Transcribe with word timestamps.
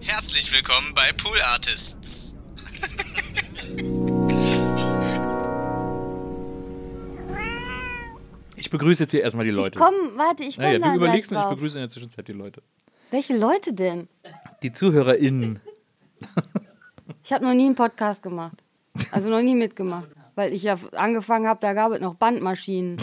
Herzlich 0.00 0.52
willkommen 0.52 0.94
bei 0.94 1.12
Pool 1.12 1.36
Artists. 1.52 2.36
Ich 8.56 8.70
begrüße 8.70 9.04
jetzt 9.04 9.10
hier 9.10 9.22
erstmal 9.22 9.44
die 9.44 9.50
Leute. 9.50 9.78
Ich 9.78 9.84
komm, 9.84 9.94
warte, 10.16 10.44
ich 10.44 10.56
komme 10.56 10.78
naja, 10.78 10.92
du 10.92 10.96
überlegst 10.96 11.32
und 11.32 11.38
ich 11.38 11.44
begrüße 11.44 11.78
in 11.78 11.82
der 11.82 11.88
Zwischenzeit 11.88 12.26
die 12.28 12.32
Leute. 12.32 12.62
Welche 13.10 13.36
Leute 13.36 13.72
denn? 13.72 14.08
Die 14.62 14.72
ZuhörerInnen. 14.72 15.60
Ich 17.24 17.32
habe 17.34 17.44
noch 17.44 17.52
nie 17.52 17.66
einen 17.66 17.74
Podcast 17.74 18.22
gemacht. 18.22 18.56
Also 19.12 19.28
noch 19.28 19.42
nie 19.42 19.54
mitgemacht. 19.54 20.08
Weil 20.34 20.54
ich 20.54 20.62
ja 20.62 20.78
angefangen 20.92 21.46
habe, 21.46 21.60
da 21.60 21.74
gab 21.74 21.92
es 21.92 22.00
noch 22.00 22.14
Bandmaschinen. 22.14 22.96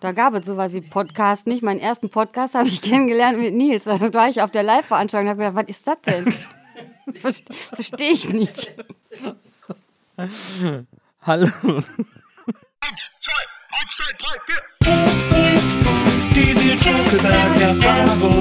Da 0.00 0.12
gab 0.12 0.32
es 0.34 0.46
sowas 0.46 0.72
wie 0.72 0.80
Podcast 0.80 1.46
nicht. 1.46 1.62
Meinen 1.62 1.80
ersten 1.80 2.08
Podcast 2.10 2.54
habe 2.54 2.68
ich 2.68 2.80
kennengelernt 2.90 3.38
mit 3.38 3.54
Nils. 3.54 3.84
Da 3.84 4.00
war 4.14 4.28
ich 4.28 4.40
auf 4.42 4.50
der 4.50 4.62
Live-Veranstaltung 4.62 5.28
und 5.28 5.30
habe 5.44 5.52
gedacht, 5.52 5.68
was 5.68 5.76
ist 5.76 5.86
das 5.86 6.00
denn? 6.02 6.34
Verste- 7.20 7.52
Verstehe 7.74 8.10
ich 8.12 8.28
nicht. 8.30 8.72
Hallo. 11.22 11.46
Eins, 12.82 13.10
zwei, 13.20 13.42
eins, 13.72 13.96
zwei, 13.96 14.12
drei, 14.18 14.36
vier. 14.46 14.60
Die 16.34 16.54
Nils 16.54 16.84
Bokeberg 16.84 17.60
Erfahrung. 17.60 18.40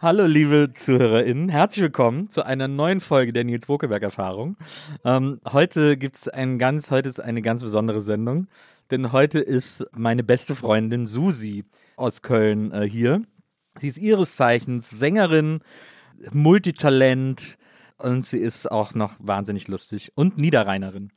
Hallo, 0.00 0.26
liebe 0.26 0.70
ZuhörerInnen. 0.72 1.48
Herzlich 1.48 1.82
willkommen 1.82 2.30
zu 2.30 2.46
einer 2.46 2.68
neuen 2.68 3.00
Folge 3.00 3.32
der 3.32 3.42
Nils 3.42 3.66
Bokeberg 3.66 4.00
Erfahrung. 4.04 4.56
Ähm, 5.04 5.40
heute 5.44 5.96
gibt 5.96 6.14
es 6.14 6.28
ein 6.28 6.60
ganz, 6.60 6.92
heute 6.92 7.08
ist 7.08 7.18
eine 7.18 7.42
ganz 7.42 7.64
besondere 7.64 8.00
Sendung, 8.00 8.46
denn 8.92 9.10
heute 9.10 9.40
ist 9.40 9.84
meine 9.90 10.22
beste 10.22 10.54
Freundin 10.54 11.04
Susi 11.06 11.64
aus 11.96 12.22
Köln 12.22 12.70
äh, 12.70 12.88
hier. 12.88 13.22
Sie 13.76 13.88
ist 13.88 13.98
ihres 13.98 14.36
Zeichens 14.36 14.88
Sängerin, 14.88 15.62
Multitalent 16.30 17.58
und 17.96 18.24
sie 18.24 18.38
ist 18.38 18.70
auch 18.70 18.94
noch 18.94 19.16
wahnsinnig 19.18 19.66
lustig 19.66 20.12
und 20.14 20.38
Niederrheinerin. 20.38 21.10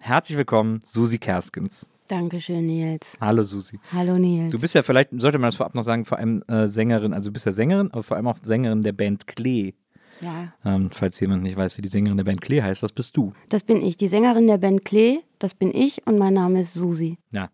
Herzlich 0.00 0.36
willkommen, 0.36 0.80
Susi 0.84 1.16
Kerskens. 1.16 1.88
Dankeschön, 2.08 2.66
Nils. 2.66 3.00
Hallo, 3.20 3.44
Susi. 3.44 3.78
Hallo, 3.92 4.16
Nils. 4.18 4.50
Du 4.50 4.58
bist 4.58 4.74
ja 4.74 4.82
vielleicht, 4.82 5.10
sollte 5.18 5.38
man 5.38 5.48
das 5.48 5.56
vorab 5.56 5.74
noch 5.74 5.82
sagen, 5.82 6.04
vor 6.04 6.18
allem 6.18 6.42
äh, 6.48 6.66
Sängerin, 6.68 7.12
also 7.12 7.28
du 7.28 7.32
bist 7.34 7.46
ja 7.46 7.52
Sängerin, 7.52 7.90
aber 7.92 8.02
vor 8.02 8.16
allem 8.16 8.26
auch 8.26 8.36
Sängerin 8.42 8.82
der 8.82 8.92
Band 8.92 9.26
Klee. 9.26 9.74
ja, 10.20 10.52
Ähm, 10.64 10.90
falls 10.90 11.20
jemand 11.20 11.42
nicht 11.42 11.56
weiß, 11.56 11.76
wie 11.76 11.82
die 11.82 11.88
Sängerin 11.88 12.16
der 12.16 12.24
Band 12.24 12.40
Klee 12.40 12.62
heißt, 12.62 12.82
das 12.82 12.92
bist 12.92 13.16
du. 13.16 13.32
das 13.50 13.62
bin 13.62 13.82
ich. 13.82 13.96
Die 13.98 14.08
Sängerin 14.08 14.46
der 14.46 14.58
Band 14.58 14.84
Klee, 14.84 15.18
das 15.38 15.54
bin 15.54 15.70
ich 15.74 16.06
und 16.06 16.18
mein 16.18 16.34
Name 16.34 16.62
ist 16.62 16.74
Susi. 16.74 17.18
Ja. 17.30 17.50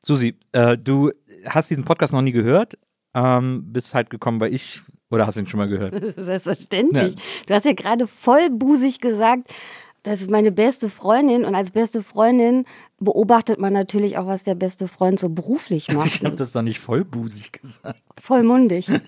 Susi, 0.00 0.36
äh, 0.52 0.78
du 0.78 1.10
hast 1.44 1.68
diesen 1.70 1.84
Podcast 1.84 2.12
noch 2.12 2.22
nie 2.22 2.32
gehört, 2.32 2.78
ähm, 3.14 3.64
bist 3.72 3.94
halt 3.94 4.10
gekommen, 4.10 4.40
weil 4.40 4.54
ich, 4.54 4.82
oder 5.10 5.26
hast 5.26 5.36
du 5.36 5.40
ihn 5.40 5.46
schon 5.48 5.58
mal 5.58 5.68
gehört? 5.68 5.92
Selbstverständlich. 6.16 7.16
Du 7.46 7.54
hast 7.54 7.64
ja 7.64 7.72
gerade 7.72 8.06
vollbusig 8.06 9.00
gesagt, 9.00 9.52
das 10.06 10.20
ist 10.20 10.30
meine 10.30 10.52
beste 10.52 10.88
Freundin 10.88 11.44
und 11.44 11.54
als 11.56 11.72
beste 11.72 12.00
Freundin 12.02 12.64
beobachtet 13.00 13.58
man 13.60 13.72
natürlich 13.72 14.16
auch, 14.18 14.26
was 14.28 14.44
der 14.44 14.54
beste 14.54 14.86
Freund 14.86 15.18
so 15.18 15.28
beruflich 15.28 15.88
Ich 15.90 15.94
macht. 15.94 16.24
habe 16.24 16.36
das 16.36 16.52
doch 16.52 16.62
nicht 16.62 16.78
vollbusig 16.78 17.52
gesagt. 17.52 18.00
Vollmundig. 18.22 18.88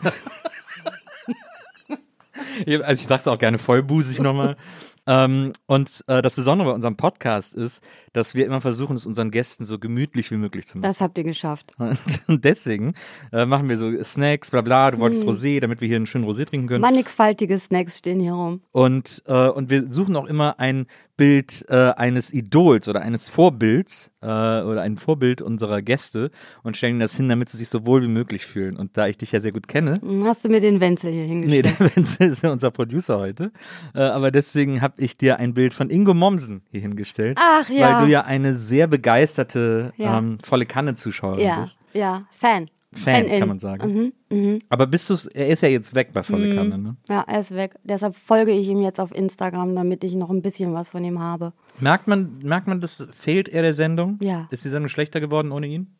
Ich- 2.66 2.84
Also 2.84 3.00
ich 3.00 3.06
sag's 3.08 3.26
auch 3.26 3.38
gerne 3.38 3.58
vollbusig 3.58 4.20
nochmal. 4.20 4.56
ähm, 5.08 5.54
und 5.64 6.04
äh, 6.06 6.20
das 6.20 6.34
Besondere 6.34 6.68
bei 6.68 6.74
unserem 6.74 6.96
Podcast 6.96 7.54
ist, 7.54 7.82
dass 8.12 8.34
wir 8.34 8.44
immer 8.44 8.60
versuchen, 8.60 8.94
es 8.94 9.06
unseren 9.06 9.30
Gästen 9.30 9.64
so 9.64 9.78
gemütlich 9.78 10.30
wie 10.30 10.36
möglich 10.36 10.66
zu 10.66 10.76
machen. 10.76 10.82
Das 10.82 11.00
habt 11.00 11.16
ihr 11.16 11.24
geschafft. 11.24 11.72
Und 12.28 12.44
deswegen 12.44 12.92
äh, 13.32 13.46
machen 13.46 13.70
wir 13.70 13.78
so 13.78 13.90
Snacks, 14.04 14.50
bla 14.50 14.60
bla, 14.60 14.90
du 14.90 14.98
wolltest 14.98 15.24
Rosé, 15.24 15.60
damit 15.60 15.80
wir 15.80 15.88
hier 15.88 15.96
einen 15.96 16.06
schönen 16.06 16.26
Rosé 16.26 16.44
trinken 16.44 16.66
können. 16.68 16.82
Mannigfaltige 16.82 17.58
Snacks 17.58 17.96
stehen 17.96 18.20
hier 18.20 18.34
rum. 18.34 18.60
Und, 18.70 19.22
äh, 19.26 19.48
und 19.48 19.70
wir 19.70 19.90
suchen 19.90 20.14
auch 20.14 20.26
immer 20.26 20.60
ein 20.60 20.86
Bild 21.18 21.66
äh, 21.68 21.74
eines 21.96 22.32
Idols 22.32 22.88
oder 22.88 23.02
eines 23.02 23.28
Vorbilds 23.28 24.10
äh, 24.22 24.26
oder 24.26 24.80
ein 24.80 24.96
Vorbild 24.96 25.42
unserer 25.42 25.82
Gäste 25.82 26.30
und 26.62 26.78
stellen 26.78 26.98
das 27.00 27.14
hin, 27.14 27.28
damit 27.28 27.50
sie 27.50 27.58
sich 27.58 27.68
so 27.68 27.84
wohl 27.84 28.02
wie 28.02 28.08
möglich 28.08 28.46
fühlen. 28.46 28.76
Und 28.78 28.96
da 28.96 29.06
ich 29.08 29.18
dich 29.18 29.32
ja 29.32 29.40
sehr 29.40 29.52
gut 29.52 29.68
kenne, 29.68 30.00
Hm, 30.00 30.24
Hast 30.24 30.44
du 30.44 30.48
mir 30.48 30.60
den 30.60 30.80
Wenzel 30.80 31.12
hier 31.12 31.24
nee, 31.24 31.28
hingestellt? 31.62 31.80
der 31.80 31.96
Wenzel 31.96 32.28
ist 32.28 32.42
ja 32.42 32.50
unser 32.50 32.70
Producer 32.70 33.18
heute, 33.18 33.52
äh, 33.94 34.00
aber 34.00 34.30
deswegen 34.30 34.80
habe 34.80 34.94
ich 34.96 35.18
dir 35.18 35.38
ein 35.38 35.52
Bild 35.52 35.74
von 35.74 35.90
Ingo 35.90 36.14
Mommsen 36.14 36.62
hier 36.70 36.80
hingestellt. 36.80 37.36
Ach 37.38 37.68
ja. 37.68 37.98
Weil 37.98 38.06
du 38.06 38.10
ja 38.10 38.22
eine 38.22 38.54
sehr 38.54 38.86
begeisterte 38.86 39.92
Ja. 39.96 40.18
ähm, 40.18 40.38
volle 40.42 40.64
Kanne-Zuschauerin 40.66 41.44
ja, 41.44 41.60
bist. 41.60 41.78
ja, 41.92 42.26
Fan. 42.30 42.70
Fan, 42.92 43.24
Fan-in. 43.24 43.40
kann 43.40 43.48
man 43.48 43.58
sagen. 43.58 44.12
Mhm, 44.30 44.36
mhm. 44.36 44.58
Aber 44.70 44.86
bist 44.86 45.10
du's, 45.10 45.26
er 45.26 45.48
ist 45.48 45.60
ja 45.60 45.68
jetzt 45.68 45.94
weg 45.94 46.12
bei 46.14 46.22
volle 46.22 46.54
Kanne, 46.54 46.78
ne? 46.78 46.96
Ja, 47.08 47.22
er 47.26 47.40
ist 47.40 47.54
weg. 47.54 47.74
Deshalb 47.84 48.16
folge 48.16 48.52
ich 48.52 48.66
ihm 48.66 48.80
jetzt 48.80 48.98
auf 48.98 49.14
Instagram, 49.14 49.74
damit 49.74 50.04
ich 50.04 50.14
noch 50.14 50.30
ein 50.30 50.40
bisschen 50.40 50.72
was 50.72 50.88
von 50.88 51.04
ihm 51.04 51.18
habe. 51.18 51.52
Merkt 51.80 52.08
man, 52.08 52.38
merkt 52.38 52.66
man, 52.66 52.80
das 52.80 53.06
fehlt 53.12 53.48
er 53.50 53.60
der 53.60 53.74
Sendung? 53.74 54.18
Ja. 54.22 54.48
Ist 54.50 54.64
die 54.64 54.70
Sendung 54.70 54.88
schlechter 54.88 55.20
geworden 55.20 55.52
ohne 55.52 55.66
ihn? 55.66 55.94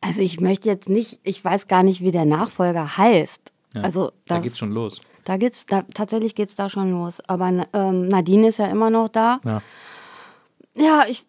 Also 0.00 0.22
ich 0.22 0.40
möchte 0.40 0.68
jetzt 0.68 0.88
nicht, 0.88 1.20
ich 1.24 1.44
weiß 1.44 1.68
gar 1.68 1.82
nicht, 1.82 2.00
wie 2.00 2.10
der 2.10 2.24
Nachfolger 2.24 2.96
heißt. 2.96 3.52
Ja, 3.74 3.82
also 3.82 4.12
da 4.26 4.36
das, 4.36 4.44
geht's 4.44 4.58
schon 4.58 4.72
los. 4.72 4.98
Da 5.24 5.36
geht's, 5.36 5.66
da, 5.66 5.82
tatsächlich 5.82 6.34
geht's 6.34 6.54
da 6.54 6.70
schon 6.70 6.90
los. 6.90 7.20
Aber 7.28 7.66
ähm, 7.72 8.08
Nadine 8.08 8.48
ist 8.48 8.58
ja 8.58 8.66
immer 8.66 8.88
noch 8.88 9.08
da. 9.08 9.40
Ja. 9.44 9.62
Ja, 10.74 11.04
ich, 11.06 11.26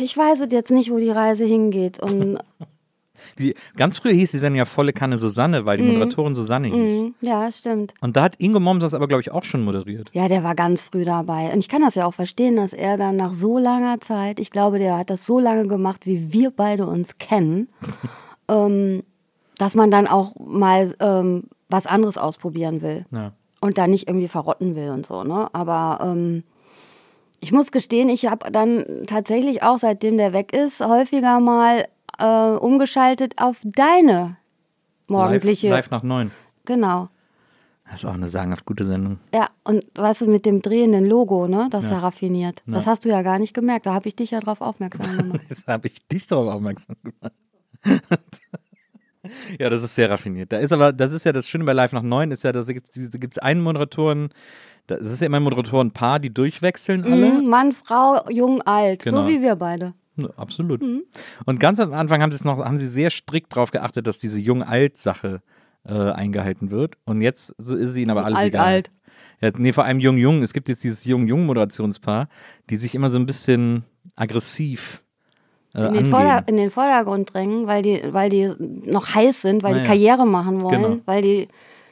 ich 0.00 0.16
weiß 0.16 0.46
jetzt 0.48 0.70
nicht, 0.70 0.92
wo 0.92 0.98
die 0.98 1.10
Reise 1.10 1.44
hingeht. 1.44 2.00
Und 2.00 2.38
Die, 3.38 3.54
ganz 3.76 3.98
früher 3.98 4.12
hieß 4.12 4.30
die 4.30 4.38
Sendung 4.38 4.58
ja 4.58 4.64
volle 4.64 4.92
Kanne 4.92 5.18
Susanne, 5.18 5.66
weil 5.66 5.78
die 5.78 5.84
Moderatorin 5.84 6.34
Susanne 6.34 6.68
hieß. 6.68 7.00
mhm, 7.02 7.14
ja, 7.20 7.50
stimmt. 7.50 7.94
Und 8.00 8.16
da 8.16 8.24
hat 8.24 8.36
Ingo 8.38 8.60
Moms 8.60 8.82
das 8.82 8.94
aber, 8.94 9.08
glaube 9.08 9.20
ich, 9.22 9.30
auch 9.32 9.44
schon 9.44 9.64
moderiert. 9.64 10.10
Ja, 10.12 10.28
der 10.28 10.44
war 10.44 10.54
ganz 10.54 10.82
früh 10.82 11.04
dabei. 11.04 11.52
Und 11.52 11.58
ich 11.58 11.68
kann 11.68 11.82
das 11.82 11.94
ja 11.94 12.06
auch 12.06 12.14
verstehen, 12.14 12.56
dass 12.56 12.72
er 12.72 12.96
dann 12.96 13.16
nach 13.16 13.32
so 13.32 13.58
langer 13.58 14.00
Zeit, 14.00 14.40
ich 14.40 14.50
glaube, 14.50 14.78
der 14.78 14.98
hat 14.98 15.10
das 15.10 15.26
so 15.26 15.38
lange 15.38 15.66
gemacht, 15.66 16.06
wie 16.06 16.32
wir 16.32 16.50
beide 16.50 16.86
uns 16.86 17.18
kennen, 17.18 17.68
ähm, 18.48 19.02
dass 19.58 19.74
man 19.74 19.90
dann 19.90 20.06
auch 20.06 20.34
mal 20.38 20.94
ähm, 21.00 21.44
was 21.68 21.86
anderes 21.86 22.16
ausprobieren 22.18 22.82
will. 22.82 23.06
Ja. 23.10 23.32
und 23.60 23.78
da 23.78 23.86
nicht 23.86 24.06
irgendwie 24.08 24.28
verrotten 24.28 24.76
will 24.76 24.90
und 24.90 25.06
so, 25.06 25.24
ne? 25.24 25.48
Aber 25.52 25.98
ähm, 26.02 26.44
ich 27.40 27.52
muss 27.52 27.72
gestehen, 27.72 28.08
ich 28.08 28.26
habe 28.26 28.50
dann 28.50 28.84
tatsächlich 29.06 29.62
auch, 29.62 29.78
seitdem 29.78 30.16
der 30.16 30.32
weg 30.32 30.52
ist, 30.52 30.80
häufiger 30.80 31.40
mal 31.40 31.86
äh, 32.18 32.56
umgeschaltet 32.56 33.34
auf 33.36 33.58
deine 33.64 34.36
morgendliche. 35.08 35.68
Live, 35.68 35.76
live 35.86 35.90
nach 35.90 36.02
neun. 36.02 36.30
Genau. 36.64 37.08
Das 37.88 38.00
ist 38.02 38.04
auch 38.04 38.14
eine 38.14 38.28
sagenhaft 38.28 38.64
gute 38.66 38.84
Sendung. 38.84 39.18
Ja, 39.32 39.48
und 39.62 39.84
weißt 39.94 40.22
du, 40.22 40.26
mit 40.26 40.44
dem 40.44 40.60
drehenden 40.60 41.04
Logo, 41.04 41.46
ne? 41.46 41.68
Das 41.70 41.84
ist 41.84 41.90
ja 41.92 42.00
raffiniert. 42.00 42.62
Das 42.66 42.84
Ja. 42.84 42.90
hast 42.90 43.04
du 43.04 43.08
ja 43.08 43.22
gar 43.22 43.38
nicht 43.38 43.54
gemerkt. 43.54 43.86
Da 43.86 43.94
habe 43.94 44.08
ich 44.08 44.16
dich 44.16 44.32
ja 44.32 44.40
drauf 44.40 44.60
aufmerksam 44.60 45.16
gemacht. 45.16 45.40
Jetzt 45.48 45.68
habe 45.68 45.86
ich 45.86 46.04
dich 46.08 46.26
darauf 46.26 46.52
aufmerksam 46.52 46.96
gemacht. 47.04 47.40
ja, 49.58 49.70
das 49.70 49.82
ist 49.84 49.94
sehr 49.94 50.10
raffiniert. 50.10 50.50
Da 50.52 50.58
ist 50.58 50.72
aber, 50.72 50.92
das 50.92 51.12
ist 51.12 51.24
ja 51.24 51.32
das 51.32 51.48
Schöne 51.48 51.64
bei 51.64 51.72
Live 51.72 51.92
nach 51.92 52.02
neun, 52.02 52.32
ist 52.32 52.42
ja, 52.42 52.50
da 52.50 52.62
gibt 52.64 52.90
es 52.96 53.38
einen 53.38 53.60
Moderatoren, 53.60 54.30
das 54.88 55.00
ist 55.00 55.20
ja 55.20 55.26
immer 55.26 55.38
ein 55.38 55.42
Moderatorenpaar, 55.44 56.18
die 56.18 56.32
durchwechseln 56.32 57.04
alle. 57.04 57.34
Mhm, 57.34 57.46
Mann, 57.48 57.72
Frau, 57.72 58.28
jung, 58.30 58.62
alt. 58.62 59.04
Genau. 59.04 59.22
So 59.22 59.28
wie 59.28 59.42
wir 59.42 59.56
beide. 59.56 59.94
Ja, 60.16 60.28
Absolut. 60.36 60.82
Mhm. 60.82 61.02
Und 61.44 61.60
ganz 61.60 61.78
am 61.80 61.92
Anfang 61.92 62.22
haben 62.22 62.30
sie 62.32 62.36
es 62.36 62.44
noch, 62.44 62.58
haben 62.58 62.78
sie 62.78 62.88
sehr 62.88 63.10
strikt 63.10 63.54
darauf 63.54 63.70
geachtet, 63.70 64.06
dass 64.06 64.18
diese 64.18 64.38
Jung-Alt-Sache 64.40 65.42
äh, 65.86 65.92
eingehalten 65.92 66.70
wird. 66.70 66.96
Und 67.04 67.20
jetzt 67.20 67.50
ist 67.50 67.92
sie 67.92 68.02
ihnen 68.02 68.10
aber 68.10 68.24
alles 68.24 68.38
alt, 68.38 68.46
egal. 68.48 68.64
alt. 68.66 68.90
Ja, 69.40 69.50
nee, 69.56 69.72
vor 69.72 69.84
allem 69.84 70.00
Jung-Jung. 70.00 70.42
Es 70.42 70.52
gibt 70.54 70.68
jetzt 70.68 70.82
dieses 70.84 71.04
Jung-Jung-Moderationspaar, 71.04 72.28
die 72.70 72.76
sich 72.76 72.94
immer 72.94 73.10
so 73.10 73.18
ein 73.18 73.26
bisschen 73.26 73.84
aggressiv 74.16 75.02
äh, 75.74 75.86
in 75.88 75.92
den. 75.94 76.06
Vorder-, 76.06 76.44
in 76.46 76.56
den 76.56 76.70
Vordergrund 76.70 77.34
drängen, 77.34 77.66
weil 77.66 77.82
die, 77.82 78.02
weil 78.12 78.30
die 78.30 78.50
noch 78.58 79.14
heiß 79.14 79.42
sind, 79.42 79.62
weil 79.62 79.72
Naja. 79.72 79.82
die 79.84 79.88
Karriere 79.88 80.26
machen 80.26 80.62
wollen, 80.62 80.82
Genau. 80.82 80.96
weil 81.04 81.22
die, 81.22 81.48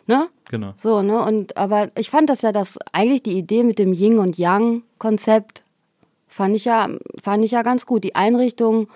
ne? 0.06 0.28
Genau. 0.50 0.72
So, 0.78 1.02
ne? 1.02 1.22
Und 1.22 1.56
aber 1.56 1.90
ich 1.98 2.10
fand 2.10 2.30
das 2.30 2.42
ja 2.42 2.52
das 2.52 2.78
eigentlich 2.92 3.22
die 3.22 3.36
Idee 3.36 3.62
mit 3.64 3.78
dem 3.78 3.92
Yin 3.92 4.18
und 4.18 4.38
Yang 4.38 4.82
Konzept 4.98 5.63
fand 6.34 6.56
ich 6.56 6.64
ja 6.64 6.88
fand 7.22 7.44
ich 7.44 7.52
ja 7.52 7.62
ganz 7.62 7.86
gut. 7.86 8.02
Die 8.02 8.14
Einrichtung 8.16 8.88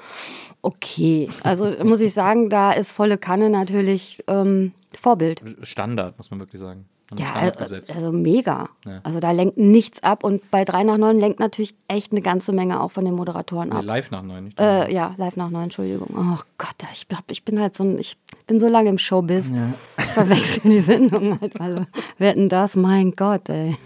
okay. 0.60 1.28
Also 1.44 1.72
muss 1.84 2.00
ich 2.00 2.12
sagen, 2.12 2.50
da 2.50 2.72
ist 2.72 2.92
volle 2.92 3.16
Kanne 3.16 3.48
natürlich 3.48 4.22
ähm, 4.26 4.72
Vorbild. 4.98 5.42
Standard, 5.62 6.18
muss 6.18 6.30
man 6.30 6.40
wirklich 6.40 6.60
sagen. 6.60 6.86
Ja, 7.16 7.26
Standard 7.26 7.60
also, 7.60 7.94
also 7.94 8.12
mega. 8.12 8.68
Ja. 8.84 9.00
Also 9.04 9.20
da 9.20 9.30
lenkt 9.30 9.56
nichts 9.56 10.02
ab 10.02 10.24
und 10.24 10.50
bei 10.50 10.64
3 10.64 10.82
nach 10.82 10.98
9 10.98 11.18
lenkt 11.18 11.38
natürlich 11.38 11.74
echt 11.86 12.12
eine 12.12 12.20
ganze 12.20 12.52
Menge 12.52 12.82
auch 12.82 12.90
von 12.90 13.04
den 13.04 13.14
Moderatoren 13.14 13.68
nee, 13.68 13.76
ab. 13.76 13.84
live 13.84 14.10
nach 14.10 14.22
neun, 14.22 14.44
nicht? 14.44 14.60
Äh, 14.60 14.92
ja, 14.92 15.14
live 15.16 15.36
nach 15.36 15.48
9, 15.48 15.64
Entschuldigung. 15.64 16.08
Oh 16.14 16.42
Gott, 16.58 16.74
ich, 16.92 17.06
hab, 17.14 17.30
ich 17.30 17.44
bin 17.44 17.60
halt 17.60 17.76
so 17.76 17.84
ein, 17.84 17.98
ich 17.98 18.18
bin 18.46 18.58
so 18.60 18.68
lange 18.68 18.90
im 18.90 18.98
Showbiz. 18.98 19.50
Ich 19.96 20.04
verwechsel 20.04 20.62
die 20.64 20.80
Sendung 20.80 21.40
halt. 21.40 21.58
Also, 21.60 21.86
wer 22.18 22.30
hat 22.30 22.36
denn 22.36 22.48
das? 22.48 22.76
Mein 22.76 23.12
Gott, 23.12 23.48
ey. 23.48 23.76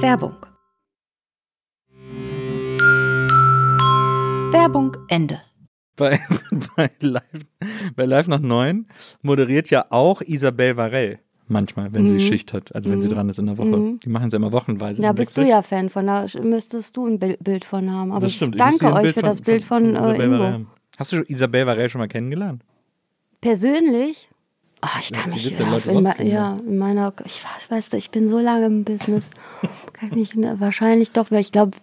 Werbung. 0.00 0.34
Werbung 4.52 4.96
Ende. 5.08 5.40
Bei, 5.96 6.18
bei, 6.76 6.90
Live, 7.00 7.22
bei 7.96 8.04
Live 8.04 8.28
nach 8.28 8.40
9 8.40 8.86
moderiert 9.22 9.70
ja 9.70 9.86
auch 9.90 10.20
Isabelle 10.20 10.76
Varell 10.76 11.18
manchmal, 11.48 11.92
wenn 11.92 12.06
sie 12.06 12.20
Schicht 12.20 12.52
hat, 12.52 12.74
also 12.74 12.90
wenn 12.90 13.02
sie 13.02 13.08
dran 13.08 13.28
ist 13.28 13.38
in 13.38 13.46
der 13.46 13.58
Woche. 13.58 13.98
Die 14.02 14.08
machen 14.08 14.28
es 14.28 14.32
ja 14.32 14.38
immer 14.38 14.52
wochenweise. 14.52 15.02
Da 15.02 15.12
bist 15.12 15.30
Wechsel. 15.30 15.44
du 15.44 15.50
ja 15.50 15.62
Fan 15.62 15.90
von, 15.90 16.06
da 16.06 16.26
müsstest 16.42 16.96
du 16.96 17.06
ein 17.06 17.18
Bil- 17.18 17.36
Bild 17.40 17.64
von 17.64 17.90
haben. 17.90 18.10
Aber 18.12 18.20
das 18.20 18.30
ich 18.30 18.36
stimmt. 18.36 18.54
ich 18.54 18.58
danke 18.58 18.86
ein 18.86 19.04
euch 19.04 19.14
für 19.14 19.22
das 19.22 19.40
Bild 19.42 19.64
von, 19.64 19.84
äh, 19.84 19.88
Ingo. 19.88 20.06
Varell 20.06 20.52
haben. 20.52 20.70
Hast 20.98 21.12
du 21.12 21.22
Isabelle 21.22 21.66
Varell 21.66 21.88
schon 21.88 21.98
mal 22.00 22.08
kennengelernt? 22.08 22.62
Persönlich? 23.40 24.28
Ah, 24.80 24.98
ich 25.00 25.12
kann 25.12 25.30
mich 25.30 25.44
ja 25.44 25.50
in, 25.50 26.04
trotzdem, 26.04 26.26
ja, 26.26 26.58
in 26.66 26.76
meiner, 26.78 27.12
ich 27.24 27.44
weiß, 27.44 27.70
weißt 27.70 27.92
du, 27.92 27.96
ich 27.98 28.10
bin 28.10 28.28
so 28.28 28.40
lange 28.40 28.66
im 28.66 28.84
Business. 28.84 29.30
kann 29.92 30.08
ich 30.10 30.14
mich 30.16 30.34
ne, 30.34 30.56
wahrscheinlich 30.58 31.12
doch, 31.12 31.30
weil 31.30 31.40
ich 31.40 31.52
glaube, 31.52 31.76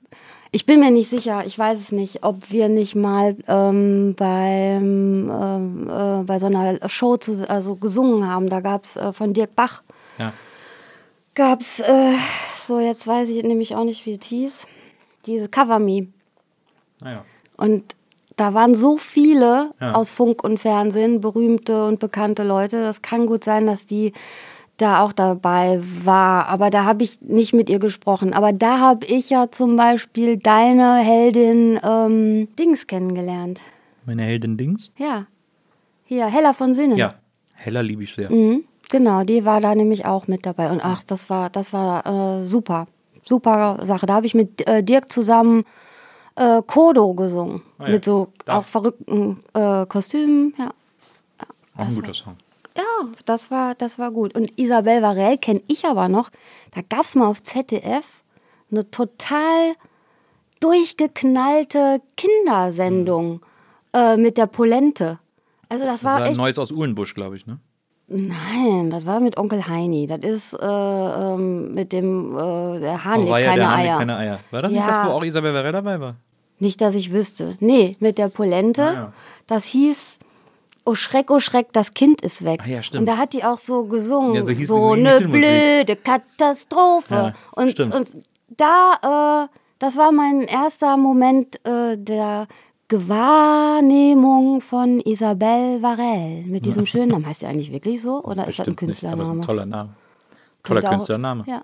ich 0.51 0.65
bin 0.65 0.79
mir 0.79 0.91
nicht 0.91 1.09
sicher, 1.09 1.43
ich 1.45 1.57
weiß 1.57 1.79
es 1.79 1.91
nicht, 1.91 2.23
ob 2.23 2.51
wir 2.51 2.69
nicht 2.69 2.95
mal 2.95 3.35
ähm, 3.47 4.15
beim, 4.17 5.29
ähm, 5.31 5.89
äh, 5.89 6.23
bei 6.23 6.39
so 6.39 6.47
einer 6.47 6.89
Show 6.89 7.17
zu, 7.17 7.47
also 7.49 7.75
gesungen 7.75 8.27
haben. 8.27 8.49
Da 8.49 8.59
gab 8.59 8.83
es 8.83 8.95
äh, 8.95 9.13
von 9.13 9.33
Dirk 9.33 9.55
Bach, 9.55 9.83
Ja. 10.17 10.33
gab 11.35 11.61
es, 11.61 11.79
äh, 11.79 12.13
so 12.67 12.79
jetzt 12.79 13.05
weiß 13.05 13.29
ich 13.29 13.43
nämlich 13.43 13.75
auch 13.75 13.83
nicht, 13.83 14.05
wie 14.05 14.13
es 14.13 14.25
hieß, 14.25 14.67
diese 15.25 15.49
Cover 15.49 15.79
Me. 15.79 16.07
Naja. 16.99 17.23
Und 17.57 17.95
da 18.35 18.53
waren 18.53 18.73
so 18.73 18.97
viele 18.97 19.71
Ja. 19.79 19.93
aus 19.93 20.11
Funk 20.11 20.43
und 20.43 20.59
Fernsehen, 20.59 21.21
berühmte 21.21 21.85
und 21.85 21.99
bekannte 21.99 22.43
Leute. 22.43 22.81
Das 22.81 23.01
kann 23.01 23.27
gut 23.27 23.43
sein, 23.43 23.67
dass 23.67 23.85
die 23.85 24.13
da 24.81 25.03
auch 25.03 25.13
dabei 25.13 25.81
war. 26.03 26.47
Aber 26.47 26.69
da 26.69 26.85
habe 26.85 27.03
ich 27.03 27.21
nicht 27.21 27.53
mit 27.53 27.69
ihr 27.69 27.79
gesprochen. 27.79 28.33
Aber 28.33 28.51
da 28.53 28.79
habe 28.79 29.05
ich 29.05 29.29
ja 29.29 29.49
zum 29.51 29.75
Beispiel 29.75 30.37
deine 30.37 30.95
Heldin 30.97 31.79
ähm, 31.83 32.47
Dings 32.57 32.87
kennengelernt. 32.87 33.61
Meine 34.05 34.23
Heldin 34.23 34.57
Dings? 34.57 34.91
Ja. 34.97 35.25
Hier, 36.05 36.25
Hella 36.25 36.53
von 36.53 36.73
Sinnen. 36.73 36.97
Ja. 36.97 37.15
Heller 37.55 37.83
liebe 37.83 38.03
ich 38.03 38.13
sehr. 38.13 38.31
Mhm, 38.31 38.63
genau, 38.89 39.23
die 39.23 39.43
war 39.45 39.59
da 39.61 39.75
nämlich 39.75 40.05
auch 40.05 40.27
mit 40.27 40.45
dabei. 40.45 40.71
Und 40.71 40.83
ach, 40.83 41.03
das 41.03 41.29
war, 41.29 41.49
das 41.49 41.73
war 41.73 42.39
äh, 42.41 42.45
super. 42.45 42.87
Super 43.23 43.79
Sache. 43.85 44.05
Da 44.05 44.13
habe 44.15 44.25
ich 44.25 44.33
mit 44.33 44.65
äh, 44.67 44.81
Dirk 44.81 45.11
zusammen 45.11 45.65
äh, 46.37 46.61
Kodo 46.65 47.13
gesungen. 47.13 47.61
Ah 47.77 47.83
ja. 47.85 47.89
Mit 47.91 48.05
so 48.05 48.29
Da- 48.45 48.57
auch 48.57 48.63
verrückten 48.65 49.39
äh, 49.53 49.85
Kostümen. 49.85 50.53
Ja. 50.57 50.71
Auch 51.77 51.85
ein 51.87 51.95
guter 51.95 52.13
Song. 52.13 52.35
Ja, 52.79 53.07
das 53.25 53.51
war, 53.51 53.75
das 53.75 53.99
war 53.99 54.11
gut. 54.11 54.35
Und 54.35 54.57
Isabel 54.59 55.01
Varell 55.01 55.37
kenne 55.37 55.61
ich 55.67 55.85
aber 55.85 56.07
noch. 56.09 56.29
Da 56.71 56.81
gab 56.87 57.05
es 57.05 57.15
mal 57.15 57.27
auf 57.27 57.41
ZDF 57.43 58.23
eine 58.71 58.89
total 58.91 59.73
durchgeknallte 60.59 62.01
Kindersendung 62.17 63.41
äh, 63.93 64.17
mit 64.17 64.37
der 64.37 64.47
Polente. 64.47 65.19
Also 65.69 65.85
das 65.85 66.01
Das 66.01 66.03
war 66.03 66.19
war 66.21 66.27
echt 66.27 66.37
Neues 66.37 66.57
aus 66.59 66.71
Uhlenbusch, 66.71 67.13
glaube 67.15 67.37
ich, 67.37 67.45
ne? 67.47 67.59
Nein, 68.07 68.89
das 68.89 69.05
war 69.05 69.19
mit 69.19 69.37
Onkel 69.37 69.67
Heini. 69.67 70.07
Das 70.07 70.19
ist 70.21 70.53
äh, 70.53 70.65
ähm, 70.65 71.75
mit 71.75 71.91
dem 71.93 72.35
äh, 72.35 72.79
der 72.79 73.03
Hahn 73.05 73.23
Oh, 73.23 73.35
ja 73.37 73.45
keine 73.49 73.61
der 73.61 73.69
Eier. 73.75 73.97
keine 73.99 74.17
Eier. 74.17 74.39
War 74.49 74.61
das 74.63 74.71
nicht 74.71 74.81
Ja. 74.81 74.87
das, 74.87 74.97
wo 75.05 75.11
auch 75.11 75.23
Isabel 75.23 75.53
Varell 75.53 75.71
dabei 75.71 75.99
war? 75.99 76.15
Nicht, 76.57 76.81
dass 76.81 76.95
ich 76.95 77.11
wüsste. 77.13 77.55
Nee, 77.59 77.95
mit 77.99 78.17
der 78.17 78.29
Polente. 78.29 78.83
Ah, 78.83 78.93
ja. 78.93 79.13
Das 79.47 79.63
hieß 79.65 80.17
Oh 80.89 80.95
Schreck, 80.95 81.29
oh 81.29 81.39
Schreck, 81.39 81.71
das 81.71 81.91
Kind 81.91 82.21
ist 82.21 82.43
weg. 82.43 82.61
Ah, 82.63 82.67
ja, 82.67 82.81
stimmt. 82.81 83.01
Und 83.01 83.05
da 83.09 83.17
hat 83.17 83.33
die 83.33 83.43
auch 83.43 83.59
so 83.59 83.83
gesungen. 83.85 84.33
Ja, 84.33 84.43
so 84.43 84.53
so 84.65 84.91
eine 84.93 85.19
blöde 85.21 85.95
Katastrophe. 85.95 87.13
Ja, 87.13 87.33
und, 87.55 87.69
stimmt. 87.71 87.93
und 87.93 88.07
da, 88.57 89.45
äh, 89.45 89.57
das 89.77 89.97
war 89.97 90.11
mein 90.11 90.41
erster 90.41 90.97
Moment 90.97 91.63
äh, 91.67 91.95
der 91.95 92.47
Gewahrnehmung 92.87 94.61
von 94.61 94.99
Isabel 95.01 95.81
Varell. 95.83 96.43
Mit 96.47 96.65
diesem 96.65 96.85
schönen 96.87 97.09
Namen. 97.09 97.27
Heißt 97.27 97.43
der 97.43 97.49
eigentlich 97.49 97.71
wirklich 97.71 98.01
so? 98.01 98.23
Oder 98.23 98.47
ist 98.47 98.57
das 98.57 98.67
ein 98.67 98.75
Bestimmt 98.75 98.89
nicht, 98.89 99.03
aber 99.03 99.21
ist 99.23 99.29
Künstlername? 99.29 99.39
ein 99.39 99.41
toller 99.43 99.65
Name. 99.65 99.89
Toller 100.63 100.79
Könnte 100.81 100.87
auch- 100.87 100.91
Künstlername. 100.93 101.43
Ja. 101.47 101.61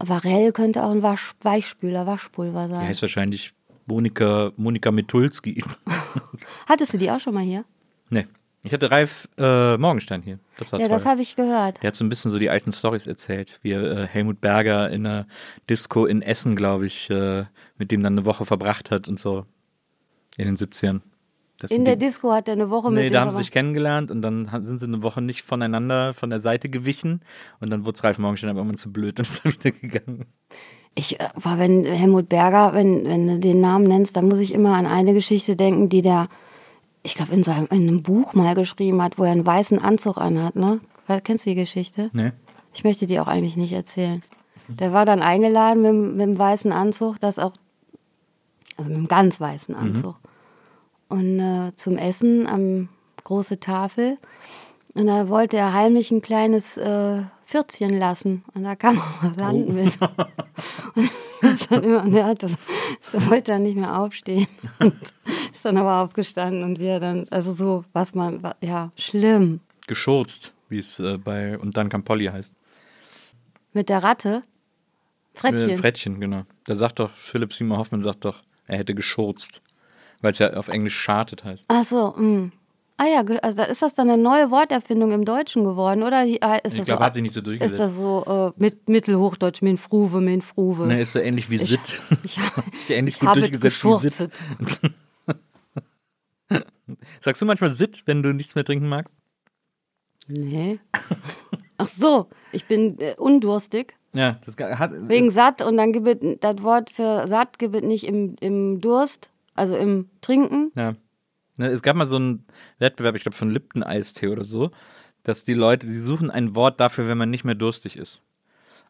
Varell 0.00 0.52
könnte 0.52 0.84
auch 0.84 0.90
ein 0.92 1.02
Wasch 1.02 1.32
Weichspüler, 1.42 2.06
Waschpulver 2.06 2.68
Die 2.68 2.72
sein. 2.74 2.86
heißt 2.86 3.02
wahrscheinlich 3.02 3.52
Monika, 3.86 4.52
Monika 4.56 4.92
Mitulski. 4.92 5.60
Hattest 6.68 6.92
du 6.92 6.98
die 6.98 7.10
auch 7.10 7.18
schon 7.18 7.34
mal 7.34 7.42
hier? 7.42 7.64
nee. 8.10 8.26
Ich 8.64 8.72
hatte 8.72 8.90
Ralf 8.90 9.28
äh, 9.38 9.76
Morgenstern 9.76 10.22
hier. 10.22 10.38
Das 10.58 10.72
war 10.72 10.80
Ja, 10.80 10.88
toll. 10.88 10.96
das 10.96 11.06
habe 11.06 11.20
ich 11.20 11.36
gehört. 11.36 11.80
Der 11.82 11.88
hat 11.88 11.96
so 11.96 12.04
ein 12.04 12.08
bisschen 12.08 12.30
so 12.30 12.38
die 12.40 12.50
alten 12.50 12.72
Stories 12.72 13.06
erzählt, 13.06 13.58
wie 13.62 13.70
er 13.72 13.82
äh, 13.84 14.06
Helmut 14.06 14.40
Berger 14.40 14.90
in 14.90 15.06
einer 15.06 15.26
Disco 15.70 16.06
in 16.06 16.22
Essen, 16.22 16.56
glaube 16.56 16.86
ich, 16.86 17.08
äh, 17.10 17.44
mit 17.76 17.92
dem 17.92 18.02
dann 18.02 18.14
eine 18.14 18.24
Woche 18.26 18.44
verbracht 18.44 18.90
hat 18.90 19.08
und 19.08 19.18
so. 19.20 19.46
In 20.36 20.46
den 20.46 20.56
70ern. 20.56 21.00
Das 21.60 21.70
In 21.72 21.84
der 21.84 21.96
die- 21.96 22.06
Disco 22.06 22.32
hat 22.32 22.46
er 22.48 22.52
eine 22.52 22.70
Woche 22.70 22.90
mit 22.90 23.02
Nee, 23.04 23.10
da 23.10 23.20
haben 23.20 23.30
sie 23.32 23.38
sich 23.38 23.50
kennengelernt 23.50 24.10
und 24.12 24.22
dann 24.22 24.48
sind 24.64 24.78
sie 24.78 24.86
eine 24.86 25.02
Woche 25.02 25.20
nicht 25.22 25.42
voneinander 25.42 26.14
von 26.14 26.30
der 26.30 26.38
Seite 26.40 26.68
gewichen 26.68 27.22
und 27.60 27.70
dann 27.70 27.84
wurde 27.84 28.02
Ralf 28.04 28.18
Morgenstern 28.18 28.50
aber 28.50 28.60
irgendwann 28.60 28.76
zu 28.76 28.92
blöd 28.92 29.18
und 29.18 29.22
ist 29.28 29.44
dann 29.44 29.52
wieder 29.52 29.70
gegangen. 29.72 30.26
Ich 30.94 31.18
äh, 31.20 31.28
war, 31.34 31.58
wenn 31.58 31.84
Helmut 31.84 32.28
Berger, 32.28 32.74
wenn, 32.74 33.04
wenn 33.06 33.26
du 33.26 33.38
den 33.40 33.60
Namen 33.60 33.84
nennst, 33.86 34.16
dann 34.16 34.28
muss 34.28 34.38
ich 34.38 34.52
immer 34.54 34.74
an 34.76 34.86
eine 34.86 35.14
Geschichte 35.14 35.56
denken, 35.56 35.88
die 35.88 36.02
der, 36.02 36.28
ich 37.08 37.14
glaube, 37.14 37.32
in 37.32 37.42
seinem 37.42 37.66
in 37.70 37.88
einem 37.88 38.02
Buch 38.02 38.34
mal 38.34 38.54
geschrieben 38.54 39.02
hat, 39.02 39.18
wo 39.18 39.24
er 39.24 39.32
einen 39.32 39.46
weißen 39.46 39.78
Anzug 39.80 40.18
anhat, 40.18 40.56
ne? 40.56 40.80
Kennst 41.24 41.46
du 41.46 41.50
die 41.50 41.56
Geschichte? 41.56 42.10
Nee. 42.12 42.32
Ich 42.74 42.84
möchte 42.84 43.06
die 43.06 43.18
auch 43.18 43.26
eigentlich 43.28 43.56
nicht 43.56 43.72
erzählen. 43.72 44.22
Der 44.68 44.92
war 44.92 45.06
dann 45.06 45.22
eingeladen 45.22 45.80
mit, 45.82 45.90
dem- 45.90 46.16
mit 46.16 46.26
dem 46.26 46.38
weißen 46.38 46.70
Anzug, 46.70 47.18
das 47.18 47.38
auch, 47.38 47.54
also 48.76 48.90
mit 48.90 48.98
dem 48.98 49.08
ganz 49.08 49.40
weißen 49.40 49.74
Anzug. 49.74 50.16
Und 51.08 51.40
äh, 51.40 51.72
zum 51.76 51.96
Essen 51.96 52.46
am 52.46 52.90
große 53.24 53.58
Tafel. 53.58 54.18
Und 54.94 55.06
da 55.06 55.30
wollte 55.30 55.56
er 55.56 55.72
heimlich 55.72 56.10
ein 56.10 56.20
kleines 56.20 56.76
äh, 56.76 57.22
Pfürzchen 57.48 57.98
lassen. 57.98 58.44
Und 58.52 58.64
da 58.64 58.76
kam 58.76 58.98
auch 58.98 59.22
mal 59.22 59.34
Land 59.36 59.68
mit. 59.70 59.98
Und 60.94 61.10
das 61.40 61.70
hat 61.70 61.82
immer, 61.82 62.04
er 62.14 62.26
hat 62.26 62.42
das, 62.42 62.52
das 63.10 63.30
wollte 63.30 63.52
dann 63.52 63.62
nicht 63.62 63.76
mehr 63.76 63.98
aufstehen. 63.98 64.46
Und 64.78 64.94
ist 65.50 65.64
dann 65.64 65.78
aber 65.78 66.02
aufgestanden 66.02 66.62
und 66.62 66.78
wir 66.78 67.00
dann, 67.00 67.26
also 67.30 67.52
so, 67.52 67.84
was 67.92 68.14
man, 68.14 68.42
ja, 68.60 68.90
schlimm. 68.96 69.60
Geschurzt, 69.86 70.52
wie 70.68 70.78
es 70.78 70.98
äh, 70.98 71.16
bei 71.16 71.56
Und 71.58 71.76
dann 71.76 71.88
kam 71.88 72.02
Polly 72.02 72.26
heißt. 72.26 72.52
Mit 73.72 73.88
der 73.88 74.02
Ratte. 74.02 74.42
Frettchen. 75.32 75.70
Äh, 75.70 75.76
Frettchen, 75.76 76.20
genau. 76.20 76.42
Da 76.64 76.74
sagt 76.74 76.98
doch, 76.98 77.10
Philipp 77.10 77.52
Simon 77.52 77.78
Hoffmann 77.78 78.02
sagt 78.02 78.24
doch, 78.24 78.42
er 78.66 78.78
hätte 78.78 78.94
geschurzt. 78.94 79.62
Weil 80.20 80.32
es 80.32 80.38
ja 80.38 80.52
auf 80.54 80.68
Englisch 80.68 80.96
schartet 80.96 81.44
heißt. 81.44 81.66
Ach 81.68 81.84
so, 81.84 82.14
mh. 82.16 82.50
Ah 83.00 83.06
ja, 83.06 83.20
also 83.42 83.62
ist 83.62 83.80
das 83.80 83.94
dann 83.94 84.10
eine 84.10 84.20
neue 84.20 84.50
Worterfindung 84.50 85.12
im 85.12 85.24
Deutschen 85.24 85.62
geworden, 85.64 86.02
oder? 86.02 86.24
Ah, 86.40 86.56
Ist 86.56 86.76
Ich 86.76 86.82
glaube, 86.84 86.98
so, 86.98 86.98
hat 86.98 87.14
sich 87.14 87.22
nicht 87.22 87.32
so 87.32 87.38
Ist 87.40 87.46
durchgesetzt. 87.46 87.80
das 87.80 87.96
so 87.96 88.24
äh, 88.56 88.60
mit 88.60 88.88
Mittelhochdeutsch, 88.88 89.62
min 89.62 89.78
Fruve, 89.78 90.20
min 90.20 90.42
Fruve? 90.42 90.86
Ne, 90.88 91.00
ist 91.00 91.12
so 91.12 91.20
ähnlich 91.20 91.48
wie 91.48 91.56
Ich- 91.56 91.68
Sitt. 91.68 92.00
ich- 92.24 92.38
hat 92.56 92.76
sich 92.76 92.90
ähnlich 92.90 93.14
ich 93.14 93.20
gut 93.20 93.28
habe 93.30 93.40
durchgesetzt 93.40 93.84
wie 93.84 94.08
Sitt. 94.08 94.30
Sagst 97.20 97.40
du 97.42 97.46
manchmal 97.46 97.70
Sitt, 97.70 98.02
wenn 98.06 98.22
du 98.22 98.32
nichts 98.32 98.54
mehr 98.54 98.64
trinken 98.64 98.88
magst? 98.88 99.14
Nee. 100.26 100.78
Ach 101.76 101.88
so, 101.88 102.26
ich 102.52 102.66
bin 102.66 102.98
äh, 102.98 103.14
undurstig. 103.16 103.94
Ja, 104.12 104.38
das 104.44 104.56
hat. 104.78 104.90
Wegen 105.08 105.30
satt 105.30 105.62
und 105.62 105.76
dann 105.76 105.92
gibt 105.92 106.06
es 106.24 106.38
das 106.40 106.62
Wort 106.62 106.90
für 106.90 107.26
satt 107.28 107.58
gibt 107.58 107.74
es 107.76 107.82
nicht 107.82 108.04
im, 108.06 108.36
im 108.40 108.80
Durst, 108.80 109.30
also 109.54 109.76
im 109.76 110.08
Trinken. 110.20 110.72
Ja. 110.74 110.94
Ne, 111.58 111.66
es 111.66 111.82
gab 111.82 111.96
mal 111.96 112.06
so 112.06 112.16
einen 112.16 112.46
Wettbewerb, 112.78 113.16
ich 113.16 113.22
glaube 113.22 113.36
von 113.36 113.50
Lipton 113.50 113.82
Eistee 113.82 114.28
oder 114.28 114.44
so, 114.44 114.70
dass 115.24 115.44
die 115.44 115.54
Leute, 115.54 115.86
die 115.86 115.98
suchen 115.98 116.30
ein 116.30 116.54
Wort 116.54 116.80
dafür, 116.80 117.08
wenn 117.08 117.18
man 117.18 117.30
nicht 117.30 117.44
mehr 117.44 117.56
durstig 117.56 117.96
ist. 117.96 118.22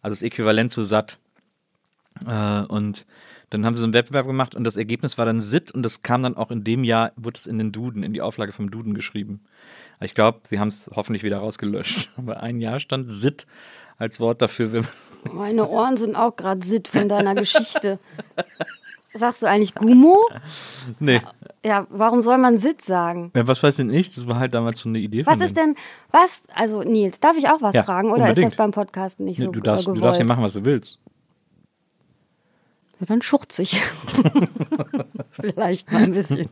Also 0.03 0.13
das 0.13 0.23
Äquivalent 0.23 0.71
zu 0.71 0.83
satt. 0.83 1.19
Äh, 2.27 2.61
und 2.63 3.07
dann 3.51 3.65
haben 3.65 3.75
sie 3.75 3.81
so 3.81 3.87
einen 3.87 3.95
Wettbewerb 3.95 4.27
gemacht 4.27 4.55
und 4.55 4.65
das 4.65 4.77
Ergebnis 4.77 5.17
war 5.17 5.25
dann 5.25 5.41
Sitt 5.41 5.71
und 5.71 5.83
das 5.83 6.03
kam 6.03 6.23
dann 6.23 6.37
auch 6.37 6.51
in 6.51 6.63
dem 6.63 6.85
Jahr, 6.85 7.13
wurde 7.17 7.39
es 7.39 7.47
in 7.47 7.57
den 7.57 7.73
Duden, 7.73 8.03
in 8.03 8.13
die 8.13 8.21
Auflage 8.21 8.53
vom 8.53 8.71
Duden 8.71 8.93
geschrieben. 8.93 9.41
Ich 10.01 10.15
glaube, 10.15 10.41
sie 10.45 10.61
haben 10.61 10.69
es 10.69 10.91
hoffentlich 10.95 11.23
wieder 11.23 11.39
rausgelöscht. 11.39 12.11
Aber 12.17 12.43
ein 12.43 12.61
Jahr 12.61 12.81
stand 12.81 13.11
Sitt 13.11 13.47
als 13.97 14.21
Wort 14.21 14.43
dafür, 14.43 14.73
wenn 14.73 14.87
man 15.25 15.37
Meine 15.37 15.69
Ohren 15.69 15.97
sind 15.97 16.15
auch 16.15 16.37
gerade 16.37 16.65
sitt 16.65 16.87
von 16.87 17.09
deiner 17.09 17.35
Geschichte. 17.35 17.99
Sagst 19.15 19.43
du 19.43 19.47
eigentlich 19.47 19.75
Gummo? 19.75 20.19
Nee. 21.01 21.21
Ja, 21.65 21.87
warum 21.91 22.23
soll 22.23 22.39
man 22.39 22.59
Sitt 22.59 22.85
sagen? 22.85 23.31
Ja, 23.35 23.47
was 23.47 23.63
weiß 23.63 23.79
ich 23.81 23.87
nicht, 23.87 24.17
das 24.17 24.27
war 24.29 24.39
halt 24.39 24.55
damals 24.55 24.81
so 24.81 24.89
eine 24.89 24.99
Idee 24.99 25.25
Was 25.27 25.41
ist 25.41 25.57
denn, 25.57 25.77
was, 26.11 26.43
also 26.55 26.83
Nils, 26.83 27.19
darf 27.21 27.37
ich 27.37 27.49
auch 27.49 27.61
was 27.63 27.75
Ja, 27.75 27.83
fragen 27.85 28.09
oder 28.11 28.23
unbedingt. 28.23 28.39
ist 28.47 28.53
das 28.53 28.57
beim 28.57 28.71
Podcast 28.71 29.19
nicht 29.21 29.39
Nee, 29.39 29.47
so 29.47 29.51
du, 29.53 29.61
darfst, 29.61 29.85
äh, 29.85 29.87
du 29.87 29.95
gewollt? 29.95 30.05
darfst 30.09 30.21
ja 30.21 30.27
machen, 30.27 30.43
was 30.43 30.53
du 30.55 30.65
willst. 30.65 30.99
Ja, 33.01 33.07
dann 33.07 33.23
schurz 33.23 33.59
ich. 33.59 33.81
Vielleicht 35.31 35.91
mal 35.93 36.03
ein 36.05 36.13
bisschen. 36.13 36.49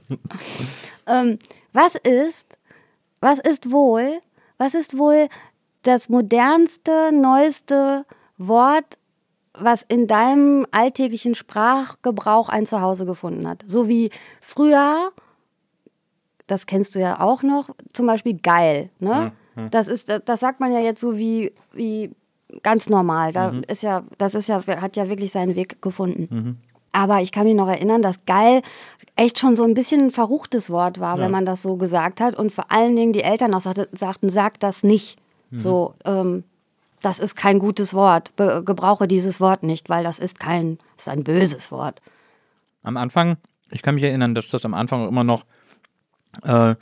ähm, 1.06 1.38
was 1.72 1.94
ist, 1.96 2.46
was 3.20 3.38
ist 3.38 3.70
wohl, 3.70 4.20
was 4.58 4.74
ist 4.74 4.96
wohl 4.96 5.28
das 5.82 6.08
modernste, 6.08 7.10
neueste 7.12 8.04
Wort 8.38 8.98
was 9.58 9.82
in 9.82 10.06
deinem 10.06 10.66
alltäglichen 10.70 11.34
Sprachgebrauch 11.34 12.48
ein 12.48 12.66
Zuhause 12.66 13.06
gefunden 13.06 13.48
hat. 13.48 13.64
So 13.66 13.88
wie 13.88 14.10
früher, 14.40 15.10
das 16.46 16.66
kennst 16.66 16.94
du 16.94 17.00
ja 17.00 17.20
auch 17.20 17.42
noch, 17.42 17.70
zum 17.92 18.06
Beispiel 18.06 18.38
geil. 18.38 18.90
Ne? 18.98 19.32
Das, 19.70 19.88
ist, 19.88 20.08
das, 20.08 20.22
das 20.24 20.40
sagt 20.40 20.60
man 20.60 20.72
ja 20.72 20.80
jetzt 20.80 21.00
so 21.00 21.16
wie, 21.16 21.52
wie 21.72 22.10
ganz 22.62 22.88
normal. 22.88 23.32
Da 23.32 23.52
ist 23.68 23.82
ja, 23.82 24.04
das 24.18 24.34
ist 24.34 24.48
ja, 24.48 24.64
hat 24.66 24.96
ja 24.96 25.08
wirklich 25.08 25.32
seinen 25.32 25.56
Weg 25.56 25.80
gefunden. 25.80 26.28
Aber 26.92 27.20
ich 27.20 27.32
kann 27.32 27.44
mich 27.44 27.54
noch 27.54 27.68
erinnern, 27.68 28.00
dass 28.00 28.24
geil 28.24 28.62
echt 29.16 29.38
schon 29.38 29.56
so 29.56 29.64
ein 29.64 29.74
bisschen 29.74 30.06
ein 30.06 30.10
verruchtes 30.10 30.70
Wort 30.70 30.98
war, 31.00 31.18
wenn 31.18 31.30
man 31.30 31.44
das 31.44 31.62
so 31.62 31.76
gesagt 31.76 32.20
hat. 32.20 32.34
Und 32.34 32.52
vor 32.52 32.70
allen 32.70 32.96
Dingen 32.96 33.12
die 33.12 33.22
Eltern 33.22 33.52
auch 33.54 33.60
sagte, 33.60 33.88
sagten, 33.92 34.30
sag 34.30 34.60
das 34.60 34.82
nicht. 34.82 35.18
So, 35.52 35.94
ähm, 36.04 36.44
das 37.06 37.20
ist 37.20 37.36
kein 37.36 37.60
gutes 37.60 37.94
Wort. 37.94 38.34
Be 38.34 38.62
gebrauche 38.64 39.06
dieses 39.06 39.40
Wort 39.40 39.62
nicht, 39.62 39.88
weil 39.88 40.02
das 40.02 40.18
ist 40.18 40.40
kein, 40.40 40.78
ist 40.96 41.08
ein 41.08 41.22
böses 41.22 41.70
Wort. 41.70 42.02
Am 42.82 42.96
Anfang, 42.96 43.36
ich 43.70 43.82
kann 43.82 43.94
mich 43.94 44.02
erinnern, 44.04 44.34
dass 44.34 44.48
das 44.48 44.64
am 44.64 44.74
Anfang 44.74 45.08
immer 45.08 45.22
noch 45.22 45.44
äh, 46.42 46.74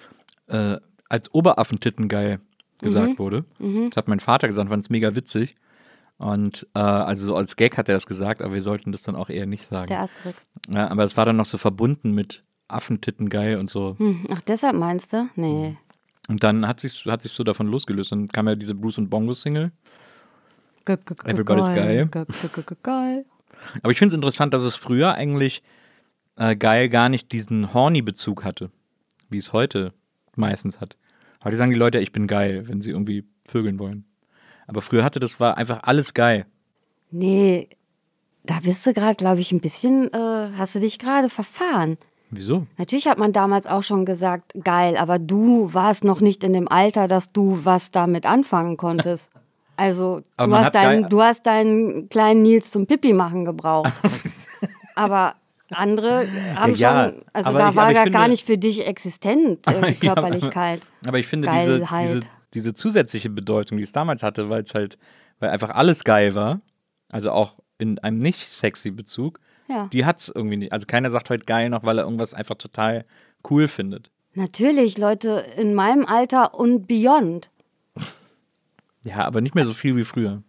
äh, 0.49 0.81
als 1.11 1.35
Oberaffentitten 1.35 2.09
geil 2.09 2.41
gesagt 2.81 3.19
wurde. 3.19 3.45
Das 3.59 3.97
hat 3.97 4.09
mein 4.09 4.21
Vater 4.21 4.49
gesagt, 4.49 4.71
fand 4.71 4.83
es 4.83 4.91
mega 4.91 5.15
witzig. 5.15 5.57
Und 6.17 6.67
äh, 6.75 6.81
also 6.81 7.27
so 7.27 7.37
als 7.37 7.57
Gag 7.57 7.77
hat 7.77 7.89
er 7.89 7.97
das 7.97 8.07
gesagt, 8.07 8.41
aber 8.41 8.55
wir 8.55 8.63
sollten 8.63 8.93
das 8.93 9.03
dann 9.03 9.17
auch 9.17 9.29
eher 9.29 9.47
nicht 9.47 9.67
sagen. 9.67 9.89
Der 9.89 10.01
Asterix. 10.01 10.47
Ja, 10.69 10.91
aber 10.91 11.05
es 11.05 11.17
war 11.17 11.27
dann 11.27 11.37
noch 11.37 11.45
so 11.45 11.59
verbunden 11.59 12.13
mit 12.13 12.45
Affentitten 12.69 13.29
geil 13.29 13.59
und 13.59 13.69
so. 13.69 13.97
Hm, 13.99 14.27
ach, 14.33 14.41
deshalb 14.43 14.77
meinst 14.77 15.13
du? 15.13 15.29
Nee. 15.37 15.77
Und 16.29 16.43
dann 16.43 16.67
hat 16.67 16.81
sich 16.81 17.05
hat 17.05 17.21
sich 17.21 17.33
so 17.33 17.45
davon 17.45 17.67
losgelöst. 17.67 18.13
Dann 18.13 18.29
kam 18.29 18.49
ja 18.49 18.55
diese 18.55 18.75
Bruce 18.75 18.99
und 18.99 19.11
Bongo 19.11 19.35
Single. 19.35 19.73
Everybody's 20.87 21.69
geil. 21.69 22.09
Geil. 22.83 23.25
Aber 23.83 23.93
ich 23.93 23.99
finde 23.99 24.13
es 24.13 24.15
interessant, 24.15 24.55
dass 24.55 24.63
es 24.63 24.77
früher 24.77 25.15
eigentlich 25.15 25.63
äh, 26.37 26.57
geil 26.57 26.89
gar 26.89 27.09
nicht 27.09 27.33
diesen 27.33 27.73
Horny-Bezug 27.73 28.45
hatte, 28.45 28.71
wie 29.31 29.39
es 29.39 29.53
heute 29.53 29.93
meistens 30.37 30.81
hat. 30.81 30.97
Heute 31.43 31.57
sagen 31.57 31.71
die 31.71 31.79
Leute, 31.79 31.99
ich 32.01 32.13
bin 32.13 32.27
geil, 32.27 32.69
wenn 32.69 32.81
sie 32.81 32.91
irgendwie 32.91 33.25
vögeln 33.47 33.79
wollen. 33.79 34.05
Aber 34.67 34.81
früher 34.81 35.05
hatte 35.05 35.21
das 35.21 35.41
war 35.41 35.59
einfach 35.59 35.81
alles 35.83 36.15
geil. 36.15 36.47
Nee, 37.11 37.69
da 38.45 38.61
bist 38.61 38.87
du 38.87 38.93
gerade, 38.93 39.15
glaube 39.15 39.41
ich, 39.41 39.53
ein 39.53 39.61
bisschen, 39.61 40.13
äh, 40.13 40.51
hast 40.57 40.75
du 40.75 40.81
dich 40.81 40.99
gerade 40.99 41.29
verfahren. 41.29 41.97
Wieso? 42.31 42.67
Natürlich 42.79 43.07
hat 43.07 43.19
man 43.19 43.33
damals 43.33 43.67
auch 43.67 43.83
schon 43.83 44.05
gesagt, 44.05 44.53
geil, 44.65 44.97
aber 44.97 45.19
du 45.19 45.73
warst 45.73 46.05
noch 46.05 46.21
nicht 46.21 46.43
in 46.43 46.53
dem 46.53 46.67
Alter, 46.67 47.07
dass 47.07 47.31
du 47.33 47.61
was 47.65 47.91
damit 47.91 48.27
anfangen 48.27 48.77
konntest. 48.77 49.31
Also 49.77 50.23
Aber 50.37 50.59
du 50.59 50.65
hast, 50.65 50.75
deinen, 50.75 51.09
du 51.09 51.23
hast 51.23 51.47
deinen 51.47 52.09
kleinen 52.09 52.43
Nils 52.43 52.71
zum 52.71 52.87
Pipi 52.87 53.13
machen 53.13 53.45
gebraucht. 53.45 53.93
aber 54.95 55.35
andere 55.71 56.27
haben 56.55 56.75
Ja, 56.77 57.11
schon, 57.11 57.23
also 57.33 57.53
da 57.53 57.71
ich- 57.71 57.77
war 57.77 57.91
ja 57.93 58.05
gar 58.07 58.29
nicht 58.29 58.47
für 58.47 58.59
dich 58.59 58.87
existent, 58.87 59.67
äh, 59.67 59.73
Ja, 59.73 59.79
aber- 59.79 59.93
Körperlichkeit. 60.23 60.81
Aber 61.07 61.19
ich 61.19 61.27
finde 61.27 61.49
diese, 61.51 61.81
diese, 61.81 62.21
diese 62.53 62.75
zusätzliche 62.75 63.31
Bedeutung, 63.31 63.79
die 63.79 63.85
es 63.85 63.93
damals 63.93 64.23
hatte, 64.23 64.49
weil 64.51 64.63
es 64.63 64.75
halt, 64.75 64.99
weil 65.41 65.51
einfach 65.51 65.71
alles 65.71 66.05
geil 66.05 66.35
war, 66.35 66.61
also 67.11 67.31
auch 67.31 67.57
in 67.79 67.99
einem 67.99 68.19
nicht 68.19 68.49
sexy 68.49 68.91
Bezug, 68.93 69.41
Ja. 69.69 69.89
die 69.93 70.05
hat 70.05 70.21
es 70.21 70.29
irgendwie 70.33 70.59
nicht. 70.59 70.73
Also 70.73 70.87
keiner 70.87 71.11
sagt 71.11 71.31
heute 71.31 71.45
geil 71.45 71.69
noch, 71.71 71.83
weil 71.83 71.99
er 71.99 72.05
irgendwas 72.05 72.35
einfach 72.35 72.55
total 72.57 73.05
cool 73.51 73.67
findet. 73.67 74.11
Natürlich, 74.35 74.99
Leute 74.99 75.45
in 75.57 75.75
meinem 75.75 76.07
Alter 76.07 76.55
und 76.55 76.87
beyond. 76.87 77.51
Ja, 79.05 79.25
aber 79.25 79.41
nicht 79.41 79.55
mehr 79.55 79.67
so 79.67 79.73
viel 79.73 79.97
wie 79.97 80.05
früher. 80.05 80.43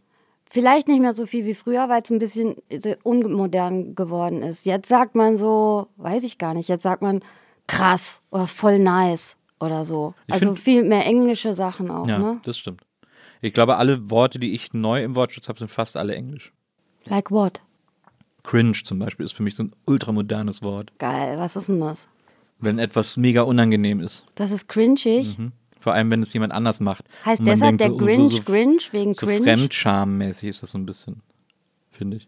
Vielleicht 0.49 0.87
nicht 0.87 1.01
mehr 1.01 1.13
so 1.13 1.25
viel 1.25 1.45
wie 1.45 1.53
früher, 1.55 1.89
weil 1.89 2.01
es 2.01 2.09
ein 2.11 2.19
bisschen 2.19 2.55
unmodern 3.03 3.95
geworden 3.95 4.41
ist. 4.43 4.65
Jetzt 4.65 4.87
sagt 4.87 5.15
man 5.15 5.37
so, 5.37 5.87
weiß 5.97 6.23
ich 6.23 6.37
gar 6.37 6.53
nicht, 6.53 6.69
jetzt 6.69 6.83
sagt 6.83 7.01
man 7.01 7.21
krass 7.67 8.21
oder 8.31 8.47
voll 8.47 8.79
nice 8.79 9.35
oder 9.59 9.85
so. 9.85 10.13
Ich 10.27 10.33
also 10.35 10.47
find- 10.47 10.59
viel 10.59 10.83
mehr 10.83 11.05
englische 11.05 11.55
Sachen 11.55 11.89
auch, 11.89 12.07
Ja, 12.07 12.19
ne? 12.19 12.39
das 12.43 12.57
stimmt. 12.57 12.81
Ich 13.41 13.53
glaube, 13.53 13.77
alle 13.77 14.09
Worte, 14.09 14.39
die 14.39 14.53
ich 14.53 14.73
neu 14.73 15.03
im 15.03 15.15
Wortschatz 15.15 15.49
habe, 15.49 15.59
sind 15.59 15.69
fast 15.69 15.97
alle 15.97 16.15
Englisch. 16.15 16.53
Like 17.05 17.31
what? 17.31 17.61
Cringe 18.43 18.77
zum 18.83 18.99
Beispiel 18.99 19.25
ist 19.25 19.33
für 19.33 19.43
mich 19.43 19.55
so 19.55 19.63
ein 19.63 19.71
ultramodernes 19.85 20.61
Wort. 20.61 20.91
Geil, 20.99 21.37
was 21.37 21.55
ist 21.55 21.67
denn 21.67 21.79
das? 21.81 22.07
Wenn 22.59 22.79
etwas 22.79 23.17
mega 23.17 23.41
unangenehm 23.41 23.99
ist. 23.99 24.25
Das 24.35 24.51
ist 24.51 24.69
cringig. 24.69 25.37
Vor 25.85 25.93
allem, 25.93 26.09
wenn 26.09 26.23
es 26.23 26.33
jemand 26.33 26.51
anders 26.51 26.79
macht. 26.79 27.05
Heißt 27.23 27.45
deshalb 27.45 27.77
der 27.77 27.89
so, 27.89 27.99
so- 27.99 28.03
Grinch 28.03 28.35
so, 28.37 28.41
Grinch 28.41 28.91
wegen 28.91 29.13
So 29.13 29.27
cringe? 29.27 29.43
Fremdscham-mäßig 29.43 30.49
ist 30.49 30.63
das 30.63 30.71
so 30.71 30.79
ein 30.79 30.87
bisschen, 30.87 31.21
finde 31.91 32.17
ich. 32.17 32.27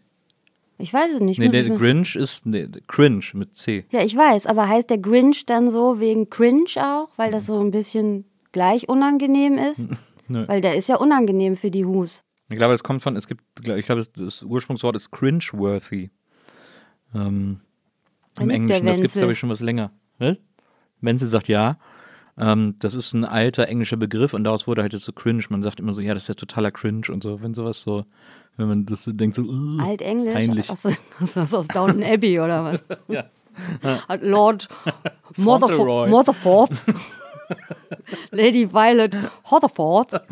Ich 0.78 0.94
weiß 0.94 1.14
es 1.14 1.20
nicht. 1.20 1.40
Nee, 1.40 1.48
der 1.48 1.68
Grinch 1.70 2.14
ist 2.14 2.46
nee, 2.46 2.68
Cringe 2.86 3.24
mit 3.32 3.56
C. 3.56 3.84
ja, 3.90 4.04
ich 4.04 4.16
weiß, 4.16 4.46
aber 4.46 4.68
heißt 4.68 4.90
der 4.90 4.98
Grinch 4.98 5.44
dann 5.44 5.72
so 5.72 5.98
wegen 5.98 6.30
cringe 6.30 6.70
auch, 6.76 7.08
weil 7.16 7.32
das 7.32 7.46
so 7.46 7.58
ein 7.58 7.72
bisschen 7.72 8.26
gleich 8.52 8.88
unangenehm 8.88 9.58
ist? 9.58 9.88
Nö. 10.28 10.46
Weil 10.46 10.60
der 10.60 10.76
ist 10.76 10.88
ja 10.88 10.94
unangenehm 10.98 11.56
für 11.56 11.72
die 11.72 11.84
Hus. 11.84 12.22
Ich 12.50 12.58
glaube, 12.58 12.74
es 12.74 12.84
kommt 12.84 13.02
von, 13.02 13.16
es 13.16 13.26
gibt, 13.26 13.42
ich 13.58 13.86
glaube, 13.86 14.02
das, 14.02 14.12
das 14.12 14.44
Ursprungswort 14.44 14.94
ist 14.94 15.10
cringe-worthy. 15.10 16.10
Ähm, 17.12 17.58
Im 18.38 18.50
Englischen, 18.50 18.86
das 18.86 18.98
gibt 18.98 19.08
es, 19.08 19.14
glaube 19.14 19.32
ich, 19.32 19.38
schon 19.40 19.50
was 19.50 19.58
länger. 19.58 19.90
Ne? 20.20 20.38
Wenzel 21.00 21.26
sagt 21.26 21.48
ja. 21.48 21.76
Ähm, 22.38 22.76
das 22.78 22.94
ist 22.94 23.12
ein 23.14 23.24
alter 23.24 23.68
englischer 23.68 23.96
Begriff 23.96 24.32
und 24.32 24.44
daraus 24.44 24.66
wurde 24.66 24.82
halt 24.82 24.92
jetzt 24.92 25.04
so 25.04 25.12
cringe. 25.12 25.44
Man 25.50 25.62
sagt 25.62 25.80
immer 25.80 25.92
so, 25.92 26.00
ja, 26.00 26.14
das 26.14 26.24
ist 26.24 26.28
ja 26.28 26.34
totaler 26.34 26.70
cringe 26.70 27.08
und 27.10 27.22
so. 27.22 27.42
Wenn 27.42 27.54
sowas 27.54 27.82
so, 27.82 28.04
wenn 28.56 28.68
man 28.68 28.82
das 28.82 29.04
so 29.04 29.12
denkt, 29.12 29.36
so, 29.36 29.42
uh, 29.42 29.80
Altenglisch? 29.80 30.34
Peinlich. 30.34 30.70
Aus, 30.70 30.86
aus, 31.36 31.54
aus 31.54 31.68
Downton 31.68 32.02
Abbey 32.02 32.40
oder 32.40 32.64
was? 32.64 32.80
Ja. 33.08 33.24
Hat 34.08 34.22
Lord. 34.22 34.68
Motherford, 35.36 36.10
Motherford 36.10 36.70
Lady 38.30 38.72
Violet 38.72 39.16
Hotterford 39.50 40.22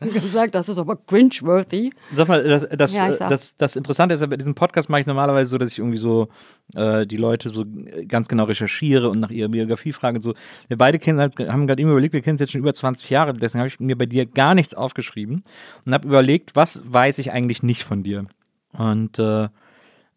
gesagt, 0.12 0.54
das 0.54 0.68
ist 0.68 0.78
aber 0.78 0.96
cringe-worthy. 0.96 1.92
Sag 2.14 2.28
mal, 2.28 2.42
das, 2.44 2.66
das, 2.70 2.94
Ja, 2.94 3.08
äh, 3.08 3.18
das, 3.18 3.56
das 3.56 3.76
Interessante 3.76 4.14
ist, 4.14 4.20
ja, 4.20 4.26
bei 4.26 4.36
diesem 4.36 4.54
Podcast 4.54 4.88
mache 4.88 5.00
ich 5.00 5.06
normalerweise 5.06 5.50
so, 5.50 5.58
dass 5.58 5.72
ich 5.72 5.78
irgendwie 5.78 5.98
so 5.98 6.28
äh, 6.74 7.06
die 7.06 7.16
Leute 7.16 7.50
so 7.50 7.64
ganz 8.06 8.28
genau 8.28 8.44
recherchiere 8.44 9.08
und 9.08 9.20
nach 9.20 9.30
ihrer 9.30 9.48
Biografie 9.48 9.92
frage 9.92 10.16
und 10.16 10.22
so. 10.22 10.34
Wir 10.68 10.76
beide 10.76 10.98
kennen 10.98 11.18
halt, 11.18 11.38
haben 11.38 11.66
gerade 11.66 11.80
immer 11.80 11.92
überlegt, 11.92 12.14
wir 12.14 12.22
kennen 12.22 12.34
es 12.34 12.40
jetzt 12.40 12.52
schon 12.52 12.60
über 12.60 12.74
20 12.74 13.08
Jahre, 13.08 13.32
deswegen 13.34 13.60
habe 13.60 13.68
ich 13.68 13.80
mir 13.80 13.96
bei 13.96 14.06
dir 14.06 14.26
gar 14.26 14.54
nichts 14.54 14.74
aufgeschrieben 14.74 15.44
und 15.84 15.94
habe 15.94 16.06
überlegt, 16.06 16.56
was 16.56 16.84
weiß 16.86 17.18
ich 17.18 17.32
eigentlich 17.32 17.62
nicht 17.62 17.84
von 17.84 18.02
dir. 18.02 18.26
Und 18.72 19.18
äh, 19.18 19.48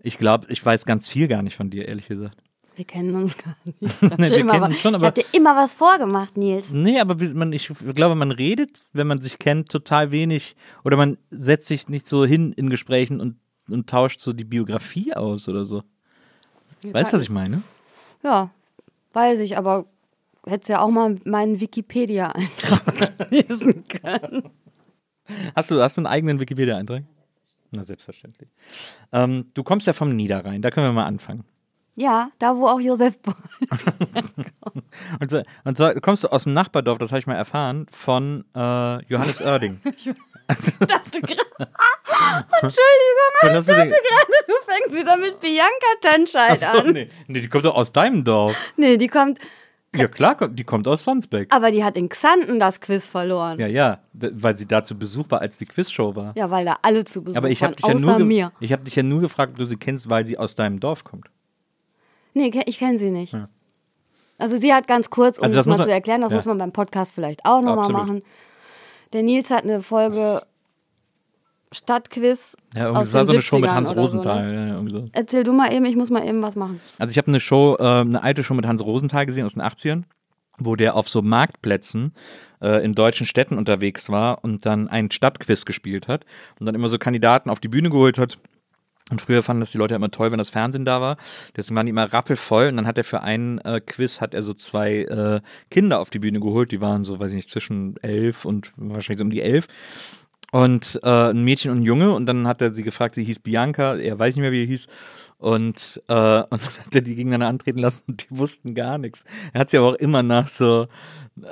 ich 0.01 0.17
glaube, 0.17 0.47
ich 0.49 0.65
weiß 0.65 0.85
ganz 0.85 1.09
viel 1.09 1.27
gar 1.27 1.41
nicht 1.41 1.55
von 1.55 1.69
dir, 1.69 1.87
ehrlich 1.87 2.07
gesagt. 2.07 2.37
Wir 2.79 2.85
kennen 2.85 3.13
uns 3.13 3.37
gar 3.37 3.57
nicht. 3.65 3.77
Ich 4.01 4.09
hab, 4.09 4.19
Nee, 4.19 4.29
dir, 4.29 4.37
immer, 4.37 4.53
kennen 4.53 4.63
wa- 4.63 4.67
uns 4.67 4.79
schon, 4.79 4.95
ich 4.95 5.01
hab 5.01 5.13
dir 5.15 5.25
immer 5.33 5.53
was 5.53 5.73
vorgemacht, 5.73 6.37
Nils. 6.37 6.69
Nee, 6.71 6.97
aber 7.01 7.17
man, 7.33 7.51
ich 7.51 7.69
glaube, 7.93 8.15
man 8.15 8.31
redet, 8.31 8.83
wenn 8.93 9.05
man 9.05 9.19
sich 9.19 9.37
kennt, 9.37 9.69
total 9.69 10.11
wenig 10.11 10.55
oder 10.85 10.95
man 10.95 11.17
setzt 11.29 11.67
sich 11.67 11.89
nicht 11.89 12.07
so 12.07 12.25
hin 12.25 12.53
in 12.53 12.69
Gesprächen 12.69 13.19
und, 13.19 13.35
und 13.69 13.89
tauscht 13.89 14.21
so 14.21 14.31
die 14.31 14.45
Biografie 14.45 15.13
aus 15.13 15.49
oder 15.49 15.65
so. 15.65 15.83
Weißt 16.83 17.11
du, 17.11 17.17
was 17.17 17.23
ich 17.23 17.29
meine? 17.29 17.63
Ja, 18.23 18.49
weiß 19.11 19.41
ich, 19.41 19.57
aber 19.57 19.85
hättest 20.45 20.69
ja 20.69 20.79
auch 20.79 20.89
mal 20.89 21.17
meinen 21.25 21.59
Wikipedia-Eintrag 21.59 23.29
lesen 23.29 23.83
können. 23.89 24.43
Hast 25.53 25.69
du, 25.69 25.81
hast 25.81 25.97
du 25.97 25.99
einen 25.99 26.07
eigenen 26.07 26.39
Wikipedia-Eintrag? 26.39 27.03
Na, 27.71 27.83
selbstverständlich. 27.83 28.49
Ähm, 29.11 29.47
du 29.53 29.63
kommst 29.63 29.85
ja 29.85 29.91
vom 29.91 30.15
Niederrhein, 30.15 30.61
da 30.61 30.71
können 30.71 30.87
wir 30.87 30.93
mal 30.93 31.05
anfangen. 31.05 31.43
Ja, 31.99 32.29
da 32.39 32.55
wo 32.55 32.67
auch 32.67 32.79
Josef 32.79 33.17
Und, 35.19 35.29
so, 35.29 35.41
und 35.65 35.77
zwar 35.77 35.93
kommst 35.95 36.23
du 36.23 36.29
aus 36.29 36.43
dem 36.43 36.53
Nachbardorf, 36.53 36.97
das 36.97 37.11
habe 37.11 37.19
ich 37.19 37.27
mal 37.27 37.35
erfahren, 37.35 37.87
von 37.91 38.45
äh, 38.55 39.03
Johannes 39.05 39.41
Oerding. 39.45 39.79
dachte 39.83 41.21
gerade. 41.21 41.41
Entschuldigung, 42.61 43.29
du 43.67 43.73
denn? 43.73 43.89
gerade, 43.89 44.33
du 44.47 44.53
fängst 44.65 44.95
wieder 44.97 45.17
mit 45.17 45.39
Bianca 45.39 45.69
Tanscheid 46.01 46.51
Achso, 46.63 46.79
an. 46.79 46.93
nee. 46.93 47.09
nee, 47.27 47.39
die 47.41 47.47
kommt 47.49 47.65
doch 47.65 47.75
aus 47.75 47.91
deinem 47.91 48.23
Dorf. 48.23 48.55
Nee, 48.77 48.97
die 48.97 49.07
kommt, 49.07 49.39
Ja, 49.95 50.07
klar, 50.07 50.35
die 50.47 50.63
kommt 50.63 50.87
aus 50.87 51.03
Sonsbeck. 51.03 51.53
aber 51.53 51.71
die 51.71 51.83
hat 51.83 51.97
in 51.97 52.09
Xanten 52.09 52.59
das 52.59 52.79
Quiz 52.81 53.07
verloren. 53.07 53.59
Ja, 53.59 53.67
Ja, 53.67 53.99
ja, 54.13 54.31
weil 54.33 54.57
sie 54.57 54.67
da 54.67 54.83
zu 54.83 54.97
Besuch 54.97 55.25
war, 55.29 55.41
als 55.41 55.57
die 55.57 55.65
Quizshow 55.65 56.15
war. 56.15 56.33
weil 56.49 56.65
da 56.65 56.77
alle 56.81 57.03
zu 57.05 57.23
Besuch 57.23 57.37
Aber 57.37 57.49
ich 57.49 57.61
waren, 57.61 57.71
habe 57.71 57.75
dich, 57.75 57.85
ja 57.87 57.93
außer 57.95 58.19
nur 58.19 58.25
mir. 58.25 58.51
ich 58.59 58.71
hab 58.73 58.83
dich 58.85 58.95
ja 58.95 59.03
nur 59.03 59.21
gefragt, 59.21 59.51
ob 59.53 59.57
du 59.57 59.65
sie 59.65 59.77
kennst, 59.77 60.09
weil 60.09 60.25
sie 60.25 60.37
aus 60.37 60.55
deinem 60.55 60.79
Dorf 60.79 61.03
kommt. 61.03 61.29
Nee, 62.33 62.51
ich 62.65 62.79
kenne 62.79 62.97
sie 62.97 63.11
nicht. 63.11 63.35
Also 64.37 64.57
sie 64.57 64.73
hat 64.73 64.87
ganz 64.87 65.09
kurz, 65.09 65.37
um 65.37 65.43
Also 65.45 65.57
das 65.57 65.65
das 65.65 65.77
mal 65.77 65.83
zu 65.83 65.91
erklären, 65.91 66.21
das 66.21 66.31
ja. 66.31 66.37
muss 66.37 66.45
man 66.45 66.57
beim 66.57 66.71
Podcast 66.71 67.13
vielleicht 67.13 67.45
auch 67.45 67.61
nochmal 67.61 67.89
machen. 67.89 68.21
Der 69.13 69.23
Nils 69.23 69.49
hat 69.49 69.63
eine 69.63 69.81
Folge 69.81 70.43
Stadtquiz 71.71 72.55
Ja, 72.73 72.85
irgendwie 72.85 72.99
aus 72.99 73.05
das 73.05 73.13
war 73.13 73.25
so 73.25 73.33
eine 73.33 73.41
Show 73.41 73.59
mit 73.59 73.69
70ern 73.69 73.73
Hans 73.73 73.91
oder 73.91 73.95
so, 73.95 74.17
Rosenthal. 74.17 74.53
ne? 74.53 74.69
ja, 74.69 74.89
so. 74.89 75.05
Erzähl 75.11 75.43
du 75.43 75.53
mal 75.53 75.71
eben, 75.73 75.85
ich 75.85 75.95
muss 75.95 76.09
mal 76.09 76.25
eben 76.25 76.41
was 76.41 76.55
machen. 76.55 76.79
Also 76.97 77.11
ich 77.11 77.17
habe 77.17 77.27
eine 77.27 77.39
Show, 77.39 77.75
äh, 77.79 77.83
eine 77.83 78.23
alte 78.23 78.43
Show 78.43 78.53
mit 78.53 78.65
Hans 78.65 78.83
Rosenthal 78.83 79.25
gesehen 79.25 79.45
aus 79.45 79.53
den 79.53 79.61
80ern, 79.61 80.03
wo 80.57 80.75
der 80.75 80.95
auf 80.95 81.09
so 81.09 81.21
Marktplätzen 81.21 82.13
äh, 82.61 82.83
in 82.83 82.95
deutschen 82.95 83.27
Städten 83.27 83.57
unterwegs 83.57 84.09
war 84.09 84.43
und 84.43 84.65
dann 84.65 84.87
einen 84.87 85.11
Stadtquiz 85.11 85.65
gespielt 85.65 86.07
hat 86.07 86.25
und 86.59 86.65
dann 86.65 86.75
immer 86.75 86.87
so 86.87 86.97
Kandidaten 86.97 87.49
auf 87.49 87.59
die 87.59 87.67
Bühne 87.67 87.89
geholt 87.89 88.17
hat 88.17 88.37
Und 89.09 89.21
früher 89.21 89.43
fanden 89.43 89.61
das 89.61 89.71
die 89.71 89.77
Leute 89.77 89.95
immer 89.95 90.11
toll, 90.11 90.31
wenn 90.31 90.37
das 90.37 90.49
Fernsehen 90.49 90.85
da 90.85 91.01
war. 91.01 91.17
Deswegen 91.55 91.75
waren 91.75 91.85
die 91.85 91.91
immer 91.91 92.11
rappelvoll. 92.11 92.67
Und 92.67 92.77
dann 92.77 92.87
hat 92.87 92.97
er 92.97 93.03
für 93.03 93.21
einen 93.21 93.59
äh, 93.59 93.81
Quiz 93.81 94.21
hat 94.21 94.33
er 94.33 94.43
so 94.43 94.53
zwei 94.53 95.03
äh, 95.03 95.41
Kinder 95.71 95.99
auf 95.99 96.09
die 96.09 96.19
Bühne 96.19 96.39
geholt. 96.39 96.71
Die 96.71 96.81
waren 96.81 97.03
so, 97.03 97.19
weiß 97.19 97.31
ich 97.31 97.37
nicht, 97.37 97.49
zwischen 97.49 97.95
elf 98.01 98.45
und 98.45 98.71
wahrscheinlich 98.75 99.19
so 99.19 99.23
um 99.23 99.31
die 99.31 99.41
elf. 99.41 99.67
Und 100.51 100.99
äh, 101.03 101.29
ein 101.29 101.43
Mädchen 101.43 101.71
und 101.71 101.79
ein 101.79 101.83
Junge. 101.83 102.13
Und 102.13 102.25
dann 102.25 102.47
hat 102.47 102.61
er 102.61 102.73
sie 102.73 102.83
gefragt, 102.83 103.15
sie 103.15 103.23
hieß 103.23 103.39
Bianca. 103.39 103.95
Er 103.95 104.17
weiß 104.17 104.35
nicht 104.35 104.41
mehr, 104.41 104.51
wie 104.51 104.63
er 104.63 104.67
hieß. 104.67 104.87
Und, 105.39 106.01
äh, 106.07 106.13
und 106.49 106.61
dann 106.61 106.85
hat 106.85 106.95
er 106.95 107.01
die 107.01 107.15
gegeneinander 107.15 107.47
antreten 107.47 107.79
lassen 107.79 108.03
und 108.07 108.29
die 108.29 108.37
wussten 108.37 108.75
gar 108.75 108.97
nichts. 108.97 109.23
Er 109.53 109.61
hat 109.61 109.69
sie 109.71 109.77
aber 109.77 109.87
auch 109.87 109.95
immer 109.95 110.21
nach 110.21 110.47
so, 110.49 110.87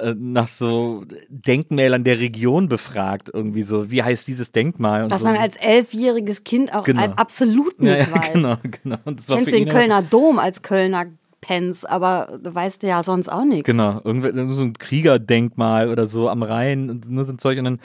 äh, 0.01 0.13
nach 0.15 0.49
so 0.49 1.05
Denkmälern 1.29 2.03
der 2.03 2.19
Region 2.19 2.67
befragt. 2.67 3.31
Irgendwie 3.33 3.63
so, 3.63 3.89
wie 3.89 4.03
heißt 4.03 4.27
dieses 4.27 4.51
Denkmal? 4.51 5.03
Und 5.03 5.11
Was 5.11 5.21
so. 5.21 5.25
man 5.25 5.37
als 5.37 5.55
elfjähriges 5.55 6.43
Kind 6.43 6.75
auch 6.75 6.83
Genau. 6.83 7.03
absolut 7.15 7.81
nicht 7.81 7.89
ja, 7.89 7.97
ja, 7.97 8.11
weiß. 8.15 8.33
genau, 8.33 8.57
genau. 8.83 8.97
Und 9.05 9.21
das 9.21 9.29
war 9.29 9.37
Kennst 9.37 9.53
den 9.53 9.69
Kölner 9.69 10.01
Dom 10.03 10.37
als 10.37 10.61
Kölner 10.61 11.05
Pens, 11.39 11.85
aber 11.85 12.39
du 12.43 12.53
weißt 12.53 12.83
ja 12.83 13.03
sonst 13.03 13.29
auch 13.29 13.45
nichts. 13.45 13.65
Genau, 13.65 14.01
irgendwie 14.03 14.53
so 14.53 14.63
ein 14.63 14.73
Kriegerdenkmal 14.73 15.87
oder 15.89 16.07
so 16.07 16.29
am 16.29 16.43
Rhein 16.43 16.89
und 16.89 17.09
nur 17.09 17.25
so 17.25 17.31
ein 17.31 17.39
Zeug. 17.39 17.57
Und 17.59 17.63
dann 17.65 17.79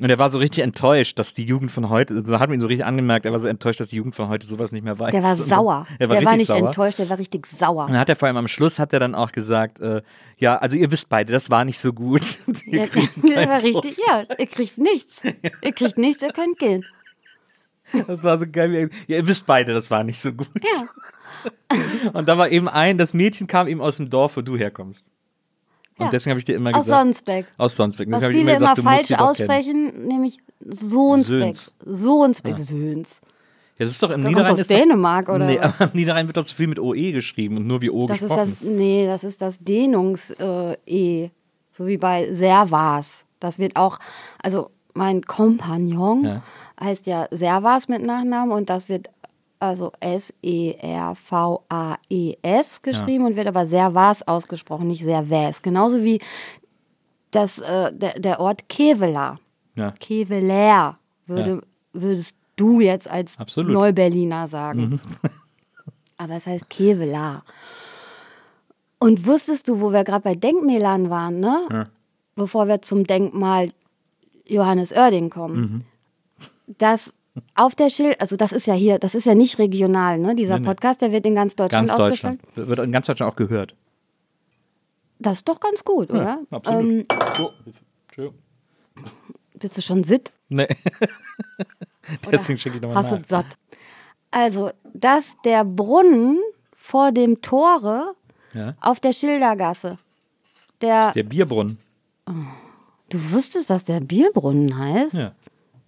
und 0.00 0.10
er 0.10 0.18
war 0.18 0.28
so 0.28 0.38
richtig 0.38 0.64
enttäuscht, 0.64 1.18
dass 1.18 1.34
die 1.34 1.44
Jugend 1.44 1.70
von 1.70 1.88
heute, 1.88 2.24
so 2.26 2.40
hat 2.40 2.48
man 2.48 2.58
ihn 2.58 2.60
so 2.60 2.66
richtig 2.66 2.84
angemerkt, 2.84 3.26
er 3.26 3.32
war 3.32 3.38
so 3.38 3.46
enttäuscht, 3.46 3.80
dass 3.80 3.88
die 3.88 3.96
Jugend 3.96 4.16
von 4.16 4.28
heute 4.28 4.46
sowas 4.46 4.72
nicht 4.72 4.84
mehr 4.84 4.98
weiß. 4.98 5.12
Der 5.12 5.22
war 5.22 5.36
sauer. 5.36 5.86
Er 5.98 6.08
war 6.08 6.16
der 6.16 6.26
war 6.26 6.36
nicht 6.36 6.48
sauer. 6.48 6.66
enttäuscht, 6.66 6.98
der 6.98 7.08
war 7.08 7.18
richtig 7.18 7.46
sauer. 7.46 7.84
Und 7.84 7.92
dann 7.92 8.00
hat 8.00 8.08
er 8.08 8.16
vor 8.16 8.26
allem 8.26 8.36
am 8.36 8.48
Schluss, 8.48 8.78
hat 8.80 8.92
er 8.92 8.98
dann 8.98 9.14
auch 9.14 9.30
gesagt, 9.30 9.78
äh, 9.80 10.02
ja, 10.36 10.56
also 10.56 10.76
ihr 10.76 10.90
wisst 10.90 11.08
beide, 11.08 11.32
das 11.32 11.48
war 11.48 11.64
nicht 11.64 11.78
so 11.78 11.92
gut. 11.92 12.22
Ihr 12.66 12.88
Der, 13.16 13.48
war 13.48 13.62
richtig, 13.62 13.98
ja, 14.06 14.24
ihr 14.36 14.46
kriegt 14.46 14.78
nichts. 14.78 15.22
Ihr 15.62 15.72
kriegt 15.72 15.96
nichts, 15.96 16.22
ihr 16.22 16.32
könnt 16.32 16.58
gehen. 16.58 16.84
Das 18.06 18.24
war 18.24 18.38
so 18.38 18.46
geil. 18.50 18.72
wie 18.72 19.12
Ja, 19.12 19.18
ihr 19.18 19.26
wisst 19.26 19.46
beide, 19.46 19.74
das 19.74 19.90
war 19.90 20.02
nicht 20.02 20.18
so 20.18 20.32
gut. 20.32 20.48
Ja. 20.62 20.88
Und 22.12 22.28
da 22.28 22.38
war 22.38 22.50
eben 22.50 22.68
ein, 22.68 22.98
das 22.98 23.14
Mädchen 23.14 23.46
kam 23.46 23.68
eben 23.68 23.80
aus 23.80 23.96
dem 23.96 24.10
Dorf, 24.10 24.36
wo 24.36 24.40
du 24.40 24.56
herkommst. 24.56 25.10
Und 25.98 26.06
Ja. 26.06 26.10
deswegen 26.10 26.30
habe 26.32 26.38
ich 26.40 26.44
dir 26.44 26.56
immer 26.56 26.70
Aus 26.70 26.84
gesagt. 26.84 27.02
Sonsbeck. 27.02 27.46
Aus 27.56 27.76
Sonsbeck. 27.76 28.10
Was 28.10 28.24
viele 28.26 28.40
immer 28.40 28.54
gesagt, 28.54 28.78
musst 28.78 28.88
falsch 28.88 29.08
doch 29.08 29.16
kennen. 29.16 29.28
aussprechen, 29.28 30.06
nämlich 30.08 30.38
Sohnsbeck. 30.66 31.54
Sohnsbeck. 31.84 32.56
Söhns. 32.56 33.20
Ja, 33.78 33.84
das 33.86 33.92
ist 33.92 34.02
doch 34.02 34.10
im 34.10 34.22
Niederrhein. 34.22 34.52
aus 34.52 34.60
ist 34.60 34.70
doch- 34.70 34.76
Dänemark, 34.76 35.28
oder? 35.28 35.46
Nee, 35.46 35.58
aber 35.58 35.84
im 35.84 35.90
Niederrhein 35.94 36.26
wird 36.26 36.36
doch 36.36 36.44
zu 36.44 36.54
viel 36.54 36.66
mit 36.68 36.78
OE 36.78 37.12
geschrieben 37.12 37.56
und 37.58 37.66
nur 37.66 37.80
wie 37.82 37.90
O 37.90 38.06
Das 38.06 38.16
ist 38.16 38.22
gesprochen. 38.22 38.56
das, 38.60 38.68
nee, 38.68 39.06
das 39.06 39.24
ist 39.24 39.40
das 39.42 39.58
Dehnungs-E. 39.58 41.30
so 41.72 41.86
wie 41.86 41.96
bei 41.98 42.32
Servas. 42.32 43.24
Das 43.40 43.58
wird 43.58 43.74
auch, 43.76 43.98
also 44.42 44.70
mein 44.94 45.22
Kompagnon 45.22 46.24
Ja. 46.24 46.42
heißt 46.80 47.06
ja 47.06 47.26
Servas 47.32 47.88
mit 47.88 48.02
Nachnamen 48.02 48.52
und 48.52 48.70
das 48.70 48.88
wird 48.88 49.08
also 49.66 49.92
S-E-R-V-A-E-S 50.00 50.82
geschrieben 52.82 53.26
und 53.26 53.36
wird 53.36 53.46
aber 53.46 53.66
Servas 53.66 54.26
ausgesprochen, 54.26 54.88
nicht 54.88 55.04
Servais. 55.04 55.62
Genauso 55.62 56.02
wie 56.02 56.20
das, 57.30 57.58
äh, 57.58 57.92
der, 57.92 58.18
der 58.18 58.40
Ort 58.40 58.68
Kevela. 58.68 59.38
Ja. 59.76 59.90
Keveler 59.92 60.98
würde, 61.26 61.60
würdest 61.92 62.34
du 62.56 62.80
jetzt 62.80 63.08
als 63.10 63.38
Absolut. 63.38 63.68
Mhm. 63.68 63.74
Neuberliner 63.74 64.48
sagen. 64.48 65.00
Aber 66.16 66.34
es 66.34 66.46
heißt 66.46 66.70
Kevela. 66.70 67.42
Und 69.00 69.26
wusstest 69.26 69.66
du, 69.68 69.80
wo 69.80 69.92
wir 69.92 70.04
gerade 70.04 70.22
bei 70.22 70.34
Denkmälern 70.36 71.10
waren, 71.10 71.40
ne? 71.40 71.66
Ja. 71.70 71.86
Bevor 72.36 72.68
wir 72.68 72.80
zum 72.82 73.04
Denkmal 73.04 73.70
Johannes 74.46 74.92
Oerding 74.92 75.30
kommen, 75.30 75.60
Mhm. 75.60 75.82
dass 76.78 77.12
auf 77.54 77.74
der 77.74 77.90
Schild, 77.90 78.20
also 78.20 78.36
das 78.36 78.52
ist 78.52 78.66
ja 78.66 78.74
hier, 78.74 78.98
das 78.98 79.14
ist 79.14 79.24
ja 79.24 79.34
nicht 79.34 79.58
regional, 79.58 80.18
ne? 80.18 80.34
Dieser 80.34 80.54
Nee, 80.54 80.60
nee. 80.60 80.66
Podcast, 80.66 81.00
der 81.00 81.10
wird 81.12 81.26
in 81.26 81.34
ganz 81.34 81.56
Deutschland 81.56 81.88
Ganz 81.88 82.00
ausgestrahlt. 82.00 82.40
Deutschland. 82.42 82.68
Wird 82.68 82.78
in 82.80 82.92
ganz 82.92 83.06
Deutschland 83.06 83.32
auch 83.32 83.36
gehört. 83.36 83.74
Das 85.18 85.34
ist 85.34 85.48
doch 85.48 85.60
ganz 85.60 85.84
gut, 85.84 86.10
oder? 86.10 86.40
absolut. 86.50 86.84
Ähm, 86.84 87.06
Oh, 87.40 87.50
Entschuldigung. 88.08 88.38
bist 89.58 89.76
du 89.76 89.82
schon 89.82 90.04
sitt? 90.04 90.32
Nee. 90.48 90.68
Deswegen 92.30 92.58
schicke 92.58 92.76
ich 92.76 92.82
nochmal 92.82 93.02
Hast 93.02 93.12
du 93.12 93.16
nach. 93.16 93.26
satt. 93.26 93.46
Also, 94.30 94.70
dass 94.92 95.34
der 95.44 95.64
Brunnen 95.64 96.38
vor 96.76 97.12
dem 97.12 97.40
Tore 97.40 98.14
Ja. 98.52 98.74
auf 98.80 99.00
der 99.00 99.12
Schildergasse, 99.12 99.96
der, 100.80 101.12
Der 101.12 101.22
Bierbrunnen. 101.22 101.78
du 102.26 103.32
wusstest, 103.32 103.70
dass 103.70 103.84
der 103.84 104.00
Bierbrunnen 104.00 104.76
heißt? 104.76 105.14
Ja. 105.14 105.32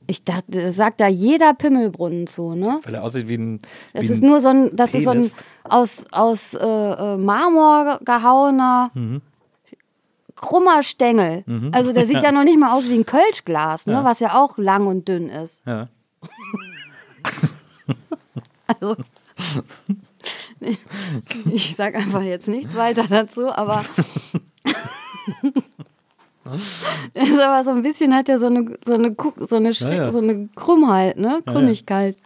Ich 0.06 0.22
dachte, 0.24 0.62
das 0.62 0.76
sagt 0.76 1.00
da 1.00 1.08
jeder 1.08 1.52
Pimmelbrunnen 1.54 2.26
zu, 2.26 2.54
ne? 2.54 2.80
Weil 2.84 2.94
er 2.94 3.02
aussieht 3.04 3.28
wie 3.28 3.36
ein. 3.36 3.60
Das 3.92 4.04
wie 4.04 4.06
ist 4.12 4.22
ein 4.22 4.28
nur 4.28 4.40
so 4.40 4.48
ein, 4.48 4.74
das 4.76 4.94
ist 4.94 5.04
so 5.04 5.10
ein 5.10 5.18
Penis. 5.18 5.36
aus, 5.64 6.06
aus 6.12 6.54
äh, 6.54 6.58
äh, 6.64 7.16
Marmor 7.16 7.98
gehauener, 8.04 8.90
Mhm. 8.94 9.20
krummer 10.36 10.82
Stängel. 10.82 11.44
Also 11.72 11.92
der 11.92 12.06
sieht 12.06 12.22
ja 12.22 12.30
noch 12.32 12.44
nicht 12.44 12.58
mal 12.58 12.72
aus 12.72 12.88
wie 12.88 12.94
ein 12.94 13.06
Kölschglas, 13.06 13.86
ne? 13.86 13.94
Ja. 13.94 14.04
was 14.04 14.20
ja 14.20 14.34
auch 14.34 14.58
lang 14.58 14.86
und 14.86 15.08
dünn 15.08 15.28
ist. 15.28 15.62
Ja. 15.66 15.88
Also, 18.68 18.96
ich 21.52 21.76
sag 21.76 21.94
einfach 21.94 22.22
jetzt 22.22 22.48
nichts 22.48 22.74
weiter 22.74 23.06
dazu, 23.08 23.48
aber 23.52 23.82
er 24.64 25.52
ist 27.14 27.38
aber 27.40 27.64
so 27.64 27.70
ein 27.70 27.82
bisschen, 27.82 28.14
hat 28.14 28.28
er 28.28 28.38
so 28.38 28.46
eine, 28.46 28.76
so 28.85 28.92
eine, 28.94 29.16
so 29.48 29.56
eine, 29.56 29.70
Schre- 29.72 29.90
Ja, 29.90 30.04
ja. 30.04 30.12
So 30.12 30.18
eine 30.18 30.48
Krummheit, 30.54 31.18
ne? 31.18 31.42
ja. 31.46 31.52
Krümmigkeit. 31.52 32.16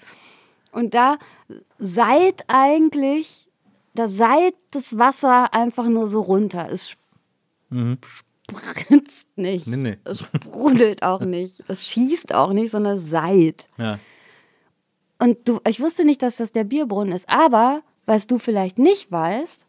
Und 0.73 0.95
da 0.95 1.19
seit 1.79 2.45
eigentlich, 2.49 3.49
da 3.95 4.09
seit 4.09 4.55
das 4.71 4.97
Wasser 4.99 5.53
einfach 5.55 5.87
nur 5.87 6.07
so 6.07 6.21
runter. 6.21 6.69
Es 6.71 6.91
spritzt 8.49 9.27
nicht. 9.37 9.67
Nee, 9.67 9.77
nee. 9.77 9.99
Es 10.05 10.21
sprudelt 10.21 11.03
auch 11.03 11.21
nicht. 11.21 11.63
Es 11.69 11.87
schießt 11.87 12.35
auch 12.35 12.53
nicht, 12.53 12.71
sondern 12.71 12.97
es 12.99 13.11
seit. 13.11 13.67
Ja. 13.79 13.99
Und 15.19 15.49
du, 15.49 15.61
ich 15.69 15.81
wusste 15.81 16.05
nicht, 16.05 16.23
dass 16.23 16.37
das 16.37 16.53
der 16.53 16.65
Bierbrunnen 16.65 17.13
ist. 17.13 17.29
Aber 17.29 17.83
was 18.07 18.27
du 18.27 18.39
vielleicht 18.39 18.79
nicht 18.79 19.11
weißt, 19.13 19.67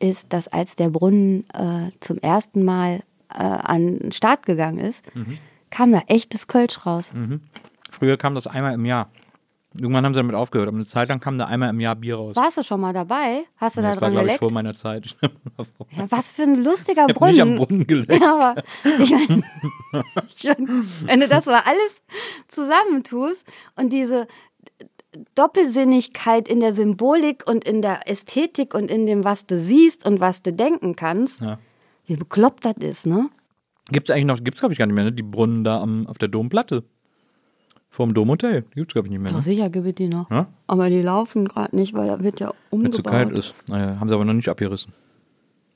ist, 0.00 0.32
dass 0.32 0.48
als 0.48 0.76
der 0.76 0.88
Brunnen 0.90 1.44
äh, 1.52 1.90
zum 2.00 2.18
ersten 2.18 2.64
Mal 2.64 3.02
äh, 3.34 3.42
an 3.42 3.98
den 3.98 4.12
Start 4.12 4.46
gegangen 4.46 4.78
ist, 4.78 5.04
Mhm. 5.14 5.38
kam 5.70 5.92
da 5.92 6.00
echtes 6.06 6.46
Kölsch 6.46 6.84
raus. 6.86 7.12
Früher 7.90 8.16
kam 8.16 8.34
das 8.34 8.46
einmal 8.46 8.74
im 8.74 8.84
Jahr. 8.84 9.10
Irgendwann 9.76 10.04
haben 10.04 10.14
sie 10.14 10.20
damit 10.20 10.36
aufgehört, 10.36 10.68
aber 10.68 10.76
eine 10.76 10.86
Zeit 10.86 11.08
lang 11.08 11.18
kam 11.18 11.36
da 11.36 11.46
einmal 11.46 11.70
im 11.70 11.80
Jahr 11.80 11.96
Bier 11.96 12.14
raus. 12.14 12.36
Warst 12.36 12.56
du 12.58 12.62
schon 12.62 12.80
mal 12.80 12.92
dabei? 12.92 13.42
Hast 13.56 13.76
du 13.76 13.80
Ja, 13.80 13.88
da 13.88 13.94
das 13.94 14.00
war, 14.02 14.08
dran 14.08 14.12
glaube 14.12 14.26
ich, 14.28 14.38
geleckt? 14.38 14.38
vor 14.38 14.52
meiner 14.52 14.76
Zeit. 14.76 15.16
Ja, 15.20 16.06
was 16.10 16.30
für 16.30 16.42
ein 16.44 16.62
lustiger 16.62 17.06
Ich 17.08 17.14
Brunnen. 17.16 17.32
nicht 17.32 17.42
am 17.42 17.56
Brunnen 17.56 17.84
geleckt. 17.84 18.22
Ja, 18.22 18.34
aber 18.52 18.62
ich 19.00 19.10
ich 19.12 20.44
mein, 20.44 20.86
wenn 21.06 21.18
du 21.20 21.26
das 21.26 21.46
mal 21.46 21.60
alles 21.64 22.02
zusammentust 22.46 23.44
und 23.74 23.92
diese 23.92 24.28
Doppelsinnigkeit 25.34 26.48
in 26.48 26.60
der 26.60 26.72
Symbolik 26.72 27.44
und 27.46 27.64
in 27.68 27.82
der 27.82 28.08
Ästhetik 28.08 28.74
und 28.74 28.90
in 28.90 29.06
dem, 29.06 29.24
was 29.24 29.46
du 29.46 29.58
siehst 29.58 30.06
und 30.06 30.20
was 30.20 30.42
du 30.42 30.52
denken 30.52 30.94
kannst, 30.96 31.40
Ja. 31.40 31.58
Wie 32.06 32.16
bekloppt 32.16 32.64
das 32.64 32.74
ist, 32.78 33.06
ne? 33.06 33.28
Gibt 33.90 34.08
es 34.08 34.14
eigentlich 34.14 34.26
noch, 34.26 34.42
gibt 34.42 34.56
es 34.56 34.60
glaube 34.60 34.72
ich 34.72 34.78
gar 34.78 34.86
nicht 34.86 34.94
mehr, 34.94 35.04
ne? 35.04 35.12
Die 35.12 35.22
Brunnen 35.22 35.64
da 35.64 35.80
am, 35.80 36.06
auf 36.06 36.18
der 36.18 36.28
Domplatte. 36.28 36.84
Vor 37.90 38.06
dem 38.06 38.14
Domhotel. 38.14 38.62
Die 38.62 38.74
gibt 38.80 38.90
es 38.90 38.92
glaube 38.94 39.06
ich 39.08 39.12
nicht 39.12 39.20
mehr. 39.20 39.30
Doch 39.30 39.38
Ne? 39.38 39.42
sicher 39.44 39.70
gibt 39.70 39.86
es 39.86 39.94
die 39.94 40.08
noch. 40.08 40.28
Ja? 40.30 40.46
Aber 40.66 40.90
die 40.90 41.00
laufen 41.02 41.46
gerade 41.46 41.76
nicht, 41.76 41.94
weil 41.94 42.08
da 42.08 42.20
wird 42.20 42.40
ja 42.40 42.48
Wenn 42.70 42.78
umgebaut. 42.80 42.94
zu 42.96 43.02
kalt 43.04 43.30
ist. 43.32 43.54
Naja, 43.68 44.00
haben 44.00 44.08
sie 44.08 44.14
aber 44.14 44.24
noch 44.24 44.32
nicht 44.32 44.48
abgerissen. 44.48 44.92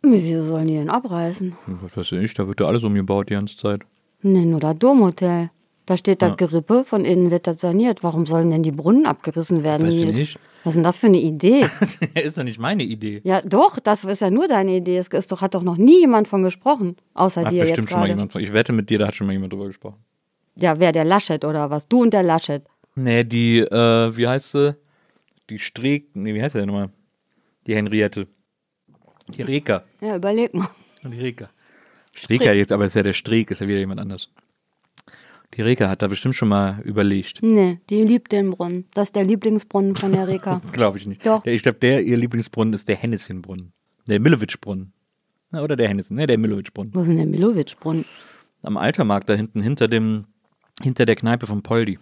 Wieso 0.03 0.45
sollen 0.45 0.67
die 0.69 0.75
denn 0.75 0.91
abreißen? 0.91 1.57
Was 1.83 1.97
weiß 1.97 2.13
ich, 2.13 2.35
da 2.35 2.47
wird 2.49 2.61
ja 2.61 2.67
alles 2.67 2.83
umgebaut 2.85 3.31
die 3.31 3.35
ganze 3.35 3.57
Zeit. 3.57 3.83
Nee, 4.23 4.45
nur 4.47 4.61
das 4.61 4.77
Domhotel. 4.79 5.51
Da 5.89 5.97
steht 5.97 6.21
das 6.21 6.37
Gerippe, 6.37 6.85
von 6.85 7.07
innen 7.07 7.31
wird 7.31 7.47
das 7.47 7.63
saniert. 7.63 8.03
Warum 8.03 8.27
sollen 8.27 8.51
denn 8.51 8.63
die 8.63 8.73
Brunnen 8.73 9.07
abgerissen 9.07 9.63
werden? 9.63 9.87
Weiß 9.87 9.95
ich 9.97 10.05
Nils? 10.05 10.19
nicht. 10.19 10.39
Was 10.63 10.73
ist 10.73 10.77
denn 10.77 10.83
das 10.83 10.99
für 10.99 11.07
eine 11.07 11.17
Idee? 11.19 11.67
ist 12.15 12.37
ja 12.37 12.45
nicht 12.45 12.59
meine 12.59 12.83
Idee. 12.83 13.23
ja, 13.25 13.41
doch, 13.41 13.79
das 13.81 14.05
ist 14.05 14.21
ja 14.21 14.31
nur 14.31 14.49
deine 14.49 14.77
Idee. 14.77 14.99
Es 14.99 15.09
ist 15.09 15.33
doch, 15.33 15.41
hat 15.41 15.55
doch 15.55 15.63
noch 15.63 15.79
nie 15.79 16.01
jemand 16.01 16.29
von 16.29 16.43
gesprochen, 16.43 16.97
außer 17.15 17.43
Hat 17.47 17.53
dir 17.53 17.59
jetzt 17.65 17.69
bestimmt 17.69 17.89
schon 17.89 18.01
mal 18.01 18.09
jemand. 18.09 18.33
von- 18.33 18.43
Ich 18.43 18.53
wette 18.53 18.75
mit 18.75 18.91
dir, 18.91 18.99
da 18.99 19.07
hat 19.07 19.15
schon 19.15 19.27
mal 19.27 19.33
jemand 19.33 19.51
drüber 19.55 19.67
gesprochen. 19.67 19.97
Ja, 20.57 20.79
wer 20.79 20.93
der 20.93 21.07
Laschet 21.07 21.43
oder 21.47 21.71
was? 21.71 21.89
Du 21.89 22.03
und 22.03 22.13
der 22.13 22.23
Laschet. 22.23 22.63
Nee, 22.95 23.25
die, 23.25 23.61
äh, 23.61 24.15
wie 24.15 24.29
heißt 24.29 24.53
sie? 24.53 24.77
Die 25.49 25.59
Streeck, 25.59 26.09
nee, 26.15 26.35
wie 26.35 26.43
heißt 26.43 26.53
sie 26.53 26.59
denn 26.59 26.67
nochmal? 26.69 26.91
Die 27.67 27.75
Henriette. 27.75 28.27
Die 29.29 29.41
Reka. 29.41 29.85
Ja, 30.03 30.17
überleg 30.17 30.53
mal. 30.53 30.69
Die 31.03 31.19
Reka. 31.19 31.49
Streeker 32.13 32.53
jetzt, 32.53 32.73
aber 32.73 32.85
ist 32.85 32.95
ja 32.97 33.03
der 33.03 33.15
Streeck, 33.15 33.51
ist 33.53 33.61
ja 33.63 33.69
wieder 33.69 33.79
jemand 33.79 34.01
anders. 34.01 34.29
Die 35.59 35.63
Reka 35.63 35.89
hat 35.89 36.03
da 36.03 36.07
bestimmt 36.07 36.37
schon 36.37 36.49
mal 36.49 36.81
überlegt. 36.85 37.43
Nee, 37.43 37.81
die 37.91 38.05
liebt 38.05 38.31
den 38.31 38.53
Brunnen. 38.53 38.85
Das 38.95 39.09
ist 39.09 39.17
der 39.17 39.25
Lieblingsbrunnen 39.25 39.97
von 39.97 40.13
der 40.19 40.29
Reka. 40.29 40.63
Glaube 40.71 40.99
ich 40.99 41.07
nicht. 41.09 41.27
Doch. 41.27 41.43
Der, 41.43 41.53
ich 41.53 41.65
glaube, 41.65 41.79
der, 41.79 42.05
ihr 42.05 42.17
Lieblingsbrunnen 42.17 42.73
ist 42.75 42.89
der 42.89 42.95
Hennessin-Brunnen. 42.95 43.73
Der 44.07 44.21
Millowitsch-Brunnen. 44.21 44.93
Na, 45.51 45.63
oder 45.63 45.75
der 45.75 45.89
Hennessin, 45.89 46.17
ne, 46.17 46.29
der 46.29 46.39
Millowitsch-Brunnen. 46.39 46.95
Wo 46.95 47.01
ist 47.01 47.09
denn 47.09 47.17
der 47.17 47.27
Milowitsch-Brunnen? 47.27 48.05
Am 48.63 48.77
Altermarkt 48.77 49.29
da 49.29 49.35
hinten, 49.35 49.61
hinter 49.61 49.89
dem, 49.89 50.27
hinter 50.81 51.07
der 51.07 51.17
Kneipe 51.17 51.49
von 51.49 51.61
Poldi. 51.65 51.99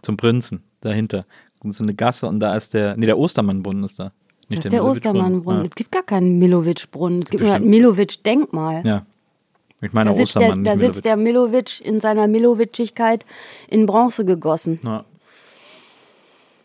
Zum 0.00 0.16
Prinzen, 0.16 0.62
dahinter. 0.80 1.26
so 1.64 1.82
eine 1.82 1.94
Gasse 1.94 2.26
und 2.26 2.40
da 2.40 2.56
ist 2.56 2.72
der, 2.72 2.96
nee, 2.96 3.04
der 3.04 3.18
Ostermannbrunnen 3.18 3.84
ist 3.84 3.98
da. 3.98 4.04
Das 4.04 4.48
Nicht 4.48 4.58
ist 4.64 4.72
der 4.72 4.80
Milowitsch-Brunnen. 4.80 5.16
Ostermannbrunnen. 5.20 5.64
Es 5.66 5.74
gibt 5.74 5.92
gar 5.92 6.02
keinen 6.02 6.38
Milowitsch-Brunnen. 6.38 7.22
Es 7.24 7.28
gibt 7.28 7.42
nur 7.42 7.50
das 7.50 7.58
Bestimmt. 7.58 7.70
Milowitsch-Denkmal. 7.76 8.86
Ja. 8.86 9.06
Ja. 9.86 9.88
Ich 9.88 9.92
meine 9.92 10.10
Da, 10.10 10.16
sitzt 10.16 10.34
der, 10.36 10.56
da 10.56 10.76
sitzt 10.76 11.04
der 11.04 11.16
Milowitsch 11.16 11.80
in 11.80 12.00
seiner 12.00 12.26
Milowitschigkeit 12.26 13.24
in 13.68 13.86
Bronze 13.86 14.24
gegossen. 14.24 14.80
Ja. 14.82 15.04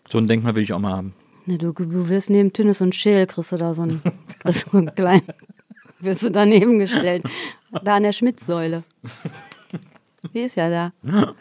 So 0.10 0.17
ein 0.17 0.27
Denkmal 0.27 0.55
will 0.55 0.63
ich 0.63 0.73
auch 0.73 0.79
mal 0.79 0.93
haben. 0.93 1.13
Ne, 1.45 1.57
du, 1.57 1.71
du 1.73 2.10
wirst 2.10 2.29
neben 2.29 2.53
Tünnes 2.53 2.81
und 2.81 2.93
Scheel, 2.95 3.25
kriegst 3.27 3.51
du 3.51 3.57
da 3.57 3.73
so 3.73 3.84
einen, 3.84 4.01
du 4.43 4.51
so 4.51 4.77
einen 4.77 4.93
kleinen, 4.93 5.23
wirst 5.99 6.23
du 6.23 6.29
daneben 6.29 6.79
gestellt. 6.79 7.23
Da 7.84 7.95
an 7.95 8.03
der 8.03 8.12
Schmidt-Säule. 8.13 8.84
Die 10.34 10.39
ist 10.41 10.55
ja 10.55 10.69
da. 10.69 11.34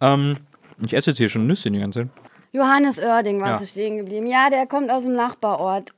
Ähm, 0.00 0.36
ich 0.84 0.92
esse 0.94 1.10
jetzt 1.10 1.18
hier 1.18 1.28
schon 1.28 1.46
Nüsschen 1.46 1.72
die 1.72 1.78
ganze 1.78 2.00
Zeit. 2.00 2.08
Johannes 2.52 2.98
Oerding 2.98 3.40
war 3.40 3.50
Ja. 3.52 3.58
so 3.58 3.64
stehen 3.66 3.96
geblieben. 3.98 4.26
Ja, 4.26 4.50
der 4.50 4.66
kommt 4.66 4.90
aus 4.90 5.04
dem 5.04 5.14
Nachbarort. 5.14 5.92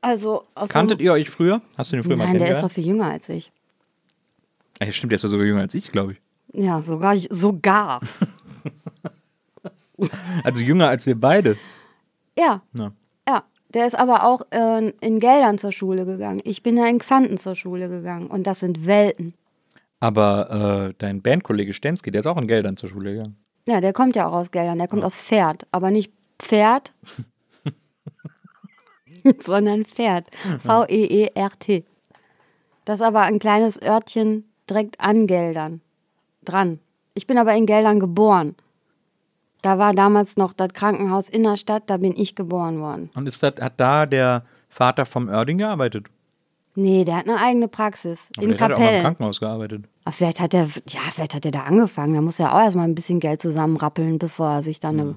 Also 0.00 0.44
aus 0.54 0.68
Kanntet 0.68 1.00
ihr 1.00 1.12
euch 1.12 1.30
früher? 1.30 1.60
Hast 1.78 1.92
du 1.92 1.96
den 1.96 2.02
früher 2.04 2.16
mal 2.16 2.24
Nein, 2.26 2.38
der 2.38 2.52
ist 2.52 2.62
doch 2.62 2.68
kennengelernt? 2.68 2.72
viel 2.72 2.86
jünger 2.86 3.06
als 3.10 3.28
ich. 3.28 3.52
Ja, 4.84 4.92
stimmt, 4.92 5.12
der 5.12 5.16
ist 5.16 5.22
ja 5.22 5.28
sogar 5.28 5.46
jünger 5.46 5.62
als 5.62 5.74
ich, 5.74 5.90
glaube 5.90 6.12
ich. 6.12 6.20
Ja, 6.52 6.82
sogar. 6.82 7.16
sogar. 7.16 8.00
Also 10.42 10.60
jünger 10.62 10.88
als 10.88 11.06
wir 11.06 11.18
beide. 11.18 11.56
Ja, 12.36 12.62
Ja. 12.72 12.92
ja. 13.28 13.44
Der 13.72 13.86
ist 13.86 13.94
aber 13.98 14.24
auch 14.24 14.42
äh, 14.50 14.88
in 15.00 15.18
Geldern 15.20 15.58
zur 15.58 15.72
Schule 15.72 16.04
gegangen. 16.04 16.40
Ich 16.44 16.62
bin 16.62 16.76
ja 16.76 16.86
in 16.86 16.98
Xanten 16.98 17.38
zur 17.38 17.54
Schule 17.56 17.88
gegangen. 17.88 18.26
Und 18.26 18.46
das 18.46 18.60
sind 18.60 18.86
Welten. 18.86 19.34
Aber 20.00 20.88
äh, 20.90 20.94
dein 20.98 21.22
Bandkollege 21.22 21.72
Stensky, 21.72 22.10
der 22.10 22.20
ist 22.20 22.26
auch 22.26 22.36
in 22.36 22.46
Geldern 22.46 22.76
zur 22.76 22.88
Schule 22.88 23.12
gegangen. 23.12 23.36
Ja, 23.66 23.80
der 23.80 23.92
kommt 23.92 24.14
ja 24.16 24.28
auch 24.28 24.32
aus 24.32 24.50
Geldern. 24.50 24.78
Der 24.78 24.88
kommt 24.88 25.02
aus 25.04 25.18
Pferd. 25.18 25.66
Aber 25.72 25.90
nicht 25.90 26.12
Pferd, 26.38 26.92
sondern 29.44 29.84
Pferd. 29.84 30.26
V-E-E-R-T. 30.60 31.84
Das 32.84 32.96
ist 32.96 33.06
aber 33.06 33.22
ein 33.22 33.38
kleines 33.38 33.80
Örtchen 33.80 34.44
direkt 34.68 35.00
an 35.00 35.26
Geldern. 35.26 35.80
Dran. 36.44 36.78
Ich 37.14 37.26
bin 37.26 37.38
aber 37.38 37.54
in 37.54 37.66
Geldern 37.66 38.00
geboren. 38.00 38.54
Da 39.62 39.78
war 39.78 39.94
damals 39.94 40.36
noch 40.36 40.52
das 40.52 40.74
Krankenhaus 40.74 41.28
in 41.28 41.42
der 41.42 41.56
Stadt, 41.56 41.84
da 41.86 41.96
bin 41.96 42.14
ich 42.14 42.34
geboren 42.34 42.80
worden. 42.80 43.10
Und 43.16 43.26
ist 43.26 43.42
das, 43.42 43.54
hat 43.60 43.74
da 43.78 44.04
der 44.04 44.44
Vater 44.68 45.06
vom 45.06 45.28
Oerding 45.28 45.58
gearbeitet? 45.58 46.06
Nee, 46.76 47.04
der 47.04 47.16
hat 47.16 47.28
eine 47.28 47.38
eigene 47.38 47.68
Praxis. 47.68 48.28
Aber 48.36 48.44
in 48.44 48.50
der 48.50 48.60
hat 48.60 48.72
auch 48.72 48.78
mal 48.78 48.82
im 48.82 48.82
Kapellen. 48.82 49.02
Krankenhaus 49.02 49.40
gearbeitet. 49.40 49.84
Aber 50.04 50.12
vielleicht 50.12 50.40
hat 50.40 50.52
er, 50.54 50.64
ja, 50.88 51.00
vielleicht 51.12 51.34
hat 51.34 51.44
er 51.44 51.52
da 51.52 51.62
angefangen. 51.62 52.14
Da 52.14 52.20
muss 52.20 52.40
er 52.40 52.54
auch 52.54 52.58
erstmal 52.60 52.86
ein 52.86 52.96
bisschen 52.96 53.20
Geld 53.20 53.40
zusammenrappeln, 53.40 54.18
bevor 54.18 54.50
er 54.50 54.62
sich 54.62 54.80
dann 54.80 55.00
eine 55.00 55.14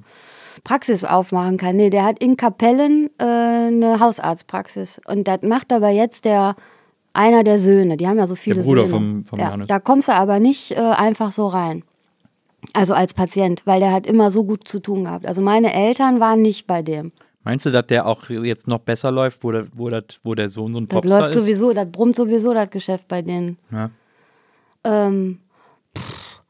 Praxis 0.64 1.04
aufmachen 1.04 1.58
kann. 1.58 1.76
Nee, 1.76 1.90
der 1.90 2.06
hat 2.06 2.24
in 2.24 2.38
Kapellen 2.38 3.10
äh, 3.18 3.24
eine 3.24 4.00
Hausarztpraxis. 4.00 5.02
Und 5.08 5.28
das 5.28 5.42
macht 5.42 5.74
aber 5.74 5.90
jetzt 5.90 6.26
der 6.26 6.56
einer 7.18 7.44
der 7.44 7.60
Söhne. 7.60 7.98
Die 7.98 8.08
haben 8.08 8.18
ja 8.18 8.28
so 8.28 8.36
viele 8.36 8.62
Bruder 8.62 8.82
Söhne. 8.88 8.90
vom- 8.90 9.26
vom 9.26 9.40
ja, 9.40 9.58
da 9.58 9.80
kommst 9.80 10.08
du 10.08 10.14
aber 10.14 10.40
nicht 10.40 10.72
äh, 10.72 10.76
einfach 10.76 11.32
so 11.32 11.48
rein. 11.48 11.84
Also 12.74 12.94
als 12.94 13.14
Patient, 13.14 13.62
weil 13.66 13.80
der 13.80 13.92
hat 13.92 14.08
immer 14.08 14.32
so 14.32 14.44
gut 14.44 14.68
zu 14.68 14.80
tun 14.80 15.04
gehabt. 15.06 15.26
Also 15.26 15.42
meine 15.42 15.74
Eltern 15.74 16.20
waren 16.20 16.42
nicht 16.42 16.68
bei 16.68 16.82
dem. 16.82 17.12
Meinst 17.44 17.66
du, 17.66 17.70
dass 17.72 17.88
der 17.88 18.06
auch 18.06 18.30
jetzt 18.30 18.68
noch 18.68 18.80
besser 18.80 19.10
läuft, 19.12 19.44
wo 19.44 19.52
der, 19.52 19.68
wo 19.74 19.90
das, 19.90 20.04
wo 20.24 20.36
der 20.36 20.50
Sohn 20.50 20.74
so 20.74 20.80
ein 20.80 20.88
Das 20.88 20.96
Popstar 21.00 21.20
läuft 21.22 21.36
ist? 21.36 21.44
sowieso, 21.44 21.74
das 21.74 21.90
brummt 21.92 22.16
sowieso 22.16 22.54
das 22.54 22.70
Geschäft 22.70 23.08
bei 23.08 23.22
denen. 23.22 23.58
Ja. 23.72 23.90
Ähm, 24.84 25.40
pff, 25.98 26.42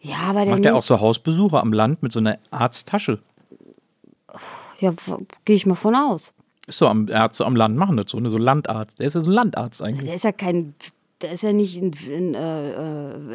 ja, 0.00 0.16
aber 0.28 0.44
der 0.44 0.54
Macht 0.54 0.64
der 0.64 0.76
auch 0.76 0.82
so 0.82 1.00
Hausbesuche 1.00 1.58
am 1.58 1.72
Land 1.72 2.02
mit 2.02 2.12
so 2.12 2.20
einer 2.20 2.38
Arzttasche? 2.50 3.18
Ja, 4.78 4.92
gehe 5.44 5.56
ich 5.56 5.66
mal 5.66 5.74
von 5.74 5.94
aus. 5.96 6.32
So, 6.70 6.86
am, 6.86 7.08
Ärzte 7.08 7.44
am 7.46 7.56
Land 7.56 7.76
machen 7.76 7.96
das 7.96 8.10
so, 8.10 8.18
ne? 8.20 8.30
so 8.30 8.38
Landarzt. 8.38 8.98
Der 8.98 9.06
ist 9.06 9.14
ja 9.14 9.20
so 9.20 9.30
ein 9.30 9.34
Landarzt 9.34 9.82
eigentlich. 9.82 10.06
Der 10.06 10.16
ist 10.16 10.24
ja 10.24 10.32
kein, 10.32 10.74
der 11.20 11.32
ist 11.32 11.42
ja 11.42 11.52
nicht 11.52 11.76
ein, 11.80 11.92
ein 12.08 12.34
äh, 12.34 12.70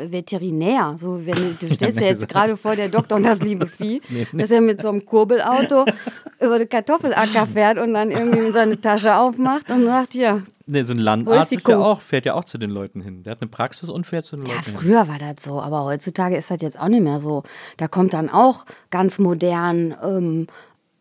äh, 0.06 0.12
Veterinär. 0.12 0.96
So, 1.00 1.26
wenn, 1.26 1.36
du- 1.60 1.74
stellst 1.74 2.00
ja 2.00 2.08
jetzt 2.08 2.28
gerade 2.28 2.58
vor, 2.58 2.76
der 2.76 2.90
Doktor 2.90 3.16
und 3.18 3.24
das 3.24 3.42
liebe 3.44 3.68
Vieh, 3.68 4.02
dass 4.34 4.52
er 4.52 4.62
mit 4.62 4.82
so 4.82 4.90
einem 4.90 5.06
Kurbelauto 5.06 5.86
über 6.42 6.58
den 6.60 6.70
Kartoffelacker 6.70 7.48
fährt 7.48 7.78
und 7.78 7.94
dann 7.94 8.12
irgendwie 8.12 8.52
seine 8.52 8.80
Tasche 8.80 9.16
aufmacht 9.16 9.70
und 9.70 9.86
sagt, 9.86 10.14
hier, 10.14 10.44
Ne, 10.68 10.84
so 10.84 10.94
ein 10.94 11.00
Landarzt 11.00 11.52
ist 11.52 11.60
ist 11.60 11.68
ja 11.68 11.78
auch, 11.78 12.02
fährt 12.02 12.26
ja 12.26 12.34
auch 12.34 12.44
zu 12.46 12.58
den 12.58 12.72
Leuten 12.72 13.00
hin. 13.00 13.22
Der 13.22 13.32
hat 13.34 13.42
eine 13.42 13.52
Praxis 13.52 13.88
und 13.88 14.08
fährt 14.08 14.26
zu 14.26 14.36
den 14.36 14.48
ja, 14.48 14.56
Leuten 14.56 14.72
hin. 14.72 14.80
früher 14.80 15.08
war 15.08 15.20
das 15.20 15.44
so, 15.44 15.62
aber 15.62 15.84
heutzutage 15.84 16.36
ist 16.38 16.50
das 16.50 16.60
jetzt 16.64 16.80
auch 16.80 16.88
nicht 16.88 17.04
mehr 17.04 17.20
so. 17.20 17.44
Da 17.78 17.88
kommt 17.88 18.14
dann 18.14 18.30
auch 18.32 18.66
ganz 18.90 19.20
modern 19.20 19.94
ähm, 20.04 20.48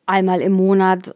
einmal 0.04 0.42
im 0.42 0.52
Monat 0.52 1.14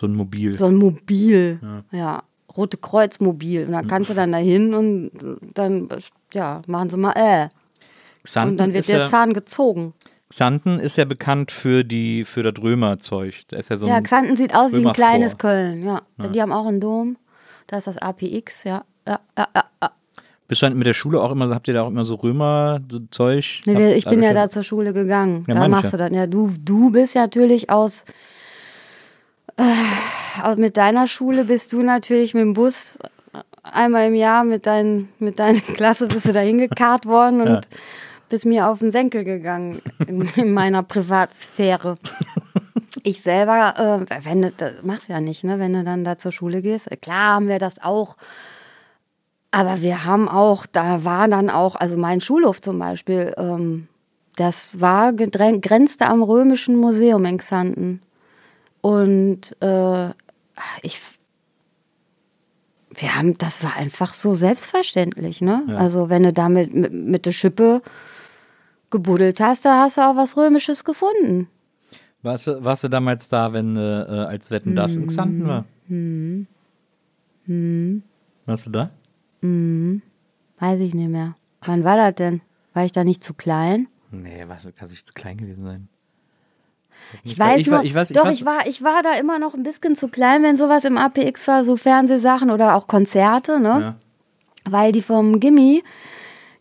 So 0.00 0.06
ein 0.06 0.14
Mobil. 0.14 0.56
so 0.56 0.64
ein 0.64 0.76
Mobil, 0.76 1.60
ja. 1.92 2.22
Rote 2.56 2.78
Kreuz 2.78 3.20
Mobil. 3.20 3.66
Und 3.66 3.72
da 3.72 3.82
kannst 3.82 4.08
du 4.08 4.14
dann 4.14 4.32
dahin 4.32 4.72
und 4.72 5.10
dann, 5.52 5.88
ja, 6.32 6.62
machen 6.66 6.88
sie 6.88 6.96
mal 6.96 7.12
äh. 7.12 7.48
Xanten 8.22 8.52
Und 8.52 8.56
dann 8.56 8.72
wird 8.72 8.88
der 8.88 9.00
ja, 9.00 9.06
Zahn 9.06 9.34
gezogen. 9.34 9.92
Xanten 10.30 10.78
ist 10.78 10.96
ja 10.96 11.04
bekannt 11.04 11.52
für 11.52 11.84
die 11.84 12.24
für 12.24 12.42
das 12.42 12.54
Römerzeug. 12.62 13.42
Da 13.48 13.58
ist 13.58 13.68
ja 13.68 13.76
so 13.76 13.84
ein 13.84 13.92
Ja, 13.92 14.00
Xanten 14.00 14.38
sieht 14.38 14.54
aus 14.54 14.72
wie 14.72 14.86
ein 14.86 14.92
kleines. 14.94 15.36
Köln, 15.36 15.84
ja. 15.84 16.00
Die 16.28 16.40
haben 16.40 16.52
auch 16.52 16.66
einen 16.66 16.80
Dom. 16.80 17.18
Da 17.66 17.76
ist 17.76 17.86
das 17.86 17.98
APX, 17.98 18.64
ja. 18.64 18.84
Ja, 19.06 19.20
ja, 19.36 19.48
ja, 19.54 19.64
ja. 19.82 19.90
Bist 20.48 20.62
du 20.62 20.66
dann 20.66 20.78
mit 20.78 20.86
der 20.86 20.94
Schule 20.94 21.20
auch 21.20 21.30
immer, 21.30 21.50
habt 21.50 21.68
ihr 21.68 21.74
da 21.74 21.82
auch 21.82 21.88
immer 21.88 22.06
so 22.06 22.14
Römer-Zeug? 22.14 23.62
Nee, 23.66 23.92
ich 23.92 24.06
bin 24.06 24.22
ja 24.22 24.32
da 24.32 24.48
zur 24.48 24.62
Schule 24.62 24.94
gegangen. 24.94 25.44
Ja, 25.46 25.54
da 25.54 25.64
ich 25.64 25.70
machst 25.70 25.92
ja. 25.92 25.98
du 25.98 26.04
das. 26.08 26.16
Ja, 26.16 26.26
du, 26.26 26.50
du 26.58 26.90
bist 26.90 27.14
ja 27.14 27.20
natürlich 27.20 27.68
aus. 27.68 28.06
Äh, 29.60 30.56
mit 30.56 30.76
deiner 30.76 31.06
Schule 31.06 31.44
bist 31.44 31.72
du 31.72 31.82
natürlich 31.82 32.34
mit 32.34 32.42
dem 32.42 32.54
Bus 32.54 32.98
einmal 33.62 34.08
im 34.08 34.14
Jahr 34.14 34.44
mit, 34.44 34.66
dein, 34.66 35.08
mit 35.18 35.38
deiner 35.38 35.60
Klasse 35.74 36.06
bist 36.06 36.26
du 36.26 36.32
da 36.32 36.40
hingekarrt 36.40 37.06
worden 37.06 37.40
und 37.42 37.48
Ja. 37.48 37.60
bist 38.28 38.46
mir 38.46 38.68
auf 38.68 38.78
den 38.78 38.90
Senkel 38.90 39.24
gegangen 39.24 39.80
in, 40.06 40.22
in 40.36 40.52
meiner 40.54 40.82
Privatsphäre. 40.82 41.96
Ich 43.02 43.22
selber, 43.22 44.06
äh, 44.08 44.24
wenn 44.24 44.42
du, 44.42 44.50
das 44.56 44.82
machst 44.82 45.08
ja 45.08 45.20
nicht, 45.20 45.44
ne, 45.44 45.58
wenn 45.58 45.72
du 45.72 45.84
dann 45.84 46.04
da 46.04 46.18
zur 46.18 46.32
Schule 46.32 46.62
gehst. 46.62 46.88
Klar 47.02 47.34
haben 47.34 47.48
wir 47.48 47.58
das 47.58 47.80
auch. 47.82 48.16
Aber 49.52 49.82
wir 49.82 50.04
haben 50.04 50.28
auch, 50.28 50.66
da 50.66 51.04
war 51.04 51.26
dann 51.26 51.50
auch, 51.50 51.74
also 51.76 51.96
mein 51.96 52.20
Schulhof 52.20 52.60
zum 52.60 52.78
Beispiel, 52.78 53.34
ähm, 53.36 53.88
das 54.36 54.80
war 54.80 55.12
grenzte 55.12 56.06
am 56.06 56.22
Römischen 56.22 56.76
Museum 56.76 57.24
in 57.24 57.38
Xanten. 57.38 58.00
Und 58.80 59.56
äh, 59.60 60.10
ich, 60.82 61.00
wir 62.94 63.16
haben, 63.16 63.36
das 63.38 63.62
war 63.62 63.76
einfach 63.76 64.14
so 64.14 64.34
selbstverständlich, 64.34 65.40
ne? 65.40 65.64
Ja. 65.68 65.76
Also 65.76 66.08
wenn 66.08 66.22
du 66.22 66.32
damit 66.32 66.74
mit, 66.74 66.92
mit 66.92 67.26
der 67.26 67.32
Schippe 67.32 67.82
gebuddelt 68.90 69.40
hast, 69.40 69.64
da 69.64 69.82
hast 69.82 69.96
du 69.96 70.02
auch 70.02 70.16
was 70.16 70.36
Römisches 70.36 70.84
gefunden. 70.84 71.48
Warst 72.22 72.46
du, 72.46 72.62
warst 72.64 72.84
du 72.84 72.88
damals 72.88 73.28
da, 73.28 73.52
wenn 73.52 73.76
äh, 73.76 74.02
äh, 74.02 74.24
als 74.26 74.50
Wetten 74.50 74.76
das 74.76 74.96
in 74.96 75.06
Xanten 75.06 75.46
war? 75.46 75.64
Mhm. 75.88 76.46
Warst 78.46 78.66
du 78.66 78.70
da? 78.70 78.90
Weiß 80.58 80.80
ich 80.80 80.94
nicht 80.94 81.08
mehr. 81.08 81.34
Wann 81.62 81.84
war 81.84 81.96
das 81.96 82.14
denn? 82.16 82.42
War 82.74 82.84
ich 82.84 82.92
da 82.92 83.04
nicht 83.04 83.24
zu 83.24 83.34
klein? 83.34 83.88
Nee, 84.10 84.44
was, 84.46 84.68
kann 84.76 84.88
sich 84.88 85.04
zu 85.04 85.14
klein 85.14 85.38
gewesen 85.38 85.64
sein. 85.64 85.88
Ich 87.24 87.38
weiß 87.38 87.60
ich 87.60 87.66
nur, 87.66 87.82
ich 87.82 87.94
weiß- 87.94 88.10
ich 88.10 88.16
doch, 88.16 88.26
weiß- 88.26 88.32
ich 88.32 88.44
war, 88.46 88.66
ich 88.66 88.82
war 88.82 89.02
da 89.02 89.12
immer 89.18 89.38
noch 89.38 89.54
ein 89.54 89.62
bisschen 89.62 89.96
zu 89.96 90.08
klein, 90.08 90.42
wenn 90.42 90.56
sowas 90.56 90.84
im 90.84 90.96
APX 90.98 91.46
war, 91.48 91.64
so 91.64 91.76
Fernsehsachen 91.76 92.50
oder 92.50 92.74
auch 92.76 92.86
Konzerte, 92.86 93.60
ne? 93.60 93.68
Ja. 93.80 93.94
Weil 94.70 94.92
die 94.92 95.02
vom 95.02 95.40
Gimmi, 95.40 95.82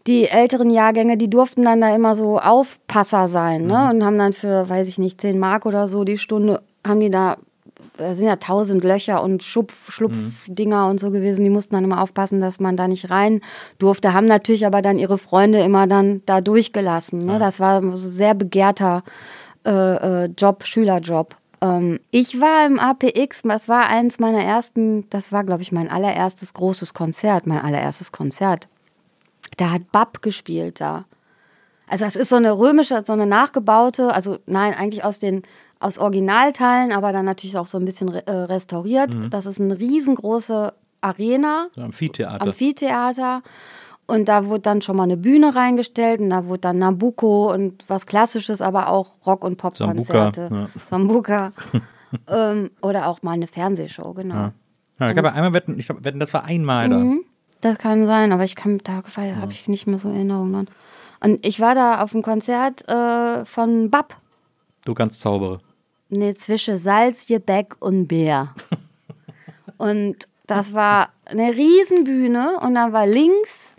die 0.08 0.28
älteren 0.28 0.70
Jahrgänge, 0.70 1.18
die 1.18 1.30
durften 1.30 1.64
dann 1.64 1.82
da 1.82 1.94
immer 1.94 2.16
so 2.16 2.40
Aufpasser 2.40 3.28
sein, 3.28 3.68
ne? 3.68 3.78
Mhm. 3.78 3.90
Und 3.90 4.06
haben 4.06 4.18
dann 4.18 4.34
für, 4.34 4.68
weiß 4.70 4.88
ich 4.88 4.98
nicht, 4.98 5.20
10 5.22 5.38
Mark 5.40 5.66
oder 5.66 5.88
so 5.88 6.04
die 6.04 6.18
Stunde, 6.18 6.62
haben 6.88 7.00
die 7.02 7.10
da, 7.12 7.38
da 7.98 8.16
sind 8.16 8.28
ja 8.28 8.38
tausend 8.38 8.84
Löcher 8.84 9.22
und 9.22 9.44
Schupf, 9.44 9.92
Schlupfdinger 9.92 10.88
und 10.88 11.00
so 11.00 11.12
gewesen, 11.12 11.44
die 11.44 11.50
mussten 11.50 11.76
dann 11.76 11.84
immer 11.84 12.02
aufpassen, 12.02 12.42
dass 12.42 12.60
man 12.60 12.76
da 12.78 12.88
nicht 12.88 13.10
rein 13.10 13.42
durfte, 13.78 14.14
haben 14.14 14.26
natürlich 14.26 14.66
aber 14.66 14.82
dann 14.82 14.98
ihre 14.98 15.18
Freunde 15.18 15.60
immer 15.60 15.86
dann 15.88 16.22
da 16.26 16.42
durchgelassen, 16.42 17.26
ne? 17.26 17.38
Das 17.38 17.60
war 17.60 17.82
so 17.96 18.10
sehr 18.10 18.34
begehrter 18.34 19.04
äh, 19.70 20.24
äh, 20.26 20.30
Job, 20.38 20.64
Schülerjob. 20.66 21.36
Ähm, 21.62 22.00
ich 22.12 22.40
war 22.42 22.66
im 22.66 22.80
APX, 22.80 23.42
das 23.44 23.68
war 23.70 23.88
eins 23.88 24.18
meiner 24.20 24.44
ersten, 24.44 25.10
das 25.10 25.32
war, 25.32 25.44
glaube 25.44 25.62
ich, 25.62 25.72
mein 25.72 25.90
allererstes 25.90 26.54
großes 26.54 26.94
Konzert, 26.94 27.46
mein 27.48 27.60
allererstes 27.62 28.12
Konzert. 28.12 28.68
Da 29.58 29.72
hat 29.72 29.92
Bab 29.92 30.22
gespielt 30.22 30.80
da. 30.82 31.06
Also 31.88 32.06
das 32.06 32.16
ist 32.16 32.30
so 32.30 32.36
eine 32.36 32.58
römische, 32.58 33.04
so 33.06 33.14
eine 33.14 33.26
nachgebaute, 33.26 34.14
also 34.14 34.38
nein, 34.46 34.74
eigentlich 34.74 35.04
aus 35.04 35.20
den 35.20 35.42
aus 35.82 35.98
Originalteilen, 35.98 36.92
aber 36.92 37.14
dann 37.14 37.26
natürlich 37.26 37.58
auch 37.58 37.66
so 37.68 37.78
ein 37.78 37.86
bisschen 37.86 38.10
re- 38.10 38.28
äh, 38.28 38.32
restauriert. 38.32 39.12
Das 39.30 39.46
ist 39.46 39.60
eine 39.62 39.80
riesengroße 39.80 40.74
Arena, 41.02 41.68
So 41.74 41.82
Amphitheater. 41.82 42.42
Amphitheater. 42.42 43.42
Und 44.10 44.28
da 44.28 44.48
wurde 44.48 44.62
dann 44.62 44.82
schon 44.82 44.96
mal 44.98 45.04
eine 45.04 45.18
Bühne 45.18 45.54
reingestellt 45.54 46.20
und 46.20 46.32
da 46.32 46.48
wurde 46.48 46.62
dann 46.62 46.80
Nabucco 46.80 47.54
und 47.54 47.86
was 47.88 48.08
Klassisches, 48.08 48.60
aber 48.60 48.90
auch 48.90 49.24
Rock- 49.24 49.44
und 49.44 49.58
Popkonzerte. 49.58 50.50
Sambuca, 50.50 50.62
ja. 50.62 50.70
Sambuca. 50.90 51.52
ähm, 52.28 52.72
oder 52.82 53.06
auch 53.06 53.22
mal 53.22 53.34
eine 53.34 53.46
Fernsehshow, 53.46 54.16
genau. 54.16 54.34
Ja. 54.34 54.54
Ja, 55.00 55.12
ich 55.12 55.18
habe 55.18 55.32
einmal 55.32 55.54
wetten, 55.54 55.78
ich 55.78 55.86
glaub, 55.86 56.04
wetten, 56.04 56.20
das 56.20 56.34
war 56.34 56.44
einmal 56.44 56.90
da. 56.90 56.98
Mhm. 56.98 57.24
Das 57.62 57.78
kann 57.78 58.08
sein, 58.08 58.32
aber 58.32 58.44
ich 58.46 58.56
kann 58.56 58.80
da 58.80 59.04
habe 59.04 59.52
ich 59.52 59.68
nicht 59.68 59.86
mehr 59.86 60.00
so 60.00 60.10
Erinnerungen 60.10 60.54
dran. 60.54 60.68
Und 61.22 61.46
ich 61.46 61.60
war 61.60 61.76
da 61.76 62.02
auf 62.02 62.16
einem 62.16 62.24
Konzert 62.24 62.88
äh, 62.90 63.46
von 63.46 63.92
Bab. 63.92 64.18
Du 64.86 64.96
kannst 64.96 65.22
zaubere. 65.22 65.60
Nee, 66.10 66.34
zwischen 66.34 66.80
Salz, 66.80 67.28
Gebäck 67.28 67.76
und 67.80 68.08
Bär. 68.08 68.56
und 69.78 70.16
das 70.48 70.74
war 70.74 71.10
eine 71.26 71.52
Riesenbühne 71.52 72.58
und 72.62 72.74
da 72.74 72.92
war 72.92 73.06
links 73.06 73.74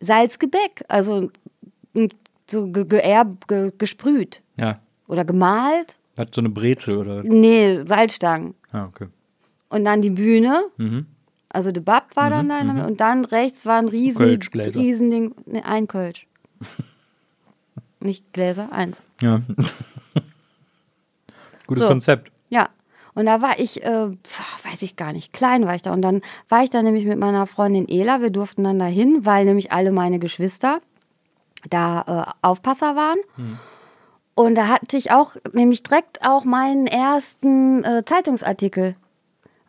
Salzgebäck, 0.00 0.84
also 0.88 1.30
so 2.48 2.66
ge 2.68 2.84
ge 2.84 3.24
ge 3.48 3.72
gesprüht 3.78 4.42
Ja. 4.56 4.74
oder 5.08 5.24
gemalt. 5.24 5.96
Hat 6.18 6.34
so 6.34 6.40
eine 6.40 6.50
Brezel 6.50 6.96
oder. 6.98 7.22
Nee, 7.22 7.82
Salzstangen. 7.86 8.54
Ah, 8.72 8.84
okay. 8.86 9.08
Und 9.68 9.84
dann 9.84 10.02
die 10.02 10.10
Bühne, 10.10 10.64
Mhm. 10.76 11.06
also 11.48 11.72
der 11.72 11.80
Bab 11.80 12.14
war 12.16 12.30
dann 12.30 12.48
da 12.48 12.62
Mitte. 12.62 12.86
und 12.86 13.00
dann 13.00 13.24
rechts 13.24 13.66
war 13.66 13.78
ein 13.78 13.88
riesen. 13.88 14.24
Riesending, 14.54 15.34
nee, 15.46 15.62
ein 15.62 15.86
Kölsch. 15.88 16.26
Nicht 18.00 18.32
Gläser, 18.32 18.70
eins. 18.72 19.02
Ja. 19.20 19.40
Gutes 21.66 21.82
So. 21.82 21.88
Konzept. 21.88 22.30
Ja. 22.50 22.68
Und 23.16 23.24
da 23.24 23.40
war 23.40 23.58
ich, 23.58 23.82
äh, 23.82 24.08
weiß 24.08 24.82
ich 24.82 24.94
gar 24.94 25.12
nicht, 25.12 25.32
klein 25.32 25.66
war 25.66 25.74
ich 25.74 25.80
da. 25.80 25.92
Und 25.92 26.02
dann 26.02 26.20
war 26.50 26.62
ich 26.62 26.68
da 26.68 26.82
nämlich 26.82 27.06
mit 27.06 27.18
meiner 27.18 27.46
Freundin 27.46 27.88
Ela. 27.88 28.20
Wir 28.20 28.28
durften 28.28 28.62
dann 28.62 28.78
dahin, 28.78 29.24
weil 29.24 29.46
nämlich 29.46 29.72
alle 29.72 29.90
meine 29.90 30.18
Geschwister 30.18 30.80
da 31.70 32.04
äh, 32.26 32.46
Aufpasser 32.46 32.94
waren. 32.94 33.18
Und 34.34 34.54
da 34.54 34.68
hatte 34.68 34.98
ich 34.98 35.12
auch 35.12 35.34
nämlich 35.54 35.82
direkt 35.82 36.22
auch 36.22 36.44
meinen 36.44 36.86
ersten 36.86 37.82
äh, 37.84 38.04
Zeitungsartikel. 38.04 38.94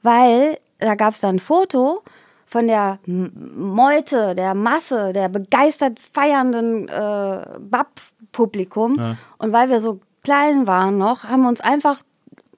Weil 0.03 0.57
da 0.79 0.95
gab 0.95 1.13
es 1.13 1.21
dann 1.21 1.37
ein 1.37 1.39
Foto 1.39 2.03
von 2.45 2.67
der 2.67 2.99
Meute, 3.05 4.35
der 4.35 4.55
Masse, 4.55 5.13
der 5.13 5.29
begeistert 5.29 6.01
feiernden 6.01 6.89
äh, 6.89 7.45
Bab-Publikum. 7.59 8.97
Und 9.37 9.53
weil 9.53 9.69
wir 9.69 9.79
so 9.79 10.01
klein 10.23 10.67
waren 10.67 10.97
noch, 10.97 11.23
haben 11.23 11.43
wir 11.43 11.49
uns 11.49 11.61
einfach 11.61 12.01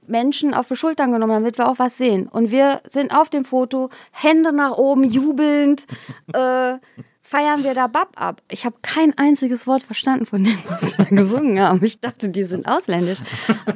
Menschen 0.10 0.54
auf 0.54 0.68
die 0.68 0.76
Schultern 0.76 1.12
genommen, 1.12 1.34
damit 1.34 1.58
wir 1.58 1.70
auch 1.70 1.80
was 1.80 1.98
sehen. 1.98 2.28
Und 2.28 2.52
wir 2.52 2.82
sind 2.90 3.12
auf 3.16 3.30
dem 3.30 3.46
Foto, 3.46 3.90
Hände 4.12 4.52
nach 4.54 4.72
oben, 4.78 5.04
jubelnd, 5.04 5.86
äh, 6.34 6.74
feiern 7.22 7.64
wir 7.64 7.76
da 7.76 7.88
Bab 7.88 8.10
ab. 8.20 8.42
Ich 8.50 8.66
habe 8.66 8.76
kein 8.82 9.16
einziges 9.18 9.68
Wort 9.68 9.84
verstanden 9.84 10.26
von 10.26 10.44
dem, 10.44 10.58
was 10.68 10.98
wir 10.98 11.06
gesungen 11.10 11.60
haben. 11.60 11.84
Ich 11.84 12.00
dachte, 12.00 12.30
die 12.30 12.44
sind 12.46 12.68
ausländisch. 12.68 13.20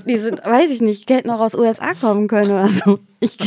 Die 0.08 0.18
sind, 0.18 0.44
weiß 0.44 0.72
ich 0.72 0.82
nicht, 0.82 1.10
hätten 1.10 1.30
auch 1.30 1.40
aus 1.40 1.54
USA 1.54 1.94
kommen 1.94 2.28
können 2.28 2.50
oder 2.52 2.68
so. 2.70 3.00
Ich, 3.20 3.38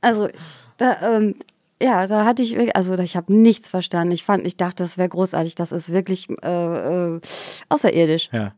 also, 0.00 0.28
da, 0.76 1.16
ähm, 1.16 1.34
ja, 1.82 2.06
da 2.06 2.24
hatte 2.24 2.42
ich, 2.42 2.52
wirklich- 2.54 2.76
also 2.76 2.94
ich 2.98 3.16
habe 3.16 3.34
nichts 3.34 3.68
verstanden. 3.68 4.12
Ich 4.12 4.22
fand, 4.22 4.46
ich 4.46 4.56
dachte, 4.56 4.84
das 4.84 4.96
wäre 4.98 5.08
großartig. 5.08 5.56
Das 5.56 5.72
ist 5.72 5.92
wirklich 5.92 6.28
äh, 6.42 7.14
äh, 7.16 7.20
außerirdisch. 7.68 8.30
Ja. 8.32 8.54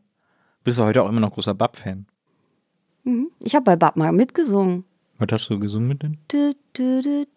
Bist 0.63 0.77
du 0.77 0.83
heute 0.83 1.01
auch 1.01 1.09
immer 1.09 1.21
noch 1.21 1.31
großer 1.31 1.55
Bab-Fan? 1.55 2.05
Ich 3.43 3.55
habe 3.55 3.63
bei 3.63 3.75
Bab 3.75 3.95
mal 3.95 4.11
mitgesungen. 4.11 4.83
Was 5.17 5.29
hast 5.31 5.49
du 5.49 5.59
gesungen 5.59 5.87
mit 5.87 6.03
denen? 6.03 6.17
Dü, 6.31 6.53
dü, 6.77 7.27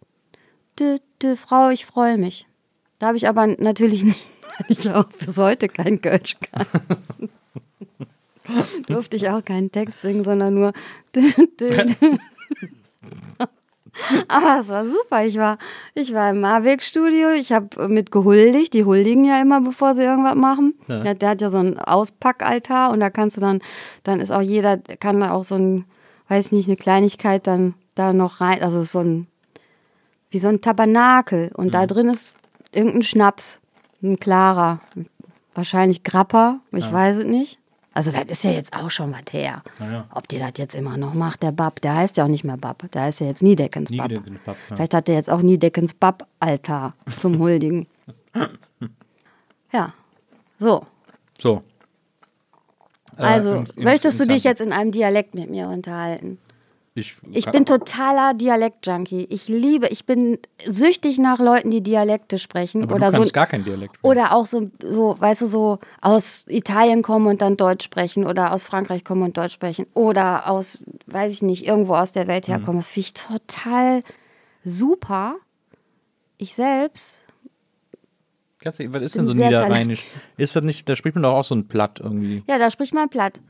dü, 1.23 1.37
Frau, 1.37 1.71
ich 1.71 1.87
freue 1.87 2.19
mich. 2.19 2.47
Da 2.99 3.09
habe 3.09 3.17
ich 3.17 3.29
aber 3.29 3.47
natürlich 3.47 4.05
nicht, 4.11 4.21
weil 4.59 4.67
ich 4.69 4.91
auch 4.91 5.05
bis 5.05 5.37
heute 5.37 5.69
kein 5.69 6.01
Kölsch 6.01 6.37
kann. 6.41 6.67
Durfte 8.87 9.17
ich 9.17 9.29
auch 9.29 9.45
keinen 9.45 9.71
Text 9.71 10.01
singen, 10.03 10.25
sondern 10.25 10.55
nur. 10.55 10.73
Aber 14.29 14.61
es 14.61 14.69
war 14.69 14.87
super. 14.87 15.25
Ich 15.25 15.37
war, 15.37 15.59
ich 15.95 16.15
war 16.15 16.31
im 16.31 16.41
Marweg-Studio. 16.41 17.31
Ich 17.31 17.53
habe 17.53 17.89
mit 17.89 18.11
gehuldigt. 18.11 18.75
Die 18.75 18.85
huldigen 18.85 19.25
ja 19.25 19.41
immer, 19.41 19.61
bevor 19.61 19.95
sie 19.95 20.03
irgendwas 20.03 20.35
machen. 20.35 20.75
Ja. 20.89 21.01
Der, 21.01 21.15
der 21.15 21.29
hat 21.31 21.41
ja 21.41 21.51
so 21.51 21.59
einen 21.59 21.79
Auspackaltar 21.79 22.91
und 22.91 23.01
da 23.01 23.11
kannst 23.11 23.37
du 23.37 23.41
dann, 23.41 23.61
dann 24.03 24.21
ist 24.21 24.31
auch 24.31 24.41
jeder, 24.41 24.79
kann 24.79 25.21
da 25.21 25.33
auch 25.33 25.45
so 25.45 25.57
ein, 25.57 25.85
weiß 26.29 26.53
nicht, 26.53 26.69
eine 26.69 26.77
Kleinigkeit 26.77 27.47
dann 27.47 27.75
da 27.95 28.13
noch 28.13 28.41
rein. 28.41 28.63
Also 28.63 28.83
so 28.83 29.01
ein, 29.01 29.27
wie 30.31 30.39
so 30.39 30.49
ein 30.49 30.61
Tabernakel. 30.61 31.51
Und 31.55 31.75
da 31.75 31.87
drin 31.87 32.09
ist 32.09 32.35
irgendein 32.73 33.03
Schnaps. 33.03 33.61
Ein 34.03 34.19
klarer. 34.19 34.81
Wahrscheinlich 35.55 36.05
Grappa. 36.05 36.61
Ich 36.73 36.91
weiß 36.91 37.19
es 37.19 37.27
nicht. 37.27 37.60
Also 37.93 38.13
das 38.13 38.25
ist 38.27 38.45
ja 38.45 38.53
jetzt 38.53 38.73
auch 38.73 38.91
schon 38.91 39.13
was 39.13 39.33
her. 39.33 39.63
ja. 39.81 40.07
Ob 40.15 40.29
die 40.29 40.39
das 40.39 40.53
jetzt 40.59 40.75
immer 40.77 40.97
noch 40.97 41.13
macht, 41.13 41.43
der 41.43 41.51
Bab, 41.51 41.81
der 41.81 41.97
heißt 41.97 42.17
ja 42.19 42.25
auch 42.25 42.29
nicht 42.29 42.45
mehr 42.45 42.57
Bab, 42.57 42.89
der 42.93 43.03
heißt 43.03 43.21
ja 43.21 43.27
jetzt 43.27 43.43
Niedeckens 43.43 43.91
Bab. 43.97 44.09
Niedeckens 44.11 44.39
Bab, 44.45 44.57
ja. 44.69 44.77
Vielleicht 44.77 44.95
hat 44.95 45.09
er 45.09 45.17
jetzt 45.17 45.29
auch 45.29 45.43
Niedeckens 45.43 45.95
Bab-Altar 45.95 46.95
zum 47.19 47.39
Huldigen. 47.41 47.87
ja, 49.73 49.93
so. 50.59 50.87
So. 51.39 51.63
Äh, 53.17 53.23
Also, 53.23 53.55
in- 53.55 53.85
möchtest 53.85 54.21
du 54.21 54.27
dich 54.27 54.45
jetzt 54.45 54.61
in 54.61 54.73
einem 54.73 54.93
Dialekt 54.93 55.35
mit 55.35 55.51
mir 55.51 55.69
unterhalten? 55.69 56.39
Ich, 56.95 57.17
Ich 57.31 57.47
bin 57.47 57.65
totaler 57.65 58.35
Dialekt-Junkie. 58.35 59.27
Ich 59.31 59.47
liebe, 59.49 59.87
ich 59.89 60.07
bin 60.07 60.39
süchtig 60.67 61.19
nach 61.19 61.39
Leuten, 61.39 61.71
die 61.71 61.83
Dialekte 61.83 62.39
sprechen. 62.39 62.83
aber 62.83 62.97
oder 62.97 63.07
du 63.11 63.19
kannst 63.19 63.29
so, 63.29 63.33
gar 63.33 63.47
keinen 63.47 63.65
Dialekt. 63.65 63.97
oder 64.03 64.33
auch 64.35 64.47
so, 64.47 64.71
so, 64.83 65.15
weißt 65.17 65.43
du, 65.43 65.47
so 65.47 65.79
aus 66.01 66.47
Italien 66.49 67.03
kommen 67.03 67.29
und 67.29 67.43
dann 67.43 67.57
Deutsch 67.57 67.85
sprechen 67.85 68.27
oder 68.27 68.53
aus 68.53 68.65
Frankreich 68.65 69.05
kommen 69.05 69.23
und 69.23 69.37
Deutsch 69.37 69.53
sprechen 69.53 69.87
oder 69.95 70.49
aus, 70.49 70.85
weiß 71.07 71.33
ich 71.33 71.43
nicht, 71.43 71.65
irgendwo 71.65 71.95
aus 71.95 72.11
der 72.11 72.27
Welt 72.27 72.49
herkommen. 72.49 72.81
Das 72.81 72.91
finde 72.91 73.07
ich 73.07 73.15
total 73.15 74.03
super. 74.65 75.37
Ich 76.39 76.55
selbst, 76.55 77.23
Was 78.63 78.81
ist 78.81 79.15
denn 79.15 79.27
so 79.27 79.33
niederrheinisch? 79.33 80.09
Ist 80.37 80.57
das 80.57 80.65
nicht, 80.65 80.89
da 80.89 80.97
spricht 80.97 81.15
man 81.15 81.23
doch 81.23 81.35
auch 81.35 81.45
so 81.45 81.55
ein 81.55 81.69
Platt 81.69 82.01
irgendwie. 82.03 82.43
ja, 82.49 82.59
da 82.59 82.71
spricht 82.71 82.95
man 82.95 83.09
platt. 83.09 83.41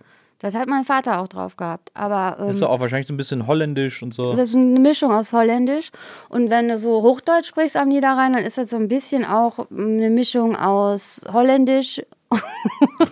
Das 0.40 0.54
hat 0.54 0.68
mein 0.68 0.84
Vater 0.84 1.20
auch 1.20 1.28
drauf 1.28 1.56
gehabt. 1.56 1.90
Aber 1.94 2.38
ähm, 2.40 2.50
Ist 2.50 2.62
doch 2.62 2.70
auch 2.70 2.80
wahrscheinlich 2.80 3.06
so 3.06 3.12
ein 3.12 3.18
bisschen 3.18 3.46
holländisch 3.46 4.02
und 4.02 4.14
so. 4.14 4.32
Das 4.34 4.48
ist 4.50 4.54
eine 4.56 4.80
Mischung 4.80 5.12
aus 5.12 5.32
Holländisch. 5.34 5.90
Und 6.30 6.50
wenn 6.50 6.68
du 6.68 6.78
so 6.78 7.02
Hochdeutsch 7.02 7.46
sprichst 7.46 7.76
am 7.76 7.88
Niederrhein, 7.88 8.32
dann 8.32 8.44
ist 8.44 8.56
das 8.56 8.70
so 8.70 8.76
ein 8.76 8.88
bisschen 8.88 9.24
auch 9.24 9.70
eine 9.70 10.08
Mischung 10.10 10.56
aus 10.56 11.20
Holländisch. 11.30 12.00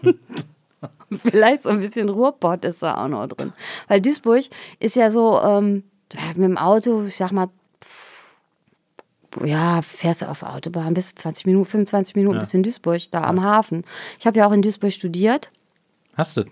und 0.02 0.18
Vielleicht 1.20 1.62
so 1.62 1.70
ein 1.70 1.80
bisschen 1.80 2.08
Ruhrpott 2.08 2.64
ist 2.64 2.82
da 2.82 3.02
auch 3.02 3.08
noch 3.08 3.26
drin. 3.26 3.52
Weil 3.88 4.00
Duisburg 4.00 4.44
ist 4.78 4.96
ja 4.96 5.10
so, 5.10 5.40
ähm, 5.40 5.84
ja, 6.12 6.20
mit 6.34 6.44
dem 6.44 6.58
Auto, 6.58 7.04
ich 7.04 7.16
sag 7.16 7.32
mal, 7.32 7.48
ja, 9.44 9.82
fährst 9.82 10.22
du 10.22 10.26
auf 10.28 10.42
Autobahn 10.42 10.94
bis 10.94 11.14
20 11.14 11.46
Minuten, 11.46 11.66
25 11.66 12.14
Minuten 12.16 12.38
bis 12.38 12.54
in 12.54 12.62
Duisburg, 12.62 13.10
da 13.10 13.24
am 13.24 13.42
Hafen. 13.42 13.84
Ich 14.18 14.26
habe 14.26 14.38
ja 14.38 14.46
auch 14.46 14.52
in 14.52 14.62
Duisburg 14.62 14.92
studiert, 14.92 15.50
Hast 16.18 16.36
du? 16.36 16.44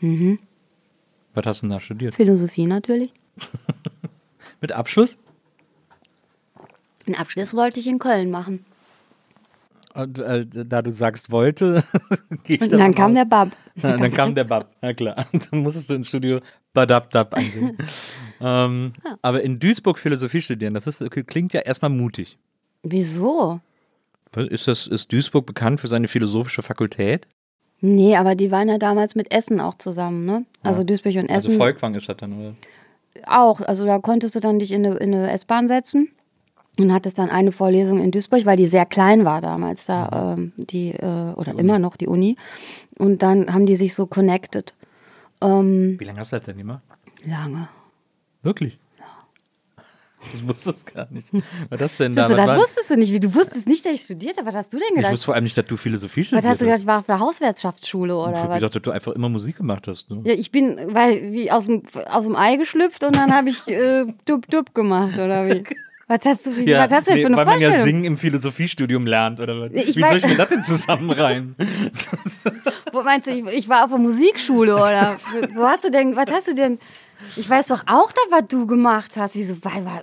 Mhm. 0.00 0.38
Was 1.34 1.46
hast 1.46 1.62
du 1.62 1.66
denn 1.66 1.72
da 1.72 1.80
studiert? 1.80 2.14
Philosophie 2.14 2.66
natürlich. 2.66 3.12
Mit 4.60 4.72
Abschluss? 4.72 5.16
Den 7.06 7.14
Abschluss 7.14 7.54
wollte 7.54 7.80
ich 7.80 7.86
in 7.86 7.98
Köln 7.98 8.30
machen. 8.30 8.64
Und, 9.94 10.18
äh, 10.18 10.44
da 10.46 10.82
du 10.82 10.90
sagst 10.90 11.30
wollte, 11.30 11.82
geh 12.44 12.54
ich 12.54 12.60
Und 12.60 12.72
dann 12.72 12.94
kam 12.94 13.10
aus. 13.12 13.16
der 13.16 13.24
Bab. 13.24 13.56
Ja, 13.76 13.96
dann 13.96 14.12
kam 14.12 14.34
der 14.34 14.44
Bab. 14.44 14.72
Na 14.80 14.92
klar. 14.92 15.26
Dann 15.50 15.62
musstest 15.62 15.90
du 15.90 15.94
ins 15.94 16.08
Studio 16.08 16.40
Badab-Dab 16.74 17.34
einsingen. 17.34 17.76
ähm, 18.40 18.92
aber 19.22 19.42
in 19.42 19.58
Duisburg 19.58 19.98
Philosophie 19.98 20.42
studieren, 20.42 20.74
das 20.74 20.86
ist, 20.86 21.02
klingt 21.26 21.52
ja 21.54 21.60
erstmal 21.60 21.90
mutig. 21.90 22.38
Wieso? 22.82 23.60
Ist, 24.36 24.68
das, 24.68 24.86
ist 24.86 25.10
Duisburg 25.12 25.46
bekannt 25.46 25.80
für 25.80 25.88
seine 25.88 26.06
philosophische 26.06 26.62
Fakultät? 26.62 27.26
Nee, 27.80 28.16
aber 28.16 28.34
die 28.34 28.50
waren 28.50 28.68
ja 28.68 28.78
damals 28.78 29.14
mit 29.14 29.32
Essen 29.34 29.60
auch 29.60 29.76
zusammen, 29.78 30.24
ne? 30.26 30.44
Also 30.62 30.84
Duisburg 30.84 31.14
und 31.16 31.30
Also 31.30 31.48
Essen 31.48 31.58
Volkwang 31.58 31.94
ist 31.94 32.08
das 32.08 32.16
dann, 32.18 32.32
oder? 32.38 32.54
auch. 33.26 33.60
Also 33.60 33.84
da 33.86 33.98
konntest 33.98 34.34
du 34.34 34.40
dann 34.40 34.58
dich 34.58 34.72
in 34.72 34.84
eine, 34.86 34.96
in 34.96 35.14
eine 35.14 35.30
S-Bahn 35.32 35.68
setzen 35.68 36.10
und 36.78 36.92
hattest 36.92 37.18
dann 37.18 37.28
eine 37.30 37.52
Vorlesung 37.52 38.00
in 38.02 38.10
Duisburg, 38.10 38.46
weil 38.46 38.56
die 38.56 38.66
sehr 38.66 38.86
klein 38.86 39.24
war 39.24 39.40
damals 39.40 39.86
da, 39.86 40.34
ähm, 40.36 40.52
die, 40.56 40.90
äh, 40.92 41.32
oder 41.36 41.58
immer 41.58 41.78
noch 41.78 41.96
die 41.96 42.06
Uni. 42.06 42.36
Und 42.98 43.22
dann 43.22 43.52
haben 43.52 43.66
die 43.66 43.76
sich 43.76 43.94
so 43.94 44.06
connected. 44.06 44.74
Ähm, 45.42 45.96
Wie 45.98 46.04
lange 46.04 46.20
hast 46.20 46.32
du 46.32 46.36
das 46.36 46.46
denn 46.46 46.58
immer? 46.58 46.82
lange. 47.24 47.68
Wirklich? 48.42 48.78
Ich 50.34 50.46
wusste 50.46 50.72
das 50.72 50.84
gar 50.84 51.08
nicht. 51.10 51.28
Was 51.70 51.78
das 51.80 51.96
denn 51.96 52.14
da? 52.14 52.28
Was 52.28 52.36
das 52.36 52.58
wusstest 52.58 52.90
du 52.90 52.96
nicht. 52.96 53.12
Wie, 53.12 53.20
du 53.20 53.34
wusstest 53.34 53.66
nicht, 53.66 53.84
dass 53.84 53.92
ich 53.92 54.02
studiert 54.02 54.36
habe. 54.36 54.46
Was 54.46 54.54
hast 54.54 54.72
du 54.72 54.78
denn 54.78 54.88
ich 54.90 54.96
gedacht? 54.96 55.12
wusste 55.12 55.26
vor 55.26 55.34
allem 55.34 55.44
nicht, 55.44 55.56
dass 55.56 55.66
du 55.66 55.76
Philosophie 55.76 56.20
Was 56.20 56.26
studiert 56.28 56.44
hast 56.50 56.60
du 56.60 56.64
gedacht, 56.64 56.74
hast. 56.74 56.80
ich 56.82 56.86
war 56.86 56.98
auf 56.98 57.06
der 57.06 57.20
Hauswirtschaftsschule 57.20 58.12
Ich 58.12 58.18
oder 58.18 58.42
hab 58.42 58.48
was? 58.50 58.54
gedacht, 58.58 58.74
dass 58.74 58.82
du 58.82 58.90
einfach 58.90 59.12
immer 59.12 59.28
Musik 59.28 59.56
gemacht 59.56 59.88
hast. 59.88 60.10
Ne? 60.10 60.20
Ja, 60.24 60.34
ich 60.34 60.50
bin 60.50 60.78
weil, 60.94 61.32
wie 61.32 61.50
aus 61.50 61.66
dem, 61.66 61.82
aus 62.08 62.24
dem 62.24 62.36
Ei 62.36 62.56
geschlüpft 62.56 63.02
und 63.04 63.16
dann 63.16 63.34
habe 63.34 63.48
ich 63.48 63.66
äh, 63.68 64.06
dub 64.26 64.46
dub 64.50 64.74
gemacht, 64.74 65.14
oder 65.14 65.48
wie? 65.48 65.64
Was 66.10 66.24
hast 66.24 66.44
du, 66.44 66.56
wie, 66.56 66.66
was 66.74 66.90
hast 66.90 67.06
du 67.06 67.12
denn 67.12 67.18
nee, 67.18 67.20
für 67.20 67.26
eine 67.28 67.36
weil 67.36 67.44
man 67.44 67.60
ja? 67.60 67.82
Singen 67.82 68.02
im 68.02 68.18
Philosophiestudium 68.18 69.06
lernt, 69.06 69.38
oder 69.38 69.60
was? 69.60 69.70
Ich 69.70 69.94
Wie 69.94 70.02
soll 70.02 70.16
ich 70.16 70.26
mir 70.26 70.36
das 70.38 70.48
denn 70.48 70.64
zusammenreimen? 70.64 71.54
Wo 72.92 73.04
meinst 73.04 73.28
du, 73.28 73.30
ich, 73.30 73.46
ich 73.46 73.68
war 73.68 73.84
auf 73.84 73.90
der 73.90 74.00
Musikschule 74.00 74.74
oder? 74.74 75.14
Wo 75.54 75.62
hast 75.68 75.84
du 75.84 75.90
denn, 75.92 76.16
was 76.16 76.28
hast 76.32 76.48
du 76.48 76.54
denn? 76.56 76.80
Ich 77.36 77.48
weiß 77.48 77.68
doch 77.68 77.82
auch, 77.86 78.10
da, 78.12 78.20
was 78.30 78.48
du 78.48 78.66
gemacht 78.66 79.16
hast. 79.16 79.34
Wieso? 79.34 79.56
Weil, 79.64 79.84
weil, 79.84 80.02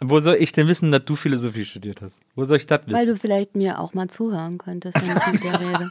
Wo 0.00 0.20
soll 0.20 0.36
ich 0.36 0.52
denn 0.52 0.66
wissen, 0.68 0.90
dass 0.92 1.04
du 1.04 1.16
Philosophie 1.16 1.64
studiert 1.64 2.02
hast? 2.02 2.20
Wo 2.34 2.44
soll 2.44 2.56
ich 2.58 2.66
das 2.66 2.80
weil 2.86 2.94
wissen? 2.94 3.06
du 3.08 3.16
vielleicht 3.16 3.54
mir 3.56 3.78
auch 3.80 3.94
mal 3.94 4.08
zuhören 4.08 4.58
könntest, 4.58 4.96
wenn 5.00 5.16
ich 5.16 5.26
mit 5.26 5.42
dir 5.44 5.60
rede. 5.60 5.90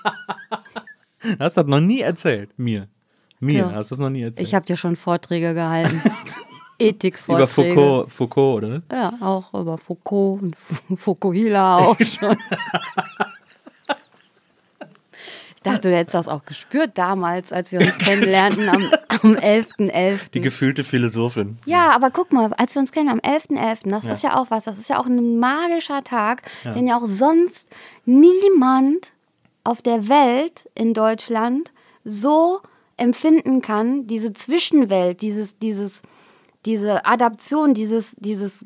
Du 1.23 1.39
hast 1.39 1.57
das 1.57 1.65
noch 1.65 1.79
nie 1.79 2.01
erzählt. 2.01 2.49
Mir. 2.57 2.87
Mir 3.39 3.59
Ja. 3.59 3.71
hast 3.73 3.89
du 3.91 3.95
das 3.95 3.99
noch 3.99 4.09
nie 4.09 4.21
erzählt. 4.23 4.47
Ich 4.47 4.53
habe 4.53 4.65
dir 4.65 4.77
schon 4.77 4.95
Vorträge 4.95 5.53
gehalten. 5.53 6.01
Über 6.81 6.87
Ethikvorträge. 6.89 7.47
Foucault, 7.75 8.11
Foucault, 8.11 8.63
oder? 8.63 8.81
Ja, 8.91 9.13
auch 9.21 9.53
über 9.53 9.77
Foucault 9.77 10.41
und 10.41 10.55
Fukuhila 10.57 11.77
auch 11.77 11.97
schon. 12.19 12.35
Ich 15.63 15.71
dachte, 15.71 15.89
du 15.91 15.95
hättest 15.95 16.15
das 16.15 16.27
auch 16.27 16.43
gespürt 16.43 16.97
damals, 16.97 17.53
als 17.53 17.71
wir 17.71 17.81
uns 17.81 17.95
kennenlernten 17.99 18.67
am, 18.67 18.89
am 19.09 19.35
11.11. 19.35 20.31
Die 20.33 20.41
gefühlte 20.41 20.83
Philosophin. 20.83 21.59
Ja, 21.67 21.91
aber 21.91 22.09
guck 22.09 22.33
mal, 22.33 22.51
als 22.53 22.73
wir 22.73 22.79
uns 22.79 22.91
kennen 22.91 23.09
am 23.09 23.19
11.11., 23.19 23.87
das 23.89 24.05
Ja. 24.05 24.11
ist 24.11 24.23
ja 24.23 24.35
auch 24.37 24.49
was, 24.49 24.63
das 24.63 24.79
ist 24.79 24.89
ja 24.89 24.99
auch 24.99 25.05
ein 25.05 25.37
magischer 25.37 26.03
Tag, 26.03 26.41
den 26.65 26.87
ja 26.87 26.97
auch 26.97 27.05
sonst 27.05 27.67
niemand 28.05 29.11
auf 29.63 29.83
der 29.83 30.09
Welt 30.09 30.67
in 30.73 30.95
Deutschland 30.95 31.71
so 32.03 32.61
empfinden 32.97 33.61
kann, 33.61 34.07
diese 34.07 34.33
Zwischenwelt, 34.33 35.21
dieses, 35.21 35.59
dieses, 35.59 36.01
diese 36.65 37.05
Adaption, 37.05 37.75
dieses, 37.75 38.15
dieses 38.19 38.65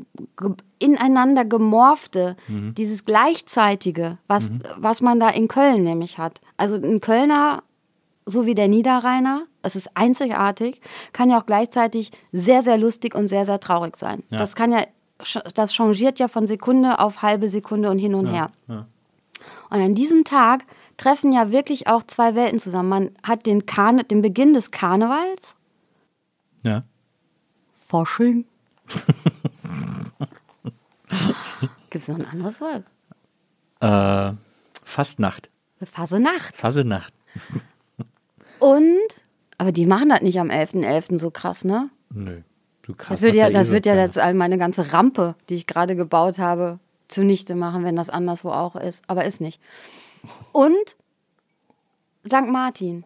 ineinander 0.80 1.44
gemorfte, 1.46 2.36
dieses 2.48 3.04
Gleichzeitige, 3.04 4.18
was, 4.28 4.50
was 4.78 5.02
man 5.02 5.20
da 5.20 5.30
in 5.30 5.48
Köln 5.50 5.84
nämlich 5.84 6.18
hat. 6.18 6.40
Also 6.58 6.76
ein 6.76 7.02
Kölner 7.02 7.64
so 8.26 8.46
wie 8.46 8.56
der 8.56 8.68
Niederrheiner, 8.68 9.46
es 9.62 9.76
ist 9.76 9.96
einzigartig, 9.96 10.82
kann 11.14 11.30
ja 11.30 11.40
auch 11.40 11.46
gleichzeitig 11.46 12.12
sehr, 12.32 12.64
sehr 12.64 12.78
lustig 12.78 13.14
und 13.16 13.28
sehr, 13.28 13.46
sehr 13.46 13.60
traurig 13.60 13.98
sein. 13.98 14.24
Ja. 14.30 14.40
Das 14.40 14.56
kann 14.56 14.72
ja, 14.72 14.86
das 15.54 15.74
changiert 15.74 16.18
ja 16.20 16.28
von 16.28 16.48
Sekunde 16.48 17.00
auf 17.00 17.22
halbe 17.22 17.50
Sekunde 17.50 17.90
und 17.90 18.00
hin 18.00 18.16
und 18.16 18.28
her. 18.28 18.52
ja. 18.68 18.88
Und 19.70 19.82
an 19.82 19.94
diesem 19.96 20.24
Tag 20.24 20.66
treffen 20.98 21.32
ja 21.32 21.52
wirklich 21.52 21.88
auch 21.88 22.02
zwei 22.04 22.34
Welten 22.36 22.58
zusammen. 22.58 22.90
Man 22.90 23.12
hat 23.22 23.46
den, 23.46 23.66
Karne, 23.66 24.04
den 24.04 24.22
Beginn 24.22 24.54
des 24.54 24.72
Karnevals, 24.72 25.56
Ja. 26.64 26.82
Fasching. 27.72 28.46
Gibt 31.90 31.96
es 31.96 32.08
noch 32.08 32.18
ein 32.18 32.26
anderes 32.26 32.60
Wort? 32.62 32.84
Äh, 33.82 34.36
Fastnacht. 34.84 35.50
Fasenacht. 35.86 36.56
Fasenacht. 36.56 37.14
Und, 38.60 39.00
aber 39.58 39.72
die 39.72 39.86
machen 39.86 40.10
das 40.10 40.22
nicht 40.22 40.40
am 40.40 40.50
11.11. 40.50 41.20
so 41.20 41.32
krass, 41.32 41.64
ne? 41.66 41.90
Nö. 42.10 42.42
Du 42.84 42.94
krass. 42.94 43.10
Das 43.10 43.22
wird 43.22 43.36
ja, 43.36 43.48
eh 43.50 43.52
das 43.52 43.72
wird 43.72 43.86
ja 43.86 43.96
jetzt 43.96 44.18
all 44.18 44.34
meine 44.34 44.58
ganze 44.58 44.94
Rampe, 44.94 45.36
die 45.50 45.56
ich 45.56 45.68
gerade 45.68 45.96
gebaut 45.96 46.38
habe, 46.40 46.80
zunichte 47.08 47.56
machen, 47.56 47.84
wenn 47.84 47.96
das 47.96 48.10
anderswo 48.10 48.52
auch 48.52 48.76
ist. 48.76 49.04
Aber 49.08 49.26
ist 49.26 49.42
nicht. 49.42 49.60
Und 50.52 50.96
St. 52.28 52.48
Martin 52.48 53.06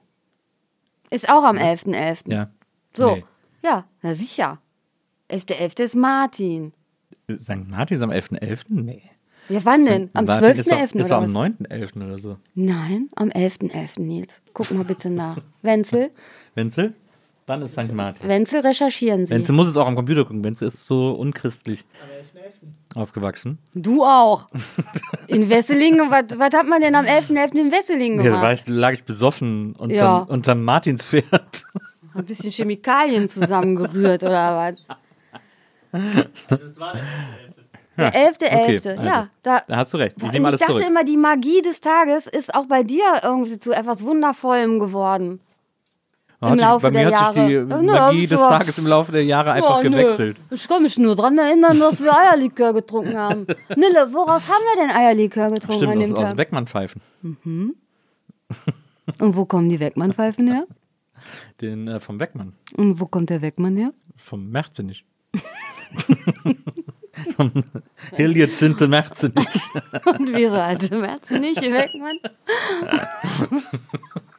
ist 1.10 1.30
auch 1.30 1.44
am 1.44 1.58
11.11. 1.58 2.32
Ja. 2.32 2.50
So, 2.96 3.16
Nee. 3.16 3.26
ja, 3.64 3.86
na 4.02 4.14
sicher. 4.14 4.60
11.11. 5.30 5.82
ist 5.84 5.96
Martin. 5.96 6.74
St. 7.38 7.68
Martin 7.68 7.98
ist 7.98 8.04
am 8.04 8.12
11.11.? 8.12 8.66
Nee. 8.70 9.09
Ja, 9.50 9.60
wann 9.64 9.86
denn? 9.86 10.10
Am 10.14 10.26
Martin 10.26 10.52
ist 10.60 10.72
doch- 10.72 10.78
12.11. 10.78 10.96
Ist 11.00 11.06
oder 11.08 11.18
am 11.18 11.34
was? 11.34 11.52
9.11. 11.52 12.06
oder 12.06 12.18
so. 12.20 12.38
Nein, 12.56 13.10
am 13.16 13.30
11.11. 13.30 14.00
Nils. 14.02 14.42
Guck 14.54 14.72
mal 14.72 14.84
bitte 14.86 15.10
nach. 15.10 15.38
Wenzel, 15.62 16.12
Wenzel? 16.56 16.94
Wann 17.48 17.64
ist 17.64 17.72
St. 17.72 17.92
Martin? 17.94 18.30
Wenzel 18.30 18.60
recherchieren 18.62 19.26
Sie. 19.26 19.34
Wenzel 19.34 19.54
muss 19.56 19.68
es 19.68 19.76
auch 19.76 19.88
am 19.88 19.96
Computer 19.96 20.24
gucken. 20.24 20.44
Wenzel 20.44 20.68
ist 20.68 20.86
so 20.86 21.12
unchristlich 21.14 21.84
aufgewachsen. 22.96 23.58
Du 23.74 24.04
auch. 24.04 24.48
In 25.28 25.50
Wesselingen, 25.50 26.12
was, 26.12 26.38
was 26.38 26.54
hat 26.54 26.68
man 26.68 26.80
denn 26.82 26.94
am 26.94 27.06
11.11. 27.06 27.56
in 27.56 27.72
Wesselingen 27.72 28.18
Ja, 28.20 28.24
da 28.26 28.30
gemacht? 28.30 28.44
war 28.44 28.54
ich, 28.54 28.68
lag 28.68 28.94
ich 28.94 29.04
besoffen 29.04 29.74
unterm, 29.74 29.90
Ja. 29.98 30.18
unterm 30.20 30.64
Martinspferd. 30.64 31.66
Ein 32.14 32.26
bisschen 32.26 32.52
Chemikalien 32.52 33.28
zusammengerührt 33.30 34.24
oder 34.24 34.74
was? 34.76 34.86
Der 35.92 36.60
11.11. 38.08 38.36
okay, 38.46 38.80
also. 38.88 38.90
ja. 38.90 39.28
Da, 39.44 39.62
Da 39.68 39.76
hast 39.78 39.94
du 39.94 39.98
recht. 39.98 40.16
Ich 40.22 40.32
ich 40.34 40.42
dachte 40.42 40.58
zurück. 40.66 40.84
immer, 40.88 41.04
die 41.04 41.18
Magie 41.18 41.62
des 41.62 41.82
Tages 41.82 42.28
ist 42.28 42.54
auch 42.54 42.66
bei 42.66 42.84
dir 42.84 43.22
irgendwie 43.24 43.60
zu 43.60 43.72
etwas 43.72 44.04
Wundervollem 44.04 44.80
geworden. 44.80 45.40
Hat 46.42 46.54
sich- 46.54 46.62
Laufe 46.62 46.84
bei 46.84 46.92
mir 46.92 47.10
der 47.10 47.20
hat 47.20 47.34
sich 47.34 47.44
die 47.46 47.52
Jahre. 47.52 47.68
Ja, 47.70 47.82
ne, 47.82 47.92
Magie 47.92 48.28
des 48.28 48.40
Tages 48.40 48.78
im 48.78 48.88
Laufe 48.88 49.12
der 49.12 49.26
Jahre 49.26 49.52
einfach 49.52 49.80
Oh, 49.80 49.84
nö. 49.84 49.90
gewechselt. 49.90 50.38
Ich 50.52 50.68
kann 50.70 50.82
mich 50.84 50.98
nur 50.98 51.16
daran 51.16 51.38
erinnern, 51.38 51.78
dass 51.80 52.02
wir 52.02 52.16
Eierlikör 52.18 52.72
getrunken 52.74 53.18
haben. 53.18 53.46
Nille, 53.76 54.08
woraus 54.14 54.48
haben 54.48 54.64
wir 54.74 54.82
denn 54.84 54.92
Eierlikör 54.96 55.52
getrunken 55.52 55.84
an 55.86 55.90
Stimmt, 55.90 56.06
dem 56.08 56.14
aus, 56.14 56.20
aus 56.22 56.28
Tag? 56.30 56.38
Beckmann-Pfeifen. 56.38 57.02
Und 59.20 59.36
wo 59.36 59.46
kommen 59.46 59.68
die 59.70 59.80
Weckmann-Pfeifen 59.82 60.48
her? 60.48 60.64
Den 61.60 61.90
äh, 61.90 62.00
vom 62.00 62.18
Beckmann. 62.18 62.54
Und 62.78 63.02
wo 63.02 63.06
kommt 63.08 63.30
der 63.30 63.42
Weckmann 63.42 63.76
her? 63.76 63.92
Vom 64.16 64.50
Merzenich. 64.50 65.04
vom 67.36 67.52
Heliozinte 68.12 68.88
Merzenich. 68.88 69.68
Und 70.06 70.34
wieso 70.34 70.56
alte 70.56 70.96
März 70.96 71.30
nicht 71.30 71.62
Weckmann? 71.62 72.18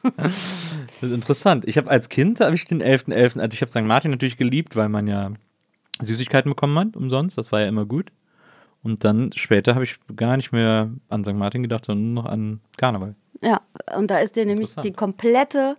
Das 0.03 1.09
ist 1.09 1.11
interessant. 1.11 1.67
Ich 1.67 1.77
habe 1.77 1.89
als 1.89 2.09
Kind 2.09 2.39
habe 2.39 2.55
ich 2.55 2.65
den 2.65 2.81
11.11., 2.81 3.39
also 3.39 3.53
ich 3.53 3.61
habe 3.61 3.71
St. 3.71 3.81
Martin 3.81 4.11
natürlich 4.11 4.37
geliebt, 4.37 4.75
weil 4.75 4.89
man 4.89 5.07
ja 5.07 5.31
Süßigkeiten 6.01 6.51
bekommen 6.51 6.77
hat, 6.79 6.95
umsonst. 6.95 7.37
Das 7.37 7.51
war 7.51 7.61
ja 7.61 7.67
immer 7.67 7.85
gut. 7.85 8.11
Und 8.83 9.03
dann 9.03 9.31
später 9.35 9.75
habe 9.75 9.83
ich 9.83 9.99
gar 10.15 10.37
nicht 10.37 10.51
mehr 10.51 10.89
an 11.09 11.23
St. 11.23 11.33
Martin 11.33 11.61
gedacht, 11.61 11.85
sondern 11.85 12.13
nur 12.13 12.23
noch 12.23 12.29
an 12.29 12.61
Karneval. 12.77 13.15
Ja, 13.41 13.61
und 13.95 14.09
da 14.09 14.19
ist 14.19 14.35
dir 14.35 14.45
nämlich 14.45 14.75
die 14.83 14.91
komplette 14.91 15.77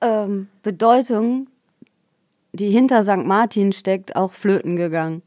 ähm, 0.00 0.48
Bedeutung, 0.62 1.48
die 2.52 2.70
hinter 2.70 3.04
St. 3.04 3.26
Martin 3.26 3.72
steckt, 3.72 4.16
auch 4.16 4.32
flöten 4.32 4.76
gegangen. 4.76 5.22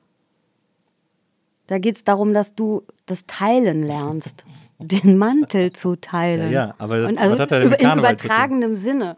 Da 1.74 1.80
geht 1.80 1.96
es 1.96 2.04
darum, 2.04 2.36
dass 2.36 2.54
du 2.54 2.84
das 3.08 3.26
Teilen 3.26 3.82
lernst, 3.82 4.44
den 4.80 5.18
Mantel 5.18 5.74
zu 5.74 5.96
teilen. 5.96 6.52
Ja, 6.52 6.68
ja, 6.68 6.76
aber 6.78 7.08
Und 7.08 7.16
was 7.16 7.24
also 7.24 7.40
hat 7.40 7.52
er 7.52 7.60
denn 7.62 7.70
mit 7.70 7.82
in 7.82 7.92
übertragenem 7.98 8.76
Sinne, 8.76 9.18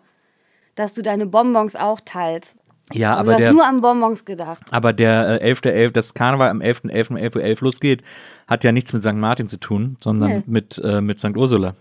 dass 0.76 0.94
du 0.94 1.02
deine 1.02 1.26
Bonbons 1.26 1.76
auch 1.76 2.00
teilst. 2.00 2.56
Ja, 2.94 3.12
Aber 3.12 3.20
aber 3.20 3.26
du 3.32 3.34
hast 3.36 3.42
der, 3.44 3.52
nur 3.52 3.66
an 3.66 3.82
Bonbons 3.82 4.24
gedacht. 4.24 4.62
aber 4.72 4.94
der 4.94 5.42
äh, 5.42 5.52
11.11., 5.52 5.90
das 5.92 6.14
Karneval 6.14 6.48
am 6.50 6.62
11.11. 6.62 7.10
um 7.10 7.18
11.11 7.18 7.58
Uhr 7.58 7.66
losgeht, 7.66 8.04
hat 8.48 8.64
ja 8.64 8.72
nichts 8.72 8.94
mit 8.94 9.04
St. 9.04 9.16
Martin 9.16 9.50
zu 9.50 9.60
tun, 9.60 9.98
sondern 10.00 10.30
Nee. 10.30 10.44
mit, 10.46 10.78
äh, 10.82 11.02
mit 11.02 11.20
St. 11.20 11.36
Ursula. 11.36 11.76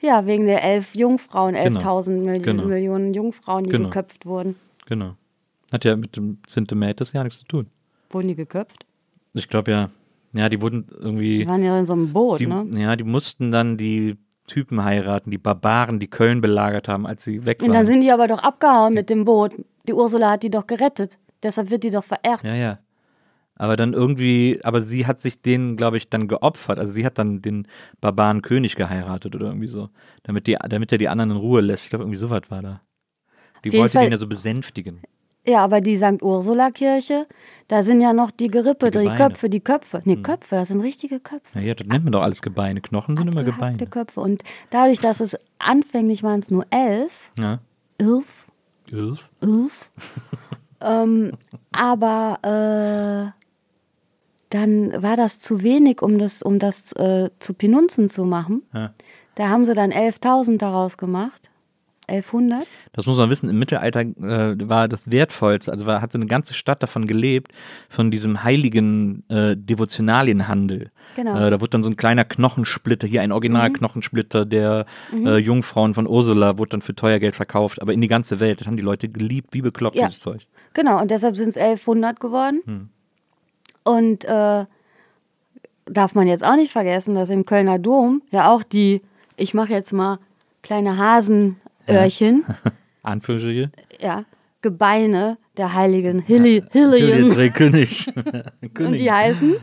Ja, 0.00 0.26
wegen 0.26 0.46
der 0.46 0.62
elf 0.62 0.94
Jungfrauen, 0.94 1.54
Genau. 1.56 1.80
11.000 1.80 2.10
Milli 2.24 2.38
Genau. 2.38 2.66
Millionen 2.66 3.14
Jungfrauen, 3.14 3.64
die 3.64 3.70
Genau. 3.70 3.88
geköpft 3.88 4.26
wurden. 4.26 4.54
Genau. 4.86 5.16
Hat 5.72 5.84
ja 5.84 5.96
mit 5.96 6.16
dem 6.16 6.38
Sintemätis 6.46 7.12
ja 7.14 7.24
nichts 7.24 7.40
zu 7.40 7.46
tun. 7.46 7.66
Wurden 8.10 8.28
die 8.28 8.36
geköpft? 8.36 8.86
Ich 9.32 9.48
glaube 9.48 9.72
ja, 9.72 9.88
ja, 10.34 10.48
die 10.48 10.60
wurden 10.60 10.86
irgendwie. 10.90 11.38
Die 11.38 11.48
waren 11.48 11.62
ja 11.64 11.78
in 11.78 11.86
so 11.86 11.92
einem 11.94 12.12
Boot, 12.12 12.40
Die, 12.40 12.46
ne? 12.46 12.66
Ja, 12.74 12.96
die 12.96 13.04
mussten 13.04 13.50
dann 13.50 13.76
die 13.76 14.16
Typen 14.46 14.84
heiraten, 14.84 15.30
die 15.30 15.38
Barbaren, 15.38 15.98
die 16.00 16.08
Köln 16.08 16.40
belagert 16.40 16.88
haben, 16.88 17.06
als 17.06 17.24
sie 17.24 17.46
weg 17.46 17.60
Und 17.62 17.68
dann 17.68 17.76
waren. 17.78 17.86
sind 17.86 18.00
die 18.02 18.10
aber 18.12 18.28
doch 18.28 18.40
abgehauen 18.40 18.92
mit 18.94 19.08
dem 19.08 19.24
Boot. 19.24 19.52
Die 19.88 19.94
Ursula 19.94 20.32
hat 20.32 20.42
die 20.42 20.50
doch 20.50 20.66
gerettet. 20.66 21.18
Deshalb 21.42 21.70
wird 21.70 21.82
die 21.84 21.90
doch 21.90 22.04
verehrt. 22.04 22.42
Ja, 22.44 22.54
ja. 22.54 22.78
Aber 23.56 23.76
dann 23.76 23.92
irgendwie, 23.92 24.58
aber 24.64 24.82
sie 24.82 25.06
hat 25.06 25.20
sich 25.20 25.40
denen, 25.40 25.76
glaube 25.76 25.96
ich, 25.96 26.10
dann 26.10 26.26
geopfert. 26.26 26.78
Also 26.78 26.92
sie 26.92 27.06
hat 27.06 27.18
dann 27.18 27.40
den 27.40 27.68
Barbaren 28.00 28.42
König 28.42 28.74
geheiratet 28.76 29.34
oder 29.36 29.46
irgendwie 29.46 29.68
so. 29.68 29.90
Damit, 30.24 30.46
die, 30.48 30.56
damit 30.68 30.90
er 30.90 30.98
die 30.98 31.08
anderen 31.08 31.30
in 31.30 31.36
Ruhe 31.36 31.60
lässt. 31.60 31.84
Ich 31.84 31.90
glaube, 31.90 32.02
irgendwie 32.02 32.18
sowas 32.18 32.42
war 32.48 32.62
da. 32.62 32.80
Die 33.64 33.72
wollte 33.72 33.92
Fall- 33.92 34.06
den 34.06 34.12
ja 34.12 34.18
so 34.18 34.26
besänftigen. 34.26 35.00
Ja, 35.46 35.62
aber 35.62 35.80
die 35.82 35.96
St. 35.98 36.22
Ursula-Kirche, 36.22 37.26
da 37.68 37.82
sind 37.82 38.00
ja 38.00 38.12
noch 38.14 38.30
die 38.30 38.48
Gerippe, 38.48 38.90
Die 38.90 39.00
die. 39.00 39.08
Hm. 39.10 39.16
Köpfe, 39.16 39.50
die 39.50 39.60
Köpfe. 39.60 40.00
Nee, 40.04 40.16
Köpfe, 40.16 40.54
das 40.56 40.68
sind 40.68 40.80
richtige 40.80 41.20
Köpfe. 41.20 41.60
Ja, 41.60 41.74
das 41.74 41.86
nennt 41.86 42.04
man 42.04 42.12
doch 42.12 42.22
alles 42.22 42.40
Gebeine. 42.40 42.80
Knochen 42.80 43.16
sind 43.16 43.28
immer 43.28 43.44
Gebeine. 43.44 43.76
Köpfe. 43.86 44.20
Und 44.20 44.42
dadurch, 44.70 45.00
dass 45.00 45.20
es 45.20 45.36
anfänglich 45.58 46.22
waren 46.22 46.40
es 46.40 46.50
nur 46.50 46.64
elf, 46.70 47.30
Ja. 47.38 47.58
elf, 47.98 48.46
Ilf. 48.90 49.28
elf, 49.42 49.90
ähm, 50.80 51.32
aber 51.72 53.32
äh, 53.34 53.40
dann 54.50 55.02
war 55.02 55.16
das 55.16 55.38
zu 55.40 55.62
wenig, 55.62 56.00
um 56.00 56.18
das, 56.18 56.42
um 56.42 56.58
das 56.58 56.92
äh, 56.92 57.28
zu 57.38 57.54
Penunzen 57.54 58.08
zu 58.08 58.24
machen. 58.24 58.62
Ja. 58.72 58.92
Da 59.34 59.48
haben 59.48 59.64
sie 59.64 59.74
dann 59.74 59.90
11.000 59.92 60.58
daraus 60.58 60.96
gemacht. 60.96 61.50
1100? 62.06 62.66
Das 62.92 63.06
muss 63.06 63.18
man 63.18 63.30
wissen, 63.30 63.48
im 63.48 63.58
Mittelalter 63.58 64.00
äh, 64.00 64.68
war 64.68 64.88
das 64.88 65.10
wertvollste, 65.10 65.72
also 65.72 65.86
war, 65.86 66.00
hat 66.00 66.12
so 66.12 66.18
eine 66.18 66.26
ganze 66.26 66.54
Stadt 66.54 66.82
davon 66.82 67.06
gelebt, 67.06 67.52
von 67.88 68.10
diesem 68.10 68.44
heiligen 68.44 69.28
äh, 69.28 69.56
Devotionalienhandel. 69.56 70.90
Genau. 71.16 71.36
Äh, 71.38 71.50
da 71.50 71.60
wurde 71.60 71.70
dann 71.70 71.82
so 71.82 71.90
ein 71.90 71.96
kleiner 71.96 72.24
Knochensplitter, 72.24 73.06
hier 73.06 73.22
ein 73.22 73.32
Original-Knochensplitter 73.32 74.44
der 74.44 74.86
äh, 75.12 75.38
Jungfrauen 75.38 75.94
von 75.94 76.06
Ursula, 76.06 76.58
wurde 76.58 76.70
dann 76.70 76.82
für 76.82 76.94
teuer 76.94 77.18
Geld 77.18 77.34
verkauft, 77.36 77.80
aber 77.80 77.92
in 77.92 78.00
die 78.00 78.08
ganze 78.08 78.40
Welt. 78.40 78.60
Das 78.60 78.66
haben 78.66 78.76
die 78.76 78.82
Leute 78.82 79.08
geliebt, 79.08 79.54
wie 79.54 79.62
bekloppt 79.62 79.96
Ja. 79.96 80.06
dieses 80.08 80.20
Zeug. 80.20 80.46
Genau, 80.74 81.00
und 81.00 81.10
deshalb 81.10 81.36
sind 81.36 81.50
es 81.50 81.56
1100 81.56 82.20
geworden. 82.20 82.62
Hm. 82.66 82.88
Und 83.84 84.24
äh, 84.24 84.64
darf 85.86 86.14
man 86.14 86.26
jetzt 86.26 86.44
auch 86.44 86.56
nicht 86.56 86.72
vergessen, 86.72 87.14
dass 87.14 87.30
im 87.30 87.44
Kölner 87.44 87.78
Dom 87.78 88.22
ja 88.30 88.50
auch 88.50 88.62
die, 88.62 89.02
ich 89.36 89.54
mache 89.54 89.72
jetzt 89.72 89.92
mal 89.92 90.18
kleine 90.62 90.96
Hasenöhrchen, 91.86 92.44
Anführungsstriche. 93.02 93.70
ja, 94.00 94.24
Gebeine 94.62 95.36
der 95.58 95.74
heiligen 95.74 96.20
Hilli, 96.20 96.62
Hillien. 96.72 97.30
Drei 97.30 97.50
König. 97.50 98.10
Und 98.78 98.98
die 98.98 99.12
heißen? 99.12 99.56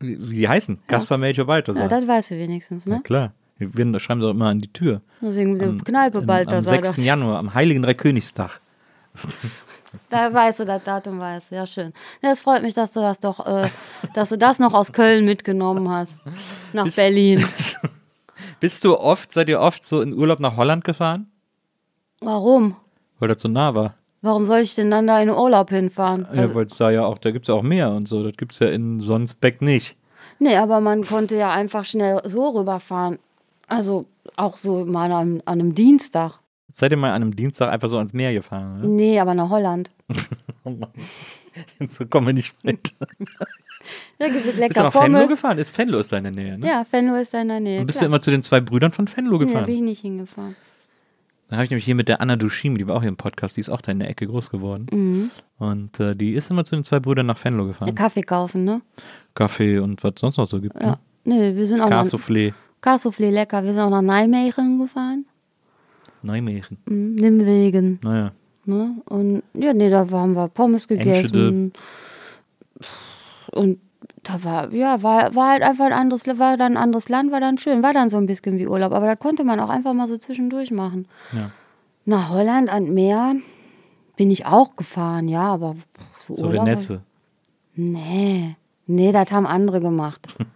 Wie 0.00 0.30
wie 0.30 0.34
die 0.36 0.48
heißen? 0.48 0.78
Kaspar 0.86 1.18
Melchior 1.18 1.46
Balthasar. 1.46 1.82
Ja, 1.84 1.88
das 1.88 2.06
weißt 2.06 2.30
du 2.32 2.38
wenigstens, 2.38 2.84
Ja, 2.86 2.94
ne? 2.96 3.02
klar. 3.02 3.32
Wir 3.58 3.72
werden, 3.76 3.92
das 3.92 4.02
schreiben 4.02 4.20
sie 4.20 4.26
auch 4.26 4.30
immer 4.30 4.48
an 4.48 4.58
die 4.58 4.72
Tür. 4.72 5.00
Wegen 5.20 5.58
der 5.58 5.68
Am- 5.68 5.84
Kneipe 5.84 6.22
da 6.26 6.56
Am 6.56 6.64
6. 6.64 6.96
Januar, 7.04 7.38
am 7.38 7.54
Heiligen 7.54 7.82
Dreikönigstag. 7.82 8.60
Da 10.10 10.34
weißt 10.34 10.58
du, 10.60 10.64
das 10.64 10.82
Datum 10.82 11.20
weißt 11.20 11.52
du. 11.52 11.54
Ja, 11.54 11.66
schön. 11.66 11.92
Ja, 12.20 12.30
Das 12.30 12.40
freut 12.42 12.62
mich, 12.62 12.74
dass 12.74 12.92
du 12.92 13.00
das 13.00 13.20
doch, 13.20 13.46
äh, 13.46 13.68
dass 14.14 14.30
du 14.30 14.36
das 14.38 14.58
noch 14.58 14.74
aus 14.74 14.92
Köln 14.92 15.24
mitgenommen 15.24 15.88
hast. 15.88 16.16
Nach 16.72 16.84
Bist- 16.84 16.96
Berlin. 16.96 17.44
Bist 18.64 18.82
du 18.82 18.98
oft, 18.98 19.30
seid 19.30 19.50
ihr 19.50 19.60
oft 19.60 19.84
so 19.84 20.00
in 20.00 20.14
Urlaub 20.14 20.40
nach 20.40 20.56
Holland 20.56 20.84
gefahren? 20.84 21.26
Warum? 22.22 22.76
Weil 23.18 23.28
das 23.28 23.42
so 23.42 23.48
nah 23.48 23.74
war. 23.74 23.92
Warum 24.22 24.46
soll 24.46 24.60
ich 24.60 24.74
denn 24.74 24.90
dann 24.90 25.06
da 25.06 25.20
in 25.20 25.28
den 25.28 25.36
Urlaub 25.36 25.68
hinfahren? 25.68 26.26
ja, 26.32 26.40
Also, 26.40 26.54
weil 26.54 26.64
es 26.64 26.74
da 26.78 26.90
ja 26.90 27.04
auch, 27.04 27.18
da 27.18 27.30
gibt 27.30 27.44
es 27.44 27.48
ja 27.48 27.54
auch 27.56 27.62
Meer 27.62 27.90
und 27.90 28.08
so. 28.08 28.22
Das 28.24 28.32
gibt 28.38 28.52
es 28.52 28.60
ja 28.60 28.68
in 28.68 29.00
Sonsbeck 29.00 29.60
nicht. 29.60 29.98
nee, 30.38 30.56
aber 30.56 30.80
man 30.80 31.04
konnte 31.04 31.36
ja 31.36 31.50
einfach 31.52 31.84
schnell 31.84 32.22
so 32.24 32.48
rüberfahren. 32.48 33.18
Also 33.68 34.06
auch 34.36 34.56
so 34.56 34.86
mal 34.86 35.12
an, 35.12 35.42
an 35.44 35.60
einem 35.60 35.74
Dienstag. 35.74 36.38
Seid 36.72 36.92
ihr 36.92 36.96
mal 36.96 37.10
an 37.12 37.16
einem 37.20 37.36
Dienstag 37.36 37.70
einfach 37.70 37.90
so 37.90 37.98
ans 37.98 38.14
Meer 38.14 38.32
gefahren? 38.32 38.78
Oder? 38.78 38.88
Nee, 38.88 39.20
aber 39.20 39.34
nach 39.34 39.50
Holland. 39.50 39.90
Oh 40.66 40.70
Mann. 40.70 40.88
so 41.90 42.06
kommen 42.06 42.28
wir 42.28 42.32
nicht 42.32 42.64
mit. 42.64 42.94
Da 44.18 44.26
gibt 44.26 44.38
es 44.38 44.42
Bist 44.44 44.56
du 44.56 44.60
lecker 44.60 44.82
nach 44.84 44.92
Pommes. 44.92 45.28
gefahren? 45.28 45.58
Ist 45.58 45.76
Venlo 45.76 45.98
ist 45.98 46.12
da 46.12 46.18
in 46.18 46.24
der 46.24 46.32
Nähe, 46.32 46.58
ne? 46.58 46.66
Ja, 46.66 46.84
Venlo 46.90 47.14
ist 47.16 47.34
da 47.34 47.42
in 47.42 47.48
der 47.48 47.60
Nähe. 47.60 47.80
Und 47.80 47.86
bist 47.86 47.98
du 47.98 48.00
klar. 48.00 48.06
immer 48.06 48.20
zu 48.20 48.30
den 48.30 48.42
zwei 48.42 48.60
Brüdern 48.60 48.92
von 48.92 49.08
Venlo 49.08 49.38
Nee, 49.38 49.46
gefahren? 49.46 49.66
bin 49.66 49.74
ich 49.76 49.80
nicht 49.82 50.00
hingefahren. 50.02 50.56
Da 51.48 51.56
habe 51.56 51.64
ich 51.64 51.70
nämlich 51.70 51.84
hier 51.84 51.94
mit 51.94 52.08
der 52.08 52.20
Anna 52.20 52.36
Dushim, 52.36 52.78
die 52.78 52.86
war 52.88 52.96
auch 52.96 53.00
hier 53.00 53.08
im 53.10 53.16
Podcast, 53.16 53.56
die 53.56 53.60
ist 53.60 53.68
auch 53.70 53.80
da 53.82 53.92
in 53.92 53.98
der 53.98 54.08
Ecke 54.08 54.26
groß 54.26 54.50
geworden. 54.50 54.86
Mhm. 54.90 55.30
Und 55.58 56.00
äh, 56.00 56.14
die 56.16 56.32
ist 56.34 56.50
immer 56.50 56.64
zu 56.64 56.74
den 56.74 56.84
zwei 56.84 57.00
Brüdern 57.00 57.26
nach 57.26 57.42
Venlo 57.44 57.66
gefahren. 57.66 57.94
Kaffee 57.94 58.22
kaufen, 58.22 58.64
ne? 58.64 58.80
Kaffee 59.34 59.78
und 59.78 60.02
was 60.02 60.12
sonst 60.16 60.36
noch 60.38 60.46
so 60.46 60.60
gibt. 60.60 60.80
Ja. 60.80 60.92
Ne? 60.92 60.98
Nee, 61.24 61.56
wir 61.56 61.66
sind 61.66 61.80
auch 61.80 61.90
nach 61.90 62.04
Cassoufflé, 62.04 62.52
Kassoufflé 62.82 63.30
lecker. 63.30 63.62
Wir 63.64 63.72
sind 63.72 63.82
auch 63.82 63.90
nach 63.90 64.02
Nijmegen 64.02 64.78
gefahren. 64.80 65.24
Nijmegen. 66.22 66.78
Mhm, 66.86 67.14
Nimwegen. 67.16 67.98
Naja. 68.02 68.32
Ne? 68.64 68.96
Und 69.06 69.42
ja, 69.52 69.74
nee, 69.74 69.90
da 69.90 70.08
haben 70.10 70.34
wir 70.34 70.48
Pommes 70.48 70.88
gegessen. 70.88 71.72
Und 73.52 73.78
da 74.22 74.44
war, 74.44 74.72
ja, 74.72 75.02
war, 75.02 75.34
war 75.34 75.52
halt 75.52 75.62
einfach 75.62 75.86
ein 75.86 75.92
anderes, 75.92 76.26
war 76.26 76.56
dann 76.56 76.72
ein 76.72 76.82
anderes 76.82 77.08
Land, 77.08 77.32
war 77.32 77.40
dann 77.40 77.58
schön, 77.58 77.82
war 77.82 77.92
dann 77.92 78.10
so 78.10 78.16
ein 78.16 78.26
bisschen 78.26 78.58
wie 78.58 78.66
Urlaub. 78.66 78.92
Aber 78.92 79.06
da 79.06 79.16
konnte 79.16 79.44
man 79.44 79.60
auch 79.60 79.68
einfach 79.68 79.92
mal 79.92 80.08
so 80.08 80.18
zwischendurch 80.18 80.70
machen. 80.70 81.06
Ja. 81.32 81.50
Nach 82.04 82.30
Holland 82.30 82.68
an 82.70 82.92
Meer 82.92 83.36
bin 84.16 84.30
ich 84.30 84.46
auch 84.46 84.76
gefahren, 84.76 85.28
ja, 85.28 85.52
aber 85.52 85.76
so, 86.20 86.34
So 86.34 86.46
Urlaub. 86.46 86.64
Renesse. 86.66 87.00
Nee, 87.74 88.56
nee, 88.86 89.12
das 89.12 89.32
haben 89.32 89.46
andere 89.46 89.80
gemacht. 89.80 90.36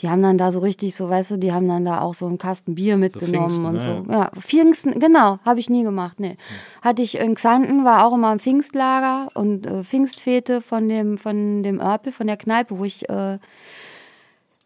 Die 0.00 0.08
haben 0.08 0.22
dann 0.22 0.38
da 0.38 0.50
so 0.50 0.60
richtig, 0.60 0.94
so 0.94 1.10
weißt 1.10 1.32
du, 1.32 1.36
die 1.36 1.52
haben 1.52 1.68
dann 1.68 1.84
da 1.84 2.00
auch 2.00 2.14
so 2.14 2.26
einen 2.26 2.38
Kasten 2.38 2.74
Bier 2.74 2.96
mitgenommen 2.96 3.50
Pfingsten, 3.50 3.66
und 3.66 4.06
so. 4.06 4.12
Ja, 4.12 4.30
Pfingsten, 4.40 4.98
genau, 4.98 5.38
habe 5.44 5.60
ich 5.60 5.68
nie 5.68 5.82
gemacht, 5.82 6.20
nee. 6.20 6.38
Hatte 6.80 7.02
ich 7.02 7.18
in 7.18 7.34
Xanten, 7.34 7.84
war 7.84 8.06
auch 8.06 8.14
immer 8.14 8.32
im 8.32 8.38
Pfingstlager 8.38 9.30
und 9.34 9.66
äh, 9.66 9.84
Pfingstfete 9.84 10.62
von 10.62 10.88
dem, 10.88 11.18
von 11.18 11.62
dem 11.62 11.80
Örpel, 11.80 12.12
von 12.12 12.26
der 12.26 12.38
Kneipe, 12.38 12.78
wo 12.78 12.84
ich, 12.84 13.10
äh, 13.10 13.38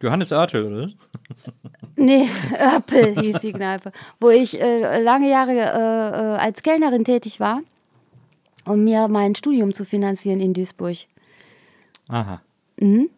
Johannes 0.01 0.31
Oertel, 0.31 0.65
oder? 0.65 0.89
nee, 1.97 2.29
Örpel 2.57 3.19
hieß 3.21 3.39
die 3.39 3.53
Kneipe, 3.53 3.91
wo 4.21 4.29
ich 4.29 4.61
äh, 4.61 5.01
lange 5.01 5.29
Jahre 5.29 5.51
äh, 5.51 5.55
äh, 5.55 6.37
als 6.37 6.63
Kellnerin 6.63 7.03
tätig 7.03 7.41
war, 7.41 7.61
um 8.65 8.85
mir 8.85 9.09
mein 9.09 9.35
Studium 9.35 9.73
zu 9.73 9.83
finanzieren 9.83 10.39
in 10.39 10.53
Duisburg. 10.53 10.95
Aha. 12.07 12.41
Mhm. 12.79 13.09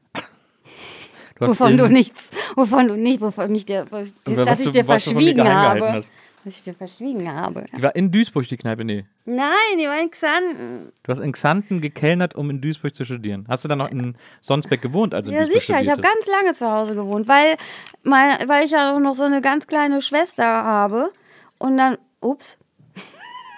Du 1.39 1.47
Wovon 1.47 1.77
du 1.77 1.87
nichts, 1.87 2.31
wovon 2.55 2.87
du 2.87 2.95
nicht, 2.95 3.21
wovon 3.21 3.53
ich 3.53 3.65
dir, 3.65 3.85
dass 3.85 4.59
ich 4.59 4.71
dir 4.71 4.85
verschwiegen 4.85 5.47
habe. 5.47 6.03
Was 6.43 6.57
ich 6.57 6.63
dir 6.63 6.73
verschwiegen 6.73 7.31
habe. 7.31 7.65
Die 7.75 7.83
war 7.83 7.95
in 7.95 8.11
Duisburg, 8.11 8.47
die 8.47 8.57
Kneipe, 8.57 8.85
nee. 8.85 9.05
Nein, 9.25 9.51
die 9.77 9.85
war 9.85 9.99
in 9.99 10.09
Xanten. 10.09 10.93
Du 11.03 11.11
hast 11.11 11.19
in 11.19 11.33
Xanten 11.33 11.81
gekellnert, 11.81 12.35
um 12.35 12.49
in 12.49 12.61
Duisburg 12.61 12.95
zu 12.95 13.03
studieren. 13.03 13.45
Hast 13.49 13.65
du 13.65 13.67
dann 13.67 13.79
noch 13.79 13.91
in 13.91 14.15
Sonsbeck 14.41 14.81
gewohnt, 14.81 15.13
also 15.13 15.31
Ja, 15.31 15.39
Duisburg 15.39 15.61
sicher. 15.61 15.81
Ich 15.81 15.89
habe 15.89 16.01
ganz 16.01 16.25
lange 16.25 16.53
zu 16.53 16.71
Hause 16.71 16.95
gewohnt, 16.95 17.27
weil, 17.27 17.57
mein, 18.03 18.47
weil 18.47 18.65
ich 18.65 18.71
ja 18.71 18.95
auch 18.95 18.99
noch 18.99 19.13
so 19.15 19.23
eine 19.23 19.41
ganz 19.41 19.67
kleine 19.67 20.01
Schwester 20.01 20.45
habe. 20.45 21.11
Und 21.57 21.77
dann, 21.77 21.97
ups? 22.21 22.57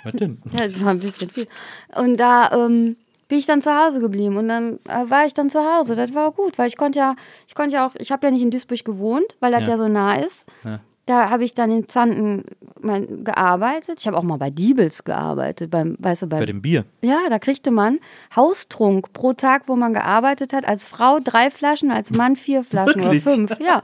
Was 0.04 0.14
denn? 0.14 0.42
ja, 0.52 0.68
das 0.68 0.84
war 0.84 0.92
ein 0.92 1.00
bisschen 1.00 1.30
viel. 1.30 1.48
Und 1.96 2.18
da 2.18 2.52
ähm, 2.54 2.96
bin 3.30 3.38
ich 3.38 3.46
dann 3.46 3.62
zu 3.62 3.74
Hause 3.74 4.02
geblieben. 4.02 4.36
Und 4.36 4.50
dann 4.50 4.80
äh, 4.90 5.10
war 5.10 5.26
ich 5.26 5.34
dann 5.34 5.50
zu 5.50 5.60
Hause. 5.60 5.96
Das 5.96 6.14
war 6.14 6.28
auch 6.28 6.36
gut, 6.36 6.58
weil 6.58 6.68
ich 6.68 6.76
konnte 6.76 7.00
ja, 7.00 7.16
ich 7.48 7.56
konnte 7.56 7.76
ja 7.76 7.86
auch, 7.88 7.96
ich 7.98 8.12
habe 8.12 8.28
ja 8.28 8.32
nicht 8.32 8.42
in 8.42 8.52
Duisburg 8.52 8.84
gewohnt, 8.84 9.36
weil 9.40 9.52
das 9.52 9.62
Ja. 9.62 9.70
ja, 9.70 9.78
so 9.78 9.88
nah 9.88 10.16
ist. 10.16 10.46
Ja. 10.66 10.82
Da 11.06 11.30
habe 11.32 11.44
ich 11.44 11.56
dann 11.56 11.72
in 11.72 11.88
Zanten 11.88 12.44
mein, 12.82 13.24
gearbeitet. 13.24 14.00
Ich 14.00 14.08
habe 14.08 14.18
auch 14.18 14.24
mal 14.24 14.38
bei 14.38 14.52
Diebels 14.52 15.04
gearbeitet, 15.04 15.72
beim, 15.72 15.96
weißt 16.00 16.24
du, 16.24 16.28
beim 16.28 16.40
Bei 16.40 16.46
dem 16.46 16.62
Bier. 16.62 16.86
Ja, 17.02 17.22
da 17.30 17.40
kriegte 17.40 17.72
man 17.72 18.00
Haustrunk 18.36 19.14
pro 19.14 19.34
Tag, 19.34 19.64
wo 19.68 19.76
man 19.76 19.94
gearbeitet 19.94 20.54
hat. 20.54 20.68
Als 20.68 20.86
Frau 20.86 21.20
drei 21.24 21.50
Flaschen, 21.50 21.90
als 21.90 22.12
Mann 22.12 22.36
vier 22.36 22.64
Flaschen 22.64 23.02
oder 23.02 23.14
fünf. 23.14 23.60
Ja. 23.60 23.84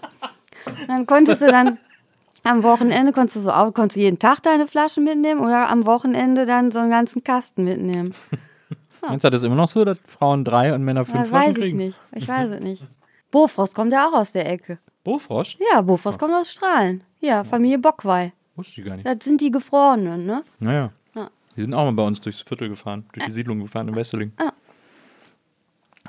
Und 0.66 0.88
dann 0.88 1.06
konntest 1.06 1.42
du 1.42 1.48
dann 1.48 1.78
am 2.44 2.62
Wochenende 2.62 3.12
konntest 3.12 3.38
du 3.38 3.42
so 3.42 3.52
auch, 3.52 3.74
konntest 3.74 3.98
du 3.98 4.02
jeden 4.02 4.20
Tag 4.20 4.44
deine 4.44 4.68
Flaschen 4.68 5.04
mitnehmen 5.04 5.42
oder 5.42 5.68
am 5.70 5.86
Wochenende 5.88 6.46
dann 6.46 6.72
so 6.72 6.80
einen 6.80 6.92
ganzen 6.92 7.24
Kasten 7.24 7.64
mitnehmen. 7.64 8.14
Meinst 9.10 9.24
du 9.24 9.30
das 9.30 9.44
immer 9.44 9.56
noch 9.56 9.68
so, 9.68 9.84
dass 9.86 9.98
Frauen 10.08 10.44
drei 10.44 10.74
und 10.74 10.84
Männer 10.84 11.06
fünf 11.06 11.18
Das 11.22 11.30
Flaschen 11.30 11.50
weiß 11.50 11.58
ich 11.58 11.64
kriegen? 11.64 11.78
nicht. 11.78 12.00
Ich 12.14 12.28
weiß 12.28 12.50
es 12.52 12.60
nicht. 12.62 12.84
Bofrost 13.32 13.76
kommt 13.76 13.92
ja 13.92 14.08
auch 14.08 14.14
aus 14.14 14.32
der 14.32 14.50
Ecke. 14.52 14.80
Bofrosch? 15.04 15.58
Ja, 15.72 15.82
Bofrost 15.82 16.18
kommt 16.20 16.34
aus 16.34 16.52
Strahlen. 16.52 17.04
Ja, 17.20 17.44
Familie 17.44 17.78
Bockwey. 17.80 18.32
Wusste 18.56 18.80
ich 18.82 18.88
gar 18.88 18.96
nicht. 18.96 19.08
Das 19.08 19.18
sind 19.24 19.42
die 19.42 19.52
Gefrorenen, 19.52 20.26
ne? 20.26 20.44
Naja. 20.60 20.92
Ja. 21.16 21.30
Die 21.56 21.62
sind 21.62 21.74
auch 21.74 21.84
mal 21.86 21.92
bei 21.94 22.04
uns 22.04 22.22
durchs 22.22 22.42
Viertel 22.42 22.70
gefahren, 22.70 23.06
durch 23.14 23.26
die 23.26 23.32
Siedlung 23.32 23.60
gefahren 23.60 23.88
in 23.90 23.96
Wesseling. 23.96 24.32
Ja. 24.40 24.54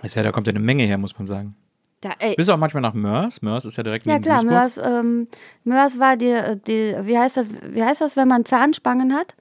Ist 0.02 0.14
ja, 0.14 0.22
da 0.22 0.30
kommt 0.30 0.46
ja 0.46 0.52
eine 0.52 0.60
Menge 0.60 0.84
her, 0.84 0.98
muss 0.98 1.16
man 1.18 1.26
sagen. 1.26 1.56
Da, 2.02 2.10
Bist 2.36 2.48
du 2.48 2.52
auch 2.52 2.58
manchmal 2.58 2.82
nach 2.82 2.92
Mörs? 2.94 3.40
Mörs 3.40 3.64
ist 3.64 3.76
ja 3.76 3.82
direkt 3.82 4.06
Ja 4.06 4.14
neben 4.14 4.24
klar, 4.24 4.42
Duisburg. 4.42 4.52
Mörs, 4.52 4.76
ähm, 5.00 5.28
Mörs 5.64 5.98
war 5.98 6.16
die, 6.16 6.36
die 6.66 6.94
wie, 7.02 7.18
heißt 7.18 7.38
das, 7.38 7.46
wie 7.70 7.82
heißt 7.82 8.02
das, 8.02 8.16
wenn 8.16 8.28
man 8.28 8.44
Zahnspangen 8.44 9.14
hat? 9.14 9.34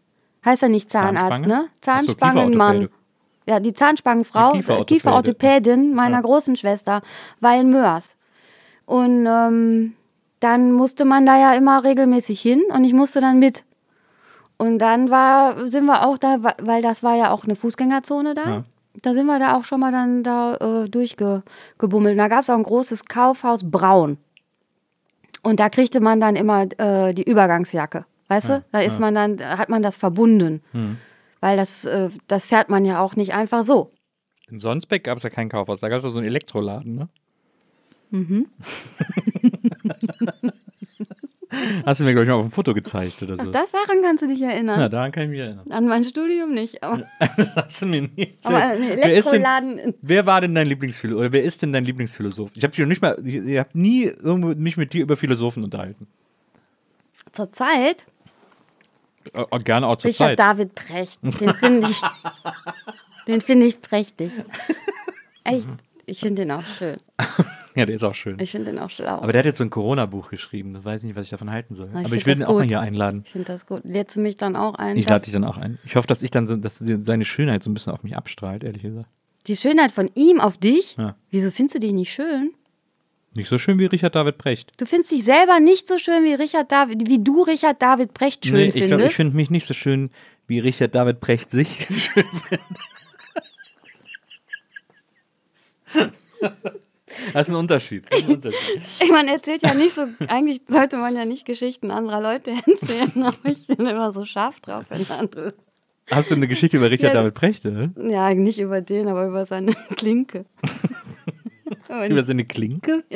Heißt 0.45 0.61
ja 0.61 0.69
nicht 0.69 0.89
Zahnarzt, 0.89 1.43
Zahnspange? 1.43 1.47
ne? 1.63 1.69
Zahnspangenmann. 1.81 2.89
Ja, 3.47 3.59
die 3.59 3.73
Zahnspangenfrau, 3.73 4.51
Eine 4.51 4.59
äh, 4.59 4.61
Kieferorthopäde. 4.61 4.85
Kieferorthopädin 4.95 5.93
meiner 5.93 6.17
Ja. 6.17 6.21
großen 6.21 6.55
Schwester, 6.57 7.01
war 7.39 7.55
in 7.59 7.69
Mörs. 7.69 8.15
Und 8.85 9.25
ähm, 9.27 9.93
dann 10.39 10.71
musste 10.71 11.05
man 11.05 11.25
da 11.25 11.39
ja 11.39 11.53
immer 11.53 11.83
regelmäßig 11.83 12.39
hin 12.41 12.61
und 12.73 12.83
ich 12.83 12.93
musste 12.93 13.21
dann 13.21 13.39
mit. 13.39 13.63
Und 14.57 14.79
dann 14.79 15.09
war, 15.09 15.57
sind 15.67 15.85
wir 15.85 16.05
auch 16.07 16.17
da, 16.17 16.37
weil 16.61 16.81
das 16.81 17.03
war 17.03 17.15
ja 17.15 17.31
auch 17.31 17.43
eine 17.43 17.55
Fußgängerzone 17.55 18.33
da. 18.33 18.45
Ja. 18.49 18.63
Da 19.01 19.13
sind 19.13 19.25
wir 19.25 19.39
da 19.39 19.57
auch 19.57 19.65
schon 19.65 19.81
mal 19.81 19.91
dann 19.91 20.23
da 20.23 20.55
äh, 20.83 20.89
durchgebummelt. 20.89 22.17
Da 22.17 22.27
gab 22.29 22.41
es 22.41 22.49
auch 22.49 22.55
ein 22.55 22.63
großes 22.63 23.05
Kaufhaus 23.05 23.69
Braun. 23.69 24.17
Und 25.43 25.59
da 25.59 25.69
kriegte 25.69 25.99
man 25.99 26.19
dann 26.21 26.35
immer 26.35 26.65
äh, 26.77 27.13
die 27.13 27.23
Übergangsjacke. 27.29 28.05
Weißt 28.29 28.49
du? 28.49 28.63
Da 28.71 28.79
ist 28.79 28.99
man 28.99 29.13
dann, 29.13 29.37
da 29.37 29.57
hat 29.57 29.69
man 29.69 29.83
das 29.83 29.95
verbunden. 29.97 30.63
Hm. 30.71 30.97
Weil 31.39 31.57
das, 31.57 31.85
äh, 31.85 32.09
das 32.27 32.45
fährt 32.45 32.69
man 32.69 32.85
ja 32.85 32.99
auch 33.01 33.15
nicht 33.15 33.33
einfach 33.33 33.63
so. 33.63 33.91
In 34.49 34.59
Sonsbeck 34.59 35.03
gab 35.03 35.17
es 35.17 35.23
ja 35.23 35.29
kein 35.29 35.49
Kaufhaus, 35.49 35.79
da 35.79 35.89
gab 35.89 35.97
es 35.97 36.03
ja 36.03 36.09
so 36.09 36.17
einen 36.17 36.27
Elektroladen, 36.27 36.95
ne? 36.95 37.09
Mhm. 38.11 38.47
Hast 41.85 41.99
du 41.99 42.03
mir, 42.03 42.11
glaube 42.11 42.23
ich, 42.23 42.29
mal 42.29 42.35
auf 42.35 42.45
dem 42.45 42.51
Foto 42.51 42.73
gezeigt 42.73 43.21
oder 43.23 43.37
so. 43.37 43.51
Das 43.51 43.71
daran 43.71 44.01
kannst 44.01 44.23
du 44.23 44.27
dich 44.27 44.41
erinnern. 44.41 44.79
Ja, 44.79 44.89
daran 44.89 45.11
kann 45.11 45.23
ich 45.23 45.29
mich 45.29 45.39
erinnern. 45.39 45.71
An 45.71 45.87
mein 45.87 46.03
Studium 46.03 46.53
nicht. 46.53 46.83
Aber, 46.83 47.05
Das 47.19 47.37
hast 47.55 47.81
du 47.81 47.85
mir 47.85 48.03
aber 48.03 48.17
erzählt. 48.17 48.53
ein 48.53 48.81
wer, 48.97 49.13
ist 49.13 49.31
denn, 49.31 49.43
Elektroladen. 49.43 49.93
wer 50.01 50.25
war 50.25 50.41
denn 50.41 50.55
dein 50.55 50.67
Lieblingsphilosoph? 50.67 51.19
Oder 51.21 51.31
wer 51.31 51.43
ist 51.43 51.61
denn 51.61 51.71
dein 51.71 51.85
Lieblingsphilosoph? 51.85 52.51
Ich 52.55 52.63
habe 52.63 52.85
nicht 52.85 53.01
mal, 53.01 53.17
ich, 53.23 53.35
ich 53.35 53.57
habe 53.57 53.69
nie 53.73 54.03
irgendwo 54.05 54.49
mich 54.55 54.77
mit 54.77 54.93
dir 54.93 55.03
über 55.03 55.15
Philosophen 55.15 55.63
unterhalten. 55.63 56.07
Zur 57.31 57.51
Zeit 57.51 58.05
Äh, 59.33 59.43
äh, 59.51 59.59
gerne 59.59 59.87
auch 59.87 59.97
zur 59.97 60.09
Richard 60.09 60.31
Zeit. 60.31 60.39
David 60.39 60.75
Precht. 60.75 61.19
Den 61.23 61.53
finde 61.53 61.87
ich, 61.89 62.01
den 63.27 63.41
finde 63.41 63.65
ich 63.67 63.81
prächtig. 63.81 64.31
Echt. 65.43 65.67
Ich 66.05 66.19
finde 66.19 66.43
den 66.43 66.51
auch 66.51 66.63
schön. 66.77 66.99
Ja, 67.77 67.85
der 67.85 67.95
ist 67.95 68.05
auch 68.05 68.15
schön. 68.15 68.39
Ich 68.39 68.51
finde 68.51 68.71
den 68.71 68.79
auch 68.79 68.89
schlau. 68.89 69.17
Aber 69.17 69.33
der 69.33 69.39
hat 69.39 69.45
jetzt 69.45 69.57
so 69.57 69.63
ein 69.65 69.69
Corona-Buch 69.69 70.29
geschrieben. 70.29 70.73
Das 70.73 70.85
weiß 70.85 71.01
ich 71.03 71.07
nicht, 71.07 71.17
was 71.17 71.25
ich 71.25 71.31
davon 71.31 71.51
halten 71.51 71.75
soll. 71.75 71.89
Ich 71.89 72.05
Aber 72.05 72.15
ich 72.15 72.23
find 72.23 72.27
will 72.27 72.37
ihn 72.37 72.43
auch 72.45 72.53
mal 72.53 72.63
hier 72.63 72.79
einladen. 72.79 73.23
ich 73.25 73.33
finde 73.33 73.47
das 73.47 73.65
gut. 73.65 73.81
Lädst 73.83 74.15
du 74.15 74.21
mich 74.21 74.37
dann 74.37 74.55
auch 74.55 74.75
ein? 74.75 74.95
Ich 74.95 75.09
lade 75.09 75.25
dich 75.25 75.33
dann 75.33 75.43
auch 75.43 75.57
ein. 75.57 75.77
Ich 75.83 75.97
hoffe, 75.97 76.07
dass 76.07 76.23
ich 76.23 76.31
dann 76.31 76.47
so, 76.47 76.55
dass 76.55 76.77
seine 76.79 77.25
Schönheit 77.25 77.63
so 77.63 77.69
ein 77.69 77.73
bisschen 77.73 77.91
auf 77.91 78.01
mich 78.01 78.15
abstrahlt, 78.15 78.63
ehrlich 78.63 78.81
gesagt. 78.83 79.09
Die 79.47 79.57
Schönheit 79.57 79.91
von 79.91 80.09
ihm 80.15 80.39
auf 80.39 80.57
dich? 80.57 80.95
Ja. 80.97 81.17
Wieso 81.31 81.51
findest 81.51 81.75
du 81.75 81.79
die 81.79 81.91
nicht 81.91 82.13
schön? 82.13 82.53
Nicht 83.35 83.49
so 83.49 83.57
schön 83.57 83.79
wie 83.79 83.85
Richard 83.85 84.15
David 84.15 84.37
Precht. 84.37 84.71
Du 84.77 84.85
findest 84.85 85.11
dich 85.11 85.23
selber 85.23 85.59
nicht 85.59 85.87
so 85.87 85.97
schön 85.97 86.23
wie 86.23 86.33
Richard 86.33 86.71
David, 86.71 87.07
wie 87.09 87.21
du 87.23 87.43
Richard 87.43 87.81
David 87.81 88.13
Precht 88.13 88.45
schön 88.45 88.55
Nee, 88.55 88.65
ich 88.67 88.73
findest. 88.73 88.89
glaube, 88.89 89.05
ich 89.07 89.15
finde 89.15 89.35
mich 89.35 89.49
nicht 89.49 89.65
so 89.65 89.73
schön, 89.73 90.09
wie 90.47 90.59
Richard 90.59 90.95
David 90.95 91.19
Precht 91.19 91.51
sich 91.51 91.85
schön 91.89 92.23
findet. 92.47 92.61
Das 97.33 97.47
ist 97.47 97.53
ein 97.53 97.55
Unterschied. 97.55 98.03
Ist 98.13 98.25
ein 98.25 98.35
Unterschied. 98.35 98.81
Man 99.11 99.27
erzählt 99.27 99.61
ja 99.63 99.73
nicht 99.73 99.95
so, 99.95 100.01
eigentlich 100.27 100.61
sollte 100.67 100.97
man 100.97 101.15
ja 101.15 101.25
nicht 101.25 101.45
Geschichten 101.45 101.91
anderer 101.91 102.21
Leute 102.21 102.51
erzählen, 102.65 103.23
aber 103.23 103.49
ich 103.49 103.67
bin 103.67 103.85
immer 103.85 104.11
so 104.11 104.25
scharf 104.25 104.59
drauf, 104.59 104.85
wenn 104.89 105.05
andere. 105.17 105.53
Hast 106.11 106.29
du 106.29 106.35
eine 106.35 106.47
Geschichte 106.47 106.77
über 106.77 106.91
Richard 106.91 107.13
Ja. 107.13 107.21
David 107.21 107.33
Precht? 107.33 107.65
Oder? 107.65 107.89
Ja, 107.97 108.33
nicht 108.33 108.59
über 108.59 108.81
den, 108.81 109.07
aber 109.07 109.27
über 109.27 109.45
seine 109.45 109.73
Klinke. 109.95 110.45
Aber 111.87 112.07
Über 112.07 112.23
seine 112.23 112.45
Klinke? 112.45 113.03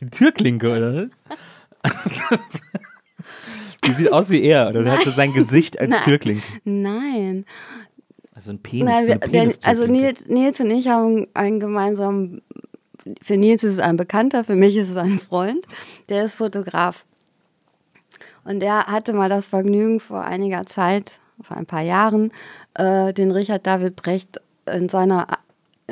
Die 0.00 0.10
Türklinke, 0.10 0.70
oder? 0.70 1.08
Die 3.84 3.92
sieht 3.92 4.12
aus 4.12 4.30
wie 4.30 4.42
er, 4.42 4.68
oder? 4.68 4.82
Der 4.84 4.92
hat 4.94 5.02
so 5.02 5.10
sein 5.10 5.32
Gesicht 5.32 5.78
als 5.78 5.90
Nein. 5.90 6.02
Türklinke. 6.02 6.42
Nein. 6.64 7.44
Also 8.34 8.52
ein 8.52 8.58
Penis. 8.60 8.86
Nein, 8.86 9.04
so 9.04 9.08
wir, 9.08 9.14
eine 9.14 9.20
der, 9.20 9.28
Penistürklinke. 9.28 9.68
also 9.68 9.86
Nils, 9.92 10.20
Nils 10.26 10.60
und 10.60 10.70
ich 10.70 10.88
haben 10.88 11.26
einen 11.34 11.60
gemeinsamen. 11.60 12.42
Für 13.20 13.36
Nils 13.36 13.64
ist 13.64 13.74
es 13.74 13.78
ein 13.80 13.96
Bekannter, 13.96 14.44
für 14.44 14.54
mich 14.56 14.76
ist 14.76 14.90
es 14.90 14.96
ein 14.96 15.18
Freund. 15.18 15.66
Der 16.08 16.24
ist 16.24 16.36
Fotograf. 16.36 17.04
Und 18.44 18.60
der 18.60 18.86
hatte 18.86 19.12
mal 19.12 19.28
das 19.28 19.48
Vergnügen 19.48 20.00
vor 20.00 20.22
einiger 20.22 20.66
Zeit, 20.66 21.18
vor 21.40 21.56
ein 21.56 21.66
paar 21.66 21.82
Jahren, 21.82 22.32
äh, 22.74 23.12
den 23.12 23.30
Richard 23.30 23.66
David 23.66 23.96
Brecht 23.96 24.40
in 24.66 24.88
seiner, 24.88 25.26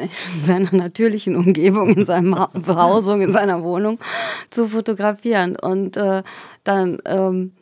in 0.00 0.44
seiner 0.44 0.74
natürlichen 0.74 1.36
Umgebung, 1.36 1.90
in 1.96 2.04
seiner 2.06 2.48
Behausung, 2.52 3.20
in 3.26 3.32
seiner 3.32 3.62
Wohnung 3.62 3.98
zu 4.50 4.68
fotografieren. 4.68 5.56
Und 5.56 5.96
äh, 5.96 6.22
dann 6.64 6.98
ähm, 7.04 7.52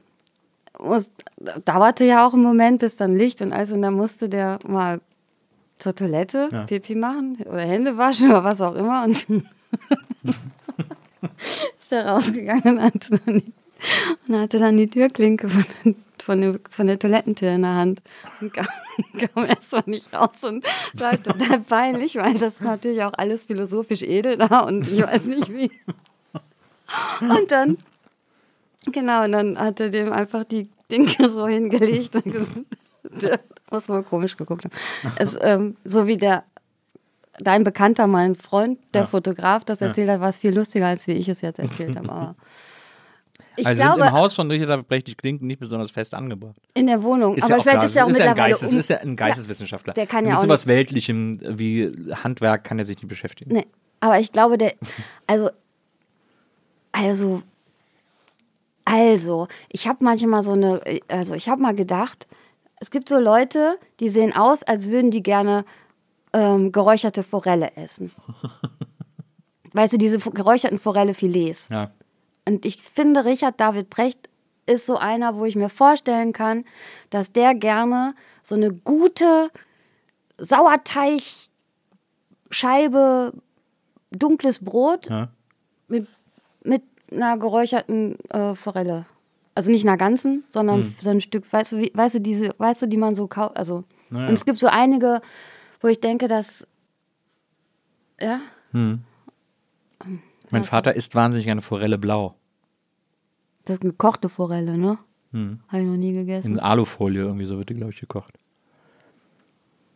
muss, 0.78 1.10
dauerte 1.64 2.04
ja 2.04 2.26
auch 2.26 2.34
einen 2.34 2.42
Moment, 2.42 2.80
bis 2.80 2.96
dann 2.96 3.16
Licht 3.16 3.40
und 3.42 3.52
alles 3.52 3.72
und 3.72 3.82
dann 3.82 3.94
musste 3.94 4.28
der 4.28 4.58
mal 4.66 5.00
zur 5.78 5.94
Toilette 5.94 6.48
Ja. 6.50 6.64
Pipi 6.64 6.94
machen 6.94 7.38
oder 7.44 7.60
Hände 7.60 7.96
waschen 7.96 8.30
oder 8.30 8.42
was 8.44 8.60
auch 8.60 8.74
immer 8.74 9.04
und 9.04 9.26
ist 11.80 11.92
er 11.92 12.06
rausgegangen 12.08 12.78
und 12.78 12.82
hatte 12.82 13.20
dann 13.24 13.38
die, 13.38 13.52
und 14.28 14.38
hatte 14.38 14.58
dann 14.58 14.76
die 14.76 14.88
Türklinke 14.88 15.48
von, 15.48 15.64
den- 15.84 15.96
von, 16.28 16.42
der, 16.42 16.60
von 16.68 16.86
der 16.86 16.98
Toilettentür 16.98 17.52
in 17.52 17.62
der 17.62 17.74
Hand 17.74 18.02
und 18.42 18.52
kam, 18.52 18.66
kam 19.34 19.46
erstmal 19.46 19.84
nicht 19.86 20.12
raus 20.12 20.44
und 20.44 20.62
war 20.92 21.22
total 21.22 21.60
peinlich, 21.60 22.16
weil 22.16 22.34
das 22.34 22.54
ist 22.54 22.60
natürlich 22.60 23.02
auch 23.02 23.14
alles 23.16 23.44
philosophisch 23.44 24.02
edel 24.02 24.36
da 24.36 24.60
und 24.60 24.86
ich 24.86 25.00
weiß 25.02 25.24
nicht 25.24 25.48
wie. 25.50 25.70
Und 27.20 27.50
dann 27.50 27.78
Genau, 28.92 29.24
und 29.24 29.32
dann 29.32 29.58
hat 29.58 29.80
er 29.80 29.88
dem 29.90 30.12
einfach 30.12 30.44
die 30.44 30.68
Dinge 30.90 31.14
so 31.18 31.46
hingelegt 31.46 32.14
und 32.14 32.24
gesagt, 32.24 32.60
der 33.02 33.40
muss 33.70 33.88
wohl 33.88 34.02
komisch 34.02 34.36
geguckt 34.36 34.64
haben. 34.64 34.74
Es, 35.16 35.36
ähm, 35.40 35.76
so 35.84 36.06
wie 36.06 36.16
der, 36.16 36.44
dein 37.38 37.64
Bekannter, 37.64 38.06
mein 38.06 38.34
Freund, 38.34 38.78
der 38.94 39.02
Ja. 39.02 39.06
Fotograf, 39.06 39.64
das 39.64 39.80
erzählt 39.80 40.08
hat, 40.10 40.20
war 40.20 40.28
es 40.28 40.38
viel 40.38 40.54
lustiger, 40.54 40.86
als 40.86 41.06
wie 41.06 41.12
ich 41.12 41.28
es 41.28 41.40
jetzt 41.40 41.58
erzählt 41.58 41.96
habe. 41.96 42.08
Aber 42.10 42.34
ich 43.58 43.66
also 43.66 43.82
sind 43.82 43.94
glaube, 43.94 44.08
im 44.08 44.12
Haus 44.12 44.34
von 44.34 44.50
Richard 44.50 44.88
Brecht 44.88 45.08
die 45.08 45.14
Klinken 45.14 45.46
nicht 45.46 45.60
besonders 45.60 45.90
fest 45.90 46.14
angebracht. 46.14 46.56
in 46.74 46.86
der 46.86 47.02
Wohnung. 47.02 47.34
Ist 47.34 47.44
aber 47.44 47.56
ja 47.56 47.62
vielleicht 47.62 47.84
ist 47.84 47.96
er 47.96 48.04
auch 48.04 48.08
ist 48.08 48.18
mittlerweile 48.18 48.50
Geistes, 48.50 48.72
um, 48.72 48.78
ist 48.78 48.90
ja 48.90 48.98
ein 48.98 49.16
Geisteswissenschaftler. 49.16 49.94
der 49.94 50.06
kann 50.06 50.24
ja 50.24 50.30
Mit 50.30 50.38
auch 50.38 50.42
sowas 50.42 50.66
Weltlichem 50.66 51.38
wie 51.58 51.92
Handwerk 52.12 52.64
kann 52.64 52.78
er 52.78 52.84
sich 52.84 52.96
nicht 52.96 53.08
beschäftigen. 53.08 53.52
Nee, 53.52 53.66
aber 54.00 54.20
ich 54.20 54.32
glaube, 54.32 54.58
der, 54.58 54.74
also, 55.26 55.50
also, 56.92 57.42
also, 58.84 59.48
ich 59.68 59.86
habe 59.86 60.04
manchmal 60.04 60.42
so 60.42 60.52
eine, 60.52 60.80
also 61.08 61.34
ich 61.34 61.48
habe 61.48 61.60
mal 61.60 61.74
gedacht, 61.74 62.26
es 62.80 62.90
gibt 62.90 63.08
so 63.08 63.18
Leute, 63.18 63.78
die 64.00 64.08
sehen 64.08 64.34
aus, 64.34 64.62
als 64.62 64.88
würden 64.88 65.10
die 65.10 65.22
gerne 65.22 65.64
ähm, 66.32 66.72
geräucherte 66.72 67.22
Forelle 67.22 67.76
essen. 67.76 68.12
weißt 69.72 69.92
du, 69.92 69.98
diese 69.98 70.18
geräucherten 70.18 70.78
Forelle-Filets. 70.78 71.68
Ja. 71.70 71.90
Und 72.48 72.64
ich 72.64 72.82
finde, 72.82 73.26
Richard 73.26 73.60
David 73.60 73.90
Brecht 73.90 74.30
ist 74.64 74.86
so 74.86 74.96
einer, 74.96 75.36
wo 75.36 75.44
ich 75.44 75.54
mir 75.54 75.68
vorstellen 75.68 76.32
kann, 76.32 76.64
dass 77.10 77.30
der 77.30 77.54
gerne 77.54 78.14
so 78.42 78.54
eine 78.54 78.72
gute 78.72 79.50
Sauerteigscheibe, 80.38 83.34
dunkles 84.10 84.64
Brot 84.64 85.10
Ja. 85.10 85.28
mit, 85.88 86.08
mit 86.64 86.82
einer 87.12 87.36
geräucherten 87.36 88.18
äh, 88.30 88.54
Forelle. 88.54 89.04
Also 89.54 89.70
nicht 89.70 89.84
einer 89.86 89.98
ganzen, 89.98 90.44
sondern 90.48 90.84
Hm. 90.84 90.94
so 90.98 91.10
ein 91.10 91.20
Stück, 91.20 91.52
weißt 91.52 91.72
du, 91.72 91.78
wie, 91.78 91.90
weißt 91.92 92.14
du, 92.14 92.20
diese, 92.20 92.50
weißt 92.58 92.80
du, 92.82 92.86
die 92.86 92.96
man 92.96 93.14
so 93.14 93.26
kauft. 93.26 93.56
Also, 93.56 93.84
Naja. 94.08 94.28
und 94.28 94.34
es 94.34 94.44
gibt 94.46 94.58
so 94.58 94.68
einige, 94.68 95.20
wo 95.80 95.88
ich 95.88 96.00
denke, 96.00 96.28
dass, 96.28 96.66
ja, 98.20 98.40
Mein 98.72 99.04
Vater 100.64 100.94
isst 100.94 101.14
wahnsinnig 101.14 101.44
gerne 101.46 101.60
Forelle 101.60 101.98
blau. 101.98 102.34
Das 103.68 103.76
ist 103.76 103.82
gekochte 103.82 104.28
Forelle, 104.28 104.78
ne? 104.78 104.98
Hm. 105.32 105.58
Habe 105.68 105.82
ich 105.82 105.86
noch 105.88 105.96
nie 105.96 106.12
gegessen. 106.12 106.52
In 106.52 106.60
Alufolie 106.60 107.22
irgendwie 107.22 107.46
so 107.46 107.58
wird 107.58 107.68
die, 107.68 107.74
glaube 107.74 107.92
ich, 107.92 108.00
gekocht. 108.00 108.34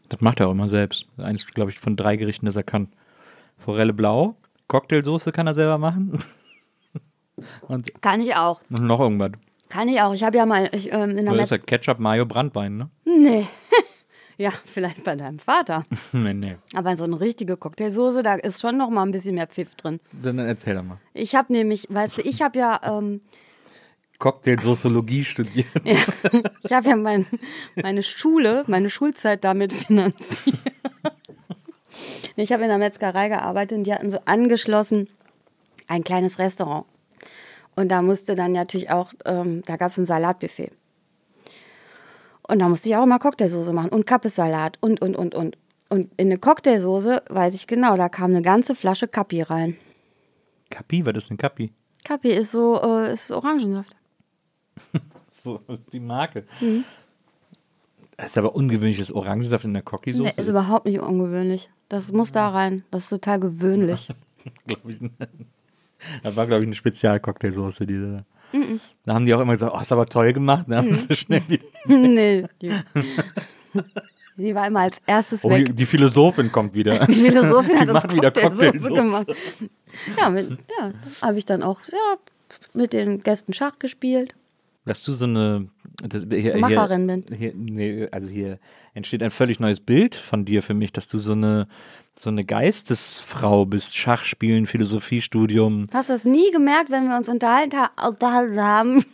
Das 0.08 0.20
macht 0.20 0.40
er 0.40 0.48
auch 0.48 0.52
immer 0.52 0.68
selbst. 0.68 1.06
Eines, 1.16 1.46
glaube 1.46 1.70
ich, 1.70 1.78
von 1.78 1.96
drei 1.96 2.16
Gerichten, 2.16 2.46
das 2.46 2.56
er 2.56 2.64
kann. 2.64 2.88
Forelle 3.56 3.92
blau, 3.92 4.36
Cocktailsoße 4.68 5.32
kann 5.32 5.46
er 5.46 5.54
selber 5.54 5.78
machen. 5.78 6.18
Und 7.62 8.02
Kann 8.02 8.20
ich 8.20 8.34
auch. 8.34 8.60
noch 8.68 9.00
irgendwas. 9.00 9.32
Kann 9.68 9.88
ich 9.88 10.00
auch. 10.02 10.12
Ich 10.12 10.22
habe 10.22 10.36
ja 10.36 10.44
mal 10.44 10.68
ich, 10.72 10.92
ähm, 10.92 11.10
in 11.16 11.24
der 11.24 11.32
Oder 11.32 11.44
ist 11.44 11.50
ja 11.50 11.58
Ketchup, 11.58 11.98
Mayo, 11.98 12.26
Brandwein, 12.26 12.76
ne? 12.76 12.90
Nee. 13.04 13.46
ja, 14.36 14.50
vielleicht 14.66 15.02
bei 15.02 15.16
deinem 15.16 15.38
Vater. 15.38 15.84
nee, 16.12 16.34
nee. 16.34 16.56
Aber 16.74 16.96
so 16.96 17.04
eine 17.04 17.18
richtige 17.20 17.56
Cocktailsoße, 17.56 18.22
da 18.22 18.34
ist 18.34 18.60
schon 18.60 18.76
noch 18.76 18.90
mal 18.90 19.02
ein 19.02 19.12
bisschen 19.12 19.34
mehr 19.34 19.46
Pfiff 19.46 19.74
drin. 19.76 19.98
Dann 20.12 20.38
erzähl 20.38 20.74
doch 20.74 20.82
mal. 20.82 20.98
Ich 21.14 21.34
habe 21.34 21.52
nämlich, 21.52 21.86
weißt 21.88 22.18
du, 22.18 22.22
ich 22.22 22.42
habe 22.42 22.58
ja, 22.58 22.80
ähm, 22.84 23.22
Cocktailsoßologie 24.22 25.24
studiert. 25.24 25.66
ich 26.62 26.72
habe 26.72 26.88
ja 26.88 26.94
mein, 26.94 27.26
meine 27.74 28.04
Schule, 28.04 28.62
meine 28.68 28.88
Schulzeit 28.88 29.42
damit 29.42 29.72
finanziert. 29.72 30.60
Ich 32.36 32.52
habe 32.52 32.62
in 32.62 32.68
der 32.68 32.78
Metzgerei 32.78 33.28
gearbeitet 33.28 33.78
und 33.78 33.84
die 33.84 33.92
hatten 33.92 34.12
so 34.12 34.20
angeschlossen 34.24 35.08
ein 35.88 36.04
kleines 36.04 36.38
Restaurant. 36.38 36.86
Und 37.74 37.88
da 37.88 38.00
musste 38.00 38.36
dann 38.36 38.52
natürlich 38.52 38.90
auch, 38.90 39.12
ähm, 39.24 39.62
da 39.66 39.76
gab 39.76 39.90
es 39.90 39.98
ein 39.98 40.06
Salatbuffet. 40.06 40.70
Und 42.46 42.60
da 42.60 42.68
musste 42.68 42.90
ich 42.90 42.96
auch 42.96 43.02
immer 43.02 43.18
Cocktailsoße 43.18 43.72
machen 43.72 43.88
und 43.88 44.06
Kappessalat 44.06 44.78
und, 44.80 45.02
und, 45.02 45.16
und, 45.16 45.34
und. 45.34 45.58
Und 45.88 46.12
in 46.16 46.28
eine 46.28 46.38
Cocktailsoße, 46.38 47.24
weiß 47.28 47.54
ich 47.54 47.66
genau, 47.66 47.96
da 47.96 48.08
kam 48.08 48.30
eine 48.30 48.42
ganze 48.42 48.76
Flasche 48.76 49.08
Kappi 49.08 49.42
rein. 49.42 49.76
Kapi, 50.70 51.04
was 51.04 51.16
ist 51.16 51.30
denn 51.30 51.38
Kapi? 51.38 51.72
Kappi 52.04 52.30
ist 52.30 52.52
so, 52.52 52.80
äh, 52.80 53.12
ist 53.12 53.32
Orangensaft. 53.32 53.96
So, 55.34 55.58
ist 55.68 55.92
die 55.94 55.98
Marke. 56.00 56.44
Das 58.18 58.28
ist 58.28 58.38
aber 58.38 58.54
ungewöhnliches 58.54 59.10
Orangensaft 59.10 59.64
in 59.64 59.72
der 59.72 59.82
Cocky-Soße. 59.82 60.34
Nee, 60.36 60.42
ist 60.42 60.48
überhaupt 60.48 60.84
nicht 60.84 61.00
ungewöhnlich. 61.00 61.70
Das 61.88 62.12
muss 62.12 62.32
da 62.32 62.50
rein. 62.50 62.84
Das 62.90 63.04
ist 63.04 63.08
total 63.08 63.40
gewöhnlich. 63.40 64.10
glaub 64.66 64.86
ich. 64.86 64.98
Das 66.22 66.36
war, 66.36 66.46
glaube 66.46 66.62
ich, 66.64 66.68
eine 66.68 66.74
Spezialcocktailsoße, 66.74 67.86
diese. 67.86 68.24
Da 69.06 69.14
haben 69.14 69.24
die 69.24 69.32
auch 69.32 69.40
immer 69.40 69.52
gesagt, 69.52 69.72
oh, 69.74 69.80
ist 69.80 69.92
aber 69.92 70.04
toll 70.04 70.34
gemacht. 70.34 70.66
Dann 70.68 70.76
haben 70.76 70.92
sie 70.92 71.14
schnell 71.16 71.42
wieder. 71.48 71.64
nee. 71.86 72.44
Die, 72.60 72.70
die 74.36 74.54
war 74.54 74.66
immer 74.66 74.80
als 74.80 75.00
erstes 75.06 75.42
Oh, 75.44 75.48
die, 75.48 75.68
weg. 75.68 75.76
die 75.76 75.86
Philosophin 75.86 76.52
kommt 76.52 76.74
wieder. 76.74 77.06
Die 77.06 77.14
Philosophin 77.14 77.76
die 77.76 77.80
hat 77.80 77.88
macht 77.88 78.12
wieder 78.14 78.30
Cocktailsoße 78.30 78.90
Cocktailsoße. 78.90 78.92
gemacht. 78.92 79.26
Ja, 80.18 80.28
mit, 80.28 80.50
ja 80.78 80.92
habe 81.22 81.38
ich 81.38 81.46
dann 81.46 81.62
auch 81.62 81.80
ja, 81.90 82.16
mit 82.74 82.92
den 82.92 83.22
Gästen 83.22 83.54
Schach 83.54 83.78
gespielt. 83.78 84.34
Dass 84.84 85.02
du 85.04 85.12
so 85.12 85.24
eine 85.24 85.68
das, 86.02 86.26
hier, 86.28 86.56
Macherin 86.58 87.08
hier, 87.08 87.22
bin. 87.22 87.36
Hier, 87.36 87.52
nee, 87.54 88.08
also 88.10 88.28
hier 88.28 88.58
entsteht 88.94 89.22
ein 89.22 89.30
völlig 89.30 89.60
neues 89.60 89.80
Bild 89.80 90.14
von 90.14 90.44
dir 90.44 90.62
für 90.62 90.74
mich, 90.74 90.92
dass 90.92 91.08
du 91.08 91.18
so 91.18 91.32
eine 91.32 91.68
so 92.14 92.28
eine 92.28 92.44
Geistesfrau 92.44 93.64
bist. 93.64 93.96
Schachspielen, 93.96 94.66
Philosophiestudium. 94.66 95.86
Hast 95.92 96.10
du 96.10 96.14
es 96.14 96.24
nie 96.24 96.50
gemerkt, 96.50 96.90
wenn 96.90 97.08
wir 97.08 97.16
uns 97.16 97.28
unterhalten, 97.28 97.76
ha 97.76 98.08
unterhalten 98.08 98.60
haben, 98.60 99.04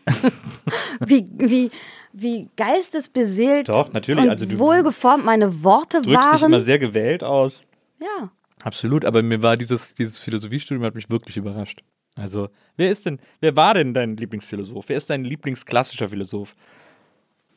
wie, 1.01 1.27
wie, 1.37 1.71
wie 2.13 2.49
geistesbeseelt 2.57 3.69
Doch, 3.69 3.93
natürlich, 3.93 4.25
und 4.25 4.31
also 4.31 4.47
du 4.47 4.59
wohlgeformt 4.59 5.25
meine 5.25 5.63
Worte 5.63 6.03
Drückst 6.03 6.09
dich 6.09 6.41
waren? 6.41 6.53
immer 6.53 6.61
sehr 6.61 6.79
gewählt 6.79 7.23
aus. 7.23 7.67
ja. 8.01 8.31
Absolut, 8.65 9.05
aber 9.05 9.23
mir 9.23 9.41
war 9.41 9.57
dieses, 9.57 9.95
dieses 9.95 10.19
Philosophiestudium 10.19 10.85
hat 10.85 10.97
mich 10.97 11.09
wirklich 11.09 11.37
überrascht. 11.37 11.85
Also, 12.19 12.49
wer 12.77 12.91
ist 12.91 13.07
denn, 13.07 13.19
wer 13.41 13.57
war 13.57 13.73
denn 13.75 13.95
dein 13.95 14.17
Lieblingsphilosoph? 14.17 14.89
Wer 14.89 14.97
ist 14.97 15.11
dein 15.11 15.23
Lieblingsklassischer 15.23 16.09
Philosoph? 16.09 16.57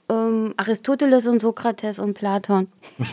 Ähm, 0.10 0.54
Aristoteles 0.58 1.26
und 1.28 1.42
Sokrates 1.42 1.98
und 2.00 2.14
Platon. 2.14 2.68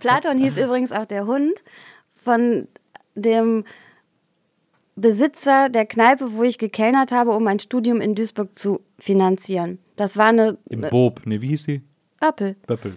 Platon 0.00 0.38
hieß 0.38 0.56
übrigens 0.56 0.92
auch 0.92 1.06
der 1.06 1.26
Hund 1.26 1.62
von 2.14 2.68
dem 3.14 3.64
Besitzer 4.94 5.68
der 5.68 5.84
Kneipe, 5.84 6.32
wo 6.32 6.42
ich 6.42 6.56
gekellnert 6.58 7.12
habe, 7.12 7.32
um 7.32 7.46
ein 7.46 7.60
Studium 7.60 8.00
in 8.00 8.14
Duisburg 8.14 8.58
zu 8.58 8.80
finanzieren. 8.98 9.78
Das 9.96 10.16
war 10.16 10.28
eine 10.28 10.56
Im 10.70 10.80
Bob, 10.82 11.26
ne, 11.26 11.42
wie 11.42 11.48
hieß 11.48 11.64
die? 11.64 11.82
Örpel. 12.22 12.56
Böppel. 12.66 12.94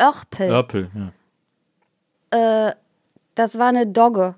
Örpel. 0.00 0.50
Örpel, 0.50 0.90
ja. 0.94 1.12
Das 3.38 3.56
war 3.56 3.68
eine 3.68 3.86
Dogge. 3.86 4.34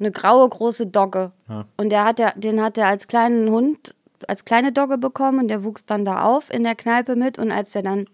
Eine 0.00 0.12
graue, 0.12 0.48
große 0.48 0.86
Dogge. 0.86 1.32
Ja. 1.48 1.66
Und 1.76 1.90
der 1.90 2.04
hat 2.04 2.18
der, 2.18 2.32
den 2.36 2.62
hat 2.62 2.78
er 2.78 2.86
als 2.86 3.08
kleinen 3.08 3.50
Hund, 3.50 3.94
als 4.26 4.44
kleine 4.44 4.72
Dogge 4.72 4.98
bekommen 4.98 5.40
und 5.40 5.48
der 5.48 5.64
wuchs 5.64 5.84
dann 5.86 6.04
da 6.04 6.22
auf 6.22 6.52
in 6.52 6.62
der 6.64 6.74
Kneipe 6.76 7.16
mit 7.16 7.38
und 7.38 7.50
als 7.50 7.72
der 7.72 7.82
dann, 7.82 8.08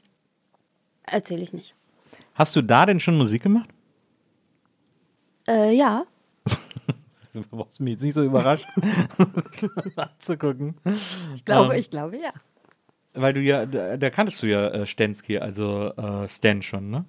erzähle 1.02 1.42
ich 1.42 1.52
nicht. 1.52 1.74
Hast 2.34 2.56
du 2.56 2.62
da 2.62 2.86
denn 2.86 3.00
schon 3.00 3.18
Musik 3.18 3.42
gemacht? 3.42 3.68
Äh, 5.48 5.74
ja. 5.74 6.04
Du 7.34 7.42
brauchst 7.50 7.80
mich 7.80 7.94
jetzt 7.94 8.02
nicht 8.02 8.14
so 8.14 8.22
überrascht 8.22 8.68
nachzugucken. 9.96 10.74
Ich 11.34 11.44
glaube, 11.44 11.74
Ähm. 11.74 11.80
ich 11.80 11.90
glaube 11.90 12.16
ja. 12.16 12.30
Weil 13.12 13.32
du 13.32 13.40
ja, 13.40 13.66
da, 13.66 13.96
da 13.96 14.10
kanntest 14.10 14.40
du 14.40 14.46
ja 14.46 14.68
äh, 14.68 14.86
Stensky, 14.86 15.38
also 15.38 15.92
äh, 15.96 16.28
Stan 16.28 16.62
schon, 16.62 16.90
ne? 16.90 17.04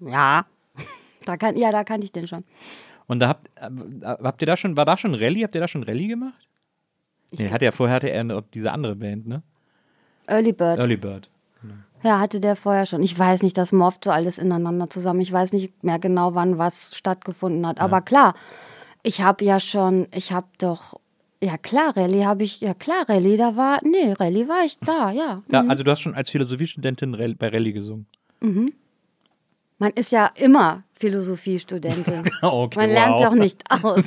Ja. 0.00 0.46
Da 1.26 1.36
kann, 1.36 1.56
ja, 1.56 1.70
da 1.70 1.84
kannte 1.84 2.04
ich 2.06 2.10
den 2.12 2.26
schon. 2.26 2.42
Und 3.12 3.18
da 3.18 3.28
habt, 3.28 3.46
äh, 3.56 3.68
habt 4.02 4.40
ihr 4.40 4.46
da 4.46 4.56
schon, 4.56 4.74
war 4.74 4.86
da 4.86 4.96
schon 4.96 5.14
Rallye? 5.14 5.44
Habt 5.44 5.54
ihr 5.54 5.60
da 5.60 5.68
schon 5.68 5.82
Rallye 5.82 6.08
gemacht? 6.08 6.48
Nee, 7.30 7.50
hatte 7.50 7.66
ja 7.66 7.70
vorher 7.70 7.96
hatte 7.96 8.08
er 8.08 8.42
diese 8.54 8.72
andere 8.72 8.96
Band, 8.96 9.26
ne? 9.26 9.42
Early 10.26 10.52
Bird. 10.52 10.78
Early 10.78 10.96
Bird. 10.96 11.28
Ja, 12.02 12.18
hatte 12.20 12.40
der 12.40 12.56
vorher 12.56 12.86
schon. 12.86 13.02
Ich 13.02 13.16
weiß 13.16 13.42
nicht, 13.42 13.56
das 13.58 13.70
morpht 13.70 14.04
so 14.04 14.10
alles 14.10 14.38
ineinander 14.38 14.88
zusammen. 14.88 15.20
Ich 15.20 15.30
weiß 15.30 15.52
nicht 15.52 15.84
mehr 15.84 15.98
genau, 15.98 16.34
wann 16.34 16.56
was 16.56 16.96
stattgefunden 16.96 17.66
hat. 17.66 17.80
Aber 17.80 18.00
klar, 18.00 18.34
ich 19.02 19.20
habe 19.20 19.44
ja 19.44 19.60
schon, 19.60 20.08
ich 20.14 20.32
habe 20.32 20.46
doch, 20.58 20.98
ja 21.42 21.58
klar, 21.58 21.94
Rallye 21.96 22.24
habe 22.24 22.44
ich, 22.44 22.60
ja 22.60 22.72
klar, 22.72 23.08
Rallye, 23.08 23.36
da 23.36 23.56
war, 23.56 23.78
nee, 23.84 24.12
Rallye 24.12 24.48
war 24.48 24.64
ich 24.64 24.78
da, 24.78 25.10
ja. 25.10 25.42
Da, 25.48 25.66
also 25.68 25.84
du 25.84 25.90
hast 25.90 26.00
schon 26.00 26.14
als 26.14 26.30
Philosophiestudentin 26.30 27.36
bei 27.38 27.48
Rallye 27.48 27.72
gesungen. 27.72 28.06
Man 29.82 29.90
ist 29.94 30.12
ja 30.12 30.26
immer 30.36 30.84
Philosophiestudentin. 30.94 32.22
Okay, 32.40 32.78
Man 32.78 32.90
lernt 32.90 33.14
wow. 33.14 33.22
doch 33.24 33.34
nicht 33.34 33.64
aus. 33.68 34.04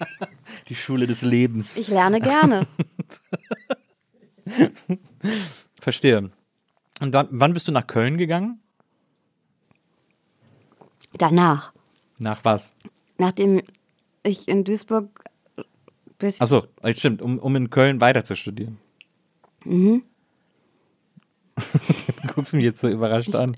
Die 0.68 0.74
Schule 0.74 1.06
des 1.06 1.22
Lebens. 1.22 1.78
Ich 1.78 1.88
lerne 1.88 2.20
gerne. 2.20 2.66
Verstehe. 5.80 6.30
Und 7.00 7.12
dann, 7.12 7.28
wann 7.30 7.54
bist 7.54 7.66
du 7.68 7.72
nach 7.72 7.86
Köln 7.86 8.18
gegangen? 8.18 8.60
Danach, 11.14 11.72
Nach 12.18 12.44
was? 12.44 12.74
nachdem 13.16 13.62
ich 14.24 14.46
in 14.46 14.64
Duisburg 14.64 15.24
Achso, 16.38 16.64
stimmt, 16.94 17.22
um, 17.22 17.38
um 17.38 17.56
in 17.56 17.70
Köln 17.70 18.02
weiter 18.02 18.26
zu 18.26 18.36
studieren. 18.36 18.76
Mhm. 19.64 20.02
du 21.56 22.34
guckst 22.34 22.52
mich 22.52 22.64
jetzt 22.64 22.82
so 22.82 22.88
überrascht 22.88 23.34
an. 23.34 23.56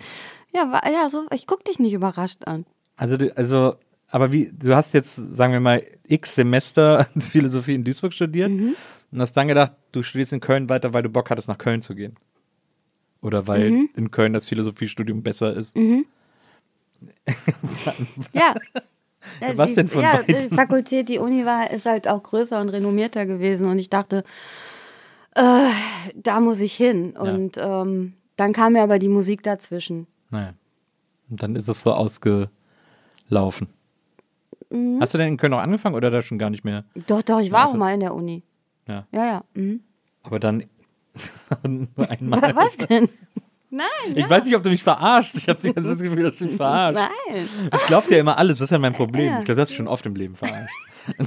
Ja, 0.55 0.81
ja, 0.93 1.09
so, 1.11 1.27
ich 1.33 1.47
guck 1.47 1.65
dich 1.65 1.79
nicht 1.79 1.93
überrascht 1.93 2.47
an. 2.47 2.65
Also, 2.97 3.17
du, 3.17 3.35
also, 3.37 3.75
aber 4.09 4.33
wie, 4.33 4.51
du 4.53 4.75
hast 4.75 4.93
jetzt, 4.95 5.15
sagen 5.15 5.53
wir 5.53 5.61
mal, 5.61 5.83
x 6.07 6.35
Semester 6.35 7.07
Philosophie 7.19 7.75
in 7.75 7.85
Duisburg 7.85 8.13
studiert 8.13 8.51
Mhm. 8.51 8.75
und 9.13 9.21
hast 9.21 9.33
dann 9.37 9.49
gedacht, 9.49 9.73
du 9.93 10.03
studierst 10.03 10.33
in 10.33 10.41
Köln 10.41 10.69
weiter, 10.69 10.93
weil 10.93 11.03
du 11.03 11.09
Bock 11.09 11.31
hattest, 11.31 11.49
nach 11.49 11.59
Köln 11.59 11.83
zu 11.83 11.95
gehen. 11.95 12.17
Oder 13.23 13.47
weil 13.47 13.71
Mhm. 13.71 13.89
in 13.97 14.11
Köln 14.11 14.33
das 14.33 14.49
Philosophiestudium 14.49 15.23
besser 15.23 15.55
ist. 15.57 15.77
Ja. 18.33 18.55
Ja, 19.43 19.57
Was 19.59 19.71
die, 19.71 19.75
denn 19.77 19.89
von 19.89 20.03
ja, 20.03 20.17
beiden? 20.17 20.49
die 20.49 20.55
Fakultät, 20.55 21.09
die 21.11 21.19
Uni 21.19 21.45
war, 21.45 21.71
ist 21.71 21.85
halt 21.85 22.09
auch 22.09 22.23
größer 22.23 22.59
und 22.61 22.71
renommierter 22.71 23.27
gewesen 23.27 23.67
und 23.67 23.79
ich 23.79 23.91
dachte, 23.91 24.25
äh, 25.35 25.69
da 26.15 26.41
muss 26.41 26.61
ich 26.61 26.73
hin. 26.75 27.13
Und 27.13 27.59
ähm, 27.59 28.15
dann 28.37 28.55
kam 28.55 28.73
mir 28.73 28.83
aber 28.83 28.99
die 28.99 29.11
Musik 29.11 29.43
dazwischen. 29.43 30.07
Naja. 30.31 30.55
Und 31.29 31.43
dann 31.43 31.55
ist 31.57 31.69
es 31.69 31.83
so 31.83 31.93
ausgelaufen. 31.93 33.69
Mhm. 34.71 34.99
Hast 35.01 35.15
du 35.15 35.19
denn 35.19 35.29
in 35.29 35.37
Köln 35.37 35.51
noch 35.51 35.59
angefangen 35.59 35.95
oder 35.95 36.11
da 36.11 36.23
schon 36.23 36.39
gar 36.39 36.51
nicht 36.51 36.65
mehr? 36.65 36.85
Doch, 37.07 37.23
doch, 37.23 37.41
ich 37.41 37.51
war 37.53 37.69
auch 37.69 37.75
mal 37.75 37.93
in 37.95 38.01
der 38.01 38.15
Uni. 38.15 38.43
Ja. 38.87 39.07
Ja, 39.13 39.25
ja. 39.27 39.45
Mhm. 39.55 39.81
Aber 40.23 40.39
dann 40.39 40.65
nur 41.67 42.09
einmal. 42.11 42.55
Was 42.55 42.77
denn? 42.77 43.09
Nein, 43.73 43.87
Ich 44.17 44.29
weiß 44.29 44.45
nicht, 44.47 44.57
ob 44.57 44.63
du 44.65 44.71
mich 44.71 44.83
verarschst. 44.83 45.37
Ich 45.37 45.49
habe 45.49 45.61
das 45.73 46.01
Gefühl, 46.01 46.25
dass 46.25 46.39
du 46.39 46.47
mich 46.47 46.57
verarschst. 46.57 47.09
nein. 47.29 47.49
Ich 47.73 47.87
glaube 47.87 48.09
dir 48.09 48.19
immer 48.19 48.37
alles, 48.37 48.59
das 48.59 48.67
ist 48.67 48.71
ja 48.73 48.79
mein 48.81 48.95
Problem. 48.95 49.39
Ich 49.39 49.45
glaube, 49.45 49.55
du 49.55 49.61
hast 49.61 49.69
mich 49.69 49.77
schon 49.77 49.87
oft 49.89 50.05
im 50.07 50.17
Leben 50.17 50.35
verarscht. 50.35 50.75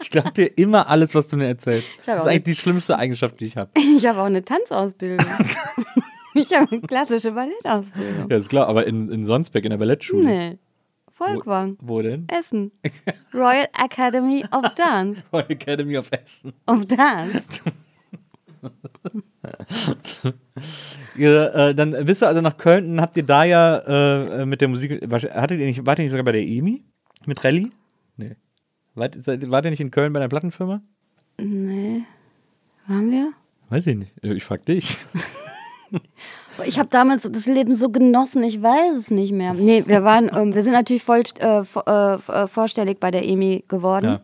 ich 0.00 0.10
glaube 0.10 0.30
dir 0.32 0.46
immer 0.58 0.88
alles, 0.88 1.14
was 1.14 1.28
du 1.28 1.36
mir 1.36 1.46
erzählst. 1.46 1.86
Das 2.06 2.16
ist 2.18 2.22
auch 2.22 2.26
eigentlich 2.30 2.56
die 2.56 2.60
schlimmste 2.62 2.96
Eigenschaft, 2.96 3.38
die 3.40 3.46
ich 3.46 3.56
habe. 3.56 3.70
Ich 3.98 4.06
habe 4.06 4.20
auch 4.20 4.24
eine 4.26 4.42
Tanzausbildung. 4.44 5.26
ich 6.34 6.52
habe 6.54 6.70
eine 6.70 6.80
klassische 6.80 7.32
Ballettausbildung. 7.32 8.30
Ja, 8.30 8.36
ist 8.36 8.48
klar, 8.48 8.68
aber 8.68 8.86
in, 8.86 9.10
in 9.10 9.24
Sonsbeck, 9.24 9.64
in 9.64 9.70
der 9.70 9.78
Ballettschule. 9.78 10.24
Nee. 10.24 10.58
Volkwang. 11.12 11.76
Wo 11.80 12.00
denn? 12.00 12.26
Essen. 12.28 12.72
Royal 13.34 13.68
Academy 13.74 14.44
of 14.52 14.74
Dance. 14.74 15.22
Royal 15.32 15.50
Academy 15.50 15.98
of 15.98 16.10
Essen. 16.10 16.52
Of 16.66 16.86
Dance. 16.86 17.60
Ihr, 21.16 21.54
äh, 21.54 21.74
dann 21.74 21.92
bist 22.06 22.22
du 22.22 22.26
also 22.26 22.40
nach 22.40 22.56
Köln 22.56 22.92
und 22.92 23.00
habt 23.00 23.16
ihr 23.16 23.22
da 23.22 23.44
ja 23.44 24.40
äh, 24.40 24.46
mit 24.46 24.60
der 24.60 24.68
Musik. 24.68 25.02
Hattet 25.10 25.60
ihr 25.60 25.66
nicht, 25.66 25.84
wart 25.84 25.98
ihr 25.98 26.04
nicht 26.04 26.10
sogar 26.10 26.24
bei 26.24 26.32
der 26.32 26.42
EMI? 26.42 26.82
Mit 27.26 27.44
Rallye? 27.44 27.70
Nee. 28.16 28.36
Wart, 28.94 29.16
wart 29.26 29.64
ihr 29.64 29.70
nicht 29.70 29.80
in 29.80 29.90
Köln 29.90 30.12
bei 30.12 30.20
einer 30.20 30.28
Plattenfirma? 30.28 30.80
Nee. 31.38 32.02
Waren 32.86 33.10
wir? 33.10 33.32
Weiß 33.68 33.86
ich 33.86 33.96
nicht. 33.96 34.12
Ich 34.22 34.44
frag 34.44 34.64
dich. 34.64 34.96
Ich 36.66 36.78
habe 36.78 36.88
damals 36.90 37.22
das 37.30 37.46
Leben 37.46 37.74
so 37.74 37.88
genossen, 37.90 38.42
ich 38.42 38.60
weiß 38.62 38.94
es 38.96 39.10
nicht 39.10 39.32
mehr. 39.32 39.54
Nee, 39.54 39.84
wir 39.86 40.04
waren, 40.04 40.30
ähm, 40.34 40.54
wir 40.54 40.62
sind 40.62 40.72
natürlich 40.72 41.02
voll, 41.02 41.22
äh, 41.38 41.62
äh, 41.62 42.14
äh, 42.14 42.46
vorstellig 42.48 43.00
bei 43.00 43.10
der 43.10 43.24
EMI 43.24 43.64
geworden. 43.68 44.04
Ja. 44.06 44.20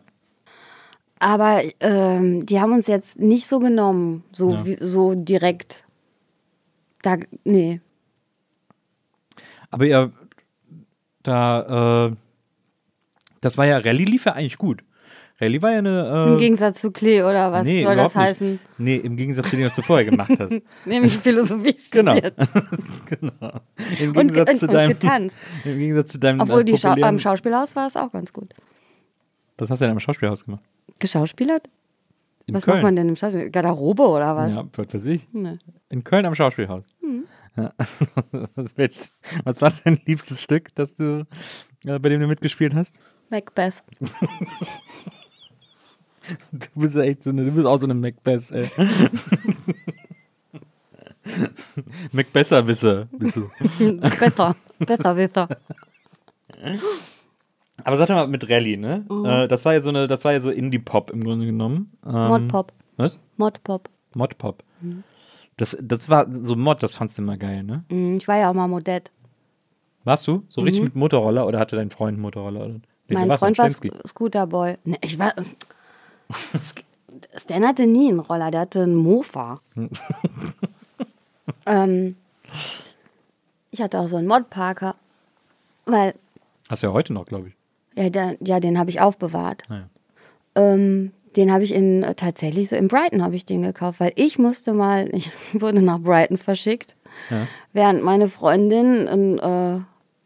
Aber 1.19 1.61
ähm, 1.79 2.45
die 2.45 2.59
haben 2.61 2.73
uns 2.73 2.85
jetzt 2.87 3.17
nicht 3.17 3.47
so 3.47 3.57
genommen, 3.59 4.23
so, 4.31 4.51
Ja. 4.51 4.65
wie, 4.65 4.77
so 4.79 5.15
direkt. 5.15 5.83
Da, 7.01 7.17
nee. 7.43 7.81
Aber 9.71 9.85
ihr, 9.85 10.11
da, 11.23 12.07
äh, 12.07 12.15
das 13.41 13.57
war 13.57 13.65
ja, 13.65 13.77
Rallye 13.77 14.05
lief 14.05 14.25
ja 14.25 14.33
eigentlich 14.33 14.57
gut. 14.57 14.83
Rallye 15.39 15.61
war 15.61 15.71
ja 15.71 15.77
eine. 15.79 16.25
Äh, 16.27 16.31
Im 16.33 16.37
Gegensatz 16.39 16.81
zu 16.81 16.91
Klee 16.91 17.21
oder 17.21 17.51
was 17.51 17.65
nee, 17.65 17.83
soll 17.83 17.95
das 17.95 18.11
überhaupt 18.11 18.15
nicht. 18.15 18.23
heißen? 18.25 18.59
Nee, 18.79 18.95
im 18.95 19.17
Gegensatz 19.17 19.49
zu 19.49 19.55
dem, 19.55 19.65
was 19.65 19.75
du 19.75 19.81
vorher 19.83 20.05
gemacht 20.05 20.31
hast. 20.39 20.55
Nämlich 20.85 21.17
Philosophie 21.17 21.75
Genau. 21.91 22.11
studiert. 22.13 22.35
genau. 23.09 23.51
Im 23.99 24.07
Und, 24.09 24.13
Gegensatz 24.13 24.49
und, 24.53 24.59
zu 24.59 24.67
und 24.67 24.73
deinem. 24.73 24.89
getanzt. 24.89 25.37
Im 25.63 25.77
Gegensatz 25.77 26.11
zu 26.11 26.17
deinem. 26.19 26.39
Obwohl 26.41 26.61
äh, 26.61 26.65
die 26.65 26.77
Schau 26.77 26.93
am 26.93 27.19
Schauspielhaus 27.19 27.75
war 27.75 27.85
es 27.87 27.95
auch 27.95 28.11
ganz 28.11 28.33
gut. 28.33 28.53
Was 29.59 29.69
hast 29.69 29.79
du 29.79 29.85
denn 29.85 29.91
am 29.91 29.99
Schauspielhaus 29.99 30.43
gemacht? 30.45 30.63
Geschauspielert? 30.99 31.69
In 32.47 32.55
Was 32.55 32.63
Köln. 32.65 32.77
macht 32.77 32.83
man 32.83 32.95
denn 32.95 33.09
im 33.09 33.15
Schauspiel? 33.15 33.49
Garderobe 33.51 34.07
oder 34.07 34.35
was? 34.35 34.53
Ja, 34.53 34.63
was 34.75 34.93
weiß 34.93 35.05
ich. 35.07 35.27
Nee. 35.33 35.57
In 35.89 36.03
Köln 36.03 36.25
am 36.25 36.33
Schauspielhaus. 36.33 36.83
Hm. 37.01 37.25
Ja. 37.57 37.73
was, 38.55 39.11
was 39.43 39.61
war 39.61 39.73
dein 39.83 39.99
liebstes 40.05 40.41
Stück, 40.41 40.73
das 40.75 40.95
du, 40.95 41.25
äh, 41.85 41.99
bei 41.99 42.09
dem 42.09 42.21
du 42.21 42.27
mitgespielt 42.27 42.73
hast? 42.73 42.99
Macbeth. 43.29 43.73
Du 46.51 46.67
bist 46.75 46.95
ja 46.95 47.01
echt 47.03 47.23
so 47.23 47.29
eine, 47.29 47.45
du 47.45 47.51
bist 47.51 47.65
auch 47.65 47.77
so 47.77 47.85
eine 47.85 47.93
Macbeth, 47.93 48.51
ey. 48.51 48.69
Macbesser-Wisser 52.11 53.07
bist 53.11 53.35
du. 53.35 53.49
besser. 54.19 54.55
Besser, 54.79 55.15
besser. 55.15 55.47
Aber 57.83 57.95
sag 57.97 58.07
doch 58.07 58.15
mal 58.15 58.27
mit 58.27 58.49
Rallye, 58.49 58.77
ne? 58.77 59.05
Äh, 59.25 59.47
das 59.47 59.65
war 59.65 59.73
ja 59.73 59.81
so 59.81 59.89
eine, 59.89 60.07
das 60.07 60.23
war 60.25 60.33
ja 60.33 60.39
so 60.41 60.49
Indie-Pop 60.49 61.11
im 61.11 61.23
Grunde 61.23 61.45
genommen. 61.45 61.91
Ähm, 62.05 62.13
Modpop. 62.13 62.73
Was? 62.97 63.19
Modpop. 63.37 63.89
Mod-Pop. 64.15 64.63
Das, 65.57 65.77
das 65.81 66.09
war 66.09 66.27
so 66.33 66.55
Mod, 66.55 66.81
das 66.81 66.95
fandst 66.95 67.17
du 67.17 67.21
immer 67.21 67.37
geil, 67.37 67.63
ne? 67.63 67.83
Mhm, 67.91 68.17
Ich 68.17 68.27
war 68.27 68.37
ja 68.37 68.49
auch 68.49 68.53
mal 68.53 68.67
Modett. 68.67 69.11
Warst 70.03 70.25
du? 70.27 70.43
So 70.47 70.61
richtig 70.61 70.83
mit 70.83 70.95
Motorroller 70.95 71.45
oder 71.45 71.59
hatte 71.59 71.75
dein 71.75 71.89
Freund 71.91 72.13
einen 72.15 72.21
Motorroller? 72.21 72.61
Oder? 72.61 72.73
Nee, 73.09 73.25
mein 73.25 73.37
Freund 73.37 73.57
war. 73.57 73.67
Sc- 73.67 74.07
Scooterboy. 74.07 74.77
Ne, 74.85 74.97
ich 75.01 75.19
war. 75.19 75.33
Stan 77.37 77.65
hatte 77.65 77.87
nie 77.87 78.09
einen 78.09 78.19
Roller, 78.19 78.51
der 78.51 78.61
hatte 78.61 78.83
einen 78.83 78.95
Mofa. 78.95 79.61
ähm, 81.65 82.15
ich 83.71 83.81
hatte 83.81 83.99
auch 83.99 84.07
so 84.07 84.17
einen 84.17 84.27
Modparker. 84.27 84.95
Weil, 85.85 86.13
Hast 86.69 86.83
du 86.83 86.87
ja 86.87 86.93
heute 86.93 87.13
noch, 87.13 87.25
glaube 87.25 87.49
ich. 87.49 87.55
ja, 87.95 88.09
der, 88.09 88.35
ja 88.41 88.59
den 88.59 88.77
habe 88.77 88.89
ich 88.89 88.99
aufbewahrt. 88.99 89.63
Ah, 89.69 89.75
ja. 89.75 89.83
Ähm, 90.55 91.11
den 91.35 91.51
habe 91.51 91.63
ich 91.63 91.73
in 91.73 92.01
tatsächlich 92.17 92.69
so 92.69 92.75
in 92.75 92.87
Brighton 92.87 93.21
habe 93.23 93.35
ich 93.35 93.45
den 93.45 93.61
gekauft, 93.61 93.99
weil 93.99 94.11
ich 94.15 94.39
musste 94.39 94.73
mal, 94.73 95.07
ich 95.13 95.31
wurde 95.53 95.81
nach 95.81 95.99
Brighton 95.99 96.37
verschickt, 96.37 96.95
Ja. 97.29 97.47
während 97.73 98.03
meine 98.03 98.27
Freundin 98.29 99.07
einen 99.07 99.39
äh, 99.39 99.79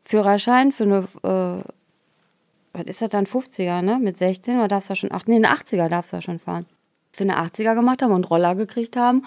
Führerschein 0.05 0.71
für 0.71 0.83
eine, 0.83 1.07
äh, 1.23 1.71
was 2.73 2.83
ist 2.85 3.01
das 3.01 3.09
dann, 3.09 3.25
50er, 3.25 3.81
ne? 3.81 3.99
Mit 4.01 4.17
16 4.17 4.57
oder 4.57 4.67
darfst 4.67 4.89
du 4.89 4.93
ja 4.93 4.95
schon, 4.95 5.11
ach, 5.11 5.27
nee, 5.27 5.35
eine 5.35 5.51
80er 5.51 5.89
darfst 5.89 6.11
du 6.11 6.17
ja 6.17 6.21
schon 6.21 6.39
fahren. 6.39 6.65
Für 7.11 7.23
eine 7.23 7.37
80er 7.37 7.75
gemacht 7.75 8.01
haben 8.01 8.13
und 8.13 8.29
Roller 8.29 8.55
gekriegt 8.55 8.95
haben, 8.95 9.25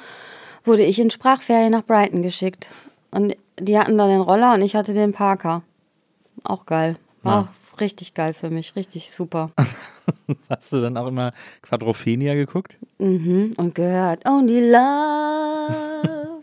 wurde 0.65 0.83
ich 0.83 0.99
in 0.99 1.11
Sprachferien 1.11 1.73
nach 1.73 1.85
Brighton 1.85 2.23
geschickt. 2.23 2.69
Und 3.11 3.37
die 3.59 3.79
hatten 3.79 3.99
da 3.99 4.07
den 4.09 4.23
Roller 4.23 4.55
und 4.55 4.63
ich 4.63 4.75
hatte 4.75 4.95
den 4.95 5.13
Parker. 5.13 5.63
Auch 6.43 6.67
geil. 6.67 6.97
War 7.23 7.49
auch 7.49 7.81
richtig 7.81 8.13
geil 8.15 8.35
für 8.35 8.51
mich, 8.51 8.77
richtig 8.77 9.11
super. 9.11 9.51
Hast 10.51 10.73
du 10.73 10.81
dann 10.81 10.97
auch 10.97 11.07
immer 11.07 11.33
Quadrophenia 11.63 12.35
geguckt? 12.35 12.77
Mhm, 12.99 13.55
und 13.57 13.75
gehört 13.75 14.29
Only 14.29 14.71
Love. 14.71 16.43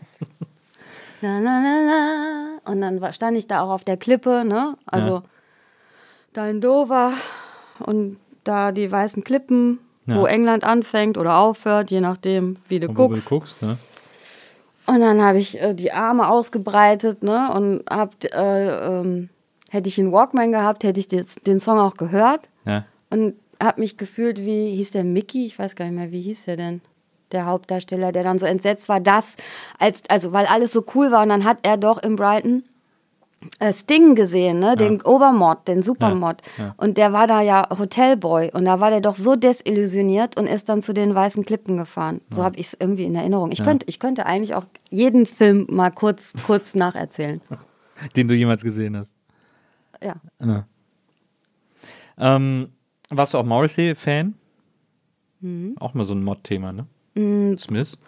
na, 1.20 1.40
na, 1.40 1.60
na, 1.60 1.78
na. 1.86 2.72
Und 2.72 2.80
dann 2.80 3.12
stand 3.12 3.36
ich 3.36 3.46
da 3.46 3.62
auch 3.62 3.70
auf 3.70 3.84
der 3.84 3.96
Klippe, 3.96 4.44
ne? 4.44 4.76
Also 4.86 5.08
Ja. 5.08 5.22
Da 6.32 6.48
in 6.48 6.60
Dover 6.60 7.12
und 7.80 8.18
da 8.44 8.72
die 8.72 8.90
weißen 8.90 9.24
Klippen, 9.24 9.78
wo 10.06 10.26
Ja. 10.26 10.32
England 10.32 10.64
anfängt 10.64 11.16
oder 11.18 11.36
aufhört, 11.38 11.90
je 11.90 12.00
nachdem, 12.00 12.56
wie 12.68 12.80
du 12.80 12.88
Wo 12.88 12.92
du 12.92 13.08
guckst. 13.08 13.28
guckst, 13.28 13.62
ne? 13.62 13.76
Und 14.86 15.00
dann 15.00 15.22
habe 15.22 15.38
ich 15.38 15.60
äh, 15.60 15.74
die 15.74 15.92
Arme 15.92 16.28
ausgebreitet, 16.28 17.22
ne? 17.22 17.52
Und 17.54 17.82
hab, 17.88 18.14
äh, 18.24 18.28
ähm, 19.00 19.28
hätte 19.70 19.88
ich 19.88 19.98
einen 20.00 20.10
Walkman 20.12 20.50
gehabt, 20.50 20.82
hätte 20.82 20.98
ich 20.98 21.06
den, 21.08 21.24
den 21.46 21.60
Song 21.60 21.78
auch 21.78 21.96
gehört 21.96 22.40
Ja. 22.64 22.84
und 23.10 23.34
habe 23.62 23.80
mich 23.80 23.96
gefühlt 23.96 24.38
wie, 24.44 24.70
hieß 24.74 24.90
der 24.90 25.04
Mickey? 25.04 25.46
Ich 25.46 25.56
weiß 25.58 25.76
gar 25.76 25.84
nicht 25.84 25.94
mehr, 25.94 26.10
wie 26.10 26.20
hieß 26.22 26.46
der 26.46 26.56
denn? 26.56 26.80
Der 27.30 27.46
Hauptdarsteller, 27.46 28.10
der 28.12 28.24
dann 28.24 28.38
so 28.40 28.44
entsetzt 28.46 28.88
war, 28.88 28.98
dass, 29.00 29.36
als, 29.78 30.02
also 30.08 30.32
weil 30.32 30.46
alles 30.46 30.72
so 30.72 30.84
cool 30.94 31.12
war 31.12 31.22
und 31.22 31.28
dann 31.28 31.44
hat 31.44 31.58
er 31.62 31.76
doch 31.76 32.02
in 32.02 32.16
Brighton 32.16 32.64
Sting 33.72 34.14
gesehen, 34.14 34.60
ne? 34.60 34.76
den 34.76 35.00
Obermod, 35.02 35.66
den 35.68 35.82
Supermod. 35.82 36.42
Ja, 36.58 36.64
ja. 36.64 36.74
Und 36.76 36.98
der 36.98 37.12
war 37.12 37.26
da 37.26 37.40
ja 37.40 37.68
Hotelboy 37.70 38.50
und 38.52 38.64
da 38.64 38.80
war 38.80 38.90
der 38.90 39.00
doch 39.00 39.16
so 39.16 39.36
desillusioniert 39.36 40.36
und 40.36 40.46
ist 40.46 40.68
dann 40.68 40.82
zu 40.82 40.92
den 40.92 41.14
weißen 41.14 41.44
Klippen 41.44 41.76
gefahren. 41.76 42.20
So 42.30 42.44
habe 42.44 42.56
ich 42.56 42.68
es 42.68 42.76
irgendwie 42.78 43.04
in 43.04 43.14
Erinnerung. 43.14 43.52
Ich, 43.52 43.62
könnte, 43.62 43.86
ich 43.88 43.98
könnte 43.98 44.26
eigentlich 44.26 44.54
auch 44.54 44.64
jeden 44.90 45.26
Film 45.26 45.66
mal 45.70 45.90
kurz, 45.90 46.32
kurz 46.46 46.74
nacherzählen. 46.74 47.40
Den 48.16 48.28
du 48.28 48.34
jemals 48.34 48.62
gesehen 48.62 48.96
hast. 48.96 49.14
Ja. 50.02 50.16
Ja. 50.40 50.66
Ähm, 52.18 52.68
warst 53.10 53.34
du 53.34 53.38
auch 53.38 53.44
Morrissey-Fan? 53.44 54.34
Mhm. 55.40 55.76
Auch 55.78 55.94
mal 55.94 56.04
so 56.04 56.14
ein 56.14 56.24
Mod-Thema, 56.24 56.72
ne? 56.72 56.86
Smith? 57.58 57.98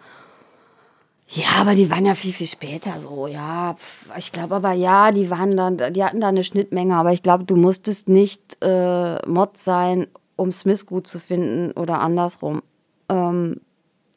Ja, 1.27 1.45
aber 1.59 1.73
die 1.73 1.89
waren 1.89 2.05
ja 2.05 2.13
viel, 2.13 2.33
viel 2.33 2.47
später 2.47 3.01
so, 3.01 3.25
ja. 3.27 3.73
Pf, 3.73 4.11
Ich 4.17 4.31
glaube 4.31 4.55
aber, 4.55 4.73
ja, 4.73 5.11
die 5.11 5.29
waren 5.29 5.57
dann, 5.57 5.93
die 5.93 6.03
hatten 6.03 6.21
da 6.21 6.27
eine 6.27 6.43
Schnittmenge, 6.43 6.95
aber 6.95 7.13
ich 7.13 7.23
glaube, 7.23 7.45
du 7.45 7.55
musstest 7.55 8.09
nicht 8.09 8.57
äh, 8.61 9.15
Mod 9.27 9.57
sein, 9.57 10.07
um 10.35 10.51
Smith 10.51 10.85
gut 10.85 11.07
zu 11.07 11.19
finden 11.19 11.71
oder 11.71 11.99
andersrum. 11.99 12.61
Ähm, 13.09 13.59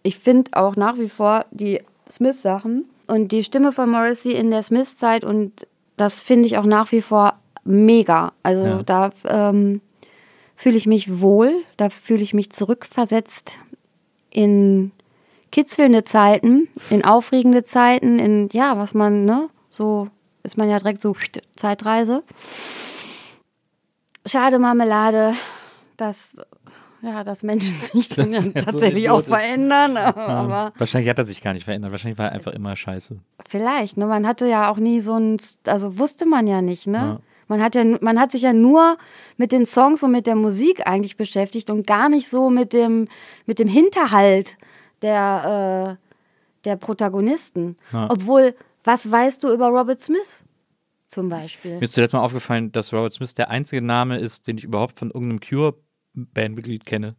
ich 0.02 0.18
finde 0.18 0.50
auch 0.52 0.76
nach 0.76 0.98
wie 0.98 1.08
vor 1.08 1.46
die 1.50 1.80
Smith-Sachen 2.10 2.84
und 3.06 3.32
die 3.32 3.42
Stimme 3.42 3.72
von 3.72 3.90
Morrissey 3.90 4.32
in 4.32 4.50
der 4.50 4.62
Smith-Zeit 4.62 5.24
und 5.24 5.66
das 5.96 6.22
finde 6.22 6.46
ich 6.46 6.58
auch 6.58 6.64
nach 6.64 6.92
wie 6.92 7.02
vor 7.02 7.34
mega. 7.64 8.32
Also 8.42 8.64
Ja. 8.64 8.82
da 8.82 9.10
ähm, 9.24 9.80
fühle 10.56 10.76
ich 10.76 10.86
mich 10.86 11.20
wohl, 11.20 11.52
da 11.78 11.88
fühle 11.88 12.22
ich 12.22 12.34
mich 12.34 12.50
zurückversetzt 12.50 13.56
in 14.30 14.92
kitzelnde 15.50 16.04
Zeiten, 16.04 16.68
in 16.90 17.04
aufregende 17.04 17.64
Zeiten, 17.64 18.18
in 18.18 18.48
ja, 18.52 18.78
was 18.78 18.94
man, 18.94 19.24
ne, 19.24 19.48
so 19.70 20.08
ist 20.42 20.56
man 20.56 20.68
ja 20.68 20.78
direkt 20.78 21.00
so 21.00 21.14
Zeitreise. 21.56 22.22
Schade 24.26 24.58
Marmelade, 24.58 25.34
dass 25.96 26.36
ja, 27.02 27.22
dass 27.22 27.42
Menschen 27.42 27.70
sich 27.92 28.08
dann 28.08 28.26
Das 28.26 28.32
ja 28.32 28.38
ist 28.40 28.54
ja 28.54 28.62
so 28.62 28.70
tatsächlich 28.72 29.08
auch 29.10 29.22
verändern, 29.22 29.96
aber 29.96 30.72
Wahrscheinlich 30.76 31.08
hat 31.08 31.18
er 31.18 31.24
sich 31.24 31.42
gar 31.42 31.52
nicht 31.52 31.64
verändert. 31.64 31.92
Wahrscheinlich 31.92 32.18
war 32.18 32.26
er 32.26 32.32
einfach 32.32 32.52
immer 32.52 32.74
scheiße. 32.74 33.18
vielleicht, 33.48 33.96
ne, 33.96 34.06
man 34.06 34.26
hatte 34.26 34.46
ja 34.46 34.70
auch 34.70 34.78
nie 34.78 35.00
so 35.00 35.14
ein 35.14 35.38
also 35.66 35.98
wusste 35.98 36.26
man 36.26 36.46
ja 36.46 36.62
nicht, 36.62 36.86
ne? 36.86 36.98
Ja. 36.98 37.20
Man 37.50 37.62
hat 37.62 37.74
ja 37.74 37.84
man 38.00 38.20
hat 38.20 38.32
sich 38.32 38.42
ja 38.42 38.52
nur 38.52 38.98
mit 39.38 39.52
den 39.52 39.64
Songs 39.64 40.02
und 40.02 40.10
mit 40.10 40.26
der 40.26 40.34
Musik 40.34 40.86
eigentlich 40.86 41.16
beschäftigt 41.16 41.70
und 41.70 41.86
gar 41.86 42.08
nicht 42.08 42.28
so 42.28 42.50
mit 42.50 42.72
dem 42.72 43.08
mit 43.46 43.58
dem 43.58 43.68
Hinterhalt 43.68 44.56
der 45.02 45.98
äh, 45.98 46.08
der 46.64 46.76
Protagonisten. 46.76 47.76
Ja. 47.92 48.08
Obwohl, 48.10 48.54
was 48.84 49.10
weißt 49.10 49.42
du 49.42 49.52
über 49.52 49.68
Robert 49.68 50.00
Smith 50.00 50.44
zum 51.06 51.28
Beispiel? 51.28 51.76
Mir 51.76 51.82
ist 51.82 51.94
zuletzt 51.94 52.12
mal 52.12 52.20
aufgefallen, 52.20 52.72
dass 52.72 52.92
Robert 52.92 53.12
Smith 53.12 53.34
der 53.34 53.50
einzige 53.50 53.82
Name 53.82 54.18
ist, 54.18 54.46
den 54.46 54.58
ich 54.58 54.64
überhaupt 54.64 54.98
von 54.98 55.10
irgendeinem 55.10 55.40
Cure-Bandmitglied 55.40 56.84
kenne. 56.84 57.16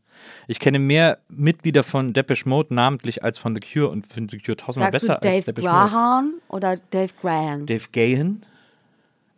Ich 0.48 0.60
kenne 0.60 0.80
mehr 0.80 1.20
Mitglieder 1.30 1.84
von 1.84 2.14
Depeche 2.14 2.48
Mode 2.48 2.74
namentlich 2.74 3.24
als 3.24 3.40
von 3.40 3.56
The 3.56 3.62
Cure 3.62 3.90
und 3.90 4.08
finde 4.08 4.32
The 4.32 4.44
Cure 4.44 4.58
tausendmal 4.58 4.92
Sagst 4.92 5.04
du 5.04 5.08
besser 5.08 5.22
als 5.22 5.32
Dave 5.32 5.46
Depeche 5.46 5.68
Mode. 5.68 5.90
Graham 5.90 6.34
oder 6.50 6.78
Dave 6.78 7.14
Graham? 7.22 7.66
Dave 7.66 7.86
Gahan? 7.92 8.46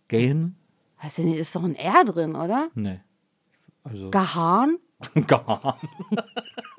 Gahan? 0.07 0.55
Weißt 1.01 1.17
du 1.19 1.21
nicht, 1.23 1.37
ist 1.37 1.55
doch 1.55 1.63
ein 1.63 1.75
R 1.75 2.03
drin, 2.03 2.35
oder? 2.35 2.69
Nee. 2.75 2.99
Also. 3.83 4.09
Gahan? 4.11 4.77
Gahan. 5.27 5.73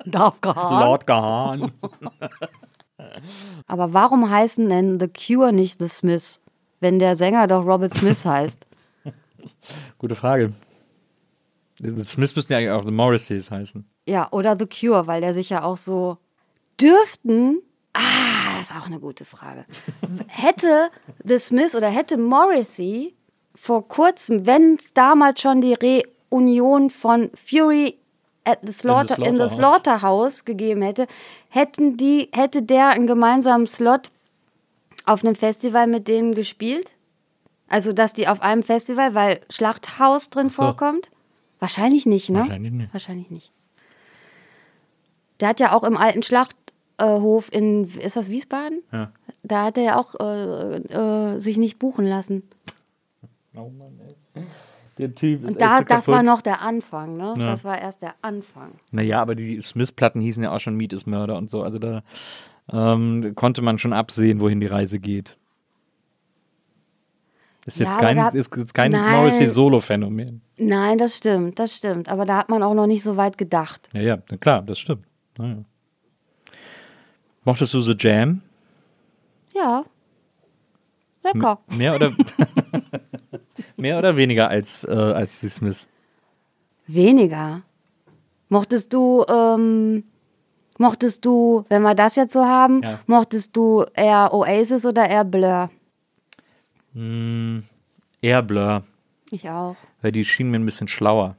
Darf 0.05 0.41
Gahan? 0.41 0.85
Lord 0.85 1.07
Gahan. 1.07 1.71
Aber 3.67 3.93
warum 3.93 4.29
heißen 4.29 4.69
denn 4.69 4.99
The 4.99 5.07
Cure 5.07 5.51
nicht 5.51 5.79
The 5.79 5.87
Smiths, 5.87 6.39
wenn 6.79 6.99
der 6.99 7.15
Sänger 7.15 7.47
doch 7.47 7.65
Robert 7.65 7.93
Smith 7.93 8.25
heißt? 8.25 8.59
Gute 9.97 10.15
Frage. 10.15 10.53
The 11.79 12.03
Smiths 12.03 12.35
müssten 12.35 12.53
ja 12.53 12.59
eigentlich 12.59 12.71
auch 12.71 12.85
The 12.85 12.91
Morrisseys 12.91 13.51
heißen. 13.51 13.85
Ja, 14.07 14.27
oder 14.31 14.57
The 14.57 14.67
Cure, 14.67 15.07
weil 15.07 15.21
der 15.21 15.33
sich 15.33 15.49
ja 15.49 15.63
auch 15.63 15.77
so 15.77 16.17
dürften. 16.79 17.61
Ah, 17.93 18.57
das 18.57 18.69
ist 18.69 18.75
auch 18.75 18.85
eine 18.87 18.99
gute 18.99 19.25
Frage. 19.25 19.65
Hätte 20.27 20.89
The 21.23 21.39
Smiths 21.39 21.75
oder 21.75 21.89
hätte 21.89 22.17
Morrissey 22.17 23.15
vor 23.55 23.87
kurzem, 23.87 24.45
wenn 24.45 24.77
damals 24.93 25.41
schon 25.41 25.61
die 25.61 26.03
Reunion 26.31 26.89
von 26.89 27.29
Fury 27.35 27.99
at 28.45 28.59
the 28.63 28.71
Slaughter, 28.71 29.17
in 29.25 29.37
the 29.37 29.47
Slaughterhouse. 29.47 30.45
Gegeben 30.45 30.81
hätte, 30.81 31.07
hätten 31.49 31.97
die, 31.97 32.29
hätte 32.31 32.61
der 32.61 32.89
einen 32.89 33.07
gemeinsamen 33.07 33.67
Slot 33.67 34.11
auf 35.05 35.23
einem 35.23 35.35
Festival 35.35 35.87
mit 35.87 36.07
denen 36.07 36.35
gespielt? 36.35 36.93
Also, 37.67 37.93
dass 37.93 38.13
die 38.13 38.27
auf 38.27 38.41
einem 38.41 38.63
Festival, 38.63 39.15
weil 39.15 39.41
Schlachthaus 39.49 40.29
drin 40.29 40.49
so. 40.49 40.63
vorkommt? 40.63 41.09
Wahrscheinlich 41.59 42.05
nicht, 42.05 42.29
ne? 42.29 42.39
Wahrscheinlich 42.39 42.71
nicht. 42.71 42.93
Wahrscheinlich 42.93 43.31
nicht. 43.31 43.51
Der 45.39 45.49
hat 45.49 45.59
ja 45.59 45.73
auch 45.73 45.83
im 45.83 45.97
alten 45.97 46.23
Schlachthof 46.23 47.51
in, 47.51 47.85
ist 47.99 48.15
das 48.15 48.29
Wiesbaden? 48.29 48.83
Ja. 48.91 49.11
Da 49.43 49.65
hat 49.65 49.77
er 49.77 49.83
ja 49.83 49.97
auch 49.97 50.15
äh, 50.19 50.75
äh, 50.77 51.39
sich 51.39 51.57
nicht 51.57 51.79
buchen 51.79 52.05
lassen. 52.05 52.43
Oh 53.55 53.69
Mann, 53.69 53.99
ey. 54.35 54.43
Der 54.97 55.15
Typ 55.15 55.43
ist 55.43 55.51
Und 55.53 55.61
da, 55.61 55.81
das 55.81 56.07
war 56.07 56.21
noch 56.21 56.41
der 56.41 56.61
Anfang, 56.61 57.17
ne? 57.17 57.33
Ja. 57.37 57.45
Das 57.45 57.63
war 57.63 57.79
erst 57.79 58.01
der 58.01 58.13
Anfang. 58.21 58.73
Naja, 58.91 59.21
aber 59.21 59.33
die 59.35 59.59
Smith-Platten 59.59 60.21
hießen 60.21 60.43
ja 60.43 60.51
auch 60.53 60.59
schon 60.59 60.75
Meat 60.75 60.93
is 60.93 61.05
Murder 61.07 61.35
und 61.37 61.49
so. 61.49 61.63
Also 61.63 61.79
da 61.79 62.03
ähm, 62.71 63.33
konnte 63.35 63.61
man 63.63 63.79
schon 63.79 63.91
absehen, 63.93 64.39
wohin 64.39 64.59
die 64.59 64.67
Reise 64.67 64.99
geht. 64.99 65.37
Ist 67.65 67.79
jetzt 67.79 67.97
kein, 67.97 68.17
da- 68.17 68.27
ist 68.29 68.55
jetzt 68.55 68.73
kein 68.73 68.91
Nein. 68.91 69.15
Morrissey-Solo-Phänomen. 69.15 70.41
Nein, 70.57 70.97
das 70.97 71.15
stimmt, 71.17 71.57
das 71.59 71.73
stimmt. 71.75 72.09
Aber 72.09 72.25
da 72.25 72.37
hat 72.37 72.49
man 72.49 72.61
auch 72.61 72.73
noch 72.73 72.87
nicht 72.87 73.03
so 73.03 73.15
weit 73.17 73.37
gedacht. 73.37 73.89
Ja, 73.93 74.01
ja, 74.01 74.17
klar, 74.17 74.61
das 74.61 74.79
stimmt. 74.79 75.05
Naja. 75.37 75.63
Mochtest 77.45 77.73
du 77.73 77.81
The 77.81 77.95
Jam? 77.97 78.41
Ja. 79.55 79.85
Lecker. 81.23 81.59
Mehr 81.75 81.95
oder, 81.95 82.11
mehr 83.77 83.97
oder 83.97 84.15
weniger 84.17 84.49
als, 84.49 84.83
äh, 84.83 84.91
als 84.91 85.39
die 85.41 85.49
Smiths? 85.49 85.87
Weniger. 86.87 87.61
Mochtest 88.49 88.93
du, 88.93 89.23
ähm, 89.29 90.03
mochtest 90.77 91.23
du, 91.25 91.63
wenn 91.69 91.81
wir 91.81 91.95
das 91.95 92.15
jetzt 92.15 92.33
so 92.33 92.45
haben, 92.45 92.81
Ja. 92.83 92.99
mochtest 93.07 93.55
du 93.55 93.85
eher 93.93 94.33
Oasis 94.33 94.85
oder 94.85 95.07
eher 95.09 95.23
Blur? 95.23 95.69
Eher 98.21 98.41
Blur, 98.43 98.83
Ich 99.31 99.49
auch. 99.49 99.75
weil 100.01 100.11
die 100.11 100.25
schienen 100.25 100.51
mir 100.51 100.59
ein 100.59 100.65
bisschen 100.65 100.87
schlauer. 100.87 101.35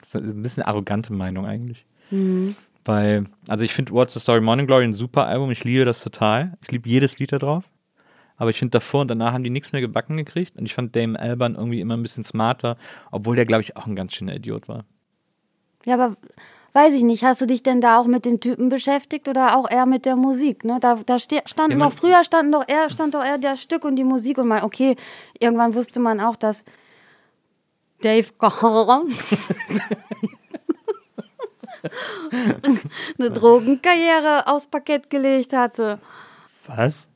Das 0.00 0.14
ist 0.14 0.34
ein 0.34 0.42
bisschen 0.42 0.62
arrogante 0.62 1.12
Meinung 1.12 1.44
eigentlich. 1.46 1.84
Mhm. 2.10 2.54
Weil, 2.84 3.24
also 3.48 3.64
ich 3.64 3.74
finde 3.74 3.92
What's 3.92 4.14
the 4.14 4.20
Story 4.20 4.40
Morning 4.40 4.66
Glory 4.66 4.84
ein 4.84 4.92
super 4.92 5.26
Album. 5.26 5.50
Ich 5.50 5.64
liebe 5.64 5.84
das 5.84 6.00
total. 6.02 6.56
Ich 6.62 6.70
liebe 6.70 6.88
jedes 6.88 7.18
Lied 7.18 7.32
da 7.32 7.38
drauf. 7.38 7.64
Aber 8.36 8.50
ich 8.50 8.58
finde 8.58 8.72
davor 8.72 9.02
und 9.02 9.08
danach 9.08 9.32
haben 9.32 9.44
die 9.44 9.50
nichts 9.50 9.72
mehr 9.72 9.80
gebacken 9.80 10.16
gekriegt. 10.16 10.56
Und 10.56 10.66
ich 10.66 10.74
fand 10.74 10.94
Dame 10.94 11.18
Alban 11.18 11.54
irgendwie 11.54 11.80
immer 11.80 11.96
ein 11.96 12.02
bisschen 12.02 12.24
smarter, 12.24 12.76
obwohl 13.10 13.36
der, 13.36 13.46
glaube 13.46 13.62
ich, 13.62 13.76
auch 13.76 13.86
ein 13.86 13.96
ganz 13.96 14.14
schöner 14.14 14.36
Idiot 14.36 14.68
war. 14.68 14.84
Ja, 15.84 15.94
aber 15.94 16.16
weiß 16.76 16.92
ich 16.92 17.02
nicht, 17.02 17.24
hast 17.24 17.40
du 17.40 17.46
dich 17.46 17.62
denn 17.62 17.80
da 17.80 17.98
auch 17.98 18.06
mit 18.06 18.26
dem 18.26 18.38
Typen 18.40 18.68
beschäftigt 18.68 19.28
oder 19.28 19.56
auch 19.56 19.70
eher 19.70 19.86
mit 19.86 20.04
der 20.04 20.16
Musik? 20.16 20.64
Ne? 20.64 20.78
Da, 20.80 20.96
da 21.06 21.18
standen 21.18 21.78
Ja, 21.78 21.86
doch, 21.86 21.92
früher 21.94 22.22
standen 22.22 22.52
doch 22.52 22.68
eher, 22.68 22.90
stand 22.90 23.14
doch 23.14 23.24
eher 23.24 23.38
das 23.38 23.62
Stück 23.62 23.84
und 23.84 23.96
die 23.96 24.04
Musik 24.04 24.36
und 24.36 24.48
mal, 24.48 24.62
okay, 24.62 24.96
irgendwann 25.38 25.74
wusste 25.74 26.00
man 26.00 26.20
auch, 26.20 26.36
dass 26.36 26.64
Dave 28.02 28.28
Gahan 28.38 29.08
eine 33.18 33.30
Drogenkarriere 33.30 34.46
aufs 34.46 34.66
Parkett 34.66 35.08
gelegt 35.08 35.54
hatte. 35.54 35.98
Was? 36.66 37.08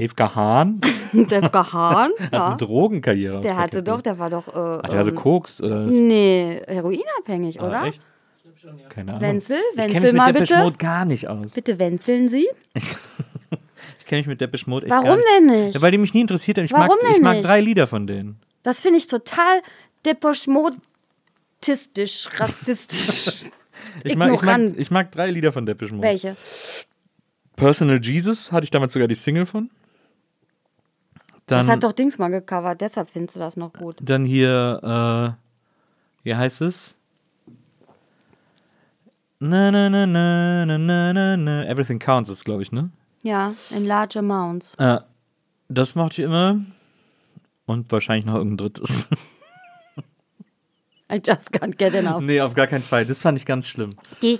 Dave 0.00 0.14
Gahan 0.14 0.80
Dave 1.12 1.50
Gahan, 1.50 2.10
hat 2.20 2.32
ja, 2.32 2.46
eine 2.48 2.56
Drogenkarriere. 2.56 3.40
der 3.40 3.56
hatte 3.56 3.82
doch, 3.82 4.02
gelegt. 4.02 4.06
der 4.06 4.18
war 4.18 4.30
doch, 4.30 4.48
äh, 4.48 4.82
Hat 4.82 4.90
der 4.92 4.98
also 4.98 5.10
ähm, 5.10 5.16
Koks 5.16 5.60
oder 5.60 5.86
was? 5.86 5.94
nee, 5.94 6.60
heroinabhängig, 6.66 7.60
Ah, 7.60 7.66
oder? 7.66 7.84
echt? 7.84 8.00
Keine 8.90 9.12
Ahnung. 9.12 9.22
Wenzel, 9.22 9.56
ich 9.72 9.78
Wenzel 9.78 9.92
kenne 9.94 10.06
mich 10.12 10.16
mal 10.16 10.26
mit 10.26 10.34
Depeche 10.36 10.52
bitte. 10.54 10.64
Mode 10.64 10.76
gar 10.78 11.04
nicht 11.06 11.28
aus. 11.28 11.52
Bitte 11.52 11.78
wenzeln 11.78 12.28
Sie. 12.28 12.48
Ich 13.98 14.06
kenne 14.12 14.20
mich 14.22 14.26
mit 14.28 14.40
Depeche 14.40 14.68
Mode 14.68 14.86
echt 14.86 14.90
gar 14.90 15.04
Warum 15.04 15.18
nicht. 15.18 15.28
denn 15.38 15.46
nicht? 15.46 15.74
Ja, 15.76 15.82
weil 15.82 15.92
die 15.92 15.98
mich 15.98 16.14
nie 16.14 16.20
interessiert 16.22 16.58
haben. 16.58 16.64
Ich, 16.64 16.72
Warum 16.72 16.88
mag, 16.88 16.98
ich 17.06 17.12
denn 17.14 17.22
mag 17.22 17.36
nicht? 17.36 17.46
drei 17.46 17.60
Lieder 17.60 17.86
von 17.86 18.08
denen. 18.08 18.40
Das 18.64 18.80
finde 18.80 18.98
ich 18.98 19.06
total 19.06 19.60
deposchmotistisch, 20.04 22.28
rassistisch. 22.36 23.50
Ich 24.04 24.16
mag, 24.16 24.32
ich, 24.34 24.42
mag, 24.42 24.60
ich 24.76 24.90
mag 24.90 25.12
drei 25.12 25.30
Lieder 25.30 25.52
von 25.52 25.64
Depeche 25.64 25.94
Mode. 25.94 26.06
Welche? 26.08 26.36
Personal 27.56 28.00
Jesus 28.02 28.50
hatte 28.52 28.64
ich 28.64 28.70
damals 28.70 28.92
sogar 28.94 29.06
die 29.08 29.14
Single 29.14 29.46
von. 29.46 29.70
Das 31.50 31.66
Dann, 31.66 31.68
hat 31.68 31.82
doch 31.82 31.92
Dings 31.92 32.16
mal 32.16 32.28
gecovert, 32.28 32.80
deshalb 32.80 33.10
findest 33.10 33.34
du 33.34 33.40
das 33.40 33.56
noch 33.56 33.72
gut. 33.72 33.96
dann 34.00 34.24
hier, 34.24 35.34
äh, 35.34 36.22
wie 36.22 36.36
heißt 36.36 36.60
es? 36.60 36.96
Na, 39.40 39.72
na, 39.72 39.90
na, 39.90 40.06
na, 40.06 40.64
na, 40.64 40.78
na, 40.78 41.12
na, 41.12 41.36
na. 41.36 41.64
Everything 41.64 41.98
Counts 41.98 42.30
ist, 42.30 42.44
glaube 42.44 42.62
ich, 42.62 42.70
ne? 42.70 42.90
Ja, 43.24 43.54
in 43.70 43.84
large 43.84 44.20
amounts. 44.20 44.74
Äh, 44.78 44.98
das 45.68 45.96
mochte 45.96 46.22
ich 46.22 46.26
immer. 46.26 46.60
Und 47.66 47.90
wahrscheinlich 47.90 48.26
noch 48.26 48.36
irgendein 48.36 48.68
drittes. 48.68 49.08
I 51.10 51.20
just 51.24 51.52
can't 51.52 51.76
get 51.76 51.94
enough. 51.94 52.22
Nee, 52.22 52.40
auf 52.40 52.54
gar 52.54 52.66
keinen 52.66 52.82
Fall. 52.82 53.04
Das 53.04 53.20
fand 53.20 53.36
ich 53.38 53.44
ganz 53.44 53.68
schlimm. 53.68 53.96
Wie 54.20 54.38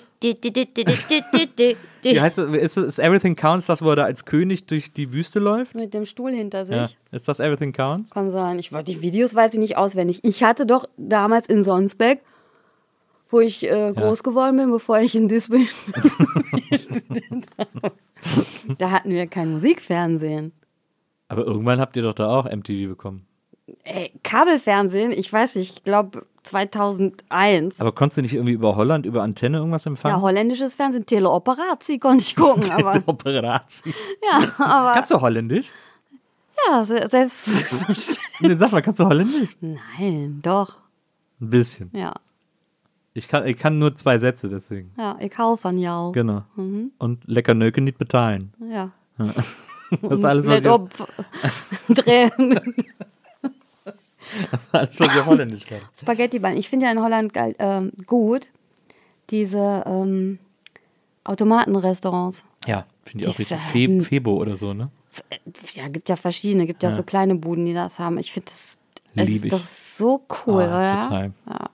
heißt 2.20 2.38
das? 2.38 2.54
Ist, 2.54 2.76
ist 2.76 2.98
Everything 2.98 3.34
Counts 3.34 3.66
das, 3.66 3.82
wo 3.82 3.90
er 3.90 3.96
da 3.96 4.04
als 4.04 4.24
König 4.24 4.66
durch 4.66 4.92
die 4.92 5.12
Wüste 5.12 5.40
läuft? 5.40 5.74
Mit 5.74 5.94
dem 5.94 6.06
Stuhl 6.06 6.32
hinter 6.32 6.66
sich. 6.66 6.76
Ja. 6.76 6.88
Ist 7.10 7.26
das 7.26 7.40
Everything 7.40 7.72
Counts? 7.72 8.10
Kann 8.10 8.30
sein. 8.30 8.58
Ich, 8.58 8.70
die 8.70 9.02
Videos 9.02 9.34
weiß 9.34 9.54
ich 9.54 9.58
nicht 9.58 9.76
auswendig. 9.76 10.20
Ich 10.22 10.44
hatte 10.44 10.64
doch 10.66 10.88
damals 10.96 11.48
in 11.48 11.64
Sonsbeck 11.64 12.22
wo 13.30 13.40
ich 13.40 13.64
äh, 13.64 13.92
groß 13.94 14.18
ja. 14.18 14.22
geworden 14.30 14.56
bin, 14.56 14.70
bevor 14.70 14.98
ich 14.98 15.14
in 15.14 15.28
Disney 15.28 15.66
studiert 16.72 17.46
habe. 17.56 17.92
Da 18.78 18.90
hatten 18.90 19.10
wir 19.10 19.26
kein 19.26 19.52
Musikfernsehen. 19.52 20.52
Aber 21.28 21.44
irgendwann 21.44 21.80
habt 21.80 21.96
ihr 21.96 22.02
doch 22.02 22.14
da 22.14 22.28
auch 22.28 22.44
MTV 22.44 22.88
bekommen. 22.88 23.26
Ey, 23.84 24.12
Kabelfernsehen, 24.22 25.12
ich 25.12 25.32
weiß 25.32 25.56
nicht, 25.56 25.76
ich 25.78 25.84
glaube 25.84 26.26
2001. 26.42 27.80
Aber 27.80 27.92
konntest 27.92 28.18
du 28.18 28.22
nicht 28.22 28.34
irgendwie 28.34 28.52
über 28.52 28.76
Holland, 28.76 29.06
über 29.06 29.22
Antenne 29.22 29.58
irgendwas 29.58 29.84
Ja, 29.84 29.90
empfangen? 29.90 30.20
holländisches 30.22 30.74
Fernsehen, 30.74 31.06
Teleoperatie 31.06 31.98
konnte 31.98 32.22
ich 32.24 32.36
gucken, 32.36 32.70
aber 32.70 33.02
Operation. 33.06 33.92
ja, 34.30 34.48
aber 34.64 34.94
Kannst 34.94 35.10
du 35.12 35.20
Holländisch? 35.20 35.68
ja, 36.68 36.84
se- 36.84 37.08
selbstverständlich. 37.10 38.18
Nee, 38.40 38.54
sag 38.56 38.72
mal, 38.72 38.80
kannst 38.80 39.00
du 39.00 39.04
Holländisch? 39.04 39.48
Nein, 39.60 40.40
doch. 40.42 40.76
Ein 41.40 41.50
bisschen. 41.50 41.90
Ja, 41.92 42.14
Ich 43.12 43.28
kann, 43.28 43.46
ich 43.46 43.58
kann 43.58 43.78
nur 43.78 43.94
zwei 43.96 44.18
Sätze, 44.18 44.48
deswegen. 44.48 44.92
ja, 44.96 45.16
ich 45.20 45.36
hau 45.38 45.56
von 45.56 45.76
jou. 45.78 46.12
Genau. 46.12 46.42
Mhm. 46.56 46.92
Und 46.98 47.24
lecker 47.26 47.52
Nöken 47.54 47.84
nicht 47.84 47.98
bezahlen. 47.98 48.52
Ja. 48.70 48.90
Das 50.02 50.20
ist 50.20 50.24
alles, 50.24 50.46
was 50.46 50.64
ich, 50.64 50.70
alles, 54.72 55.00
was 55.00 55.14
ich 55.14 55.20
auf 55.20 55.26
Holländisch 55.26 55.66
kann. 55.66 55.78
Spaghetti-Ballen. 56.00 56.56
Ich 56.56 56.68
finde 56.68 56.86
ja 56.86 56.92
in 56.92 57.00
Holland 57.00 57.32
ähm, 57.58 57.92
gut 58.06 58.50
diese 59.30 59.82
ähm, 59.86 60.38
Automatenrestaurants. 61.24 62.44
Ja, 62.66 62.86
finde 63.04 63.24
ich 63.26 63.30
auch 63.34 63.38
richtig. 63.38 63.58
Fe 63.58 64.02
Febo 64.02 64.34
oder 64.36 64.56
so, 64.56 64.72
ne? 64.74 64.90
Ja, 65.74 65.88
gibt 65.88 66.08
ja 66.08 66.16
verschiedene. 66.16 66.66
Gibt 66.66 66.82
ja, 66.82 66.92
so 66.92 67.02
kleine 67.02 67.34
Buden, 67.34 67.64
die 67.66 67.74
das 67.74 67.98
haben. 67.98 68.18
Ich 68.18 68.32
finde 68.32 68.46
das, 68.46 68.78
Lieb 69.14 69.44
ist 69.44 69.52
doch 69.52 69.64
so 69.64 70.22
cool, 70.46 70.62
Ah, 70.62 70.78
oder? 70.82 71.00
total. 71.02 71.32
Ja. 71.48 71.70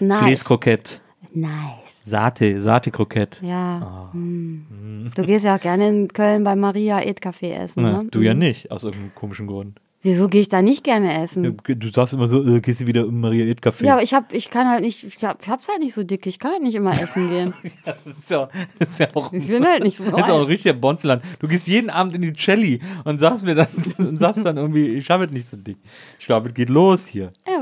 Nice. 0.00 0.18
Fleeskroket. 0.20 1.00
Nice. 1.32 2.02
Sate, 2.04 2.60
Sate-Krokett. 2.62 3.42
Ja. 3.42 4.08
hm. 4.12 5.10
Du 5.14 5.22
gehst 5.24 5.44
ja 5.44 5.56
auch 5.56 5.60
gerne 5.60 5.88
in 5.88 6.08
Köln 6.08 6.42
bei 6.42 6.56
Maria 6.56 7.00
Ed 7.02 7.20
Café 7.20 7.52
essen, 7.52 7.82
Na, 7.82 8.02
ne? 8.02 8.08
du 8.10 8.22
ja 8.22 8.32
Mhm. 8.32 8.38
nicht, 8.40 8.70
aus 8.70 8.84
irgendeinem 8.84 9.14
komischen 9.14 9.46
Grund. 9.46 9.78
Wieso 10.00 10.28
gehe 10.28 10.40
ich 10.40 10.48
da 10.48 10.62
nicht 10.62 10.84
gerne 10.84 11.20
essen? 11.22 11.56
Du 11.66 11.88
sagst 11.90 12.14
immer 12.14 12.28
so, 12.28 12.44
äh, 12.46 12.60
gehst 12.60 12.80
du 12.80 12.86
wieder 12.86 13.02
im 13.02 13.20
Maria 13.20 13.44
Ed 13.46 13.60
Café. 13.60 13.84
Ja, 13.84 13.94
aber 13.94 14.02
ich 14.04 14.14
hab, 14.14 14.32
ich 14.32 14.48
kann 14.48 14.68
halt 14.68 14.82
nicht, 14.82 15.02
ich, 15.02 15.24
hab, 15.24 15.42
ich 15.42 15.48
hab's 15.48 15.66
halt 15.68 15.80
nicht 15.80 15.92
so 15.92 16.04
dick, 16.04 16.24
ich 16.26 16.38
kann 16.38 16.52
halt 16.52 16.62
nicht 16.62 16.76
immer 16.76 16.92
essen 16.92 17.28
gehen. 17.28 17.52
das 17.84 17.96
ist 18.16 18.30
ja, 18.30 18.48
das 18.78 18.90
ist 18.90 19.00
ja 19.00 19.08
auch, 19.14 19.32
Ich 19.32 19.48
bin 19.48 19.66
halt 19.66 19.82
nicht 19.82 19.98
so. 19.98 20.04
das 20.04 20.20
ist 20.20 20.28
ja 20.28 20.34
auch 20.34 20.40
ein 20.42 20.46
richtiger 20.46 20.74
Bonzland. 20.74 21.24
Du 21.40 21.48
gehst 21.48 21.66
jeden 21.66 21.90
Abend 21.90 22.14
in 22.14 22.22
die 22.22 22.32
Celli 22.32 22.80
und 23.04 23.18
sagst 23.18 23.44
mir 23.44 23.56
dann, 23.56 23.66
und 23.98 24.18
sagst 24.20 24.44
dann 24.44 24.56
irgendwie, 24.56 24.86
ich 24.86 25.10
habe 25.10 25.24
es 25.24 25.32
nicht 25.32 25.48
so 25.48 25.56
dick. 25.56 25.78
Ich 26.20 26.26
glaube, 26.26 26.48
es 26.50 26.54
geht 26.54 26.68
los 26.68 27.06
hier. 27.06 27.32
Ja, 27.44 27.60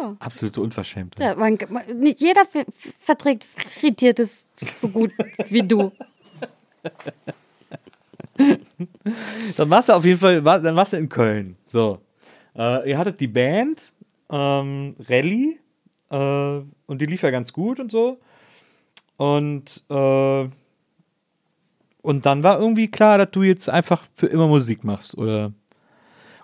ja. 0.00 0.16
Absolute 0.20 0.60
Unverschämtheit. 0.60 1.26
ja 1.26 1.34
man, 1.36 1.58
man, 1.68 1.82
nicht 1.98 2.22
jeder 2.22 2.44
ver- 2.44 2.64
verträgt 3.00 3.44
Frittiertes 3.44 4.46
so 4.54 4.88
gut 4.88 5.10
wie 5.50 5.62
du. 5.66 5.90
Dann 9.56 9.70
warst 9.70 9.88
du 9.88 9.94
auf 9.94 10.04
jeden 10.04 10.18
Fall, 10.18 10.44
war, 10.44 10.60
dann 10.60 10.76
warst 10.76 10.92
du 10.92 10.96
in 10.96 11.08
Köln. 11.08 11.56
So. 11.66 12.00
Äh, 12.56 12.90
ihr 12.90 12.98
hattet 12.98 13.20
die 13.20 13.28
Band, 13.28 13.92
ähm, 14.30 14.94
Rallye, 15.08 15.58
äh, 16.10 16.60
und 16.86 17.00
die 17.00 17.06
lief 17.06 17.22
ja 17.22 17.30
ganz 17.30 17.52
gut 17.52 17.80
und 17.80 17.90
so. 17.90 18.18
Und, 19.16 19.84
äh, 19.88 20.48
und 22.02 22.26
dann 22.26 22.42
war 22.42 22.60
irgendwie 22.60 22.90
klar, 22.90 23.18
dass 23.18 23.30
du 23.30 23.42
jetzt 23.42 23.68
einfach 23.68 24.04
für 24.14 24.26
immer 24.26 24.46
Musik 24.46 24.84
machst, 24.84 25.16
oder? 25.16 25.52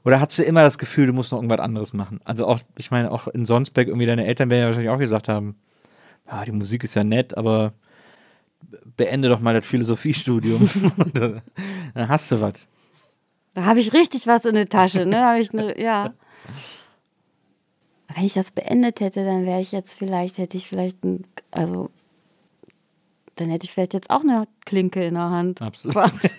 Oder 0.04 0.20
hattest 0.20 0.40
du 0.40 0.42
immer 0.42 0.62
das 0.62 0.78
Gefühl, 0.78 1.06
du 1.06 1.12
musst 1.12 1.30
noch 1.30 1.38
irgendwas 1.38 1.60
anderes 1.60 1.92
machen? 1.92 2.20
Also 2.24 2.46
auch, 2.46 2.60
ich 2.76 2.90
meine, 2.90 3.12
auch 3.12 3.28
in 3.28 3.46
Sonsbeck, 3.46 3.86
irgendwie 3.86 4.06
deine 4.06 4.26
Eltern 4.26 4.50
werden 4.50 4.62
ja 4.62 4.66
wahrscheinlich 4.66 4.90
auch 4.90 4.98
gesagt 4.98 5.28
haben, 5.28 5.56
ja, 6.26 6.44
die 6.44 6.52
Musik 6.52 6.82
ist 6.82 6.94
ja 6.94 7.04
nett, 7.04 7.36
aber 7.36 7.72
beende 8.96 9.28
doch 9.28 9.40
mal 9.40 9.54
das 9.54 9.66
Philosophiestudium. 9.66 10.68
dann 11.14 11.42
hast 11.94 12.30
du 12.32 12.40
was. 12.40 12.66
Da 13.54 13.64
habe 13.64 13.80
ich 13.80 13.92
richtig 13.92 14.26
was 14.26 14.44
in 14.44 14.54
der 14.54 14.68
Tasche, 14.68 15.04
ne? 15.06 15.24
Hab 15.24 15.38
ich 15.38 15.52
ne, 15.52 15.78
ja. 15.80 16.14
Wenn 18.14 18.24
ich 18.24 18.34
das 18.34 18.50
beendet 18.50 19.00
hätte, 19.00 19.24
dann 19.24 19.46
wäre 19.46 19.60
ich 19.60 19.72
jetzt 19.72 19.94
vielleicht, 19.94 20.38
hätte 20.38 20.56
ich 20.56 20.68
vielleicht 20.68 21.02
ein, 21.04 21.24
also, 21.50 21.90
dann 23.36 23.48
hätte 23.48 23.64
ich 23.64 23.72
vielleicht 23.72 23.94
jetzt 23.94 24.10
auch 24.10 24.22
eine 24.22 24.46
Klinke 24.64 25.02
in 25.02 25.14
der 25.14 25.30
Hand. 25.30 25.62
Absolut. 25.62 25.96
Was? 25.96 26.20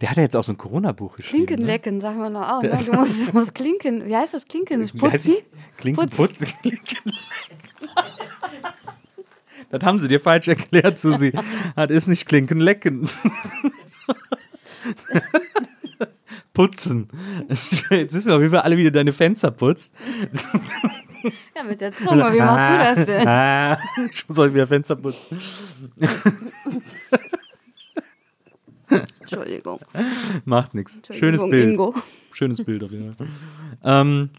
Der 0.00 0.08
hat 0.08 0.16
ja 0.16 0.22
jetzt 0.22 0.34
auch 0.34 0.44
so 0.44 0.52
ein 0.52 0.58
Corona-Buch 0.58 1.16
geschrieben. 1.16 1.46
Klinken 1.46 1.66
ne? 1.66 1.72
lecken, 1.72 2.00
sagen 2.00 2.18
wir 2.20 2.30
noch 2.30 2.48
auch. 2.48 2.62
Ne? 2.62 2.70
Du 2.86 2.92
musst, 2.92 3.28
du 3.28 3.32
musst 3.32 3.54
Klinken, 3.54 4.06
wie 4.06 4.16
heißt 4.16 4.32
das? 4.32 4.46
Klinken 4.46 4.88
putzen? 4.88 5.34
Klinken 5.76 6.08
Putzen. 6.08 6.48
Das 9.78 9.82
haben 9.84 9.98
sie 9.98 10.06
dir 10.08 10.20
falsch 10.20 10.46
erklärt, 10.48 10.98
Susi. 10.98 11.32
Das 11.74 11.90
ist 11.90 12.06
nicht 12.06 12.26
Klinken 12.26 12.60
lecken. 12.60 13.08
Putzen. 16.52 17.08
Jetzt 17.48 18.14
wissen 18.14 18.30
wir 18.30 18.38
jeden 18.38 18.52
Fall 18.52 18.60
alle, 18.60 18.76
wie 18.76 18.84
du 18.84 18.92
deine 18.92 19.12
Fenster 19.12 19.50
putzt. 19.50 19.94
Ja, 21.56 21.64
mit 21.64 21.80
der 21.80 21.90
Zunge, 21.90 22.32
wie 22.34 22.38
machst 22.38 22.72
du 22.72 22.78
das 22.78 23.06
denn? 23.06 23.26
Ah, 23.28 23.78
ich 24.12 24.28
muss 24.28 24.38
euch 24.38 24.54
wieder 24.54 24.66
Fenster 24.66 24.94
putzen. 24.94 25.40
Entschuldigung. 29.20 29.80
Macht 30.44 30.74
nichts. 30.74 31.00
Schönes 31.10 31.42
Bild. 31.42 31.70
Ingo. 31.70 31.94
Schönes 32.32 32.62
Bild 32.62 32.84
auf 32.84 32.90
jeden 32.90 33.14
Fall. 33.14 33.26
ähm, 33.82 34.30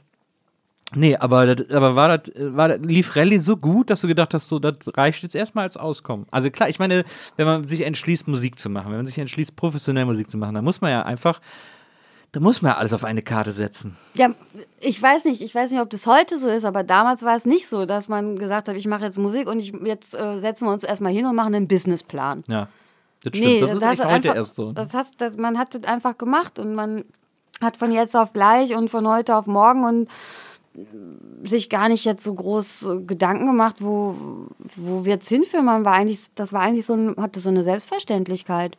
Nee, 0.96 1.16
aber, 1.18 1.56
das, 1.56 1.70
aber 1.70 1.96
war 1.96 2.18
das, 2.18 2.32
war 2.36 2.70
das, 2.70 2.80
lief 2.82 3.16
Rallye 3.16 3.38
so 3.38 3.58
gut, 3.58 3.90
dass 3.90 4.02
du 4.02 4.08
gedacht 4.08 4.34
hast, 4.34 4.48
so, 4.48 4.60
das 4.60 4.76
reicht 4.96 5.24
jetzt 5.24 5.36
erstmal 5.36 5.66
als 5.66 5.78
Auskommen? 5.78 6.26
Also 6.32 6.50
klar, 6.50 6.70
ich 6.70 6.80
meine, 6.80 7.04
wenn 7.36 7.46
man 7.46 7.68
sich 7.68 7.82
entschließt, 7.82 8.28
Musik 8.28 8.60
zu 8.60 8.70
machen, 8.70 8.92
wenn 8.92 8.98
man 8.98 9.06
sich 9.06 9.18
entschließt, 9.18 9.56
professionell 9.56 10.06
Musik 10.06 10.30
zu 10.32 10.38
machen, 10.38 10.56
dann 10.56 10.64
muss 10.64 10.82
man 10.82 10.92
ja 10.92 11.04
einfach, 11.04 11.42
da 12.32 12.40
muss 12.40 12.62
man 12.62 12.72
ja 12.72 12.78
alles 12.78 12.94
auf 12.94 13.04
eine 13.04 13.22
Karte 13.22 13.52
setzen. 13.52 13.98
Ja, 14.14 14.30
ich 14.80 15.02
weiß 15.02 15.26
nicht, 15.26 15.42
ich 15.42 15.54
weiß 15.54 15.72
nicht, 15.72 15.82
ob 15.82 15.90
das 15.90 16.08
heute 16.08 16.40
so 16.40 16.50
ist, 16.50 16.66
aber 16.66 16.84
damals 16.84 17.24
war 17.24 17.36
es 17.36 17.46
nicht 17.46 17.68
so, 17.68 17.86
dass 17.86 18.08
man 18.08 18.38
gesagt 18.38 18.68
hat, 18.68 18.76
ich 18.76 18.88
mache 18.88 19.04
jetzt 19.04 19.18
Musik 19.18 19.48
und 19.48 19.60
ich, 19.60 19.74
jetzt 19.84 20.14
äh, 20.14 20.40
setzen 20.40 20.66
wir 20.66 20.72
uns 20.72 20.84
erstmal 20.84 21.12
hin 21.12 21.26
und 21.26 21.36
machen 21.36 21.54
einen 21.54 21.68
Businessplan. 21.68 22.44
Ja. 22.48 22.68
Das 23.24 23.36
stimmt. 23.36 23.46
Nee, 23.46 23.60
das, 23.60 23.74
ist 23.74 23.86
hast 23.86 24.00
echt 24.00 24.06
heute 24.06 24.14
einfach, 24.14 24.36
erst 24.36 24.56
so. 24.56 24.72
Das 24.72 24.94
hast, 24.94 25.20
das, 25.20 25.38
man 25.38 25.58
hat 25.58 25.74
das 25.74 25.84
einfach 25.84 26.18
gemacht 26.18 26.60
und 26.60 26.76
man 26.76 27.06
hat 27.62 27.78
von 27.78 27.92
jetzt 27.92 28.16
auf 28.16 28.34
gleich 28.34 28.76
und 28.76 28.90
von 28.90 29.08
heute 29.08 29.36
auf 29.36 29.48
morgen 29.48 29.84
und 29.84 30.10
sich 31.44 31.70
gar 31.70 31.90
nicht 31.90 32.06
jetzt 32.06 32.24
so 32.24 32.34
groß 32.34 32.88
Gedanken 33.06 33.46
gemacht, 33.46 33.78
wo, 33.80 34.16
wo 34.76 35.06
wird's 35.06 35.30
hinführen. 35.30 35.66
Man 35.66 35.86
war 35.86 35.94
eigentlich, 35.94 36.20
das 36.36 36.54
war 36.54 36.62
eigentlich 36.62 36.86
so, 36.86 36.94
ein, 36.94 37.16
hatte 37.18 37.40
so 37.40 37.50
eine 37.50 37.64
Selbstverständlichkeit. 37.64 38.78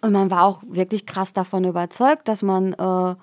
Und 0.00 0.12
man 0.12 0.30
war 0.30 0.44
auch 0.44 0.62
wirklich 0.66 1.06
krass 1.06 1.32
davon 1.32 1.64
überzeugt, 1.64 2.28
dass 2.28 2.42
man, 2.42 2.72
äh, 2.72 3.14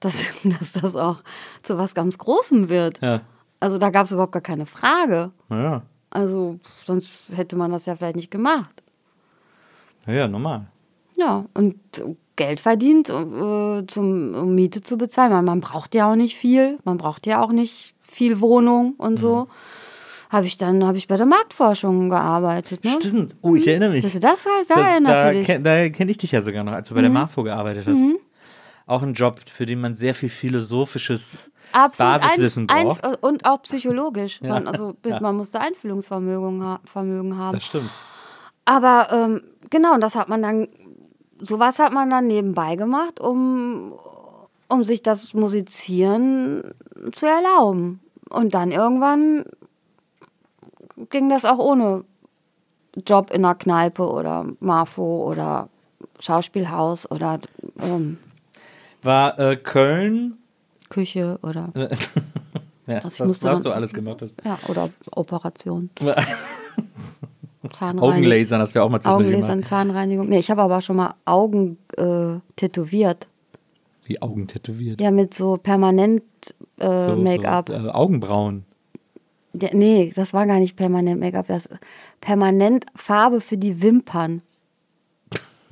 dass, 0.00 0.24
dass 0.44 0.72
das 0.72 0.96
auch 0.96 1.22
zu 1.62 1.78
was 1.78 1.94
ganz 1.94 2.18
Großem 2.18 2.68
wird. 2.68 3.00
Ja. 3.00 3.20
Also 3.60 3.78
da 3.78 3.90
gab 3.90 4.06
es 4.06 4.12
überhaupt 4.12 4.32
gar 4.32 4.42
keine 4.42 4.66
Frage. 4.66 5.30
Ja. 5.50 5.82
Also 6.10 6.58
sonst 6.84 7.10
hätte 7.32 7.56
man 7.56 7.70
das 7.70 7.86
ja 7.86 7.94
vielleicht 7.94 8.16
nicht 8.16 8.30
gemacht. 8.30 8.82
Ja, 10.06 10.12
ja, 10.12 10.28
normal. 10.28 10.66
Ja, 11.16 11.44
und 11.54 11.78
Geld 12.40 12.60
verdient, 12.60 13.10
äh, 13.10 13.86
zum, 13.86 14.34
um 14.34 14.54
Miete 14.54 14.80
zu 14.80 14.96
bezahlen. 14.96 15.30
Man, 15.32 15.44
man 15.44 15.60
braucht 15.60 15.94
ja 15.94 16.10
auch 16.10 16.16
nicht 16.16 16.36
viel. 16.38 16.78
Man 16.84 16.96
braucht 16.96 17.26
ja 17.26 17.42
auch 17.42 17.52
nicht 17.52 17.94
viel 18.00 18.40
Wohnung 18.40 18.94
und 18.96 19.18
so. 19.18 19.48
Habe 20.30 20.46
ich 20.46 20.56
dann 20.56 20.84
habe 20.86 20.96
ich 20.96 21.06
bei 21.06 21.16
der 21.18 21.26
Marktforschung 21.26 22.08
gearbeitet. 22.08 22.82
Ne? 22.84 22.92
Stimmt. 23.00 23.36
Oh, 23.42 23.56
ich 23.56 23.66
erinnere 23.68 23.90
mich. 23.90 24.02
Das, 24.04 24.18
das, 24.18 24.44
da 24.44 24.50
Das- 24.74 24.78
erinnerst 24.78 25.14
da 25.14 25.32
du 25.32 25.38
dich. 25.38 25.48
kenn- 25.48 25.62
da 25.62 25.88
kenne 25.90 26.10
ich 26.12 26.18
dich 26.18 26.32
ja 26.32 26.40
sogar 26.40 26.64
noch, 26.64 26.72
als 26.72 26.88
du 26.88 26.94
bei 26.94 27.02
der 27.02 27.10
MAFO 27.10 27.42
gearbeitet 27.42 27.86
hast. 27.86 28.02
Auch 28.86 29.02
ein 29.02 29.12
Job, 29.14 29.40
für 29.52 29.66
den 29.66 29.80
man 29.80 29.92
sehr 29.94 30.14
viel 30.14 30.30
philosophisches 30.30 31.50
Absolut 31.72 32.20
Basiswissen 32.22 32.68
ein, 32.70 32.86
braucht. 32.86 33.04
Ein, 33.04 33.14
und 33.16 33.44
auch 33.44 33.60
psychologisch. 33.62 34.40
Ja. 34.42 34.48
Man, 34.54 34.66
also, 34.66 34.94
Ja. 35.06 35.20
man 35.20 35.36
musste 35.36 35.60
Einfühlungsvermögen 35.60 36.78
Vermögen 36.84 37.36
haben. 37.36 37.54
Das 37.54 37.64
stimmt. 37.66 37.90
Aber 38.64 39.08
ähm, 39.12 39.42
genau, 39.68 39.94
und 39.94 40.00
das 40.00 40.14
hat 40.14 40.28
man 40.28 40.42
dann, 40.42 40.68
sowas 41.42 41.78
hat 41.78 41.92
man 41.92 42.10
dann 42.10 42.26
nebenbei 42.26 42.76
gemacht, 42.76 43.20
um, 43.20 43.92
um 44.68 44.84
sich 44.84 45.02
das 45.02 45.34
Musizieren 45.34 46.74
zu 47.12 47.26
erlauben. 47.26 48.00
Und 48.28 48.54
dann 48.54 48.72
irgendwann 48.72 49.44
ging 51.10 51.28
das 51.30 51.44
auch 51.44 51.58
ohne 51.58 52.04
Job 53.06 53.30
in 53.30 53.44
einer 53.44 53.54
Kneipe 53.54 54.08
oder 54.08 54.46
Marfo 54.60 55.24
oder 55.24 55.68
Schauspielhaus 56.18 57.10
oder 57.10 57.40
ähm, 57.80 58.18
War 59.02 59.38
äh, 59.38 59.56
Köln, 59.56 60.38
Küche 60.88 61.38
oder 61.42 61.70
ja, 62.86 63.02
was, 63.04 63.20
was 63.20 63.62
du 63.62 63.70
alles 63.70 63.92
gemacht 63.92 64.22
hast. 64.22 64.36
ja 64.44 64.58
oder 64.68 64.90
Operation. 65.12 65.90
Zahnreinigung. 67.80 68.10
Augenlasern 68.12 68.60
hast 68.60 68.74
du 68.74 68.78
ja 68.78 68.84
auch 68.84 68.90
mal 68.90 69.00
zwischendurch 69.00 69.34
Augenlasern. 69.34 69.62
Zahnreinigung. 69.64 70.28
Nee, 70.28 70.38
ich 70.38 70.50
habe 70.50 70.62
aber 70.62 70.80
schon 70.82 70.96
mal 70.96 71.14
Augen 71.24 71.78
äh, 71.96 72.38
tätowiert. 72.56 73.26
Die 74.08 74.20
Augen 74.22 74.46
tätowiert. 74.46 75.00
Ja, 75.00 75.10
mit 75.10 75.34
so 75.34 75.56
permanent 75.56 76.22
äh, 76.78 77.00
So- 77.00 77.16
Make-up. 77.16 77.68
So, 77.68 77.74
äh, 77.74 77.88
Augenbrauen. 77.90 78.64
Der- 79.52 79.74
nee, 79.74 80.12
das 80.14 80.32
war 80.32 80.46
gar 80.46 80.58
nicht 80.60 80.76
permanent 80.76 81.20
Make-up. 81.20 81.46
Das 81.48 81.68
permanent 82.20 82.86
Farbe 82.94 83.40
für 83.40 83.56
die 83.56 83.82
Wimpern. 83.82 84.42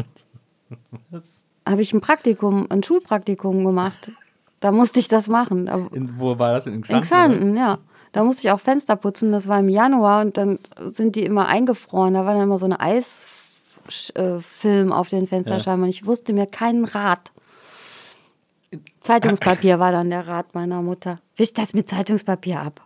Habe 1.66 1.82
ich 1.82 1.92
ein 1.92 2.00
Praktikum, 2.00 2.66
ein 2.70 2.82
Schulpraktikum 2.82 3.64
gemacht. 3.64 4.10
Da 4.60 4.72
musste 4.72 4.98
ich 5.00 5.08
das 5.08 5.28
machen. 5.28 5.68
In, 5.92 6.18
wo 6.18 6.38
war 6.38 6.54
das? 6.54 6.66
In 6.66 6.74
In 6.74 6.80
Xanten? 6.82 7.02
Xanten, 7.02 7.56
ja. 7.56 7.78
Da 8.12 8.24
musste 8.24 8.46
ich 8.46 8.52
auch 8.52 8.60
Fenster 8.60 8.96
putzen. 8.96 9.32
Das 9.32 9.48
war 9.48 9.58
im 9.58 9.68
Januar 9.68 10.22
und 10.22 10.36
dann 10.36 10.58
sind 10.92 11.16
die 11.16 11.24
immer 11.24 11.46
eingefroren. 11.46 12.14
Da 12.14 12.24
war 12.24 12.34
dann 12.34 12.44
immer 12.44 12.58
so 12.58 12.66
eine 12.66 12.80
Eisfilm 12.80 14.92
auf 14.92 15.08
den 15.08 15.26
Fensterscheiben 15.26 15.82
und 15.82 15.88
ich 15.88 16.06
wusste 16.06 16.32
mir 16.32 16.46
keinen 16.46 16.84
Rat. 16.84 17.30
Zeitungspapier 19.00 19.78
war 19.78 19.92
dann 19.92 20.10
der 20.10 20.26
Rat 20.26 20.54
meiner 20.54 20.82
Mutter. 20.82 21.20
Wisch 21.36 21.52
das 21.52 21.74
mit 21.74 21.88
Zeitungspapier 21.88 22.60
ab. 22.60 22.82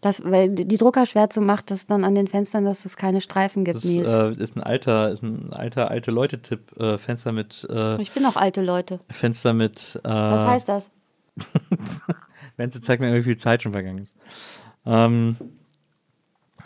Das, 0.00 0.24
weil 0.24 0.48
die 0.48 0.78
Druckerschwärze 0.78 1.40
macht 1.40 1.70
das 1.70 1.86
dann 1.86 2.02
an 2.02 2.16
den 2.16 2.26
Fenstern, 2.26 2.64
dass 2.64 2.84
es 2.84 2.96
keine 2.96 3.20
Streifen 3.20 3.64
gibt, 3.64 3.76
Das 3.76 3.84
äh, 3.84 4.32
ist 4.32 4.56
ein 4.56 4.62
alter, 4.62 5.12
ist 5.12 5.22
ein 5.22 5.52
alter, 5.52 5.92
alte 5.92 6.10
Leute-Tipp. 6.10 6.76
Äh, 6.76 6.98
Fenster 6.98 7.30
mit, 7.30 7.64
äh, 7.70 8.02
ich 8.02 8.10
bin 8.10 8.26
auch 8.26 8.34
alte 8.34 8.62
Leute. 8.62 8.98
Fenster 9.10 9.52
mit. 9.52 10.00
Äh, 10.02 10.08
Was 10.08 10.48
heißt 10.48 10.68
das? 10.68 10.90
Wenzel 12.56 12.80
zeigt 12.82 13.00
mir, 13.00 13.14
wie 13.14 13.22
viel 13.22 13.36
Zeit 13.36 13.62
schon 13.62 13.72
vergangen 13.72 13.98
ist. 13.98 14.16
Ähm, 14.86 15.36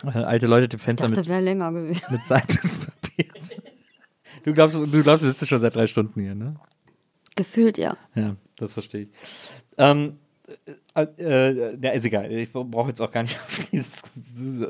äh, 0.05 0.09
alte 0.19 0.47
Leute-Tipp, 0.47 0.79
Ich 0.79 0.83
Fenster 0.85 1.07
dachte, 1.07 1.21
mit, 1.21 1.29
wäre 1.29 1.41
länger 1.41 1.71
gewesen. 1.71 2.01
mit 2.09 2.23
Zeitungspapier. 2.25 3.25
Du 4.43 4.53
glaubst, 4.53 4.75
du 4.75 5.03
glaubst, 5.03 5.23
du 5.23 5.27
sitzt 5.27 5.47
schon 5.47 5.59
seit 5.59 5.75
drei 5.75 5.87
Stunden 5.87 6.21
hier, 6.21 6.35
ne? 6.35 6.55
Gefühlt 7.35 7.77
ja. 7.77 7.97
Ja, 8.15 8.35
das 8.57 8.73
verstehe 8.73 9.03
ich. 9.03 9.09
Ähm, 9.77 10.17
äh, 10.95 11.01
äh, 11.19 11.77
ja, 11.81 11.91
ist 11.91 12.05
egal. 12.05 12.31
Ich 12.31 12.51
brauche 12.51 12.89
jetzt 12.89 13.01
auch 13.01 13.11
gar 13.11 13.23
nicht 13.23 13.37
auf 13.47 13.69
dieses 13.71 14.01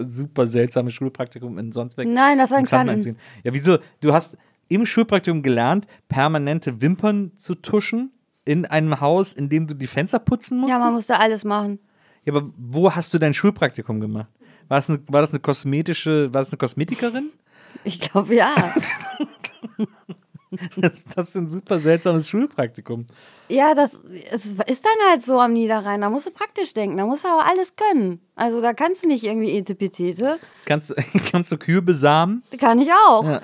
super 0.07 0.47
seltsame 0.47 0.91
Schulpraktikum 0.91 1.57
in 1.59 1.71
Sonsbeck. 1.71 2.07
Nein, 2.07 2.37
das 2.37 2.51
war 2.51 2.59
in 2.59 2.65
Xanten 2.65 2.87
Xanten. 2.87 2.95
einziehen. 2.95 3.17
Ja, 3.43 3.53
wieso? 3.53 3.77
Du 4.01 4.13
hast 4.13 4.37
im 4.69 4.85
Schulpraktikum 4.85 5.43
gelernt, 5.43 5.87
permanente 6.09 6.81
Wimpern 6.81 7.31
zu 7.37 7.55
tuschen 7.55 8.11
in 8.47 8.65
einem 8.65 8.99
Haus, 9.01 9.33
in 9.33 9.49
dem 9.49 9.67
du 9.67 9.73
die 9.73 9.87
Fenster 9.87 10.19
putzen 10.19 10.57
musstest? 10.57 10.79
Ja, 10.79 10.85
man 10.85 10.93
musste 10.93 11.19
alles 11.19 11.43
machen. 11.43 11.79
Ja, 12.23 12.33
aber 12.33 12.49
wo 12.57 12.93
hast 12.93 13.13
du 13.13 13.19
dein 13.19 13.33
Schulpraktikum 13.33 13.99
gemacht? 13.99 14.29
War 14.67 14.77
das 14.77 14.89
eine, 14.89 14.99
war 15.07 15.21
das 15.21 15.31
eine 15.31 15.39
kosmetische, 15.39 16.33
war 16.33 16.41
das 16.41 16.49
eine 16.49 16.57
Kosmetikerin? 16.57 17.29
Ich 17.83 17.99
glaube 17.99 18.35
ja. 18.35 18.55
Das, 20.77 21.03
das 21.15 21.29
ist 21.29 21.35
ein 21.35 21.49
super 21.49 21.79
seltsames 21.79 22.29
Schulpraktikum. 22.29 23.05
Ja, 23.49 23.73
das 23.73 23.93
ist 23.93 24.85
dann 24.85 25.09
halt 25.09 25.23
so 25.23 25.39
am 25.39 25.53
Niederrhein. 25.53 26.01
Da 26.01 26.09
musst 26.09 26.27
du 26.27 26.31
praktisch 26.31 26.73
denken, 26.73 26.97
da 26.97 27.05
musst 27.05 27.23
du 27.23 27.29
auch 27.29 27.45
alles 27.45 27.73
können. 27.75 28.19
Also 28.35 28.61
da 28.61 28.73
kannst 28.73 29.03
du 29.03 29.07
nicht 29.07 29.23
irgendwie 29.23 29.51
Etepetete. 29.57 30.37
Kannst, 30.65 30.93
kannst 31.31 31.51
du 31.51 31.57
Kühe 31.57 31.81
besamen? 31.81 32.43
Kann 32.59 32.79
ich 32.79 32.89
auch. 32.91 33.25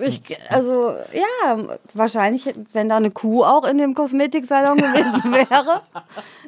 Ich, 0.00 0.22
also 0.48 0.94
ja, 1.12 1.78
wahrscheinlich, 1.92 2.44
wenn 2.72 2.88
da 2.88 2.96
eine 2.96 3.10
Kuh 3.10 3.42
auch 3.42 3.68
in 3.68 3.78
dem 3.78 3.94
Kosmetiksalon 3.94 4.78
gewesen 4.78 5.32
wäre, 5.32 5.82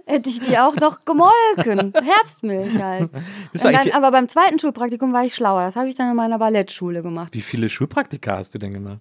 hätte 0.07 0.29
ich 0.29 0.41
die 0.41 0.57
auch 0.59 0.77
noch 0.77 1.05
gemolken. 1.05 1.93
Herbstmilch 1.93 2.81
halt. 2.81 3.11
Dann, 3.55 3.91
aber 3.93 4.13
beim 4.13 4.29
zweiten 4.29 4.59
Schulpraktikum 4.61 5.13
war 5.13 5.25
ich 5.25 5.35
schlauer. 5.35 5.63
Das 5.63 5.77
habe 5.77 5.89
ich 5.89 5.97
dann 5.97 6.11
in 6.11 6.17
meiner 6.17 6.39
Ballettschule 6.39 7.03
gemacht. 7.03 7.35
Wie 7.35 7.41
viele 7.41 7.69
Schulpraktika 7.69 8.37
hast 8.37 8.55
du 8.55 8.59
denn 8.59 8.73
gemacht? 8.73 9.01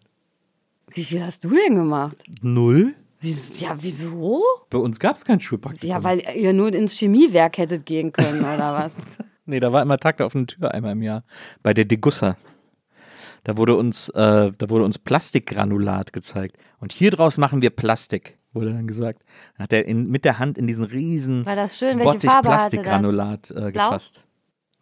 Wie 0.89 1.03
viel 1.03 1.23
hast 1.23 1.43
du 1.43 1.49
denn 1.49 1.75
gemacht? 1.75 2.17
Null? 2.41 2.95
Ja, 3.22 3.76
wieso? 3.80 4.41
Bei 4.70 4.78
uns 4.78 4.99
gab 4.99 5.15
es 5.15 5.26
kein 5.26 5.39
Schulpraktikum. 5.39 5.89
Ja, 5.89 6.03
weil 6.03 6.24
ihr 6.36 6.53
nur 6.53 6.74
ins 6.74 6.93
Chemiewerk 6.93 7.57
hättet 7.57 7.86
gehen 7.86 8.11
können, 8.11 8.41
oder 8.41 8.74
was? 8.74 8.93
Nee, 9.45 9.59
da 9.59 9.74
war 9.74 9.82
immer 9.82 9.97
Tag 9.97 10.17
der 10.17 10.28
offenen 10.28 10.45
Tür 10.45 10.76
einmal 10.76 10.91
im 10.91 11.01
Jahr. 11.01 11.24
Bei 11.63 11.74
der 11.74 11.84
Degussa. 11.84 12.38
Da 13.43 13.57
wurde 13.57 13.76
uns, 13.76 14.09
äh, 14.09 14.51
da 14.55 14.70
wurde 14.70 14.86
uns 14.86 14.99
Plastikgranulat 14.99 16.13
gezeigt. 16.13 16.57
Und 16.80 16.93
hier 16.93 17.09
draus 17.09 17.39
machen 17.39 17.63
wir 17.63 17.72
Plastik, 17.72 18.38
wurde 18.53 18.72
dann 18.72 18.86
gesagt. 18.86 19.24
Dann 19.57 19.63
hat 19.63 19.74
er 19.74 19.88
in, 19.88 20.07
mit 20.07 20.24
der 20.24 20.38
Hand 20.38 20.59
in 20.59 20.67
diesen 20.67 20.84
riesen 20.84 21.47
War 21.47 21.55
das 21.55 21.80
schön? 21.80 21.97
Bottich 21.97 22.30
Farbe 22.30 22.49
hatte 22.49 22.57
das? 22.59 22.70
Plastikgranulat 22.70 23.49
äh, 23.49 23.72
gefasst. 23.72 24.28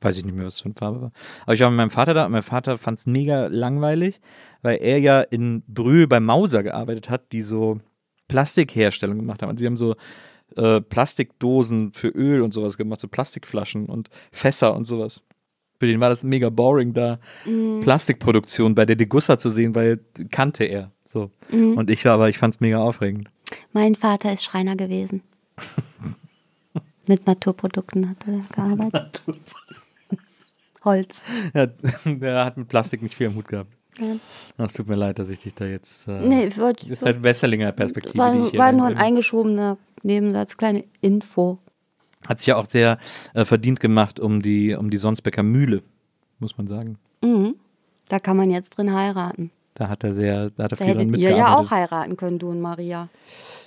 Weiß 0.02 0.18
ich 0.18 0.26
nicht 0.26 0.36
mehr, 0.36 0.46
was 0.46 0.56
das 0.56 0.62
für 0.62 0.66
eine 0.66 0.76
Farbe 0.76 1.02
war. 1.02 1.12
Aber 1.44 1.54
ich 1.54 1.62
war 1.62 1.70
mit 1.70 1.78
meinem 1.78 1.90
Vater 1.90 2.14
da 2.14 2.26
und 2.26 2.34
mein 2.34 2.44
Vater 2.44 2.78
fand 2.78 3.00
es 3.00 3.06
mega 3.06 3.48
langweilig, 3.48 4.20
weil 4.64 4.80
er 4.82 5.00
ja 5.00 5.22
in 5.22 5.64
Brühl 5.66 6.08
bei 6.08 6.20
Mauser 6.20 6.62
gearbeitet 6.62 7.10
hat, 7.10 7.32
die 7.32 7.42
so 7.42 7.80
Plastikherstellung 8.28 9.18
gemacht 9.18 9.42
haben. 9.42 9.50
Also 9.50 9.62
die 9.62 9.66
haben 9.66 9.78
so 9.78 9.96
äh, 10.56 10.82
Plastikdosen 10.82 11.94
für 11.94 12.10
Öl 12.10 12.42
und 12.42 12.54
sowas 12.54 12.78
gemacht, 12.78 13.00
so 13.00 13.08
Plastikflaschen 13.08 13.86
und 13.88 14.10
Fässer 14.32 14.76
und 14.76 14.86
sowas. 14.86 15.24
Für 15.80 15.86
den 15.86 16.00
war 16.00 16.10
das 16.10 16.24
mega 16.24 16.50
boring, 16.50 16.94
da 16.94 17.20
Mhm. 17.46 17.82
Plastikproduktion 17.82 18.74
bei 18.76 18.86
der 18.86 18.96
Degussa 18.96 19.38
zu 19.38 19.50
sehen, 19.50 19.76
weil 19.76 20.00
kannte 20.32 20.64
er. 20.66 20.92
So. 21.06 21.32
Mhm. 21.52 21.78
Und 21.78 21.90
ich 21.90 22.04
war, 22.06 22.14
aber 22.14 22.30
ich 22.30 22.38
fand 22.38 22.56
es 22.56 22.60
mega 22.60 22.80
aufregend. 22.80 23.30
Mein 23.74 23.96
Vater 23.96 24.34
ist 24.34 24.44
Schreiner 24.44 24.76
gewesen. 24.76 25.22
Mit 27.08 27.26
Naturprodukten 27.26 28.10
hat 28.10 28.18
er 28.28 28.42
gearbeitet. 28.54 29.22
Holz. 30.84 31.24
Ja, 31.54 31.68
der 32.06 32.46
hat 32.46 32.58
mit 32.58 32.68
Plastik 32.68 33.02
nicht 33.02 33.16
viel 33.16 33.28
am 33.28 33.36
Hut 33.36 33.48
gehabt. 33.48 33.72
Ja. 34.00 34.66
Es 34.66 34.74
tut 34.74 34.88
mir 34.88 34.95
leid, 34.95 35.20
dass 35.20 35.30
ich 35.30 35.39
dich 35.39 35.54
da 35.54 35.66
jetzt. 35.66 36.08
Äh, 36.08 36.20
Nee, 36.22 36.45
ich 36.45 36.58
wollte. 36.58 36.88
das 36.88 37.00
ist 37.02 37.06
halt 37.06 37.24
Wesserlinger 37.24 37.72
Perspektive, 37.72 38.18
war, 38.18 38.34
die 38.34 38.39
ich 38.39 38.50
hier 38.52 38.60
war 38.60 38.72
nur 38.72 38.88
ein 38.88 38.98
eingeschobener 38.98 39.78
Nebensatz, 40.04 40.58
kleine 40.58 40.84
Info. 41.02 41.60
Hat 42.28 42.39
sich 42.39 42.48
ja 42.48 42.58
auch 42.58 42.68
sehr 42.68 42.98
äh, 43.34 43.45
verdient 43.45 43.80
gemacht 43.80 44.20
um 44.20 44.41
die, 44.41 44.74
um 44.74 44.89
die 44.89 44.98
Sonsbecker 44.98 45.43
Mühle, 45.43 45.82
muss 46.39 46.58
man 46.58 46.68
sagen. 46.68 46.98
Da 48.10 48.20
kann 48.20 48.38
man 48.38 48.50
jetzt 48.50 48.78
drin 48.78 48.93
heiraten. 48.93 49.52
Da 49.74 49.89
hat 49.89 50.04
er 50.04 50.14
sehr, 50.14 50.50
da 50.52 50.64
hat 50.64 50.72
er 50.72 50.78
Da 50.78 50.86
viel 50.86 50.88
hättet 50.88 51.18
ihr 51.18 51.32
ja 51.32 51.56
auch 51.56 51.70
heiraten 51.72 52.18
können, 52.18 52.39
du 52.39 52.50
und 52.50 52.62
Maria. 52.62 53.10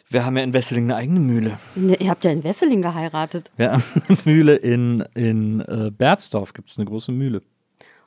Wir 0.08 0.24
haben 0.24 0.36
ja 0.36 0.42
in 0.42 0.52
Wesseling 0.52 0.84
eine 0.84 0.96
eigene 0.96 1.20
Mühle. 1.20 1.58
Ne, 1.76 1.94
Ihr 2.00 2.10
habt 2.10 2.24
ja 2.24 2.32
in 2.32 2.42
Wesseling 2.42 2.82
geheiratet. 2.82 3.50
Eine 3.56 3.80
Mühle 4.24 4.56
in, 4.56 5.04
in 5.14 5.60
äh, 5.60 5.92
Berzdorf, 5.96 6.52
gibt 6.52 6.68
es 6.70 6.78
eine 6.78 6.86
große 6.86 7.12
Mühle. 7.12 7.42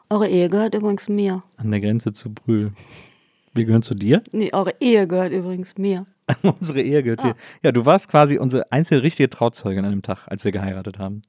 Eure 0.10 0.28
Ehe 0.28 0.50
gehört 0.50 0.76
übrigens 0.76 1.10
mir. 1.10 1.44
An 1.58 1.72
der 1.72 1.82
Grenze 1.82 2.12
zu 2.14 2.34
Brühl. 2.34 2.72
Wir 3.54 3.66
gehören 3.66 3.84
zu 3.84 3.94
dir? 3.94 4.22
Nee, 4.32 4.52
eure 4.54 4.74
Ehe 4.80 5.08
gehört 5.08 5.32
übrigens 5.32 5.78
mir. 5.78 6.06
unsere 6.42 6.82
Ehe 6.82 7.04
gehört 7.04 7.24
dir. 7.24 7.36
Ja, 7.62 7.72
du 7.72 7.86
warst 7.86 8.10
quasi 8.10 8.38
unsere 8.38 8.72
einzige 8.72 9.04
richtige 9.04 9.30
Trauzeugin 9.30 9.86
an 9.86 9.92
dem 9.92 10.02
Tag, 10.02 10.20
als 10.28 10.44
wir 10.46 10.52
geheiratet 10.52 10.98
haben. 10.98 11.22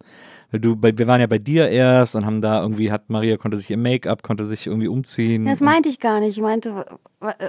Weil 0.50 0.60
du, 0.60 0.76
bei, 0.76 0.96
wir 0.96 1.06
waren 1.06 1.20
ja 1.20 1.26
bei 1.26 1.38
dir 1.38 1.68
erst 1.68 2.14
und 2.14 2.24
haben 2.24 2.40
da 2.40 2.62
irgendwie, 2.62 2.92
hat 2.92 3.10
Maria 3.10 3.36
konnte 3.36 3.56
sich 3.56 3.68
ihr 3.70 3.76
Make-up, 3.76 4.22
konnte 4.22 4.46
sich 4.46 4.66
irgendwie 4.66 4.88
umziehen. 4.88 5.46
Das 5.46 5.60
meinte 5.60 5.88
ich 5.88 5.98
gar 6.00 6.20
nicht. 6.20 6.36
Ich 6.36 6.42
meinte, 6.42 6.86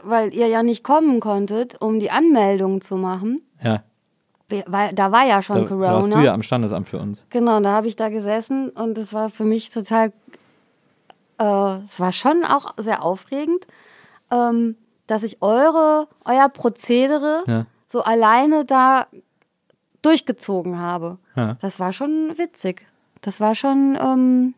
weil 0.03 0.33
ihr 0.33 0.47
ja 0.47 0.63
nicht 0.63 0.83
kommen 0.83 1.19
konntet, 1.19 1.81
um 1.81 1.99
die 1.99 2.09
Anmeldung 2.11 2.81
zu 2.81 2.97
machen. 2.97 3.41
ja, 3.63 3.83
Weil, 4.49 4.93
da 4.93 5.11
war 5.11 5.25
ja 5.25 5.41
schon 5.41 5.57
da, 5.57 5.61
da 5.63 5.67
Corona. 5.67 5.91
warst 5.93 6.13
du 6.13 6.19
ja 6.19 6.33
am 6.33 6.41
Standesamt 6.41 6.87
für 6.87 6.97
uns. 6.99 7.25
Genau, 7.29 7.59
da 7.61 7.71
habe 7.73 7.87
ich 7.87 7.95
da 7.95 8.09
gesessen 8.09 8.69
und 8.69 8.97
es 8.97 9.13
war 9.13 9.29
für 9.29 9.45
mich 9.45 9.69
total, 9.69 10.11
äh, 11.39 11.77
es 11.83 11.99
war 11.99 12.11
schon 12.11 12.43
auch 12.45 12.73
sehr 12.77 13.03
aufregend, 13.03 13.67
ähm, 14.31 14.75
dass 15.07 15.23
ich 15.23 15.41
eure, 15.41 16.07
euer 16.23 16.49
Prozedere 16.49 17.43
Ja. 17.47 17.65
so 17.87 18.01
alleine 18.03 18.65
da 18.65 19.07
durchgezogen 20.01 20.79
habe. 20.79 21.17
Ja. 21.35 21.55
Das 21.61 21.79
war 21.79 21.93
schon 21.93 22.33
witzig. 22.37 22.85
Das 23.21 23.39
war 23.39 23.55
schon, 23.55 23.97
ähm, 23.99 24.53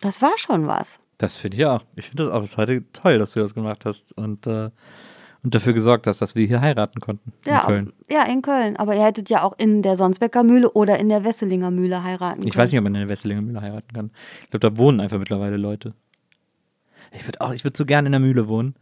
das 0.00 0.20
war 0.20 0.32
schon 0.36 0.66
was. 0.66 0.98
Das 1.18 1.36
finde 1.36 1.56
ich 1.56 1.66
auch. 1.66 1.82
Ich 1.96 2.08
finde 2.08 2.24
das 2.24 2.32
auch 2.32 2.40
bis 2.40 2.56
heute 2.56 2.84
toll, 2.92 3.18
dass 3.18 3.32
du 3.32 3.40
das 3.40 3.54
gemacht 3.54 3.84
hast 3.84 4.12
und, 4.16 4.46
äh, 4.46 4.70
und 5.42 5.54
dafür 5.54 5.72
gesorgt 5.72 6.06
hast, 6.06 6.20
dass 6.20 6.34
wir 6.34 6.46
hier 6.46 6.60
heiraten 6.60 7.00
konnten 7.00 7.32
Ja, 7.46 7.60
in 7.60 7.66
Köln. 7.66 7.92
ja, 8.10 8.22
in 8.24 8.42
Köln. 8.42 8.76
Aber 8.76 8.94
ihr 8.94 9.04
hättet 9.04 9.30
ja 9.30 9.42
auch 9.42 9.54
in 9.58 9.82
der 9.82 9.96
Sonsbecker 9.96 10.42
Mühle 10.42 10.70
oder 10.70 10.98
in 10.98 11.08
der 11.08 11.24
Wesselinger 11.24 11.70
Mühle 11.70 12.02
heiraten 12.02 12.40
können. 12.40 12.48
Ich 12.48 12.56
weiß 12.56 12.70
nicht, 12.72 12.78
ob 12.78 12.84
man 12.84 12.94
in 12.94 13.00
der 13.02 13.08
Wesselinger 13.08 13.42
Mühle 13.42 13.60
heiraten 13.60 13.92
kann. 13.94 14.10
Ich 14.42 14.50
glaube, 14.50 14.70
da 14.70 14.76
wohnen 14.76 15.00
einfach 15.00 15.18
mittlerweile 15.18 15.56
Leute. 15.56 15.94
Ich 17.16 17.26
würde 17.26 17.40
auch, 17.40 17.52
ich 17.52 17.64
würde 17.64 17.76
so 17.76 17.84
gerne 17.84 18.06
in 18.06 18.12
der 18.12 18.20
Mühle 18.20 18.48
wohnen. 18.48 18.74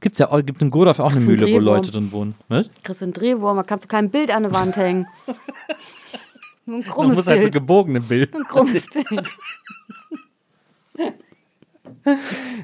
Gibt's 0.00 0.18
ja 0.18 0.30
auch, 0.30 0.44
gibt 0.44 0.60
in 0.62 0.70
Godorf 0.70 0.98
auch 1.00 1.10
eine 1.12 1.20
Mühle, 1.20 1.46
wo. 1.50 1.58
Leute 1.58 1.90
drin 1.90 2.12
wohnen. 2.12 2.34
Was? 2.48 2.70
Kriegst 2.82 3.00
du 3.00 3.06
einen 3.06 3.12
Drehwurm, 3.14 3.56
da 3.56 3.62
kannst 3.62 3.86
du 3.86 3.88
kein 3.88 4.10
Bild 4.10 4.30
an 4.30 4.42
der 4.44 4.52
Wand 4.52 4.76
hängen. 4.76 5.06
Nur 6.66 6.78
ein 6.78 6.84
krummes 6.84 7.16
muss 7.16 7.26
halt 7.26 7.38
so 7.38 7.44
Bild. 7.44 7.54
gebogene 7.54 8.00
Bild. 8.00 8.34
ein 8.34 8.44
krummes 8.44 8.86
Bild. 8.92 9.26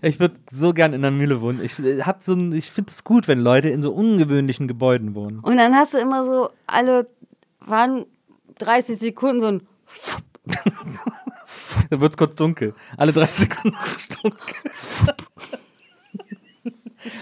Ich 0.03 0.20
würde 0.20 0.37
so 0.53 0.72
gern 0.72 0.93
in 0.93 1.03
der 1.03 1.11
Mühle 1.11 1.41
wohnen. 1.41 1.62
Ich 1.62 1.75
hab 2.07 2.22
so 2.22 2.35
ein, 2.35 2.53
ich 2.53 2.70
finde 2.70 2.91
es 2.91 3.05
gut, 3.05 3.29
wenn 3.29 3.41
Leute 3.41 3.70
in 3.70 3.83
so 3.83 3.93
ungewöhnlichen 3.93 4.68
Gebäuden 4.68 5.14
wohnen. 5.14 5.41
Und 5.41 5.57
dann 5.57 5.75
hast 5.75 5.95
du 5.95 5.99
immer 5.99 6.25
so 6.25 6.51
alle, 6.66 7.09
waren 7.61 8.05
30 8.59 8.99
Sekunden 8.99 9.41
so 9.41 9.47
ein 9.49 9.62
Da 11.91 12.01
wird 12.01 12.12
es 12.12 12.16
kurz 12.16 12.37
dunkel. 12.37 12.75
Alle 12.97 13.12
drei 13.12 13.27
Sekunden 13.33 13.77
wird 13.85 13.97
es 13.97 14.09
dunkel. 14.09 14.39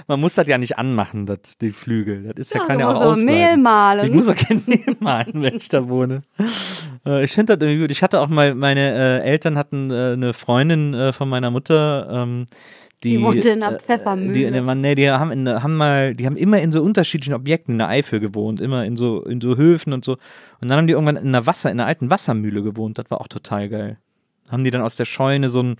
Man 0.07 0.21
muss 0.21 0.37
das 0.37 0.47
ja 0.47 0.59
nicht 0.59 0.79
anmachen, 0.79 1.27
das, 1.27 1.59
die 1.61 1.73
Flügel. 1.73 2.23
Das 2.23 2.35
ist 2.37 2.55
ja, 2.55 2.65
Ja, 2.69 2.79
ja 2.79 2.89
auch. 2.89 3.17
Mehl 3.17 3.57
mahlen. 3.57 4.07
Ich 4.07 4.13
muss 4.13 4.29
auch 4.29 4.37
kein 4.37 4.63
Mehl 4.67 4.97
malen, 5.01 5.43
wenn 5.43 5.57
ich 5.57 5.69
da 5.69 5.89
wohne. 5.89 6.23
Äh, 7.05 7.25
ich 7.25 7.33
finde 7.33 7.57
das 7.57 7.67
irgendwie 7.67 7.83
gut. 7.83 7.91
Ich 7.91 8.03
hatte 8.03 8.21
auch 8.21 8.29
mal, 8.29 8.55
meine 8.55 8.95
äh, 9.23 9.29
Eltern 9.29 9.59
hatten 9.59 9.91
äh, 9.91 10.13
eine 10.13 10.35
Freundin 10.35 10.95
äh, 10.95 11.13
von 11.13 11.29
meiner 11.29 11.51
Mutter, 11.51 12.09
ähm, 12.11 12.47
die, 13.03 13.17
Die 13.17 13.23
wohnte 13.23 13.51
in 13.51 13.63
einer 13.63 13.77
äh, 13.77 13.81
Pfeffermühle. 13.81 14.33
Die, 14.33 14.51
die, 14.51 14.75
nee, 14.77 14.95
die 14.95 15.11
haben, 15.11 15.33
in, 15.33 15.49
haben 15.49 15.77
mal, 15.77 16.15
die 16.15 16.25
haben 16.25 16.37
immer 16.37 16.61
in 16.61 16.71
so 16.71 16.83
unterschiedlichen 16.83 17.35
Objekten 17.35 17.75
in 17.75 17.79
der 17.79 17.89
Eifel 17.89 18.21
gewohnt, 18.21 18.61
immer 18.61 18.85
in 18.85 18.97
so, 18.97 19.25
in 19.25 19.41
so 19.41 19.57
Höfen 19.57 19.93
und 19.93 20.05
so. 20.05 20.13
Und 20.61 20.69
dann 20.69 20.79
haben 20.79 20.87
die 20.87 20.93
irgendwann 20.93 21.17
in 21.17 21.29
einer 21.29 21.45
Wasser, 21.47 21.71
in 21.73 21.81
einer 21.81 21.89
alten 21.89 22.11
Wassermühle 22.11 22.63
gewohnt. 22.63 22.99
Das 22.99 23.11
war 23.11 23.21
auch 23.21 23.27
total 23.27 23.69
geil. 23.69 23.99
Haben 24.51 24.65
die 24.65 24.71
dann 24.71 24.83
aus 24.83 24.97
der 24.97 25.05
Scheune 25.05 25.49
so 25.49 25.63
ein 25.63 25.77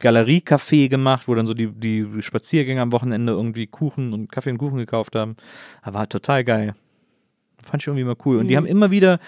Galeriecafé 0.00 0.88
gemacht, 0.88 1.28
wo 1.28 1.34
dann 1.34 1.46
so 1.46 1.54
die, 1.54 1.68
die 1.68 2.06
Spaziergänger 2.20 2.82
am 2.82 2.92
Wochenende 2.92 3.32
irgendwie 3.32 3.66
Kuchen 3.66 4.12
und 4.12 4.30
Kaffee 4.30 4.50
und 4.50 4.58
Kuchen 4.58 4.78
gekauft 4.78 5.14
haben. 5.16 5.36
Aber 5.82 5.98
war 6.00 6.08
total 6.08 6.44
geil. 6.44 6.74
Fand 7.64 7.82
ich 7.82 7.86
irgendwie 7.86 8.04
mal 8.04 8.16
cool. 8.24 8.36
Und 8.38 8.44
Mhm. 8.44 8.48
die 8.48 8.56
haben 8.56 8.66
immer 8.66 8.90
wieder 8.90 9.18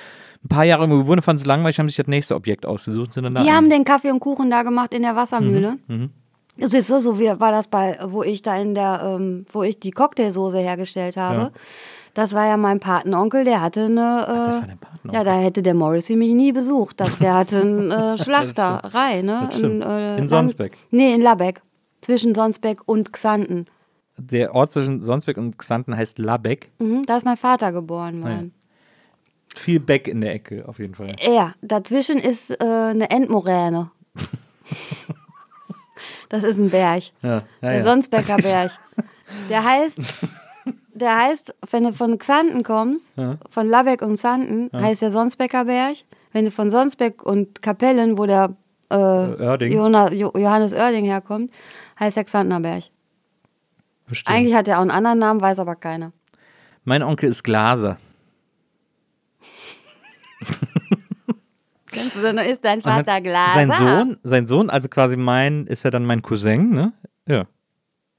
ein 0.45 0.49
paar 0.49 0.65
Jahre 0.65 0.83
irgendwo 0.83 1.03
gewohnt, 1.05 1.25
fanden 1.25 1.41
es 1.41 1.47
langweilig, 1.47 1.79
haben 1.79 1.89
sich 1.89 1.97
das 1.97 2.07
nächste 2.07 2.35
Objekt 2.35 2.67
ausgesucht. 2.67 3.13
Sind 3.15 3.25
dann 3.25 3.35
da 3.35 3.43
Die 3.43 3.51
haben 3.51 3.71
den 3.71 3.85
Kaffee 3.85 4.11
und 4.11 4.21
Kuchen 4.21 4.51
da 4.51 4.63
gemacht 4.63 4.93
in 4.95 5.03
der 5.03 5.17
Wassermühle. 5.17 5.79
Mhm, 5.87 6.11
Es 6.59 6.73
ist 6.75 6.87
so, 6.89 7.01
so 7.01 7.19
wie 7.19 7.27
war 7.27 7.51
das 7.53 7.69
bei, 7.69 7.99
wo 8.05 8.23
ich 8.23 8.43
da 8.43 8.57
in 8.57 8.75
der, 8.75 9.01
ähm, 9.19 9.47
wo 9.53 9.63
ich 9.63 9.79
die 9.81 9.91
Cocktailsoße 9.91 10.59
hergestellt 10.59 11.17
habe. 11.17 11.41
Ja. 11.41 11.51
Das 12.17 12.33
war 12.33 12.47
ja 12.47 12.57
mein 12.57 12.81
Patenonkel, 12.81 13.45
der 13.45 13.61
hatte 13.61 13.85
eine, 13.85 14.25
das 14.27 14.49
war 14.49 14.63
äh, 14.63 14.67
dein 14.69 14.79
Patenonkel. 14.79 15.15
ja, 15.15 15.23
da 15.25 15.39
hätte 15.39 15.63
der 15.63 15.75
Morrissey 15.75 16.17
mich 16.17 16.33
nie 16.33 16.51
besucht. 16.51 16.99
Das, 16.99 17.19
der 17.19 17.35
hatte 17.35 17.61
eine 17.61 18.15
äh, 18.15 18.19
Schlachterei, 18.25 19.21
ne? 19.21 19.51
Stimmt. 19.53 19.85
äh, 19.85 20.17
In 20.17 20.27
Sonsbeck. 20.27 20.79
Nee, 20.91 21.13
in 21.15 21.21
Labeck. 21.21 21.61
Zwischen 22.01 22.35
Sonsbeck 22.35 22.81
und 22.87 23.13
Xanten. 23.13 23.67
Der 24.17 24.55
Ort 24.55 24.73
zwischen 24.73 25.03
Sonsbeck 25.03 25.37
und 25.37 25.59
Xanten 25.59 25.95
heißt 25.95 26.19
Labeck. 26.19 26.71
Mhm, 26.79 27.05
da 27.05 27.19
ist 27.19 27.27
mein 27.27 27.37
Vater 27.37 27.71
geboren 27.73 28.23
Ah, 28.25 28.29
ja. 28.31 28.35
worden. 28.37 28.55
Viel 29.55 29.81
Beck 29.81 30.09
in 30.09 30.23
der 30.23 30.33
Ecke, 30.33 30.65
auf 30.67 30.79
jeden 30.79 30.95
Fall. 30.95 31.09
Ja, 31.21 31.53
dazwischen 31.61 32.19
ist 32.19 32.51
äh, 32.51 32.65
eine 32.65 33.11
Endmoräne. 33.11 33.91
das 36.31 36.45
ist 36.45 36.59
ein 36.59 36.71
Berg. 36.71 37.03
Ja, 37.23 37.29
ja, 37.31 37.43
Der 37.61 37.75
ja. 37.77 37.83
Sonsbecker 37.85 38.37
Berg. 38.39 38.73
Der 39.51 39.63
heißt, 39.65 39.99
der 40.97 41.17
heißt, 41.17 41.55
wenn 41.71 41.85
du 41.85 41.93
von 41.93 42.19
Xanten 42.19 42.63
kommst, 42.63 43.17
Ja. 43.17 43.39
von 43.51 43.69
Labeck 43.69 44.03
und 44.03 44.17
Xanten, 44.17 44.71
heißt 44.73 45.03
der 45.03 45.11
Sonsbecker 45.11 45.65
Berg. 45.67 45.97
Wenn 46.33 46.45
du 46.47 46.51
von 46.51 46.71
Sonsbeck 46.71 47.23
und 47.23 47.63
Kapellen, 47.63 48.19
wo 48.19 48.27
der 48.27 48.55
äh, 48.91 48.95
Oerding. 48.97 49.73
Johannes 49.73 50.73
Oerding 50.73 51.05
herkommt, 51.05 51.53
heißt 51.99 52.17
der 52.17 52.25
Xantener 52.25 52.61
Berg. 52.61 52.85
Verstehe. 54.07 54.35
Eigentlich 54.35 54.55
hat 54.55 54.69
er 54.69 54.79
auch 54.79 54.83
einen 54.83 54.91
anderen 54.91 55.19
Namen, 55.19 55.41
weiß 55.41 55.59
aber 55.59 55.77
keiner. 55.77 56.13
Mein 56.85 57.03
Onkel 57.03 57.31
ist 57.31 57.43
Glaser. 57.43 57.99
Kennst 61.91 62.15
du, 62.17 62.21
so, 62.21 62.29
ist 62.29 62.65
dein 62.65 62.83
Vater 62.83 63.21
Glaser? 63.21 63.55
Sein 63.55 63.73
Sohn, 63.73 64.17
sein 64.23 64.47
Sohn, 64.47 64.71
also 64.71 64.89
quasi 64.89 65.17
mein, 65.17 65.67
ist 65.67 65.83
ja 65.83 65.91
dann 65.91 66.05
mein 66.05 66.23
Cousin, 66.23 66.71
ne? 66.71 66.93
Ja. 67.27 67.45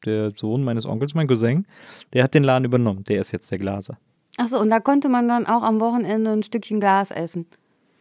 Der 0.05 0.31
Sohn 0.31 0.63
meines 0.63 0.85
Onkels, 0.85 1.15
mein 1.15 1.27
Cousin, 1.27 1.65
der 2.13 2.23
hat 2.23 2.33
den 2.33 2.43
Laden 2.43 2.65
übernommen. 2.65 3.03
Der 3.05 3.19
ist 3.21 3.31
jetzt 3.31 3.49
der 3.51 3.57
Glaser. 3.57 3.97
Achso, 4.37 4.59
und 4.59 4.69
da 4.69 4.79
konnte 4.79 5.09
man 5.09 5.27
dann 5.27 5.47
auch 5.47 5.63
am 5.63 5.79
Wochenende 5.79 6.31
ein 6.31 6.43
Stückchen 6.43 6.79
Glas 6.79 7.11
essen. 7.11 7.47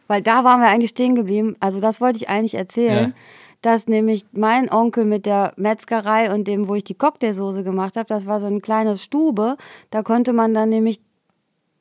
Weil 0.07 0.21
da 0.21 0.43
waren 0.43 0.61
wir 0.61 0.67
eigentlich 0.67 0.91
stehen 0.91 1.15
geblieben. 1.15 1.55
Also 1.59 1.79
das 1.81 1.99
wollte 1.99 2.17
ich 2.17 2.29
eigentlich 2.29 2.53
erzählen. 2.53 3.09
Ja. 3.09 3.15
Dass 3.63 3.87
nämlich 3.87 4.23
mein 4.31 4.71
Onkel 4.71 5.03
mit 5.05 5.25
der 5.25 5.53
Metzgerei 5.57 6.31
und 6.33 6.47
dem, 6.47 6.67
wo 6.67 6.75
ich 6.75 6.83
die 6.83 6.93
Cocktailsoße 6.93 7.63
gemacht 7.63 7.95
habe, 7.97 8.05
das 8.07 8.27
war 8.27 8.39
so 8.39 8.47
eine 8.47 8.61
kleine 8.61 8.97
Stube. 8.97 9.57
Da 9.89 10.03
konnte 10.03 10.31
man 10.31 10.53
dann 10.53 10.69
nämlich 10.69 11.01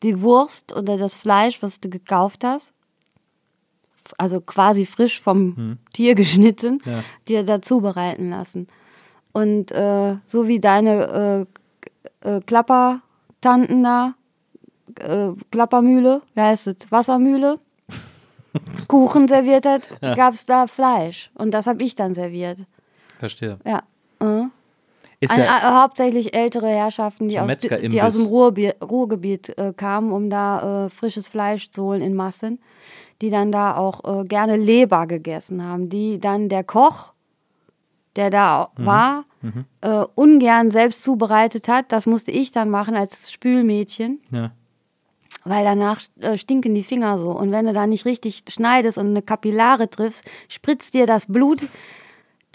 die 0.03 0.23
Wurst 0.23 0.75
oder 0.75 0.97
das 0.97 1.17
Fleisch, 1.17 1.63
was 1.63 1.79
du 1.81 1.91
gekauft 1.91 2.45
hast, 2.45 2.73
also 4.19 4.41
quasi 4.41 4.87
frisch 4.87 5.21
vom 5.21 5.79
Tier 5.93 6.15
geschnitten, 6.23 6.79
Ja. 6.85 7.03
dir 7.29 7.43
dazu 7.45 7.81
bereiten 7.81 8.31
lassen. 8.31 8.69
Und 9.37 9.71
äh, 9.71 10.17
so 10.25 10.49
wie 10.49 10.61
deine 10.61 11.47
äh, 12.23 12.37
äh, 12.37 12.41
Klappertanten 12.41 13.83
da, 13.83 14.15
äh, 14.99 15.33
Klappermühle, 15.51 16.23
wie 16.35 16.41
heißt 16.41 16.69
es, 16.69 16.77
Wassermühle, 16.89 17.59
Kuchen 18.89 19.29
serviert 19.29 19.67
hat, 19.67 19.83
gab 20.01 20.33
es 20.33 20.47
da 20.47 20.67
Fleisch. 20.67 21.31
Und 21.35 21.51
das 21.51 21.67
habe 21.67 21.83
ich 21.83 21.95
dann 21.95 22.15
serviert. 22.15 22.61
Verstehe. 23.19 23.59
Ja. 23.67 23.83
Ist 25.21 25.33
Ein, 25.33 25.41
ja, 25.41 25.59
äh, 25.59 25.83
hauptsächlich 25.83 26.35
ältere 26.35 26.69
Herrschaften, 26.69 27.29
die, 27.29 27.39
aus, 27.39 27.51
die 27.59 28.01
aus 28.01 28.17
dem 28.17 28.25
Ruhrgebiet, 28.25 28.77
Ruhrgebiet 28.83 29.59
äh, 29.59 29.75
kamen, 29.77 30.13
um 30.13 30.31
da 30.31 30.87
äh, 30.87 30.89
frisches 30.89 31.29
Fleisch 31.29 31.71
zu 31.71 31.83
holen 31.85 32.01
in 32.01 32.15
Massen, 32.15 32.59
die 33.21 33.29
dann 33.29 33.53
da 33.53 33.77
auch 33.77 34.23
äh, 34.23 34.25
gerne 34.25 34.57
Leber 34.57 35.07
gegessen 35.07 35.63
haben, 35.63 35.91
die 35.91 36.21
dann 36.21 36.49
der 36.49 36.65
Koch, 36.65 37.13
der 38.17 38.31
da 38.31 38.71
Mhm. 38.77 38.85
war, 38.87 39.25
Äh, 39.81 40.05
ungern 40.17 40.73
selbst 40.73 41.05
zubereitet 41.05 41.69
hat. 41.69 41.93
Das 41.93 42.07
musste 42.07 42.33
ich 42.33 42.51
dann 42.51 42.69
machen 42.69 42.97
als 42.97 43.31
Spülmädchen, 43.31 44.19
ja. 44.33 44.51
weil 45.45 45.65
danach 45.65 46.01
äh, 46.19 46.37
stinken 46.37 46.75
die 46.75 46.83
Finger 46.83 47.17
so. 47.17 47.31
Und 47.31 47.53
wenn 47.53 47.67
du 47.67 47.73
da 47.73 47.87
nicht 47.87 48.07
richtig 48.07 48.43
schneidest 48.49 48.99
und 48.99 49.07
eine 49.07 49.23
Kapillare 49.23 49.89
triffst, 49.89 50.25
spritzt 50.49 50.95
dir 50.95 51.07
das 51.07 51.27
Blut 51.27 51.69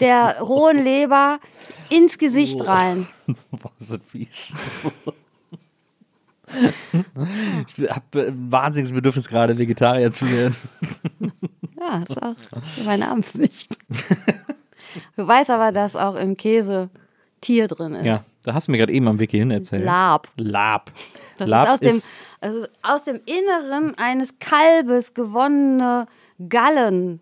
der 0.00 0.40
rohen 0.42 0.84
Leber 0.84 1.38
ins 1.88 2.18
Gesicht 2.18 2.60
rein. 2.66 3.06
Boah, 3.50 3.72
ist 3.78 3.92
das 3.92 4.00
fies. 4.10 4.54
Ich 7.66 7.88
habe 7.88 8.26
ein 8.26 8.52
wahnsinniges 8.52 8.92
Bedürfnis 8.92 9.26
gerade, 9.28 9.56
Vegetarier 9.56 10.12
zu 10.12 10.30
werden. 10.30 10.54
Ja, 11.80 12.02
ist 12.06 12.22
auch 12.22 12.34
meine 12.84 13.08
Absicht. 13.08 13.74
Du 15.16 15.26
weißt 15.26 15.50
aber, 15.50 15.72
dass 15.72 15.96
auch 15.96 16.14
im 16.14 16.36
Käse 16.36 16.90
Tier 17.40 17.68
drin 17.68 17.94
ist. 17.94 18.06
Ja, 18.06 18.24
da 18.44 18.54
hast 18.54 18.68
du 18.68 18.72
mir 18.72 18.78
gerade 18.78 18.92
eben 18.92 19.08
am 19.08 19.18
Weg 19.18 19.30
hierhin 19.30 19.50
erzählt. 19.50 19.84
Lab. 19.84 20.28
Lab. 20.36 20.92
Das 21.38 21.48
Lab 21.48 21.66
ist, 21.66 21.72
aus 21.72 21.80
dem, 21.80 21.96
ist 21.96 22.10
also 22.40 22.66
aus 22.82 23.04
dem 23.04 23.20
Inneren 23.26 23.96
eines 23.98 24.38
Kalbes 24.38 25.14
gewonnene 25.14 26.06
Gallen. 26.48 27.20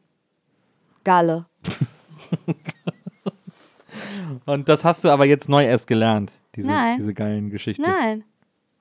Galle. 1.05 1.47
und 4.47 4.68
das 4.68 4.84
hast 4.84 5.05
du 5.05 5.09
aber 5.09 5.24
jetzt 5.24 5.48
neu 5.48 5.64
erst 5.64 5.86
gelernt, 5.86 6.38
diese, 6.55 6.68
Nein. 6.68 6.97
diese 6.98 7.14
geilen 7.14 7.51
Geschichte. 7.51 7.82
Nein. 7.82 8.24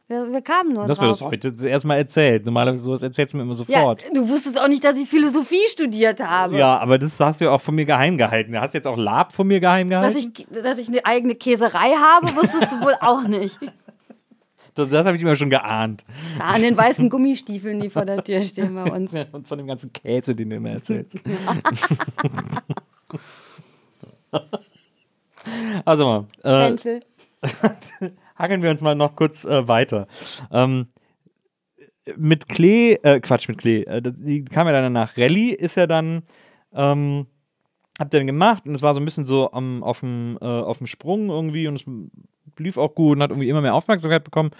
Wir, 0.10 0.31
wir 0.31 0.41
kamen 0.41 0.73
nur 0.73 0.88
hast 0.88 0.99
mir 0.99 1.07
das 1.07 1.19
drauf. 1.19 1.31
heute 1.31 1.53
erstmal 1.68 1.99
erzählt. 1.99 2.44
Normalerweise 2.44 2.81
sowas 2.81 3.03
erzählst 3.03 3.34
du 3.34 3.38
mir 3.38 3.44
immer 3.44 3.53
sofort. 3.53 4.02
Ja, 4.02 4.10
du 4.11 4.27
wusstest 4.27 4.60
auch 4.60 4.68
nicht, 4.68 4.84
dass 4.84 4.98
ich 4.98 5.07
Philosophie 5.07 5.61
studiert 5.68 6.19
habe. 6.19 6.57
Ja, 6.57 6.80
aber 6.80 6.98
das 6.98 7.19
hast 7.19 7.40
du 7.40 7.45
ja 7.45 7.52
auch 7.52 7.61
von 7.61 7.76
mir 7.76 7.86
geheim 7.86 8.18
gehalten. 8.18 8.53
Du 8.53 8.60
hast 8.60 8.73
jetzt 8.73 8.88
auch 8.88 8.98
Lab 8.98 9.34
von 9.34 9.45
mir 9.45 9.60
geheim 9.60 9.88
gehalten. 9.88 10.11
Dass 10.11 10.19
ich, 10.19 10.48
dass 10.64 10.80
ich 10.80 10.88
eine 10.88 11.06
eigene 11.06 11.36
Käserei 11.36 11.91
habe, 11.91 12.26
wusstest 12.36 12.72
du 12.72 12.81
wohl 12.81 12.95
auch 12.99 13.27
nicht. 13.27 13.60
das 14.73 14.90
das 14.90 15.06
habe 15.06 15.15
ich 15.15 15.22
immer 15.22 15.36
schon 15.36 15.52
geahnt. 15.52 16.03
Ja, 16.40 16.45
an 16.45 16.64
den 16.64 16.76
weißen 16.76 17.07
Gummistiefeln, 17.07 17.80
die 17.80 17.91
vor 17.91 18.06
der 18.06 18.23
Tür 18.23 18.41
stehen 18.41 18.73
bei 18.73 18.91
uns. 18.91 19.11
Ja, 19.11 19.26
Und 19.31 19.48
von 19.48 19.60
dem 19.60 19.68
ganzen 19.68 19.94
Käse, 19.94 20.34
den 20.34 20.49
du 20.49 20.56
immer 20.56 20.72
erzählst. 20.72 21.19
also 25.86 26.06
mal, 26.06 26.26
äh, 26.41 26.68
Pencil. 26.69 27.02
Hageln 28.39 28.63
wir 28.63 28.71
uns 28.71 28.81
mal 28.81 28.95
noch 28.95 29.15
kurz 29.15 29.45
äh, 29.45 29.67
weiter. 29.67 30.07
Ähm, 30.51 30.87
mit 32.15 32.49
Klee, 32.49 32.93
äh, 33.03 33.19
Quatsch, 33.19 33.47
mit 33.47 33.57
Klee, 33.57 33.83
äh, 33.83 34.01
die 34.01 34.45
kam 34.45 34.67
ja 34.67 34.73
dann 34.73 34.93
nach 34.93 35.17
Rallye, 35.17 35.51
ist 35.51 35.75
ja 35.75 35.85
dann, 35.85 36.23
ähm, 36.73 37.27
habt 37.99 38.13
ihr 38.13 38.19
dann 38.19 38.27
gemacht 38.27 38.65
und 38.65 38.73
es 38.73 38.81
war 38.81 38.93
so 38.93 38.99
ein 38.99 39.05
bisschen 39.05 39.25
so 39.25 39.51
auf, 39.51 39.99
dem, 39.99 40.37
äh, 40.41 40.87
Sprung 40.87 41.29
irgendwie 41.29 41.67
und 41.67 41.75
es 41.75 41.85
lief 42.57 42.77
auch 42.77 42.95
gut 42.95 43.17
und 43.17 43.23
hat 43.23 43.31
irgendwie 43.31 43.49
immer 43.49 43.61
mehr 43.61 43.75
Aufmerksamkeit 43.75 44.23
bekommen. 44.23 44.51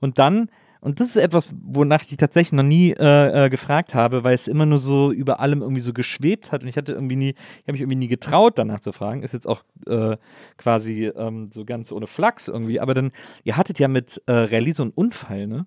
Und 0.00 0.18
dann, 0.18 0.50
und 0.82 0.98
das 0.98 1.10
ist 1.10 1.16
etwas, 1.16 1.48
wonach 1.62 2.02
ich 2.02 2.08
dich 2.08 2.16
tatsächlich 2.16 2.54
noch 2.54 2.64
nie 2.64 2.90
äh, 2.90 3.44
äh, 3.44 3.50
gefragt 3.50 3.94
habe, 3.94 4.24
weil 4.24 4.34
es 4.34 4.48
immer 4.48 4.66
nur 4.66 4.78
so 4.78 5.12
über 5.12 5.38
allem 5.38 5.62
irgendwie 5.62 5.80
so 5.80 5.92
geschwebt 5.92 6.50
hat 6.50 6.64
und 6.64 6.68
ich 6.68 6.76
hatte 6.76 6.92
irgendwie 6.92 7.14
nie, 7.14 7.28
ich 7.30 7.62
habe 7.62 7.72
mich 7.72 7.82
irgendwie 7.82 7.98
nie 7.98 8.08
getraut, 8.08 8.58
danach 8.58 8.80
zu 8.80 8.90
fragen. 8.90 9.22
Ist 9.22 9.32
jetzt 9.32 9.46
auch 9.46 9.62
äh, 9.86 10.16
quasi 10.56 11.06
ähm, 11.06 11.52
so 11.52 11.64
ganz 11.64 11.92
ohne 11.92 12.08
Flachs 12.08 12.48
irgendwie, 12.48 12.80
aber 12.80 12.94
dann, 12.94 13.12
ihr 13.44 13.56
hattet 13.56 13.78
ja 13.78 13.86
mit 13.86 14.20
äh, 14.26 14.32
Rallye 14.32 14.72
so 14.72 14.82
einen 14.82 14.90
Unfall, 14.90 15.46
ne? 15.46 15.66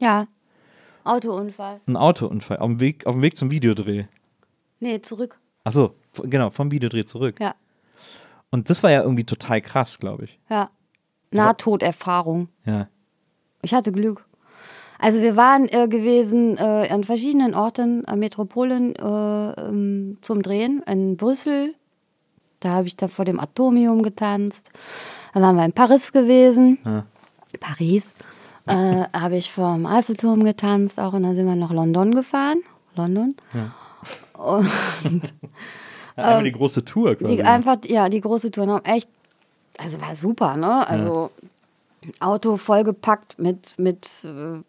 Ja. 0.00 0.26
Autounfall. 1.04 1.80
Einen 1.86 1.96
Autounfall 1.96 2.58
auf 2.58 2.68
dem 2.68 2.80
Weg, 2.80 3.06
auf 3.06 3.14
dem 3.14 3.22
Weg 3.22 3.38
zum 3.38 3.50
Videodreh. 3.50 4.04
Nee, 4.80 5.00
zurück. 5.00 5.38
Achso, 5.64 5.94
genau, 6.24 6.50
vom 6.50 6.70
Videodreh 6.70 7.04
zurück. 7.04 7.40
Ja. 7.40 7.54
Und 8.50 8.68
das 8.68 8.82
war 8.82 8.90
ja 8.90 9.00
irgendwie 9.00 9.24
total 9.24 9.62
krass, 9.62 9.98
glaube 9.98 10.24
ich. 10.24 10.38
Ja. 10.50 10.68
Nahtoderfahrung. 11.30 12.50
Ja. 12.66 12.88
Ich 13.66 13.74
hatte 13.74 13.90
Glück. 13.90 14.24
Also 15.00 15.20
wir 15.20 15.34
waren 15.34 15.68
äh, 15.68 15.88
gewesen 15.88 16.56
äh, 16.56 16.88
an 16.88 17.02
verschiedenen 17.02 17.52
Orten, 17.52 18.04
äh, 18.04 18.14
Metropolen 18.14 18.94
äh, 18.94 19.60
ähm, 19.60 20.18
zum 20.22 20.40
Drehen. 20.40 20.84
In 20.86 21.16
Brüssel, 21.16 21.74
da 22.60 22.70
habe 22.70 22.86
ich 22.86 22.96
da 22.96 23.08
vor 23.08 23.24
dem 23.24 23.40
Atomium 23.40 24.04
getanzt. 24.04 24.70
Dann 25.34 25.42
waren 25.42 25.56
wir 25.56 25.64
in 25.64 25.72
Paris 25.72 26.12
gewesen. 26.12 26.78
Paris. 27.58 28.08
Äh, 28.66 29.06
habe 29.18 29.36
ich 29.36 29.50
vom 29.50 29.84
Eiffelturm 29.84 30.44
getanzt 30.44 31.00
auch 31.00 31.12
und 31.12 31.24
dann 31.24 31.34
sind 31.34 31.46
wir 31.46 31.56
nach 31.56 31.72
London 31.72 32.14
gefahren. 32.14 32.60
London. 32.94 33.34
Einmal 36.14 36.44
die 36.44 36.52
große 36.52 36.84
Tour 36.84 37.16
quasi. 37.16 37.32
Ähm, 37.32 37.38
Die, 37.38 37.42
einfach, 37.42 37.78
ja, 37.86 38.08
die 38.08 38.20
große 38.20 38.52
Tour. 38.52 38.80
Echt, 38.84 39.08
also 39.76 40.00
war 40.00 40.14
super, 40.14 40.56
ne? 40.56 40.86
Also 40.86 41.32
Auto 42.20 42.56
vollgepackt 42.56 43.38
mit, 43.38 43.78
mit 43.78 44.06
äh, 44.24 44.60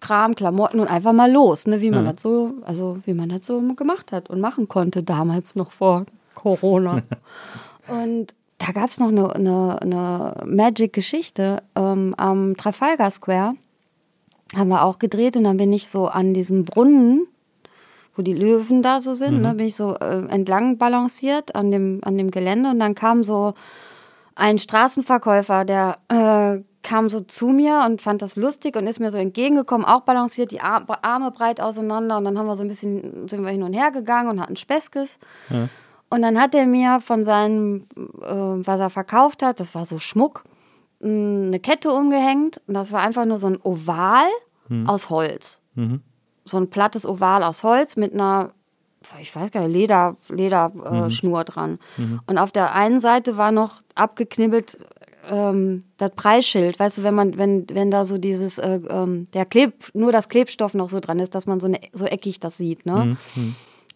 Kram, 0.00 0.34
Klamotten 0.34 0.80
und 0.80 0.88
einfach 0.88 1.12
mal 1.12 1.30
los, 1.30 1.66
ne? 1.66 1.80
Wie 1.80 1.90
man 1.90 2.04
das 2.04 2.20
so, 2.20 2.54
also 2.64 2.98
wie 3.06 3.14
man 3.14 3.30
das 3.30 3.46
so 3.46 3.60
gemacht 3.74 4.12
hat 4.12 4.28
und 4.28 4.40
machen 4.40 4.68
konnte, 4.68 5.02
damals 5.02 5.54
noch 5.54 5.72
vor 5.72 6.04
Corona. 6.34 7.02
und 7.88 8.34
da 8.58 8.72
gab 8.72 8.90
es 8.90 8.98
noch 8.98 9.08
eine, 9.08 9.34
eine, 9.34 9.80
eine 9.80 10.34
Magic-Geschichte 10.44 11.62
ähm, 11.74 12.14
am 12.18 12.56
Trafalgar 12.56 13.10
Square. 13.10 13.54
Haben 14.54 14.68
wir 14.68 14.84
auch 14.84 14.98
gedreht 14.98 15.36
und 15.36 15.44
dann 15.44 15.56
bin 15.56 15.72
ich 15.72 15.88
so 15.88 16.06
an 16.06 16.34
diesem 16.34 16.64
Brunnen 16.64 17.26
wo 18.16 18.22
die 18.22 18.32
Löwen 18.32 18.82
da 18.82 19.00
so 19.00 19.14
sind, 19.14 19.42
ne, 19.42 19.54
bin 19.54 19.66
ich 19.66 19.74
so 19.74 19.96
äh, 19.96 20.26
entlang 20.28 20.78
balanciert 20.78 21.54
an 21.54 21.70
dem, 21.70 22.00
an 22.02 22.16
dem 22.16 22.30
Gelände 22.30 22.70
und 22.70 22.78
dann 22.78 22.94
kam 22.94 23.24
so 23.24 23.54
ein 24.34 24.58
Straßenverkäufer, 24.58 25.64
der 25.64 25.98
äh, 26.08 26.62
kam 26.82 27.08
so 27.08 27.20
zu 27.20 27.48
mir 27.48 27.82
und 27.86 28.02
fand 28.02 28.20
das 28.20 28.36
lustig 28.36 28.76
und 28.76 28.86
ist 28.86 29.00
mir 29.00 29.10
so 29.10 29.18
entgegengekommen, 29.18 29.86
auch 29.86 30.02
balanciert, 30.02 30.50
die 30.50 30.60
Ar 30.60 30.84
Arme 31.02 31.30
breit 31.30 31.60
auseinander 31.60 32.18
und 32.18 32.24
dann 32.24 32.38
haben 32.38 32.46
wir 32.46 32.56
so 32.56 32.62
ein 32.62 32.68
bisschen, 32.68 33.26
sind 33.28 33.42
wir 33.42 33.50
hin 33.50 33.62
und 33.62 33.72
her 33.72 33.90
gegangen 33.90 34.28
und 34.28 34.40
hatten 34.40 34.56
Speskes. 34.56 35.18
Und 36.10 36.22
dann 36.22 36.38
hat 36.40 36.54
er 36.54 36.66
mir 36.66 37.00
von 37.00 37.24
seinem, 37.24 37.84
äh, 37.96 38.26
was 38.66 38.78
er 38.80 38.90
verkauft 38.90 39.42
hat, 39.42 39.58
das 39.60 39.74
war 39.74 39.84
so 39.84 39.98
Schmuck, 39.98 40.44
mh, 41.00 41.46
eine 41.46 41.60
Kette 41.60 41.90
umgehängt 41.90 42.60
und 42.66 42.74
das 42.74 42.92
war 42.92 43.00
einfach 43.00 43.24
nur 43.24 43.38
so 43.38 43.46
ein 43.46 43.58
Oval 43.62 44.26
aus 44.86 45.10
Holz. 45.10 45.60
So 46.44 46.56
ein 46.58 46.68
plattes 46.70 47.06
Oval 47.06 47.42
aus 47.42 47.62
Holz 47.62 47.96
mit 47.96 48.12
einer, 48.14 48.52
ich 49.20 49.34
weiß 49.34 49.50
gar 49.50 49.62
nicht, 49.62 49.72
Leder, 49.72 50.16
Lederschnur 50.28 51.06
äh, 51.06 51.10
Schnur 51.10 51.44
dran. 51.44 51.78
Und 52.26 52.38
auf 52.38 52.50
der 52.50 52.74
einen 52.74 53.00
Seite 53.00 53.36
war 53.36 53.52
noch 53.52 53.82
abgeknibbelt 53.94 54.78
ähm, 55.28 55.84
das 55.96 56.10
Preisschild. 56.12 56.78
Weißt 56.78 56.98
du, 56.98 57.02
wenn 57.02 57.14
man, 57.14 57.38
wenn, 57.38 57.66
wenn 57.70 57.90
da 57.90 58.04
so 58.04 58.18
dieses, 58.18 58.58
äh, 58.58 58.80
ähm, 58.88 59.28
der 59.32 59.44
Kleb, 59.46 59.90
nur 59.94 60.12
das 60.12 60.28
Klebstoff 60.28 60.74
noch 60.74 60.88
so 60.88 61.00
dran 61.00 61.18
ist, 61.18 61.34
dass 61.34 61.46
man 61.46 61.60
so, 61.60 61.66
eine, 61.66 61.80
so 61.92 62.04
eckig 62.04 62.40
das 62.40 62.56
sieht, 62.56 62.86
ne? 62.86 63.16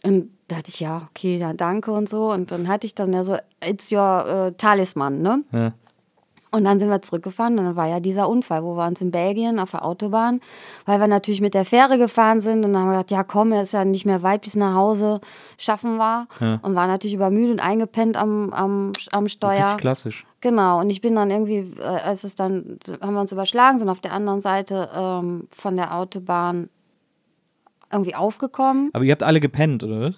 Und 0.04 0.30
da 0.46 0.56
hatte 0.56 0.70
ich, 0.70 0.80
ja, 0.80 1.08
okay, 1.10 1.38
ja, 1.38 1.52
danke 1.52 1.90
und 1.90 2.08
so. 2.08 2.30
Und 2.30 2.50
dann 2.50 2.68
hatte 2.68 2.86
ich 2.86 2.94
dann 2.94 3.12
ja 3.12 3.24
so, 3.24 3.36
it's 3.64 3.90
your 3.90 4.26
äh, 4.26 4.52
Talisman, 4.52 5.20
ne? 5.20 5.42
Ja. 5.52 5.72
Und 6.50 6.64
dann 6.64 6.78
sind 6.80 6.88
wir 6.88 7.02
zurückgefahren 7.02 7.58
und 7.58 7.64
dann 7.64 7.76
war 7.76 7.88
ja 7.88 8.00
dieser 8.00 8.28
Unfall, 8.28 8.62
wo 8.64 8.74
wir 8.74 8.86
uns 8.86 9.00
in 9.00 9.10
Belgien 9.10 9.58
auf 9.58 9.72
der 9.72 9.84
Autobahn, 9.84 10.40
weil 10.86 10.98
wir 10.98 11.06
natürlich 11.06 11.40
mit 11.40 11.54
der 11.54 11.64
Fähre 11.64 11.98
gefahren 11.98 12.40
sind 12.40 12.64
und 12.64 12.72
dann 12.72 12.82
haben 12.82 12.88
wir 12.90 12.98
gedacht, 12.98 13.10
ja 13.10 13.22
komm, 13.22 13.52
es 13.52 13.64
ist 13.64 13.72
ja 13.72 13.84
nicht 13.84 14.06
mehr 14.06 14.22
weit 14.22 14.42
bis 14.42 14.56
nach 14.56 14.74
Hause, 14.74 15.20
schaffen 15.58 15.96
wir. 15.96 16.26
Und 16.62 16.74
waren 16.74 16.88
natürlich 16.88 17.14
übermüdet 17.14 17.52
und 17.52 17.60
eingepennt 17.60 18.16
am, 18.16 18.52
am, 18.52 18.92
am 19.12 19.28
Steuer. 19.28 19.76
Klassisch. 19.76 20.24
Genau, 20.40 20.80
und 20.80 20.90
ich 20.90 21.00
bin 21.00 21.16
dann 21.16 21.30
irgendwie, 21.30 21.74
äh, 21.78 21.82
als 21.82 22.24
es 22.24 22.36
dann, 22.36 22.78
haben 23.00 23.14
wir 23.14 23.20
uns 23.20 23.32
überschlagen, 23.32 23.78
sind 23.78 23.88
auf 23.88 24.00
der 24.00 24.12
anderen 24.12 24.40
Seite 24.40 24.88
ähm, 24.94 25.48
von 25.54 25.76
der 25.76 25.96
Autobahn 25.96 26.68
irgendwie 27.92 28.14
aufgekommen. 28.14 28.90
Aber 28.92 29.04
ihr 29.04 29.12
habt 29.12 29.22
alle 29.22 29.40
gepennt, 29.40 29.82
oder? 29.82 30.00
was? 30.00 30.14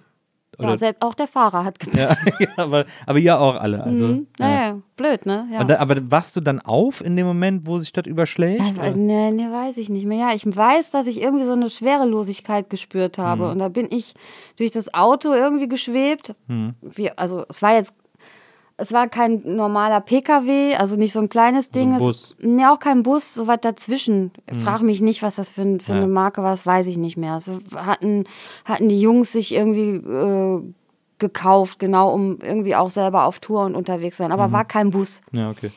Ja, 0.61 0.69
Oder? 0.69 0.77
selbst 0.77 1.03
auch 1.03 1.15
der 1.15 1.27
Fahrer 1.29 1.65
hat 1.65 1.79
gepennt. 1.79 1.97
Ja, 2.01 2.17
ja 2.41 2.49
aber, 2.57 2.85
aber 3.07 3.19
ihr 3.19 3.39
auch 3.41 3.57
alle. 3.57 3.83
Also, 3.83 4.05
Mhm. 4.07 4.27
ja. 4.39 4.47
Naja, 4.49 4.79
blöd, 4.97 5.27
ne? 5.27 5.49
Ja. 5.53 5.65
Da, 5.65 5.79
aber 5.79 5.97
wachst 6.11 6.37
du 6.37 6.41
dann 6.41 6.61
auf 6.61 7.01
in 7.05 7.17
dem 7.17 7.27
Moment, 7.27 7.67
wo 7.67 7.79
sich 7.79 7.93
das 7.93 8.07
überschlägt? 8.07 8.63
Nee, 8.97 9.31
nee, 9.31 9.51
weiß 9.51 9.77
ich 9.79 9.89
nicht 9.89 10.07
mehr. 10.07 10.29
Ja, 10.29 10.35
ich 10.35 10.45
weiß, 10.45 10.91
dass 10.91 11.07
ich 11.07 11.21
irgendwie 11.21 11.45
so 11.47 11.53
eine 11.53 11.71
Schwerelosigkeit 11.71 12.71
gespürt 12.71 13.19
habe. 13.19 13.45
Mhm. 13.47 13.51
Und 13.53 13.59
da 13.61 13.69
bin 13.69 13.89
ich 13.91 14.15
durch 14.57 14.71
das 14.71 14.93
Auto 14.95 15.33
irgendwie 15.33 15.69
geschwebt. 15.69 16.35
Mhm. 16.47 16.75
Wie, 16.83 17.11
also 17.13 17.45
es 17.49 17.63
war 17.63 17.75
jetzt, 17.75 17.93
es 18.81 18.93
war 18.93 19.09
kein 19.09 19.43
normaler 19.45 20.01
PKW, 20.01 20.75
also 20.77 20.97
nicht 20.97 21.13
so 21.13 21.21
ein 21.21 21.29
kleines 21.29 21.71
Ding. 21.71 21.91
ein 21.91 21.97
Es- 21.97 22.03
Bus. 22.03 22.37
Mhm. 22.41 22.57
Nee, 22.57 22.67
auch 22.67 22.79
kein 22.79 23.03
Bus, 23.03 23.35
so 23.35 23.47
was 23.47 23.61
dazwischen. 23.61 24.31
Frag 24.65 24.83
mich 24.83 25.01
nicht, 25.01 25.23
was 25.23 25.37
das 25.37 25.51
für, 25.51 25.63
ein- 25.63 25.81
für 25.81 25.93
Ja. 25.93 25.99
eine 25.99 26.07
Marke 26.09 26.43
war, 26.43 26.51
das 26.51 26.67
weiß 26.67 26.87
ich 26.87 26.97
nicht 26.99 27.17
mehr. 27.17 27.35
Also 27.35 27.59
hatten, 27.77 28.25
hatten 28.65 28.89
die 28.89 29.01
Jungs 29.01 29.33
sich 29.33 29.53
irgendwie 29.55 29.97
äh, 29.97 30.63
gekauft, 31.19 31.79
genau, 31.79 32.13
um 32.15 32.39
irgendwie 32.43 32.75
auch 32.75 32.91
selber 32.91 33.25
auf 33.25 33.39
Tour 33.41 33.65
und 33.65 33.75
unterwegs 33.77 34.17
zu 34.17 34.23
sein. 34.23 34.29
Mhm. 34.31 34.39
Aber 34.41 34.53
war 34.53 34.65
kein 34.65 34.91
Bus. 34.91 35.21
Ja, 35.33 35.51
okay. 35.51 35.71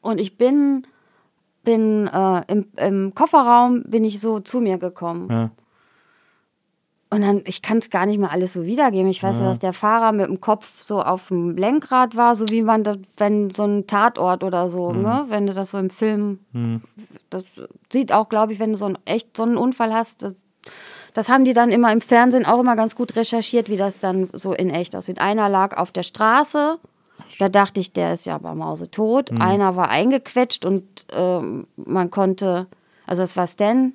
Und 0.00 0.18
ich 0.20 0.36
bin, 0.36 0.82
bin 1.64 2.06
äh, 2.08 2.42
im, 2.52 2.66
im 2.76 3.14
Kofferraum 3.14 3.82
bin 3.84 4.04
ich 4.04 4.20
so 4.20 4.38
zu 4.40 4.60
mir 4.60 4.78
gekommen. 4.78 5.28
Ja. 5.30 5.50
Und 7.16 7.22
dann, 7.22 7.42
ich 7.46 7.62
kann 7.62 7.78
es 7.78 7.88
gar 7.88 8.04
nicht 8.04 8.18
mehr 8.18 8.30
alles 8.30 8.52
so 8.52 8.66
wiedergeben. 8.66 9.08
Ich 9.08 9.22
weiß, 9.22 9.38
nur, 9.38 9.48
dass 9.48 9.58
der 9.58 9.72
Fahrer 9.72 10.12
mit 10.12 10.26
dem 10.26 10.38
Kopf 10.42 10.82
so 10.82 11.00
auf 11.02 11.28
dem 11.28 11.56
Lenkrad 11.56 12.14
war, 12.14 12.34
so 12.34 12.50
wie 12.50 12.60
man 12.60 12.84
das, 12.84 12.98
wenn 13.16 13.54
so 13.54 13.64
ein 13.64 13.86
Tatort 13.86 14.44
oder 14.44 14.68
so, 14.68 14.92
ne? 14.92 15.24
Wenn 15.28 15.46
du 15.46 15.54
das 15.54 15.70
so 15.70 15.78
im 15.78 15.88
Film, 15.88 16.40
das 17.30 17.44
sieht 17.90 18.12
auch, 18.12 18.28
glaube 18.28 18.52
ich, 18.52 18.58
wenn 18.58 18.72
du 18.72 18.76
so 18.76 18.84
einen 18.84 18.98
echt 19.06 19.34
so 19.34 19.44
einen 19.44 19.56
Unfall 19.56 19.94
hast, 19.94 20.22
das, 20.24 20.34
das 21.14 21.30
haben 21.30 21.46
die 21.46 21.54
dann 21.54 21.70
immer 21.70 21.90
im 21.90 22.02
Fernsehen 22.02 22.44
auch 22.44 22.60
immer 22.60 22.76
ganz 22.76 22.94
gut 22.94 23.16
recherchiert, 23.16 23.70
wie 23.70 23.78
das 23.78 23.98
dann 23.98 24.28
so 24.34 24.52
in 24.52 24.68
echt 24.68 24.94
aussieht. 24.94 25.18
Einer 25.18 25.48
lag 25.48 25.74
auf 25.78 25.90
der 25.92 26.02
Straße 26.02 26.76
Da 27.38 27.48
dachte 27.48 27.80
ich, 27.80 27.94
der 27.94 28.12
ist 28.12 28.26
ja 28.26 28.34
aber 28.34 28.54
mausetot. 28.54 29.32
Mhm. 29.32 29.40
Einer 29.40 29.74
war 29.74 29.88
eingequetscht 29.88 30.66
und 30.66 30.84
ähm, 31.10 31.66
man 31.76 32.10
konnte, 32.10 32.66
also 33.06 33.22
es 33.22 33.36
war 33.38 33.46
Stan, 33.46 33.94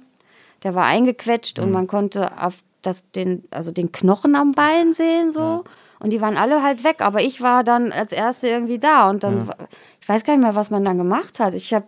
der 0.64 0.74
war 0.74 0.86
eingequetscht 0.86 1.60
Mhm. 1.60 1.64
und 1.66 1.72
man 1.72 1.86
konnte 1.88 2.32
auf 2.42 2.64
das, 2.82 3.10
den, 3.12 3.44
also 3.52 3.72
den 3.72 3.92
Knochen 3.92 4.36
am 4.36 4.52
Bein 4.54 4.94
sehen 4.94 5.32
so. 5.32 5.64
Und 6.00 6.10
die 6.12 6.20
waren 6.22 6.36
alle 6.38 6.64
halt 6.64 6.84
weg, 6.84 6.98
aber 7.02 7.22
ich 7.22 7.42
war 7.42 7.64
dann 7.64 7.92
als 7.92 8.12
Erste 8.12 8.48
irgendwie 8.48 8.80
da 8.80 9.10
und 9.10 9.22
dann, 9.24 9.48
wa- 9.48 9.56
ich 10.02 10.10
weiß 10.10 10.24
gar 10.24 10.34
nicht 10.36 10.44
mehr, 10.44 10.56
was 10.56 10.72
man 10.72 10.84
dann 10.84 10.98
gemacht 10.98 11.40
hat. 11.40 11.54
Ich 11.54 11.74
habe, 11.76 11.86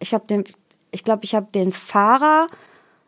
ich 0.00 0.12
habe 0.12 0.26
den, 0.26 0.44
ich 0.90 1.02
glaube, 1.02 1.24
ich 1.24 1.34
habe 1.34 1.46
den 1.54 1.72
Fahrer 1.72 2.46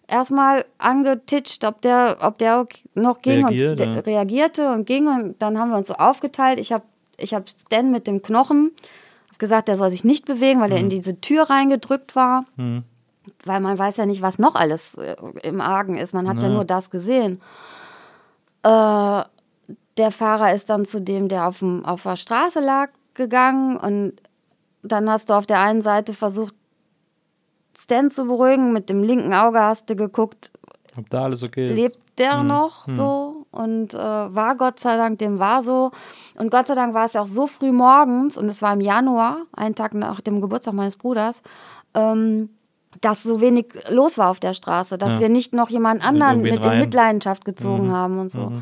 erstmal 0.08 0.64
angetitscht, 0.78 1.64
ob 1.64 1.82
der, 1.82 2.16
ob 2.20 2.38
der 2.38 2.66
noch 2.94 3.20
ging 3.22 3.44
Reagiert, 3.46 3.80
und 3.80 3.94
ja. 3.94 4.00
reagierte 4.00 4.72
und 4.72 4.86
ging 4.86 5.06
und 5.08 5.40
dann 5.42 5.58
haben 5.58 5.70
wir 5.70 5.76
uns 5.76 5.88
so 5.88 5.94
aufgeteilt. 5.94 6.58
Ich 6.58 6.72
habe, 6.72 6.84
ich 7.18 7.34
habe 7.34 7.44
Stan 7.46 7.90
mit 7.90 8.06
dem 8.06 8.22
Knochen 8.22 8.72
gesagt, 9.38 9.68
der 9.68 9.76
soll 9.76 9.90
sich 9.90 10.04
nicht 10.04 10.24
bewegen, 10.24 10.60
weil 10.60 10.72
er 10.72 10.78
in 10.78 10.88
diese 10.88 11.20
Tür 11.20 11.50
reingedrückt 11.50 12.16
war. 12.16 12.44
Weil 13.44 13.60
man 13.60 13.78
weiß 13.78 13.96
ja 13.96 14.06
nicht, 14.06 14.22
was 14.22 14.38
noch 14.38 14.54
alles 14.54 14.94
äh, 14.96 15.16
im 15.42 15.60
Argen 15.60 15.96
ist. 15.96 16.12
Man 16.12 16.28
hat 16.28 16.42
ja, 16.42 16.48
nur 16.48 16.64
das 16.64 16.90
gesehen. 16.90 17.40
Äh, 18.62 19.22
der 19.96 20.10
Fahrer 20.10 20.54
ist 20.54 20.70
dann 20.70 20.84
zu 20.84 21.00
dem, 21.00 21.28
der 21.28 21.46
auf, 21.46 21.60
dem, 21.60 21.84
auf 21.84 22.02
der 22.02 22.16
Straße 22.16 22.60
lag, 22.60 22.90
gegangen 23.14 23.76
und 23.76 24.14
dann 24.82 25.10
hast 25.10 25.30
du 25.30 25.34
auf 25.34 25.46
der 25.46 25.60
einen 25.60 25.82
Seite 25.82 26.14
versucht, 26.14 26.54
Stan 27.76 28.10
zu 28.10 28.26
beruhigen. 28.26 28.72
Mit 28.72 28.88
dem 28.88 29.02
linken 29.02 29.34
Auge 29.34 29.60
hast 29.60 29.90
du 29.90 29.96
geguckt, 29.96 30.52
Ob 30.96 31.08
da 31.10 31.24
alles 31.24 31.42
okay 31.42 31.66
ist. 31.66 31.76
lebt 31.76 31.98
der 32.18 32.42
noch 32.42 32.86
so 32.86 33.46
und 33.50 33.94
äh, 33.94 33.98
war 33.98 34.54
Gott 34.56 34.78
sei 34.78 34.96
Dank, 34.96 35.18
dem 35.18 35.38
war 35.38 35.62
so. 35.62 35.90
Und 36.38 36.50
Gott 36.50 36.66
sei 36.66 36.74
Dank 36.74 36.92
war 36.92 37.06
es 37.06 37.14
ja 37.14 37.22
auch 37.22 37.26
so 37.26 37.46
früh 37.46 37.72
morgens 37.72 38.36
und 38.36 38.46
es 38.46 38.60
war 38.60 38.74
im 38.74 38.80
Januar, 38.80 39.42
einen 39.52 39.74
Tag 39.74 39.94
nach 39.94 40.20
dem 40.20 40.40
Geburtstag 40.40 40.74
meines 40.74 40.96
Bruders, 40.96 41.42
ähm, 41.94 42.50
dass 43.00 43.22
so 43.22 43.40
wenig 43.40 43.66
los 43.88 44.18
war 44.18 44.30
auf 44.30 44.40
der 44.40 44.52
Straße, 44.54 44.98
dass 44.98 45.14
Ja. 45.14 45.20
wir 45.20 45.28
nicht 45.28 45.52
noch 45.52 45.70
jemand 45.70 46.02
anderen 46.04 46.42
mit 46.42 46.54
in 46.54 46.62
rein. 46.62 46.74
Mhm. 46.74 46.80
Mitleidenschaft 46.80 47.44
gezogen 47.44 47.92
haben 47.92 48.18
und 48.18 48.30
so. 48.30 48.52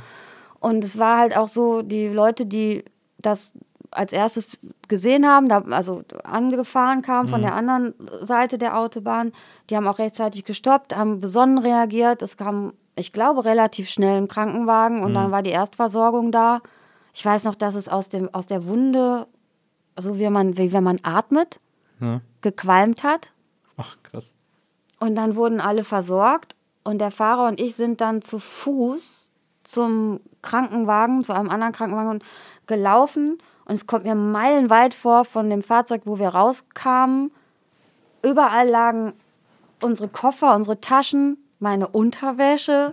Und 0.60 0.84
es 0.84 0.98
war 0.98 1.18
halt 1.18 1.36
auch 1.36 1.48
so, 1.48 1.82
die 1.82 2.08
Leute, 2.08 2.44
die 2.46 2.84
das 3.18 3.52
als 3.90 4.12
erstes 4.12 4.58
gesehen 4.86 5.26
haben, 5.26 5.48
da, 5.48 5.62
also 5.70 6.02
angefahren 6.24 7.00
kamen 7.00 7.26
Mhm. 7.26 7.30
von 7.30 7.42
der 7.42 7.54
anderen 7.54 7.94
Seite 8.20 8.58
der 8.58 8.76
Autobahn, 8.78 9.32
die 9.70 9.76
haben 9.76 9.88
auch 9.88 9.98
rechtzeitig 9.98 10.44
gestoppt, 10.44 10.94
haben 10.94 11.20
besonnen 11.20 11.56
reagiert. 11.58 12.20
Es 12.20 12.36
kam, 12.36 12.74
ich 12.96 13.14
glaube, 13.14 13.46
relativ 13.46 13.88
schnell 13.88 14.18
ein 14.20 14.28
Krankenwagen 14.28 15.02
und 15.02 15.12
Mhm. 15.12 15.14
dann 15.14 15.30
war 15.30 15.42
die 15.42 15.50
Erstversorgung 15.50 16.32
da. 16.32 16.60
Ich 17.14 17.24
weiß 17.24 17.44
noch, 17.44 17.54
dass 17.54 17.74
es 17.74 17.88
aus, 17.88 18.10
dem, 18.10 18.28
aus 18.34 18.46
der 18.46 18.66
Wunde, 18.66 19.26
so 19.96 20.18
wie 20.18 20.28
man, 20.28 20.58
wie 20.58 20.72
wenn 20.72 20.84
man 20.84 20.98
atmet, 21.02 21.58
gequalmt 22.42 23.02
hat. 23.04 23.30
Ach, 23.78 23.96
krass. 24.02 24.34
Und 25.00 25.14
dann 25.14 25.36
wurden 25.36 25.60
alle 25.60 25.84
versorgt 25.84 26.54
und 26.84 26.98
der 26.98 27.10
Fahrer 27.10 27.48
und 27.48 27.58
ich 27.58 27.76
sind 27.76 28.00
dann 28.00 28.20
zu 28.20 28.38
Fuß 28.38 29.30
zum 29.64 30.20
Krankenwagen, 30.42 31.24
zu 31.24 31.32
einem 31.32 31.50
anderen 31.50 31.72
Krankenwagen 31.72 32.22
gelaufen. 32.66 33.38
Und 33.64 33.74
es 33.74 33.86
kommt 33.86 34.04
mir 34.04 34.14
meilenweit 34.14 34.94
vor 34.94 35.24
von 35.24 35.50
dem 35.50 35.62
Fahrzeug, 35.62 36.02
wo 36.04 36.18
wir 36.18 36.28
rauskamen. 36.28 37.30
Überall 38.22 38.68
lagen 38.68 39.12
unsere 39.82 40.08
Koffer, 40.08 40.54
unsere 40.54 40.80
Taschen, 40.80 41.36
meine 41.60 41.86
Unterwäsche 41.88 42.92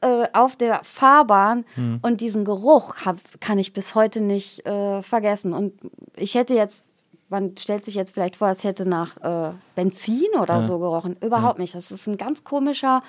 äh, 0.00 0.26
auf 0.32 0.56
der 0.56 0.82
Fahrbahn. 0.84 1.64
Und 2.02 2.20
diesen 2.20 2.44
Geruch 2.44 3.04
hab, 3.04 3.18
kann 3.40 3.58
ich 3.58 3.72
bis 3.72 3.94
heute 3.94 4.20
nicht 4.20 4.66
äh, 4.66 5.02
vergessen. 5.02 5.52
Und 5.52 5.74
ich 6.16 6.34
hätte 6.34 6.54
jetzt, 6.54 6.86
man 7.28 7.56
stellt 7.56 7.84
sich 7.84 7.94
jetzt 7.94 8.12
vielleicht 8.14 8.36
vor, 8.36 8.48
es 8.48 8.62
hätte 8.64 8.86
nach 8.86 9.16
äh, 9.18 9.52
Benzin 9.74 10.28
oder 10.40 10.62
so 10.62 10.78
gerochen. 10.78 11.16
Überhaupt 11.20 11.58
nicht. 11.58 11.74
Das 11.74 11.90
ist 11.90 12.06
ein 12.06 12.16
ganz 12.16 12.44
komischer, 12.44 13.02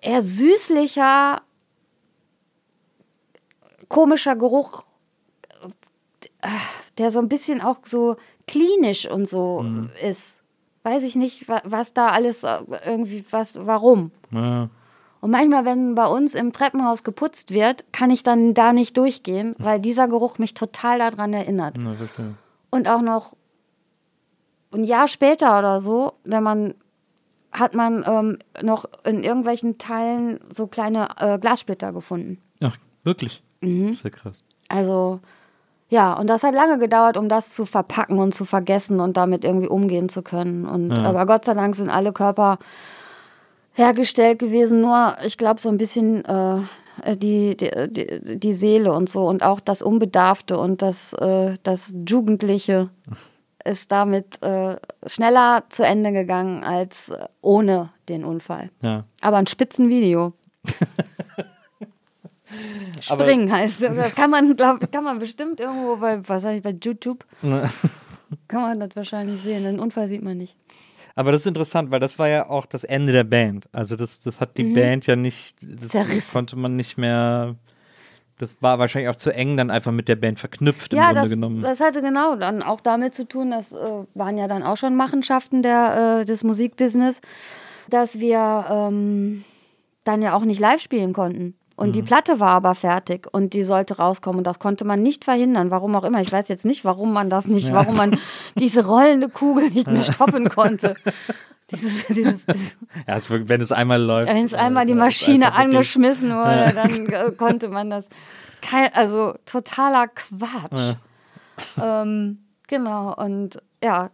eher 0.00 0.22
süßlicher, 0.22 1.42
komischer 3.88 4.36
Geruch, 4.36 4.84
der 6.98 7.10
so 7.10 7.18
ein 7.18 7.28
bisschen 7.28 7.60
auch 7.60 7.78
so 7.84 8.16
klinisch 8.46 9.08
und 9.08 9.26
so 9.28 9.64
ist. 10.02 10.40
Weiß 10.84 11.02
ich 11.04 11.14
nicht, 11.14 11.48
wa- 11.48 11.62
was 11.64 11.92
da 11.92 12.08
alles 12.08 12.42
äh, 12.42 12.58
irgendwie, 12.84 13.24
was, 13.30 13.54
warum. 13.66 14.10
Ja. 14.32 14.68
Und 15.20 15.30
manchmal, 15.30 15.64
wenn 15.64 15.94
bei 15.94 16.06
uns 16.06 16.34
im 16.34 16.52
Treppenhaus 16.52 17.04
geputzt 17.04 17.52
wird, 17.52 17.84
kann 17.92 18.10
ich 18.10 18.24
dann 18.24 18.52
da 18.54 18.72
nicht 18.72 18.96
durchgehen, 18.96 19.54
weil 19.58 19.78
dieser 19.78 20.08
Geruch 20.08 20.38
mich 20.38 20.54
total 20.54 20.98
daran 20.98 21.32
erinnert. 21.32 21.76
Na, 21.78 21.94
verstehe. 21.94 22.34
Und 22.72 22.88
auch 22.88 23.02
noch 23.02 23.36
ein 24.72 24.84
Jahr 24.84 25.06
später 25.06 25.58
oder 25.58 25.80
so, 25.80 26.14
wenn 26.24 26.42
man 26.42 26.74
hat 27.52 27.74
man 27.74 28.02
ähm, 28.06 28.38
noch 28.62 28.86
in 29.04 29.22
irgendwelchen 29.22 29.76
Teilen 29.76 30.40
so 30.50 30.66
kleine 30.66 31.08
äh, 31.18 31.38
Glassplitter 31.38 31.92
gefunden. 31.92 32.38
Ach, 32.62 32.74
wirklich? 33.04 33.42
Mhm. 33.60 33.94
Ja 34.02 34.08
krass. 34.08 34.42
Also 34.68 35.20
ja, 35.90 36.14
und 36.14 36.28
das 36.28 36.42
hat 36.42 36.54
lange 36.54 36.78
gedauert, 36.78 37.18
um 37.18 37.28
das 37.28 37.50
zu 37.50 37.66
verpacken 37.66 38.18
und 38.18 38.34
zu 38.34 38.46
vergessen 38.46 39.00
und 39.00 39.18
damit 39.18 39.44
irgendwie 39.44 39.68
umgehen 39.68 40.08
zu 40.08 40.22
können. 40.22 40.64
Und 40.64 40.92
aber 40.92 41.26
Gott 41.26 41.44
sei 41.44 41.52
Dank 41.52 41.76
sind 41.76 41.90
alle 41.90 42.14
Körper 42.14 42.58
hergestellt 43.74 44.38
gewesen. 44.38 44.80
Nur, 44.80 45.16
ich 45.22 45.36
glaube, 45.36 45.60
so 45.60 45.68
ein 45.68 45.76
bisschen 45.76 46.24
äh, 46.24 46.60
die, 47.16 47.56
die, 47.56 47.70
die, 47.88 48.38
die 48.38 48.54
Seele 48.54 48.92
und 48.92 49.08
so 49.08 49.26
und 49.28 49.42
auch 49.42 49.60
das 49.60 49.82
Unbedarfte 49.82 50.58
und 50.58 50.82
das, 50.82 51.12
äh, 51.14 51.54
das 51.62 51.92
Jugendliche 52.08 52.90
ist 53.64 53.90
damit 53.92 54.42
äh, 54.42 54.76
schneller 55.06 55.64
zu 55.70 55.84
Ende 55.84 56.12
gegangen 56.12 56.64
als 56.64 57.08
äh, 57.10 57.26
ohne 57.40 57.90
den 58.08 58.24
Unfall. 58.24 58.70
Ja. 58.82 59.04
Aber 59.20 59.36
ein 59.38 59.46
Spitzenvideo. 59.46 60.32
Aber- 63.08 63.24
Springen 63.24 63.50
heißt 63.50 63.82
es. 63.82 63.96
Das 63.96 64.14
kann 64.14 64.30
man, 64.30 64.54
glaub, 64.56 64.90
kann 64.92 65.04
man 65.04 65.18
bestimmt 65.18 65.60
irgendwo 65.60 65.96
bei, 65.96 66.26
was 66.28 66.44
ich, 66.44 66.62
bei 66.62 66.76
YouTube, 66.82 67.24
kann 68.48 68.60
man 68.62 68.80
das 68.80 68.90
wahrscheinlich 68.94 69.40
sehen. 69.42 69.64
Den 69.64 69.80
Unfall 69.80 70.08
sieht 70.08 70.22
man 70.22 70.36
nicht. 70.36 70.56
Aber 71.14 71.32
das 71.32 71.42
ist 71.42 71.46
interessant, 71.46 71.90
weil 71.90 72.00
das 72.00 72.18
war 72.18 72.28
ja 72.28 72.48
auch 72.48 72.66
das 72.66 72.84
Ende 72.84 73.12
der 73.12 73.24
Band. 73.24 73.68
Also 73.72 73.96
das, 73.96 74.20
das 74.20 74.40
hat 74.40 74.56
die 74.56 74.64
Band 74.64 75.06
ja 75.06 75.16
nicht, 75.16 75.62
das 75.62 75.68
Mhm. 75.68 75.88
Zerrissen. 75.88 76.32
konnte 76.32 76.56
man 76.56 76.76
nicht 76.76 76.96
mehr, 76.98 77.56
das 78.38 78.56
war 78.62 78.78
wahrscheinlich 78.78 79.10
auch 79.10 79.16
zu 79.16 79.30
eng 79.32 79.56
dann 79.56 79.70
einfach 79.70 79.92
mit 79.92 80.08
der 80.08 80.16
Band 80.16 80.40
verknüpft 80.40 80.92
im 80.92 80.98
Ja, 80.98 81.06
Grunde 81.06 81.20
das, 81.20 81.30
genommen. 81.30 81.60
das 81.62 81.80
hatte 81.80 82.00
genau 82.02 82.36
dann 82.36 82.62
auch 82.62 82.80
damit 82.80 83.14
zu 83.14 83.26
tun, 83.28 83.50
das 83.50 83.72
äh, 83.72 84.04
waren 84.14 84.38
ja 84.38 84.48
dann 84.48 84.62
auch 84.62 84.76
schon 84.76 84.96
Machenschaften 84.96 85.62
der, 85.62 86.20
äh, 86.20 86.24
des 86.24 86.42
Musikbusiness, 86.44 87.20
dass 87.90 88.18
wir 88.18 88.64
ähm, 88.70 89.44
dann 90.04 90.22
ja 90.22 90.34
auch 90.34 90.44
nicht 90.44 90.60
live 90.60 90.80
spielen 90.80 91.12
konnten. 91.12 91.54
Und 91.76 91.88
Mhm. 91.88 91.92
die 91.92 92.02
Platte 92.02 92.38
war 92.40 92.50
aber 92.50 92.74
fertig 92.74 93.26
und 93.32 93.54
die 93.54 93.64
sollte 93.64 93.96
rauskommen 93.96 94.38
und 94.38 94.46
das 94.46 94.58
konnte 94.58 94.84
man 94.84 95.02
nicht 95.02 95.24
verhindern, 95.24 95.70
warum 95.70 95.94
auch 95.96 96.04
immer. 96.04 96.20
Ich 96.20 96.30
weiß 96.32 96.48
jetzt 96.48 96.64
nicht, 96.64 96.84
warum 96.84 97.12
man 97.12 97.30
das 97.30 97.46
nicht, 97.46 97.72
warum 97.72 97.96
man 97.96 98.18
diese 98.56 98.86
rollende 98.86 99.28
Kugel 99.28 99.70
nicht 99.70 99.86
mehr 99.86 100.02
stoppen 100.04 100.48
konnte. 100.48 100.94
Dieses, 101.70 102.06
dieses, 102.08 102.46
dieses, 102.46 102.76
ja, 103.06 103.16
es, 103.16 103.30
wenn 103.30 103.60
es 103.60 103.72
einmal 103.72 104.00
läuft. 104.02 104.32
wenn 104.32 104.44
es 104.44 104.54
einmal 104.54 104.84
die 104.86 104.92
äh, 104.92 104.96
ist 104.96 105.00
Maschine 105.00 105.54
angeschmissen 105.54 106.30
wurde, 106.30 106.72
dann 106.74 107.06
äh, 107.06 107.32
konnte 107.32 107.68
man 107.68 107.90
das. 107.90 108.06
Kein, 108.60 108.92
also 108.94 109.34
totaler 109.46 110.08
Quatsch. 110.08 110.96
Ähm, 111.82 112.38
genau, 112.68 113.14
und 113.14 113.58
ja, 113.82 114.10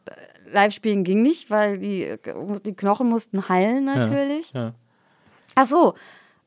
live 0.53 0.73
spielen 0.73 1.05
ging 1.05 1.23
nicht, 1.23 1.51
weil 1.51 1.79
die, 1.79 2.17
die 2.65 2.75
Knochen 2.75 3.09
mussten 3.09 3.49
heilen 3.49 3.85
natürlich. 3.85 4.53
Ja. 4.53 4.73
Ach 5.55 5.67
so, 5.67 5.95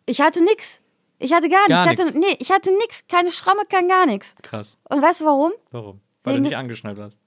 ich 0.06 0.22
hatte 0.22 0.44
nix. 0.44 0.81
Ich 1.22 1.34
hatte 1.34 1.50
gar, 1.50 1.68
Gar 1.68 1.86
nichts. 1.88 2.02
Ich 2.02 2.08
hatte, 2.08 2.20
nee, 2.20 2.36
ich 2.40 2.52
hatte 2.52 2.72
nix. 2.78 3.06
Keine 3.08 3.32
Schramme, 3.32 3.62
kein 3.70 3.88
gar 3.88 4.06
nichts. 4.06 4.36
Krass. 4.42 4.78
Und 4.90 5.02
weißt 5.02 5.22
du 5.22 5.26
warum? 5.26 5.52
Warum? 5.72 6.02
Weil 6.24 6.34
Wegen 6.34 6.44
du 6.44 6.50
nicht 6.50 6.58
angeschnallt 6.58 6.98
hast. 7.00 7.18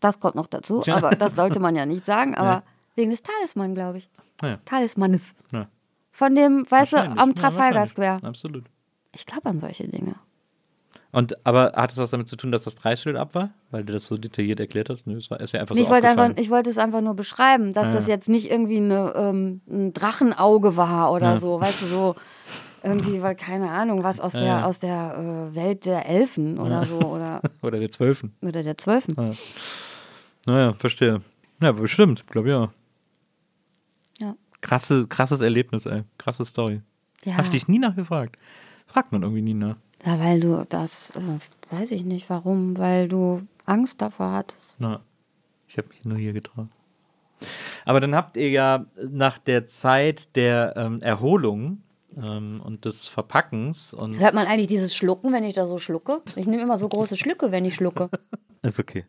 Das 0.00 0.20
kommt 0.20 0.34
noch 0.36 0.46
dazu, 0.46 0.82
Ja. 0.84 0.96
aber 0.96 1.10
das 1.10 1.34
sollte 1.34 1.60
man 1.60 1.74
ja 1.74 1.86
nicht 1.86 2.04
sagen. 2.06 2.34
Aber 2.36 2.48
Ja. 2.50 2.62
wegen 2.94 3.10
des 3.10 3.22
Talisman, 3.22 3.74
glaube 3.74 3.98
ich. 3.98 4.08
Ja. 4.42 4.58
Talismanes. 4.64 5.34
Von 6.12 6.34
dem, 6.34 6.68
weißt 6.68 6.92
du, 6.94 6.96
am 6.98 7.34
Trafalgar. 7.34 7.86
Square. 7.86 8.20
Absolut. 8.22 8.64
Ich 9.14 9.24
glaube 9.26 9.46
an 9.48 9.58
solche 9.60 9.88
Dinge. 9.88 10.14
Und 11.18 11.44
aber 11.44 11.72
hat 11.74 11.90
es 11.90 11.98
was 11.98 12.10
damit 12.10 12.28
zu 12.28 12.36
tun, 12.36 12.52
dass 12.52 12.62
das 12.62 12.74
Preisschild 12.76 13.16
ab 13.16 13.34
war? 13.34 13.50
Weil 13.72 13.82
du 13.82 13.92
das 13.92 14.06
so 14.06 14.16
detailliert 14.16 14.60
erklärt 14.60 14.88
hast? 14.88 15.06
Nö, 15.08 15.16
es 15.16 15.30
war 15.32 15.40
ist 15.40 15.52
ja 15.52 15.60
einfach 15.60 15.74
Nee, 15.74 15.80
so 15.80 15.86
ich, 15.86 15.90
wollte 15.90 16.08
einfach, 16.08 16.30
ich 16.36 16.48
wollte 16.48 16.70
es 16.70 16.78
einfach 16.78 17.00
nur 17.00 17.14
beschreiben, 17.14 17.72
dass 17.72 17.88
Ja, 17.88 17.94
das 17.94 18.06
ja. 18.06 18.14
jetzt 18.14 18.28
nicht 18.28 18.48
irgendwie 18.52 18.76
eine, 18.76 19.12
ähm, 19.16 19.60
ein 19.68 19.92
Drachenauge 19.92 20.76
war 20.76 21.10
oder 21.12 21.32
Ja. 21.34 21.40
so, 21.40 21.60
weißt 21.60 21.82
du, 21.82 21.86
so 21.86 22.14
irgendwie, 22.84 23.20
weil 23.20 23.34
keine 23.34 23.68
Ahnung, 23.72 24.04
was 24.04 24.20
aus 24.20 24.30
der, 24.32 24.42
ja. 24.44 24.64
aus 24.64 24.78
der 24.78 25.48
äh, 25.50 25.56
Welt 25.56 25.86
der 25.86 26.06
Elfen 26.06 26.56
oder 26.60 26.84
so 26.84 27.00
oder, 27.00 27.40
Oder 27.62 27.80
der 27.80 27.90
Zwölfen. 27.90 28.36
oder 28.40 28.62
der 28.62 28.78
Zwölfen. 28.78 29.16
Naja, 30.46 30.72
verstehe. 30.74 31.20
Ja, 31.60 31.72
bestimmt, 31.72 32.28
glaube 32.28 32.50
ja. 32.50 32.70
Ja. 34.20 34.36
Krasse, 34.60 35.08
krasses 35.08 35.40
Erlebnis, 35.40 35.84
ey. 35.86 36.04
Krasse 36.16 36.44
Story. 36.44 36.82
Ja. 37.24 37.36
Hab 37.38 37.44
ich 37.46 37.50
dich 37.50 37.66
nie 37.66 37.80
nachgefragt. 37.80 38.36
Fragt 38.86 39.10
man 39.10 39.22
irgendwie 39.22 39.42
nie 39.42 39.54
nach. 39.54 39.76
Ja, 40.04 40.20
weil 40.20 40.40
du 40.40 40.64
das, 40.68 41.10
äh, 41.10 41.74
weiß 41.74 41.90
ich 41.90 42.04
nicht 42.04 42.30
warum, 42.30 42.78
weil 42.78 43.08
du 43.08 43.42
Angst 43.66 44.00
davor 44.00 44.32
hattest. 44.32 44.76
Na, 44.78 45.00
ich 45.66 45.76
habe 45.76 45.88
mich 45.88 46.04
nur 46.04 46.18
hier 46.18 46.32
getraut. 46.32 46.68
Aber 47.84 48.00
dann 48.00 48.14
habt 48.14 48.36
ihr 48.36 48.50
ja 48.50 48.86
nach 48.96 49.38
der 49.38 49.66
Zeit 49.66 50.34
der 50.36 50.74
ähm, 50.76 51.00
Erholung 51.02 51.82
ähm, 52.16 52.60
und 52.64 52.84
des 52.84 53.08
Verpackens 53.08 53.92
und 53.92 54.18
Hört 54.18 54.34
man 54.34 54.46
eigentlich 54.46 54.66
dieses 54.66 54.94
Schlucken, 54.94 55.32
wenn 55.32 55.44
ich 55.44 55.54
da 55.54 55.66
so 55.66 55.78
schlucke? 55.78 56.20
Ich 56.36 56.46
nehme 56.46 56.62
immer 56.62 56.78
so 56.78 56.88
große 56.88 57.16
Schlücke, 57.16 57.52
wenn 57.52 57.64
ich 57.64 57.74
schlucke. 57.74 58.10
Ist 58.62 58.80
okay. 58.80 59.04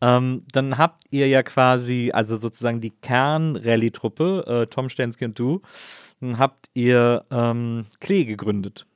Ähm, 0.00 0.44
dann 0.52 0.78
habt 0.78 1.04
ihr 1.10 1.26
ja 1.28 1.42
quasi, 1.42 2.12
also 2.14 2.36
sozusagen 2.36 2.80
die 2.80 2.90
Kern-Rallye-Truppe, 2.90 4.44
äh, 4.46 4.66
Tom 4.68 4.88
Stensky 4.88 5.24
und 5.26 5.38
du, 5.38 5.60
dann 6.20 6.38
habt 6.38 6.70
ihr 6.72 7.24
ähm, 7.30 7.86
Klee 7.98 8.24
gegründet. 8.24 8.86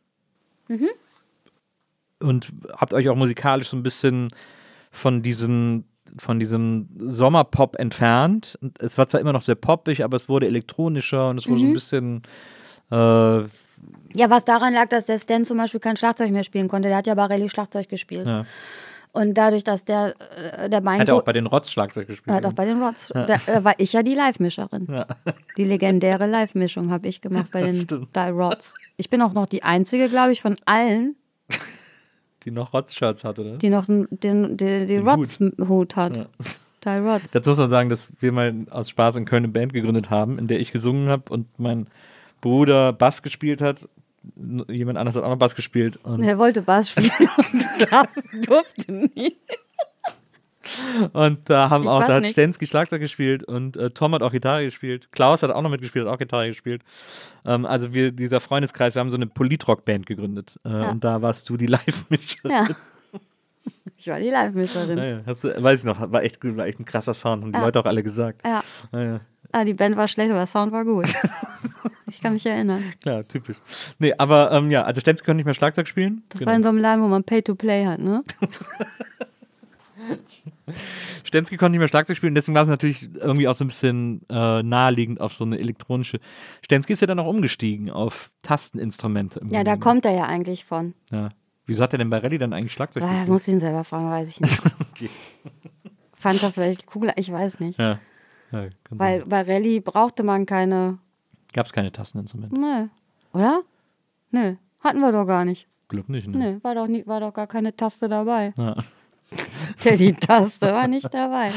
Und 2.24 2.52
habt 2.72 2.94
euch 2.94 3.08
auch 3.08 3.16
musikalisch 3.16 3.68
so 3.68 3.76
ein 3.76 3.82
bisschen 3.82 4.28
von 4.90 5.22
diesem, 5.22 5.84
von 6.18 6.38
diesem 6.38 6.88
Sommerpop 6.98 7.76
entfernt. 7.76 8.58
Und 8.60 8.80
es 8.80 8.96
war 8.98 9.08
zwar 9.08 9.20
immer 9.20 9.32
noch 9.32 9.42
sehr 9.42 9.56
poppig, 9.56 10.04
aber 10.04 10.16
es 10.16 10.28
wurde 10.28 10.46
elektronischer 10.46 11.30
und 11.30 11.38
es 11.38 11.48
wurde 11.48 11.60
so 11.60 11.66
ein 11.66 11.72
bisschen 11.72 12.22
äh, 12.90 12.94
Ja, 12.94 14.30
was 14.30 14.44
daran 14.44 14.74
lag, 14.74 14.88
dass 14.88 15.06
der 15.06 15.18
Stan 15.18 15.44
zum 15.44 15.58
Beispiel 15.58 15.80
kein 15.80 15.96
Schlagzeug 15.96 16.30
mehr 16.30 16.44
spielen 16.44 16.68
konnte. 16.68 16.88
Der 16.88 16.98
hat 16.98 17.06
ja 17.06 17.14
Barelli 17.14 17.48
Schlagzeug 17.48 17.88
gespielt. 17.88 18.26
Ja. 18.26 18.44
Und 19.14 19.34
dadurch, 19.34 19.62
dass 19.62 19.84
der, 19.84 20.14
äh, 20.36 20.68
der 20.68 20.80
Bein 20.80 20.98
hat 20.98 21.08
er 21.08 21.14
auch 21.14 21.22
bei 21.22 21.32
den 21.32 21.46
Rotz 21.46 21.70
Schlagzeug 21.70 22.08
gespielt. 22.08 22.34
hat 22.34 22.44
auch 22.46 22.52
bei 22.52 22.64
den 22.64 22.82
Rods. 22.82 23.12
Da, 23.14 23.24
da 23.26 23.62
war 23.62 23.74
ich 23.78 23.92
ja 23.92 24.02
die 24.02 24.14
Live-Mischerin. 24.14 25.04
Die 25.56 25.62
legendäre 25.62 26.26
Live-Mischung 26.26 26.90
habe 26.90 27.06
ich 27.06 27.20
gemacht 27.20 27.52
bei 27.52 27.62
den. 27.70 27.86
Die 27.86 28.18
Rods. 28.18 28.74
Ich 28.96 29.10
bin 29.10 29.22
auch 29.22 29.32
noch 29.32 29.46
die 29.46 29.62
einzige, 29.62 30.08
glaube 30.08 30.32
ich, 30.32 30.42
von 30.42 30.56
allen, 30.64 31.14
die 32.44 32.50
noch 32.50 32.72
Rotz-Shirts 32.72 33.24
hatte, 33.24 33.42
ne? 33.42 33.58
die 33.58 33.70
noch 33.70 33.86
den, 33.86 34.06
den, 34.10 34.56
den, 34.56 34.56
den 34.56 34.86
Den 34.86 35.06
Hut. 35.06 35.18
Rods-Hut 35.18 35.96
hat. 35.96 36.28
Die 36.84 36.88
Rods. 36.88 37.32
Dazu 37.32 37.50
muss 37.50 37.58
man 37.58 37.70
sagen, 37.70 37.88
dass 37.88 38.12
wir 38.20 38.32
mal 38.32 38.66
aus 38.70 38.90
Spaß 38.90 39.16
in 39.16 39.24
Köln 39.24 39.44
eine 39.44 39.52
Band 39.52 39.72
gegründet 39.72 40.10
haben, 40.10 40.38
in 40.38 40.46
der 40.48 40.60
ich 40.60 40.70
gesungen 40.70 41.08
habe 41.08 41.32
und 41.32 41.46
mein 41.58 41.86
Bruder 42.40 42.92
Bass 42.92 43.22
gespielt 43.22 43.62
hat. 43.62 43.88
Jemand 44.68 44.98
anderes 44.98 45.16
hat 45.16 45.24
auch 45.24 45.30
noch 45.30 45.38
Bass 45.38 45.54
gespielt. 45.54 45.98
Er 46.04 46.38
wollte 46.38 46.62
Bass 46.62 46.90
spielen 46.90 47.10
und 47.36 48.46
durfte 48.48 48.92
nie. 48.92 49.36
Und 51.12 51.48
da 51.50 51.70
haben 51.70 51.84
Ich 51.84 51.88
auch, 51.90 52.04
da 52.04 52.14
hat 52.14 52.22
nicht. 52.22 52.32
Stensky 52.32 52.66
Schlagzeug 52.66 53.00
gespielt 53.00 53.44
und 53.44 53.76
äh, 53.76 53.90
Tom 53.90 54.14
hat 54.14 54.22
auch 54.22 54.32
Gitarre 54.32 54.64
gespielt. 54.64 55.08
Klaus 55.12 55.42
hat 55.42 55.50
auch 55.50 55.62
noch 55.62 55.70
mitgespielt, 55.70 56.06
hat 56.06 56.12
auch 56.14 56.18
Gitarre 56.18 56.48
gespielt. 56.48 56.82
Ähm, 57.44 57.66
also 57.66 57.92
wir, 57.94 58.12
dieser 58.12 58.40
Freundeskreis, 58.40 58.94
wir 58.94 59.00
haben 59.00 59.10
so 59.10 59.16
eine 59.16 59.26
Politrock-Band 59.26 60.06
gegründet. 60.06 60.58
Äh, 60.64 60.68
Und 60.68 61.04
da 61.04 61.22
warst 61.22 61.48
du 61.48 61.56
die 61.56 61.66
Live-Mischerin. 61.68 62.50
Ja. 62.50 62.66
Ich 63.96 64.08
war 64.08 64.18
die 64.18 64.30
Live-Mischerin. 64.30 64.98
Ja, 64.98 65.04
ja, 65.04 65.20
du, 65.20 65.62
weiß 65.62 65.80
ich 65.80 65.86
noch, 65.86 66.10
war 66.12 66.22
echt 66.22 66.40
gut, 66.40 66.56
war 66.56 66.66
echt 66.66 66.80
ein 66.80 66.84
krasser 66.84 67.14
Sound, 67.14 67.42
haben 67.42 67.52
die 67.52 67.58
Ja. 67.58 67.64
Leute 67.64 67.80
auch 67.80 67.86
alle 67.86 68.02
gesagt. 68.02 68.42
Ja. 68.44 68.62
Ja, 68.92 69.02
ja. 69.02 69.20
Ah, 69.52 69.64
die 69.64 69.74
Band 69.74 69.96
war 69.96 70.08
schlecht, 70.08 70.30
aber 70.30 70.40
der 70.40 70.46
Sound 70.46 70.72
war 70.72 70.84
gut. 70.84 71.08
Ich 72.06 72.20
kann 72.22 72.34
mich 72.34 72.46
erinnern. 72.46 72.82
Klar, 73.02 73.26
typisch. 73.26 73.56
Nee, 73.98 74.14
aber 74.16 74.52
ähm, 74.52 74.70
ja, 74.70 74.82
also 74.84 75.00
Stensky 75.00 75.24
konnte 75.26 75.38
nicht 75.38 75.46
mehr 75.46 75.54
Schlagzeug 75.54 75.88
spielen. 75.88 76.22
Das 76.28 76.46
war 76.46 76.54
in 76.54 76.62
so 76.62 76.68
einem 76.68 76.78
Laden, 76.78 77.02
wo 77.02 77.08
man 77.08 77.24
Pay-to-Play 77.24 77.86
hat, 77.86 77.98
ne? 77.98 78.22
Stensky 81.24 81.56
konnte 81.56 81.72
nicht 81.72 81.78
mehr 81.80 81.88
Schlagzeug 81.88 82.16
spielen, 82.16 82.34
deswegen 82.34 82.54
war 82.54 82.62
es 82.62 82.68
natürlich 82.68 83.14
irgendwie 83.14 83.48
auch 83.48 83.54
so 83.54 83.64
ein 83.64 83.68
bisschen 83.68 84.22
äh, 84.28 84.62
naheliegend 84.62 85.20
auf 85.20 85.34
so 85.34 85.44
eine 85.44 85.58
elektronische. 85.58 86.20
Stensky 86.64 86.92
ist 86.92 87.00
ja 87.00 87.06
dann 87.06 87.18
auch 87.18 87.26
umgestiegen 87.26 87.90
auf 87.90 88.30
Tasteninstrumente. 88.42 89.40
Ja, 89.48 89.64
da 89.64 89.72
Grunde 89.72 89.78
kommt 89.78 90.04
er 90.06 90.12
ja 90.12 90.24
eigentlich 90.24 90.64
von. 90.64 90.94
Ja. 91.10 91.30
Wieso 91.66 91.82
hat 91.82 91.92
er 91.94 91.98
denn 91.98 92.10
bei 92.10 92.18
Rallye 92.18 92.38
dann 92.38 92.52
eigentlich 92.52 92.72
Schlagzeug 92.72 93.02
Ah, 93.02 93.08
gespielt? 93.08 93.28
muss 93.28 93.48
ihn 93.48 93.60
selber 93.60 93.84
fragen, 93.84 94.10
weiß 94.10 94.28
ich 94.28 94.40
nicht. 94.40 94.60
Okay. 94.94 95.10
Fand 96.12 96.40
er 96.44 96.52
vielleicht 96.52 96.86
cooler, 96.86 97.14
ich 97.16 97.32
weiß 97.32 97.58
nicht. 97.58 97.80
Ja. 97.80 97.98
ja 98.52 98.66
Weil 98.90 99.20
sein. 99.20 99.28
bei 99.28 99.42
Rallye 99.42 99.80
brauchte 99.80 100.22
man 100.22 100.46
keine. 100.46 100.98
Gab 101.52 101.66
es 101.66 101.72
keine 101.72 101.90
Tasteninstrumente? 101.90 102.54
Nö. 102.56 102.86
Oder? 103.32 103.62
Nö. 104.30 104.54
Hatten 104.84 105.00
wir 105.00 105.10
doch 105.10 105.26
gar 105.26 105.44
nicht. 105.44 105.66
Glaub 105.88 106.08
nicht, 106.08 106.28
ne? 106.28 106.36
Nö, 106.38 106.58
war 106.62 106.76
doch, 106.76 106.86
nie, 106.86 107.04
war 107.06 107.18
doch 107.20 107.34
gar 107.34 107.46
keine 107.48 107.74
Taste 107.74 108.08
dabei. 108.08 108.52
Ja. 108.56 108.76
Der 109.84 109.96
die 109.96 110.12
Taste 110.12 110.72
war 110.72 110.86
nicht 110.88 111.12
dabei. 111.12 111.50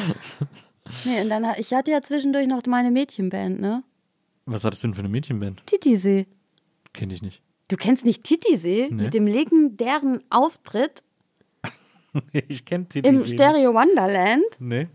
Nee, 1.06 1.22
und 1.22 1.30
dann 1.30 1.45
ich 1.58 1.74
hatte 1.74 1.91
ja 1.91 2.02
zwischendurch 2.02 2.48
noch 2.48 2.62
meine 2.66 2.91
Mädchenband, 2.91 3.60
ne? 3.60 3.84
Was 4.45 4.64
hattest 4.64 4.84
du 4.84 4.88
denn 4.88 4.94
für 4.94 4.99
eine 4.99 5.10
Mädchenband? 5.10 5.66
Titisee. 5.66 6.26
Kenn 6.94 7.10
ich 7.12 7.22
nicht. 7.22 7.41
Du 7.68 7.76
kennst 7.76 8.06
nicht 8.06 8.24
Titisee 8.24 8.88
Nee. 8.90 9.04
mit 9.04 9.14
dem 9.14 9.28
legendären 9.28 10.24
Auftritt 10.30 11.04
ich 12.32 12.66
kenn 12.66 12.88
TTC. 12.88 13.06
im 13.06 13.24
Stereo 13.26 13.74
Wonderland? 13.74 14.44
Nee. 14.60 14.88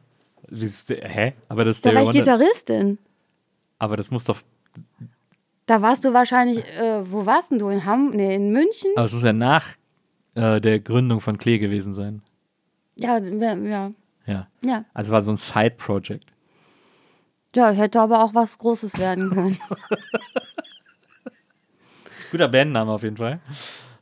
Hä? 0.51 1.35
Aber 1.49 1.65
das, 1.65 1.77
ist 1.77 1.87
Da 1.87 1.95
war 1.95 2.03
ich 2.03 2.11
Gitarristin. 2.11 2.99
Aber 3.79 3.97
das 3.97 4.11
muss 4.11 4.25
doch. 4.25 4.41
Da 5.67 5.81
warst 5.83 6.05
du 6.05 6.13
wahrscheinlich, 6.13 6.59
äh, 6.79 7.11
wo 7.11 7.25
warst 7.27 7.51
denn 7.51 7.59
du? 7.59 7.69
In 7.69 7.85
Hamm, 7.85 8.11
nee, 8.11 8.35
in 8.35 8.51
München? 8.53 8.91
Aber 8.97 9.05
es 9.05 9.13
muss 9.13 9.23
ja 9.23 9.33
nach 9.33 9.77
äh, 10.35 10.61
der 10.61 10.81
Gründung 10.81 11.21
von 11.21 11.39
Klee 11.39 11.59
gewesen 11.59 11.95
sein. 11.95 12.23
Ja, 12.99 13.19
ja, 13.19 13.91
ja. 14.27 14.47
Ja. 14.63 14.85
Also 14.95 15.13
war 15.13 15.23
so 15.23 15.33
ein 15.33 15.37
Side-Project. 15.37 16.33
ja, 17.57 17.71
hätte 17.71 18.01
aber 18.01 18.23
auch 18.23 18.35
was 18.35 18.59
Großes 18.59 18.99
werden 18.99 19.31
können. 19.31 19.59
Guter 22.31 22.49
Bandname 22.49 22.91
auf 22.93 23.03
jeden 23.03 23.17
Fall. 23.17 23.41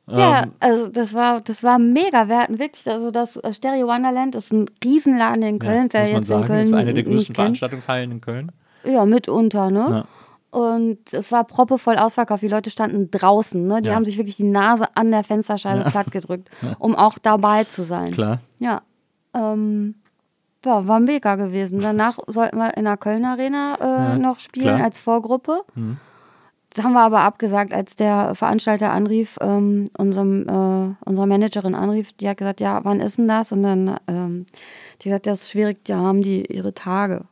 ja, 0.07 0.43
Ähm, 0.45 0.53
also 0.61 0.89
das 0.89 1.15
war, 1.15 1.41
das 1.41 1.63
war 1.63 1.79
mega. 1.79 2.29
Wir 2.29 2.39
hatten 2.39 2.59
wirklich, 2.59 2.87
also 2.89 3.11
das 3.11 3.37
äh, 3.37 3.53
Stereo 3.55 3.87
Wonderland 3.89 4.35
ist 4.35 4.53
ein 4.53 4.67
Riesenladen 4.85 5.43
in 5.43 5.59
Köln. 5.59 5.89
ja, 5.93 6.05
wer 6.05 6.19
muss 6.19 6.21
man 6.21 6.21
jetzt 6.21 6.29
sagen, 6.29 6.43
in 6.43 6.47
Köln 6.49 6.61
ist 6.65 6.73
eine 6.75 6.95
der 6.95 7.03
größten. 7.05 7.35
Veranstaltungshallen 7.35 8.11
in 8.13 8.21
Köln. 8.21 8.53
Ja, 8.85 9.05
mitunter, 9.05 9.71
ne? 9.71 9.87
Ja. 9.91 10.05
Und 10.51 10.99
es 11.13 11.31
war 11.31 11.45
proppevoll 11.45 11.97
ausverkauft. 11.97 12.43
Die 12.43 12.49
Leute 12.49 12.71
standen 12.71 13.11
draußen, 13.11 13.67
ne? 13.67 13.81
Die 13.81 13.89
Ja. 13.89 13.95
haben 13.95 14.05
sich 14.05 14.17
wirklich 14.19 14.37
die 14.37 14.45
Nase 14.51 14.89
an 14.97 15.11
der 15.13 15.23
Fensterscheibe 15.23 15.85
platt 15.85 16.11
gedrückt, 16.11 16.51
um 16.81 16.97
auch 16.97 17.19
dabei 17.19 17.65
zu 17.65 17.85
sein. 17.85 18.11
Klar. 18.11 18.41
Ja. 18.59 18.83
Ähm, 19.33 19.95
ja, 20.65 20.87
war 20.89 20.99
mega 21.01 21.37
gewesen. 21.37 21.81
Danach 21.81 22.19
sollten 22.27 22.59
wir 22.59 22.77
in 22.77 22.85
der 22.85 22.97
Köln 22.97 23.25
Arena 23.25 23.77
äh, 23.81 23.85
Ja, 24.11 24.17
noch 24.19 24.41
spielen 24.41 24.67
klar. 24.67 24.79
Mhm. 24.79 24.85
als 24.85 24.99
Vorgruppe. 25.01 25.63
Das 26.75 26.85
haben 26.85 26.93
wir 26.93 27.01
aber 27.03 27.21
abgesagt, 27.21 27.73
als 27.73 27.97
der 27.97 28.35
Veranstalter 28.35 28.91
anrief, 28.93 29.39
ähm, 29.41 29.89
unserem, 29.99 30.49
äh, 30.49 30.95
unsere 31.09 31.27
Managerin 31.27 31.75
anrief, 31.75 32.13
die 32.13 32.29
hat 32.29 32.37
gesagt, 32.39 32.61
ja, 32.61 32.85
wann 32.85 33.01
ist 33.01 33.19
denn 33.19 33.27
das? 33.29 33.51
Und 33.53 33.63
dann, 33.63 33.97
ähm, 34.09 34.47
die 35.01 35.13
hat 35.13 35.23
gesagt, 35.23 35.27
das 35.27 35.41
ist 35.43 35.51
schwierig, 35.51 35.85
da 35.85 35.97
haben 35.97 36.23
die 36.23 36.45
ihre 36.47 36.75
Tage. 36.75 37.25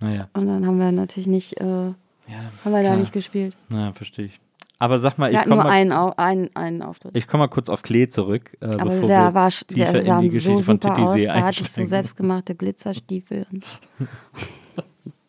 Naja. 0.00 0.28
Und 0.34 0.46
dann 0.48 0.66
haben 0.66 0.78
wir 0.78 0.92
natürlich 0.92 1.26
nicht, 1.26 1.58
äh, 1.60 1.92
haben 2.28 2.50
Ja, 2.64 2.70
wir 2.70 2.72
da 2.72 2.80
klar. 2.82 2.96
nicht 2.96 3.12
gespielt. 3.12 3.56
Naja, 3.68 3.92
verstehe 3.92 4.26
ich. 4.26 4.40
Aber 4.78 4.98
sag 4.98 5.16
mal, 5.16 5.32
Wir 5.32 5.38
ich 5.40 5.44
komme 5.44 5.56
mal, 5.64 5.68
einen, 5.70 5.90
einen, 5.92 6.54
einen 6.54 6.82
Auftritt. 6.82 7.16
ich 7.16 7.26
komm 7.26 7.40
mal 7.40 7.48
kurz 7.48 7.70
auf 7.70 7.82
Klee 7.82 8.08
zurück, 8.08 8.54
äh, 8.60 8.66
aber 8.66 8.90
bevor 8.90 9.08
der 9.08 9.20
wir 9.28 9.34
war, 9.34 9.50
tiefer 9.50 9.92
der 10.00 10.16
in 10.18 10.20
die 10.20 10.28
so 10.28 10.32
Geschichte 10.34 10.62
von 10.64 10.80
super 10.80 10.92
aus. 11.02 11.12
Titisee 11.14 11.26
Da 11.26 11.32
hattest 11.34 11.58
du 11.60 11.64
einsteigen. 11.64 11.88
selbstgemachte 11.88 12.54
Glitzerstiefel. 12.54 13.46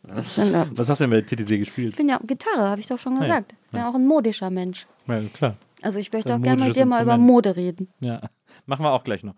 Äh, 0.10 0.66
Was 0.72 0.88
hast 0.90 1.02
du 1.02 1.04
denn 1.04 1.12
bei 1.12 1.22
Titisee 1.22 1.58
gespielt? 1.58 1.90
ich 1.90 1.98
bin 1.98 2.08
ja 2.08 2.18
Gitarre, 2.26 2.70
habe 2.70 2.80
ich 2.80 2.88
doch 2.88 2.98
schon 2.98 3.16
ja. 3.16 3.22
gesagt. 3.24 3.54
Ich 3.66 3.72
bin 3.72 3.82
ja 3.82 3.90
auch 3.90 3.96
ein 3.96 4.08
modischer 4.08 4.50
Mensch. 4.50 4.88
Ja, 5.06 5.20
klar. 5.34 5.56
Also 5.82 6.00
ich 6.00 6.14
möchte 6.14 6.34
auch 6.34 6.42
gerne 6.42 6.64
mit 6.64 6.76
dir 6.78 6.86
mal 6.86 7.04
über. 7.04 7.18
Mode 7.18 7.58
reden. 7.58 7.90
Ja, 8.00 8.22
machen 8.66 8.84
wir 8.86 8.92
auch 8.94 9.04
gleich 9.04 9.24
noch. 9.26 9.36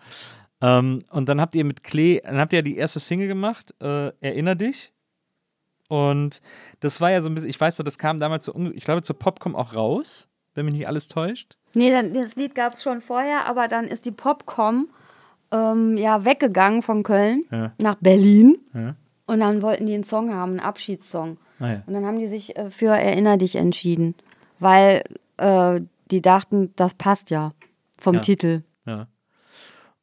Ähm, 0.61 0.99
und 1.09 1.27
dann 1.27 1.41
habt 1.41 1.55
ihr 1.55 1.65
mit 1.65 1.83
Klee, 1.83 2.21
dann 2.23 2.37
habt 2.37 2.53
ihr 2.53 2.59
ja 2.59 2.63
die 2.63 2.77
erste 2.77 2.99
Single 2.99 3.27
gemacht, 3.27 3.73
äh, 3.81 4.11
Erinner 4.21 4.53
dich. 4.55 4.93
Und 5.89 6.41
das 6.79 7.01
war 7.01 7.11
ja 7.11 7.21
so 7.21 7.27
ein 7.29 7.35
bisschen, 7.35 7.49
ich 7.49 7.59
weiß 7.59 7.77
noch, 7.79 7.83
das 7.83 7.97
kam 7.97 8.17
damals 8.19 8.45
so, 8.45 8.55
ich 8.73 8.85
glaube, 8.85 9.01
zur 9.01 9.17
Popcom 9.19 9.55
auch 9.55 9.73
raus, 9.75 10.29
wenn 10.55 10.65
mich 10.65 10.75
nicht 10.75 10.87
alles 10.87 11.07
täuscht. 11.09 11.57
Nee, 11.73 11.91
dann, 11.91 12.13
das 12.13 12.35
Lied 12.35 12.55
gab 12.55 12.75
es 12.75 12.83
schon 12.83 13.01
vorher, 13.01 13.45
aber 13.47 13.67
dann 13.67 13.85
ist 13.85 14.05
die 14.05 14.11
Popcom 14.11 14.87
ähm, 15.51 15.97
ja 15.97 16.23
weggegangen 16.25 16.83
von 16.83 17.03
Köln 17.03 17.43
Ja. 17.51 17.73
nach 17.79 17.95
Berlin. 17.99 18.57
Ja. 18.73 18.95
Und 19.25 19.39
dann 19.41 19.61
wollten 19.61 19.85
die 19.87 19.93
einen 19.93 20.03
Song 20.03 20.33
haben, 20.33 20.51
einen 20.51 20.59
Abschiedssong. 20.59 21.37
Naja. 21.59 21.83
Und 21.85 21.93
dann 21.93 22.05
haben 22.05 22.19
die 22.19 22.27
sich 22.27 22.55
äh, 22.55 22.71
für 22.71 22.95
Erinner 22.95 23.37
dich 23.37 23.55
entschieden, 23.55 24.15
weil 24.59 25.03
äh, 25.37 25.81
die 26.11 26.21
dachten, 26.21 26.71
das 26.75 26.93
passt 26.93 27.29
ja 27.31 27.53
vom 27.99 28.15
Ja. 28.15 28.21
Titel. 28.21 28.61
Ja. 28.85 29.07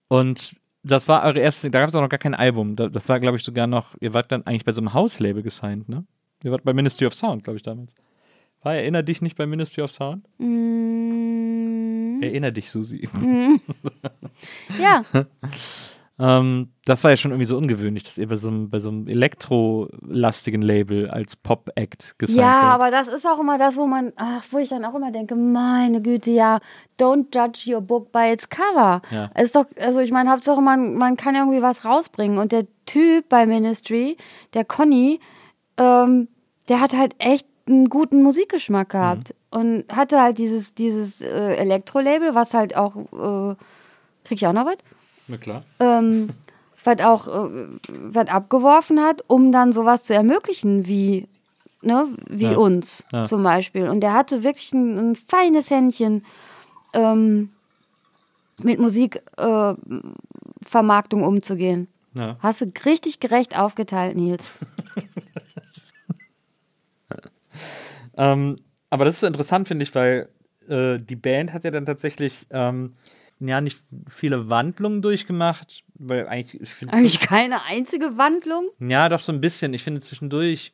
Und 0.08 0.54
das 0.86 1.08
war 1.08 1.24
eure 1.24 1.40
erste, 1.40 1.70
da 1.70 1.80
gab 1.80 1.88
es 1.88 1.94
auch 1.94 2.00
noch 2.00 2.08
gar 2.08 2.18
kein 2.18 2.34
Album. 2.34 2.76
Da- 2.76 2.88
Das 2.88 3.08
war, 3.08 3.18
glaube 3.20 3.36
ich, 3.36 3.44
sogar 3.44 3.66
noch, 3.66 3.94
ihr 4.00 4.14
wart 4.14 4.30
dann 4.32 4.46
eigentlich 4.46 4.64
bei 4.64 4.72
so 4.72 4.80
einem 4.80 4.94
Hauslabel 4.94 5.42
gesigned, 5.42 5.88
ne? 5.88 6.04
Ihr 6.44 6.52
wart 6.52 6.64
bei 6.64 6.72
Ministry 6.72 7.06
of 7.06 7.14
Sound, 7.14 7.44
glaube 7.44 7.56
ich, 7.56 7.62
damals. 7.62 7.94
War 8.62 8.74
Erinner 8.74 9.02
dich 9.02 9.22
nicht 9.22 9.36
bei 9.36 9.46
Ministry 9.46 9.82
of 9.82 9.90
Sound? 9.90 10.26
Mm, 10.38 12.20
Erinner 12.22 12.50
dich, 12.50 12.70
Susi. 12.70 13.08
ja, 14.80 15.02
Ähm, 16.18 16.70
das 16.86 17.04
war 17.04 17.10
ja 17.10 17.16
schon 17.18 17.30
irgendwie 17.30 17.46
so 17.46 17.58
ungewöhnlich, 17.58 18.02
dass 18.04 18.16
ihr 18.16 18.26
bei 18.26 18.36
so 18.36 18.48
einem, 18.48 18.70
bei 18.70 18.78
so 18.78 18.88
einem 18.88 19.06
elektrolastigen 19.06 20.62
Label 20.62 21.10
als 21.10 21.36
Pop-Act 21.36 22.18
gesigned 22.18 22.40
Ja, 22.40 22.56
seid. 22.56 22.64
aber 22.64 22.90
das 22.90 23.08
ist 23.08 23.26
auch 23.26 23.38
immer 23.38 23.58
das, 23.58 23.76
wo 23.76 23.86
man, 23.86 24.12
ach, 24.16 24.42
wo 24.50 24.58
ich 24.58 24.70
dann 24.70 24.84
auch 24.86 24.94
immer 24.94 25.12
denke, 25.12 25.34
meine 25.34 26.00
Güte, 26.00 26.30
ja, 26.30 26.60
don't 26.98 27.26
judge 27.34 27.70
your 27.74 27.82
book 27.82 28.12
by 28.12 28.32
its 28.32 28.48
cover. 28.48 29.02
Ja. 29.10 29.30
Es 29.34 29.44
Ist 29.46 29.56
doch, 29.56 29.66
also 29.78 30.00
ich 30.00 30.10
meine, 30.10 30.30
Hauptsache 30.30 30.62
man, 30.62 30.94
man 30.96 31.18
kann 31.18 31.34
irgendwie 31.34 31.60
was 31.60 31.84
rausbringen. 31.84 32.38
Und 32.38 32.50
der 32.52 32.66
Typ 32.86 33.28
bei 33.28 33.44
Ministry, 33.44 34.16
der 34.54 34.64
Conny, 34.64 35.20
ähm, 35.76 36.28
der 36.70 36.80
hat 36.80 36.96
halt 36.96 37.14
echt 37.18 37.46
einen 37.68 37.90
guten 37.90 38.22
Musikgeschmack 38.22 38.90
gehabt 38.90 39.34
und 39.50 39.84
hatte 39.92 40.20
halt 40.22 40.38
dieses, 40.38 40.72
dieses 40.74 41.20
äh, 41.20 41.56
Elektro-Label, 41.56 42.34
was 42.34 42.54
halt 42.54 42.76
auch, 42.76 42.96
äh, 42.96 43.54
krieg 44.24 44.38
ich 44.38 44.46
auch 44.46 44.52
noch 44.52 44.66
was? 44.66 44.76
Na 45.28 45.36
klar. 45.36 45.64
ähm, 45.80 46.30
was 46.84 47.00
auch 47.00 47.26
äh, 47.28 47.68
was 47.88 48.28
abgeworfen 48.28 49.00
hat, 49.00 49.22
um 49.26 49.50
dann 49.52 49.72
sowas 49.72 50.04
zu 50.04 50.14
ermöglichen 50.14 50.86
wie 50.86 51.26
ne, 51.82 52.08
wie 52.28 52.52
Ja. 52.52 52.56
uns 52.56 53.04
Ja. 53.12 53.24
zum 53.24 53.42
Beispiel. 53.42 53.88
Und 53.88 54.00
der 54.00 54.12
hatte 54.14 54.42
wirklich 54.44 54.72
ein, 54.72 55.10
ein 55.12 55.16
feines 55.16 55.70
Händchen 55.70 56.24
ähm, 56.92 57.50
mit 58.62 58.78
Musikvermarktung 58.78 61.22
äh, 61.22 61.26
umzugehen. 61.26 61.88
Ja. 62.14 62.36
Hast 62.40 62.60
du 62.62 62.66
richtig 62.84 63.20
gerecht 63.20 63.58
aufgeteilt, 63.58 64.16
Nils. 64.16 64.44
Ähm, 68.18 68.56
aber 68.88 69.04
das 69.04 69.16
ist 69.16 69.24
interessant, 69.24 69.68
finde 69.68 69.82
ich, 69.82 69.94
weil 69.94 70.30
äh, 70.68 70.98
die 70.98 71.16
Band 71.16 71.52
hat 71.52 71.64
ja 71.64 71.70
dann 71.70 71.84
tatsächlich 71.84 72.46
ähm, 72.50 72.94
ja 73.40 73.60
nicht 73.60 73.78
viele 74.08 74.48
Wandlungen 74.48 75.02
durchgemacht, 75.02 75.82
weil 75.94 76.26
eigentlich, 76.28 76.62
ich 76.62 76.74
finde 76.74 76.94
Eigentlich 76.94 77.20
keine 77.20 77.62
einzige 77.64 78.16
Wandlung. 78.18 78.68
Ja, 78.78 79.08
doch 79.08 79.20
so 79.20 79.32
ein 79.32 79.40
bisschen. 79.40 79.74
Ich 79.74 79.82
finde 79.82 80.00
zwischendurch. 80.00 80.72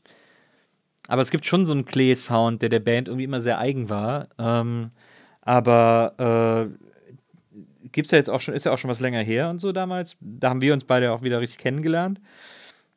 Aber 1.08 1.22
es 1.22 1.30
gibt 1.30 1.44
schon 1.44 1.66
so 1.66 1.72
einen 1.72 1.84
Klee-Sound, 1.84 2.62
der 2.62 2.68
der 2.68 2.78
Band 2.80 3.08
irgendwie 3.08 3.24
immer 3.24 3.40
sehr 3.40 3.58
eigen 3.58 3.90
war. 3.90 4.28
Ähm, 4.38 4.90
aber 5.40 6.70
äh, 6.70 7.88
gibt's 7.90 8.12
ja 8.12 8.18
jetzt 8.18 8.30
auch 8.30 8.40
schon, 8.40 8.54
ist 8.54 8.64
ja 8.64 8.72
auch 8.72 8.78
schon 8.78 8.90
was 8.90 9.00
länger 9.00 9.20
her 9.20 9.50
und 9.50 9.60
so 9.60 9.72
damals. 9.72 10.16
Da 10.20 10.48
haben 10.50 10.60
wir 10.60 10.72
uns 10.72 10.84
beide 10.84 11.10
auch 11.12 11.22
wieder 11.22 11.40
richtig 11.40 11.58
kennengelernt. 11.58 12.20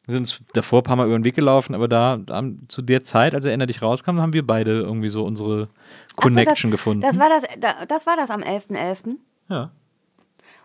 Wir 0.05 0.13
sind 0.13 0.21
uns 0.21 0.39
davor 0.53 0.81
ein 0.81 0.83
paar 0.83 0.95
Mal 0.97 1.07
über 1.07 1.17
den 1.17 1.23
Weg 1.23 1.33
gelaufen, 1.33 1.73
aber 1.73 1.87
da, 1.87 2.17
da 2.17 2.43
zu 2.67 2.83
der 2.83 3.03
Zeit, 3.03 3.33
als 3.33 3.45
Erinner 3.45 3.65
dich 3.65 3.81
rauskam, 3.81 4.19
haben 4.19 4.33
wir 4.33 4.45
beide 4.45 4.71
irgendwie 4.81 5.09
so 5.09 5.23
unsere 5.25 5.63
Ach 5.67 6.09
so, 6.09 6.15
Connection 6.29 6.69
das, 6.69 6.79
gefunden. 6.79 7.01
Das 7.01 7.17
war 7.17 7.29
das, 7.29 7.43
da- 7.59 7.85
das 7.87 8.05
war 8.05 8.15
das 8.15 8.29
am 8.29 8.41
11.11., 8.43 9.15
ja. 9.49 9.69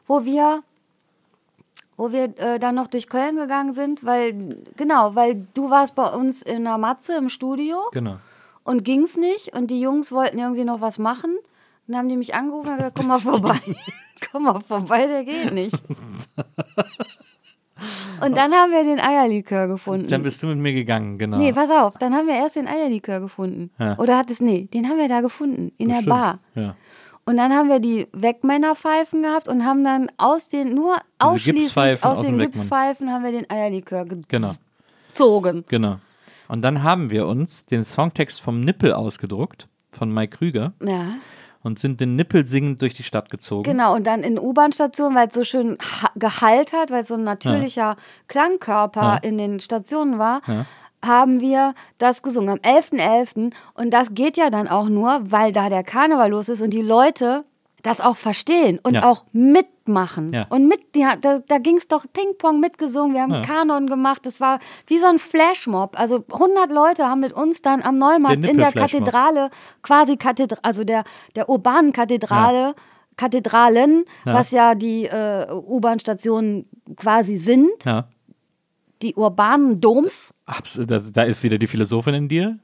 wo 0.06 0.24
wir 0.24 0.62
wo 1.96 2.12
wir 2.12 2.32
äh, 2.38 2.58
dann 2.58 2.76
noch 2.76 2.86
durch 2.86 3.08
Köln 3.08 3.36
gegangen 3.36 3.74
sind, 3.74 4.04
weil 4.06 4.56
genau, 4.76 5.14
weil 5.14 5.46
du 5.52 5.68
warst 5.68 5.94
bei 5.94 6.06
uns 6.06 6.40
in 6.40 6.64
der 6.64 6.78
Matze 6.78 7.14
im 7.18 7.28
Studio 7.28 7.76
Genau. 7.92 8.16
und 8.64 8.84
ging's 8.84 9.18
nicht 9.18 9.54
und 9.54 9.70
die 9.70 9.80
Jungs 9.82 10.10
wollten 10.10 10.38
irgendwie 10.38 10.64
noch 10.64 10.80
was 10.80 10.98
machen. 10.98 11.36
Dann 11.86 11.98
haben 11.98 12.08
die 12.08 12.16
mich 12.16 12.34
angerufen 12.34 12.70
und 12.70 12.76
gesagt, 12.78 12.96
komm 12.98 13.08
mal 13.08 13.20
vorbei. 13.20 13.58
komm 14.32 14.44
mal 14.44 14.60
vorbei, 14.60 15.06
der 15.08 15.24
geht 15.24 15.52
nicht. 15.52 15.76
Und 18.22 18.36
dann 18.36 18.52
haben 18.52 18.70
wir 18.72 18.84
den 18.84 19.00
Eierlikör 19.00 19.66
gefunden. 19.66 20.06
Dann 20.08 20.22
bist 20.22 20.42
du 20.42 20.46
mit 20.48 20.58
mir 20.58 20.74
gegangen, 20.74 21.18
genau. 21.18 21.38
nee, 21.38 21.52
pass 21.52 21.70
auf, 21.70 21.96
dann 21.98 22.14
haben 22.14 22.26
wir 22.26 22.34
erst 22.34 22.56
den 22.56 22.68
Eierlikör 22.68 23.20
gefunden. 23.20 23.70
Ja. 23.78 23.98
Oder 23.98 24.18
hat 24.18 24.30
es, 24.30 24.40
nee, 24.40 24.68
den 24.72 24.88
haben 24.88 24.98
wir 24.98 25.08
da 25.08 25.20
gefunden, 25.22 25.72
in 25.78 25.88
der 25.88 25.96
Stimmt. 25.96 26.08
Bar. 26.10 26.38
Ja. 26.54 26.76
Und 27.30 27.36
dann 27.36 27.52
haben 27.52 27.68
wir 27.68 27.78
die 27.78 28.08
Wegmännerpfeifen 28.12 29.22
gehabt 29.22 29.46
und 29.46 29.64
haben 29.64 29.84
dann 29.84 30.10
aus 30.16 30.48
den, 30.48 30.74
nur 30.74 30.96
ausschließlich 31.20 32.04
aus 32.04 32.18
aus 32.18 32.24
den. 32.24 32.38
Gipspfeifen 32.38 33.12
haben 33.12 33.22
wir 33.22 33.30
den 33.30 33.48
Eierlikör 33.48 34.04
Genau. 34.26 34.52
gezogen. 35.08 35.64
Genau. 35.68 35.98
Und 36.48 36.62
dann 36.62 36.82
haben 36.82 37.10
wir 37.10 37.28
uns 37.28 37.66
den 37.66 37.84
Songtext 37.84 38.40
vom 38.40 38.62
Nippel 38.64 38.92
ausgedruckt, 38.92 39.68
von 39.92 40.12
Mike 40.12 40.38
Krüger, 40.38 40.72
Ja. 40.82 41.12
und 41.62 41.78
sind 41.78 42.00
den 42.00 42.16
Nippel 42.16 42.48
singend 42.48 42.82
durch 42.82 42.94
die 42.94 43.04
Stadt 43.04 43.30
gezogen. 43.30 43.62
Genau, 43.62 43.94
und 43.94 44.08
dann 44.08 44.24
in 44.24 44.36
U-Bahn-Stationen, 44.36 45.14
weil 45.14 45.28
es 45.28 45.34
so 45.34 45.44
schön 45.44 45.78
Gehalt 46.16 46.72
hat, 46.72 46.90
weil 46.90 47.02
es 47.02 47.08
so 47.08 47.14
ein 47.14 47.22
natürlicher 47.22 47.94
Klangkörper 48.26 49.02
Ja. 49.02 49.16
in 49.18 49.38
den 49.38 49.60
Stationen 49.60 50.18
war, 50.18 50.42
Ja. 50.48 50.66
Haben 51.04 51.40
wir 51.40 51.74
das 51.98 52.22
gesungen 52.22 52.50
am 52.50 52.58
11.11. 52.58 53.52
Und 53.74 53.90
das 53.90 54.14
geht 54.14 54.36
ja 54.36 54.50
dann 54.50 54.68
auch 54.68 54.88
nur, 54.88 55.20
weil 55.30 55.52
da 55.52 55.68
der 55.68 55.82
Karneval 55.84 56.30
los 56.30 56.48
ist 56.48 56.60
und 56.60 56.70
die 56.74 56.82
Leute 56.82 57.44
das 57.82 58.02
auch 58.02 58.18
verstehen 58.18 58.78
und 58.82 58.92
Ja. 58.94 59.08
auch 59.10 59.24
mitmachen. 59.32 60.32
Ja. 60.34 60.44
Und 60.50 60.68
mit, 60.68 60.80
ja, 60.94 61.16
da, 61.16 61.38
da 61.38 61.56
ging 61.56 61.76
es 61.78 61.88
doch 61.88 62.04
Ping-Pong 62.12 62.60
mitgesungen, 62.60 63.14
wir 63.14 63.22
haben 63.22 63.32
Ja. 63.32 63.40
Kanon 63.40 63.86
gemacht, 63.86 64.26
das 64.26 64.38
war 64.38 64.58
wie 64.86 64.98
so 64.98 65.06
ein 65.06 65.18
Flashmob. 65.18 65.98
Also 65.98 66.22
100 66.30 66.70
Leute 66.70 67.06
haben 67.06 67.20
mit 67.20 67.32
uns 67.32 67.62
dann 67.62 67.80
am 67.82 67.96
Neumarkt 67.96 68.42
Der 68.42 68.50
in 68.50 68.58
der. 68.58 68.72
Kathedrale, 68.72 69.50
quasi 69.82 70.18
Kathedrale, 70.18 70.62
also 70.62 70.84
der, 70.84 71.04
der 71.36 71.48
urbanen 71.48 71.94
Kathedrale, 71.94 72.74
Kathedralen, 73.16 74.04
was 74.24 74.50
ja 74.50 74.74
die 74.74 75.04
äh, 75.06 75.46
U-Bahn-Stationen 75.50 76.66
quasi 76.96 77.36
sind. 77.38 77.84
Die 79.02 79.14
urbanen 79.14 79.80
Doms. 79.80 80.34
Abs 80.46 80.80
das, 80.86 81.12
da 81.12 81.22
ist 81.22 81.42
wieder 81.42 81.58
die 81.58 81.66
Philosophin 81.66 82.14
in 82.14 82.28
dir. 82.28 82.58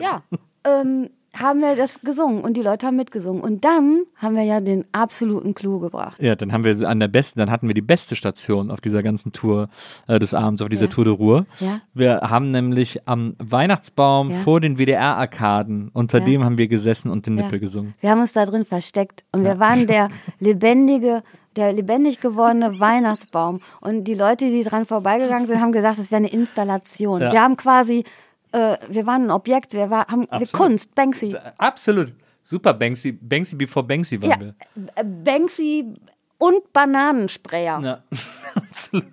Ja. 0.00 0.22
ähm, 0.64 1.10
haben 1.32 1.60
wir 1.60 1.76
das 1.76 2.00
gesungen 2.00 2.40
und 2.42 2.56
die 2.56 2.60
Leute 2.60 2.86
haben 2.86 2.96
mitgesungen. 2.96 3.40
Und 3.40 3.64
dann 3.64 4.02
haben 4.16 4.34
wir 4.34 4.42
ja 4.42 4.60
den 4.60 4.84
absoluten 4.90 5.54
Clou 5.54 5.78
gebracht. 5.78 6.20
Ja, 6.20 6.34
dann 6.34 6.52
haben 6.52 6.64
wir 6.64 6.88
an 6.88 6.98
der 6.98 7.06
besten, 7.06 7.38
dann 7.38 7.52
hatten 7.52 7.68
wir 7.68 7.74
die 7.74 7.80
beste 7.82 8.16
Station 8.16 8.68
auf 8.72 8.80
dieser 8.80 9.04
ganzen 9.04 9.30
Tour 9.32 9.68
äh, 10.08 10.18
des 10.18 10.34
Abends, 10.34 10.60
auf 10.60 10.68
dieser 10.68 10.86
Ja. 10.86 10.90
Tour 10.90 11.04
de 11.04 11.14
Ruhr. 11.14 11.46
Ja. 11.60 11.80
Wir 11.94 12.20
haben 12.22 12.50
nämlich 12.50 13.06
am 13.06 13.36
Weihnachtsbaum 13.38 14.30
Ja. 14.30 14.36
vor 14.38 14.60
den 14.60 14.76
WDR-Arkaden, 14.76 15.90
unter 15.92 16.18
dem 16.18 16.42
haben 16.44 16.58
wir 16.58 16.66
gesessen 16.66 17.10
und 17.10 17.26
den. 17.26 17.36
Nippel 17.36 17.60
gesungen. 17.60 17.94
Wir 18.00 18.10
haben 18.10 18.20
uns 18.20 18.32
da 18.32 18.44
drin 18.44 18.64
versteckt 18.64 19.22
und 19.30 19.44
wir 19.44 19.60
waren 19.60 19.86
der 19.86 20.08
lebendige, 20.40 21.22
der 21.60 21.72
lebendig 21.72 22.20
gewordene 22.20 22.78
Weihnachtsbaum. 22.80 23.60
Und 23.80 24.04
die 24.04 24.14
Leute, 24.14 24.48
die 24.50 24.62
dran 24.62 24.84
vorbeigegangen 24.86 25.46
sind, 25.46 25.60
haben 25.60 25.72
gesagt, 25.72 25.98
es 25.98 26.10
wäre 26.10 26.18
eine 26.18 26.30
Installation. 26.32 27.20
Ja. 27.20 27.32
Wir 27.32 27.42
haben 27.42 27.56
quasi, 27.56 28.04
äh, 28.52 28.76
wir 28.88 29.06
waren 29.06 29.24
ein 29.26 29.30
Objekt, 29.30 29.72
wir 29.74 29.90
war, 29.90 30.06
haben 30.08 30.26
wir. 30.30 30.46
Kunst, 30.48 30.94
Banksy. 30.94 31.36
Absolut. 31.58 32.12
Super 32.42 32.74
Banksy, 32.74 33.12
Banksy 33.12 33.54
before 33.56 33.86
Banksy 33.86 34.20
waren 34.20 34.30
Ja, 34.30 34.40
wir. 34.40 34.54
äh, 34.96 35.04
Banksy 35.04 35.94
und 36.38 36.72
Bananensprayer. 36.72 37.80
Ja, 37.82 38.02
absolut. 38.54 39.04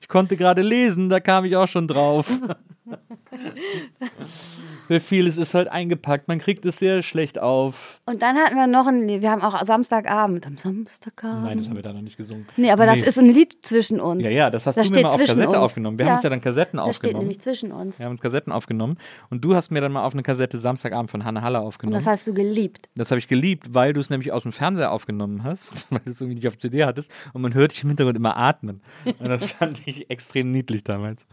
Ich 0.00 0.08
konnte 0.08 0.36
gerade 0.36 0.62
lesen, 0.62 1.08
da 1.10 1.20
kam 1.20 1.44
ich 1.44 1.54
auch 1.56 1.68
schon 1.68 1.86
drauf. 1.86 2.26
Für 4.88 4.98
vieles 5.00 5.36
ist 5.36 5.54
halt 5.54 5.68
eingepackt, 5.68 6.26
man 6.26 6.38
kriegt 6.40 6.66
es 6.66 6.76
sehr 6.78 7.02
schlecht 7.02 7.38
auf. 7.38 8.00
Und 8.06 8.22
dann 8.22 8.36
hatten 8.36 8.56
wir 8.56 8.66
noch 8.66 8.86
ein 8.88 9.06
Lied, 9.06 9.22
wir 9.22 9.30
haben 9.30 9.40
auch 9.42 9.62
Samstagabend, 9.64 10.46
am 10.46 10.56
Samstagabend. 10.58 11.44
Nein, 11.44 11.58
das 11.58 11.68
haben 11.68 11.76
wir 11.76 11.82
da 11.82 11.92
noch 11.92 12.00
nicht 12.02 12.16
gesungen. 12.16 12.46
Nee, 12.56 12.70
aber 12.72 12.86
das 12.86 13.00
Nee. 13.00 13.06
ist 13.06 13.18
ein 13.18 13.26
Lied 13.30 13.58
zwischen 13.62 14.00
uns. 14.00 14.22
Ja, 14.24 14.30
ja, 14.30 14.50
das 14.50 14.66
hast 14.66 14.76
Das 14.76 14.86
du 14.86 14.90
mir 14.90 14.94
steht 14.96 15.02
mal 15.04 15.10
auf 15.10 15.18
Kassette 15.20 15.48
uns. 15.48 15.56
aufgenommen. 15.56 15.98
Wir 15.98 16.06
Ja. 16.06 16.10
haben 16.12 16.16
uns 16.16 16.24
ja 16.24 16.30
dann 16.30 16.40
Kassetten 16.40 16.78
Das 16.78 16.86
steht 16.86 16.96
aufgenommen. 16.96 17.18
nämlich 17.20 17.40
zwischen 17.40 17.70
uns. 17.72 17.98
Wir 17.98 18.06
haben 18.06 18.12
uns 18.12 18.20
Kassetten 18.20 18.52
aufgenommen 18.52 18.96
und 19.30 19.44
du 19.44 19.54
hast 19.54 19.70
mir 19.70 19.80
dann 19.80 19.92
mal 19.92 20.04
auf 20.04 20.12
eine 20.14 20.22
Kassette 20.24 20.58
Samstagabend 20.58 21.10
von 21.10 21.24
Hanne 21.24 21.42
Haller 21.42 21.60
Und 21.60 21.68
aufgenommen. 21.68 21.94
das 21.94 22.06
hast 22.06 22.26
du 22.26 22.34
geliebt. 22.34 22.88
Das 22.96 23.10
habe 23.12 23.20
ich 23.20 23.28
geliebt, 23.28 23.72
weil 23.72 23.92
du 23.92 24.00
es 24.00 24.10
nämlich 24.10 24.32
aus 24.32 24.42
dem 24.42 24.50
Fernseher 24.52 24.90
aufgenommen 24.90 25.44
hast, 25.44 25.86
weil 25.92 26.00
du 26.04 26.10
es 26.10 26.20
irgendwie 26.20 26.34
nicht 26.36 26.48
auf 26.48 26.58
CD 26.58 26.84
hattest 26.84 27.12
und 27.32 27.42
man 27.42 27.54
hört 27.54 27.70
dich 27.72 27.84
im 27.84 27.90
Hintergrund 27.90 28.16
immer 28.16 28.36
atmen. 28.36 28.80
Und 29.20 29.28
das 29.28 29.52
fand 29.52 29.80
ich 29.86 30.10
extrem 30.10 30.50
niedlich 30.50 30.82
damals. 30.82 31.26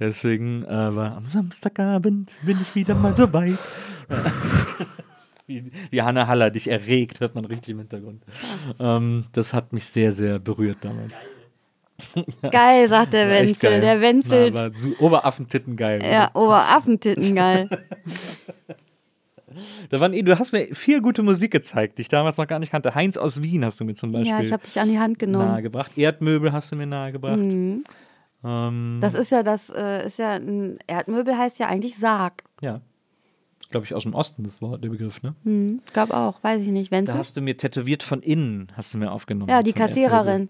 Deswegen 0.00 0.64
äh, 0.64 0.94
war 0.96 1.16
am 1.16 1.26
Samstagabend 1.54 2.34
bin 2.42 2.58
ich 2.60 2.74
wieder 2.74 2.94
mal 2.96 3.14
so 3.16 3.32
weit. 3.32 3.58
Wie, 5.46 5.70
wie 5.90 6.00
Hanne 6.00 6.26
Haller 6.26 6.50
dich 6.50 6.68
erregt, 6.68 7.20
hört 7.20 7.34
man 7.34 7.44
richtig 7.44 7.72
im 7.72 7.78
Hintergrund. 7.78 8.22
Ähm, 8.80 9.26
das 9.32 9.52
hat 9.52 9.74
mich 9.74 9.84
sehr, 9.84 10.14
sehr 10.14 10.38
berührt 10.38 10.78
damals. 10.80 11.12
Geil, 12.50 12.88
sagt 12.88 13.12
der 13.12 13.28
Wenzel. 13.28 13.80
Der. 13.80 14.70
Na, 14.70 14.70
so 14.74 14.94
Oberaffentitten 14.98 15.76
geil. 15.76 16.02
ja, 16.02 16.30
Oberaffentitten, 16.34 17.34
geil. 17.34 17.68
Da 19.88 20.00
waren, 20.00 20.12
du 20.12 20.36
hast 20.36 20.50
mir 20.50 20.74
viel 20.74 21.00
gute 21.00 21.22
Musik 21.22 21.52
gezeigt, 21.52 21.98
die 21.98 22.02
ich 22.02 22.08
damals 22.08 22.38
noch 22.38 22.48
gar 22.48 22.58
nicht 22.58 22.72
kannte. 22.72 22.96
Heinz 22.96 23.16
aus 23.16 23.40
Wien 23.40 23.64
hast 23.64 23.78
du 23.78 23.84
mir 23.84 23.94
zum 23.94 24.10
Beispiel 24.10 24.32
ja, 24.32 24.40
ich 24.40 24.52
habe 24.52 24.64
dich 24.64 24.80
an 24.80 24.88
die 24.88 24.98
Hand 24.98 25.20
genommen. 25.20 25.46
nahegebracht. 25.46 25.96
Erdmöbel 25.96 26.52
hast 26.52 26.72
du 26.72 26.76
mir 26.76 26.86
nahegebracht. 26.86 27.36
Mhm. 27.36 27.84
Ähm, 28.44 28.98
Das 29.00 29.14
ist 29.14 29.30
ja 29.30 29.42
das, 29.42 29.70
äh, 29.70 30.06
ist 30.06 30.18
ja 30.18 30.32
ein 30.32 30.78
Erdmöbel 30.86 31.36
heißt 31.36 31.58
ja 31.58 31.66
eigentlich 31.68 31.96
Sarg. 31.96 32.44
ja. 32.60 32.80
Glaube 33.70 33.86
ich 33.86 33.94
aus 33.94 34.04
dem 34.04 34.14
Osten 34.14 34.44
das 34.44 34.62
Wort, 34.62 34.84
der 34.84 34.90
Begriff, 34.90 35.22
ne? 35.22 35.34
Hm, 35.42 35.80
ich 35.84 35.92
glaube 35.92 36.14
auch, 36.16 36.40
weiß 36.44 36.62
ich 36.62 36.68
nicht. 36.68 36.92
Da 36.92 36.96
Wenzel? 36.98 37.16
hast 37.16 37.36
du 37.36 37.40
mir 37.40 37.56
tätowiert 37.56 38.04
von 38.04 38.20
innen, 38.20 38.70
hast 38.76 38.94
du 38.94 38.98
mir 38.98 39.10
aufgenommen. 39.10 39.50
Ja, 39.50 39.64
die 39.64 39.72
Kassiererin. 39.72 40.42
Erdmöbel. 40.42 40.48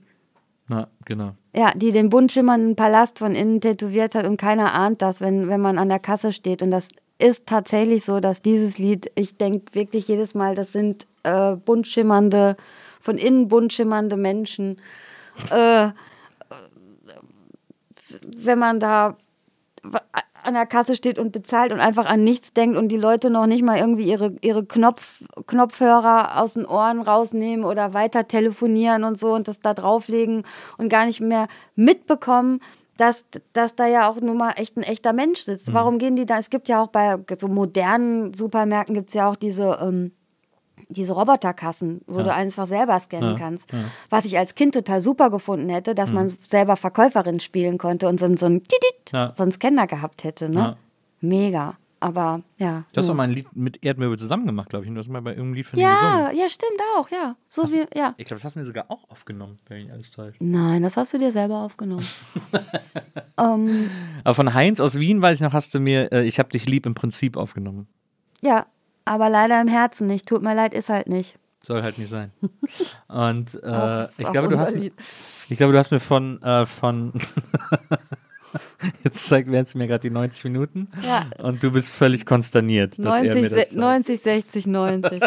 Na, 0.68 0.88
genau. 1.06 1.34
Ja, 1.54 1.72
die 1.74 1.92
den 1.92 2.10
bunt 2.10 2.32
schimmernden 2.32 2.76
Palast 2.76 3.18
von 3.20 3.34
innen 3.34 3.62
tätowiert 3.62 4.14
hat 4.14 4.26
und 4.26 4.36
keiner 4.36 4.74
ahnt 4.74 5.00
das, 5.00 5.20
wenn, 5.22 5.48
wenn 5.48 5.60
man 5.60 5.78
an 5.78 5.88
der 5.88 6.00
Kasse 6.00 6.32
steht. 6.32 6.60
Und 6.60 6.70
das 6.70 6.88
ist 7.18 7.46
tatsächlich 7.46 8.04
so, 8.04 8.20
dass 8.20 8.42
dieses 8.42 8.76
Lied, 8.76 9.10
ich 9.14 9.38
denke 9.38 9.74
wirklich 9.74 10.08
jedes 10.08 10.34
Mal, 10.34 10.54
das 10.54 10.72
sind 10.72 11.06
äh, 11.22 11.54
bunt 11.56 11.86
schimmernde 11.86 12.56
von 13.00 13.16
innen 13.16 13.48
bunt 13.48 13.72
schimmernde 13.72 14.16
Menschen. 14.16 14.76
Äh, 15.50 15.90
wenn 18.36 18.58
man 18.58 18.80
da 18.80 19.16
an 20.42 20.54
der 20.54 20.66
Kasse 20.66 20.94
steht 20.94 21.18
und 21.18 21.32
bezahlt 21.32 21.72
und 21.72 21.80
einfach 21.80 22.06
an 22.06 22.22
nichts 22.22 22.52
denkt 22.52 22.76
und 22.76 22.88
die 22.88 22.96
Leute 22.96 23.30
noch 23.30 23.46
nicht 23.46 23.62
mal 23.62 23.78
irgendwie 23.78 24.04
ihre, 24.04 24.34
ihre 24.42 24.64
Knopf, 24.64 25.22
Knopfhörer 25.46 26.40
aus 26.40 26.54
den 26.54 26.66
Ohren 26.66 27.00
rausnehmen 27.00 27.64
oder 27.64 27.94
weiter 27.94 28.28
telefonieren 28.28 29.04
und 29.04 29.18
so 29.18 29.34
und 29.34 29.48
das 29.48 29.60
da 29.60 29.74
drauflegen 29.74 30.44
und 30.76 30.90
gar 30.90 31.06
nicht 31.06 31.20
mehr 31.20 31.48
mitbekommen, 31.76 32.60
dass, 32.98 33.24
dass 33.52 33.74
da 33.74 33.86
ja 33.86 34.08
auch 34.08 34.20
nun 34.20 34.36
mal 34.36 34.52
echt 34.52 34.76
ein 34.76 34.82
echter 34.82 35.12
Mensch 35.12 35.40
sitzt. 35.40 35.72
Warum 35.72 35.98
gehen 35.98 36.14
die 36.14 36.26
da? 36.26 36.38
Es 36.38 36.50
gibt 36.50 36.68
ja 36.68 36.80
auch 36.80 36.88
bei 36.88 37.18
so 37.38 37.48
modernen 37.48 38.34
Supermärkten 38.34 38.94
gibt 38.94 39.08
es 39.08 39.14
ja 39.14 39.28
auch 39.28 39.36
diese 39.36 39.78
ähm, 39.82 40.12
diese 40.94 41.12
Roboterkassen, 41.12 42.00
wo 42.06 42.22
du 42.22 42.32
einfach 42.32 42.66
selber 42.66 42.98
scannen 43.00 43.32
Ja, 43.32 43.38
kannst. 43.38 43.68
Was 44.10 44.24
ich 44.24 44.38
als 44.38 44.54
Kind 44.54 44.74
total 44.74 45.00
super 45.00 45.30
gefunden 45.30 45.68
hätte, 45.68 45.94
dass 45.94 46.12
man 46.12 46.28
selber 46.40 46.76
Verkäuferin 46.76 47.40
spielen 47.40 47.78
konnte 47.78 48.08
und 48.08 48.20
so, 48.20 48.34
so, 48.36 48.46
ein, 48.46 48.62
Ja. 49.12 49.32
so 49.36 49.42
einen 49.42 49.52
Scanner 49.52 49.86
gehabt 49.86 50.24
hätte. 50.24 50.48
Ne? 50.48 50.58
Ja. 50.60 50.76
Mega. 51.20 51.76
Aber 52.00 52.42
ja. 52.58 52.84
Du 52.92 52.98
hast 52.98 53.06
ja. 53.06 53.12
doch 53.12 53.16
mal 53.16 53.22
ein 53.22 53.30
Lied 53.30 53.56
mit 53.56 53.82
Erdmöbel 53.82 54.18
zusammen 54.18 54.44
gemacht, 54.44 54.68
glaube 54.68 54.84
ich. 54.84 54.90
Und 54.90 54.94
du 54.94 54.98
hast 55.00 55.08
mal 55.08 55.22
bei 55.22 55.30
irgendeinem 55.30 55.54
Lied 55.54 55.66
von 55.66 55.78
ja, 55.80 56.30
ja, 56.32 56.48
stimmt 56.50 56.78
auch, 56.98 57.08
ja. 57.10 57.34
So 57.48 57.62
wie, 57.72 57.86
ja. 57.96 58.12
Ich 58.18 58.26
glaube, 58.26 58.36
das 58.36 58.44
hast 58.44 58.56
du 58.56 58.58
mir 58.60 58.66
sogar 58.66 58.90
auch 58.90 59.08
aufgenommen, 59.08 59.58
wenn 59.68 59.86
ich 59.86 59.90
alles 59.90 60.10
täusche. 60.10 60.36
Nein, 60.40 60.82
das 60.82 60.98
hast 60.98 61.14
du 61.14 61.18
dir 61.18 61.32
selber 61.32 61.62
aufgenommen. 61.62 62.06
ähm, 63.40 63.88
Aber 64.22 64.34
von 64.34 64.52
Heinz 64.52 64.80
aus 64.80 64.96
Wien, 64.98 65.22
weiß 65.22 65.36
ich 65.36 65.40
noch, 65.40 65.54
hast 65.54 65.74
du 65.74 65.80
mir 65.80 66.12
äh, 66.12 66.24
Ich 66.26 66.38
hab 66.38 66.50
dich 66.50 66.66
lieb 66.66 66.84
im 66.84 66.94
Prinzip 66.94 67.38
aufgenommen. 67.38 67.86
ja, 68.42 68.66
aber 69.04 69.28
leider 69.30 69.60
im 69.60 69.68
Herzen 69.68 70.06
nicht. 70.06 70.26
Tut 70.28 70.42
mir 70.42 70.54
leid, 70.54 70.74
ist 70.74 70.88
halt 70.88 71.08
nicht. 71.08 71.38
Soll 71.64 71.82
halt 71.82 71.98
nicht 71.98 72.10
sein. 72.10 72.30
Und 73.08 73.54
äh, 73.62 74.04
ist 74.06 74.20
ich 74.20 74.30
glaube, 74.30 74.48
du 74.48 74.58
hast 74.58 74.72
ich 74.74 75.56
glaube, 75.56 75.72
du 75.72 75.78
hast 75.78 75.90
mir 75.90 76.00
von, 76.00 76.42
äh, 76.42 76.66
von 76.66 77.12
jetzt 79.04 79.26
zeigt 79.26 79.48
es 79.48 79.74
mir 79.74 79.86
gerade 79.86 80.00
die 80.00 80.10
90 80.10 80.44
Minuten 80.44 80.88
Ja. 81.02 81.24
und 81.42 81.62
du 81.62 81.70
bist 81.70 81.92
völlig 81.92 82.26
konsterniert, 82.26 82.98
dass 82.98 83.04
er 83.16 83.34
90, 83.34 83.42
mir 83.42 83.50
das 83.50 83.70
se- 83.70 83.78
90, 83.78 84.20
60, 84.20 84.66
90. 84.66 85.22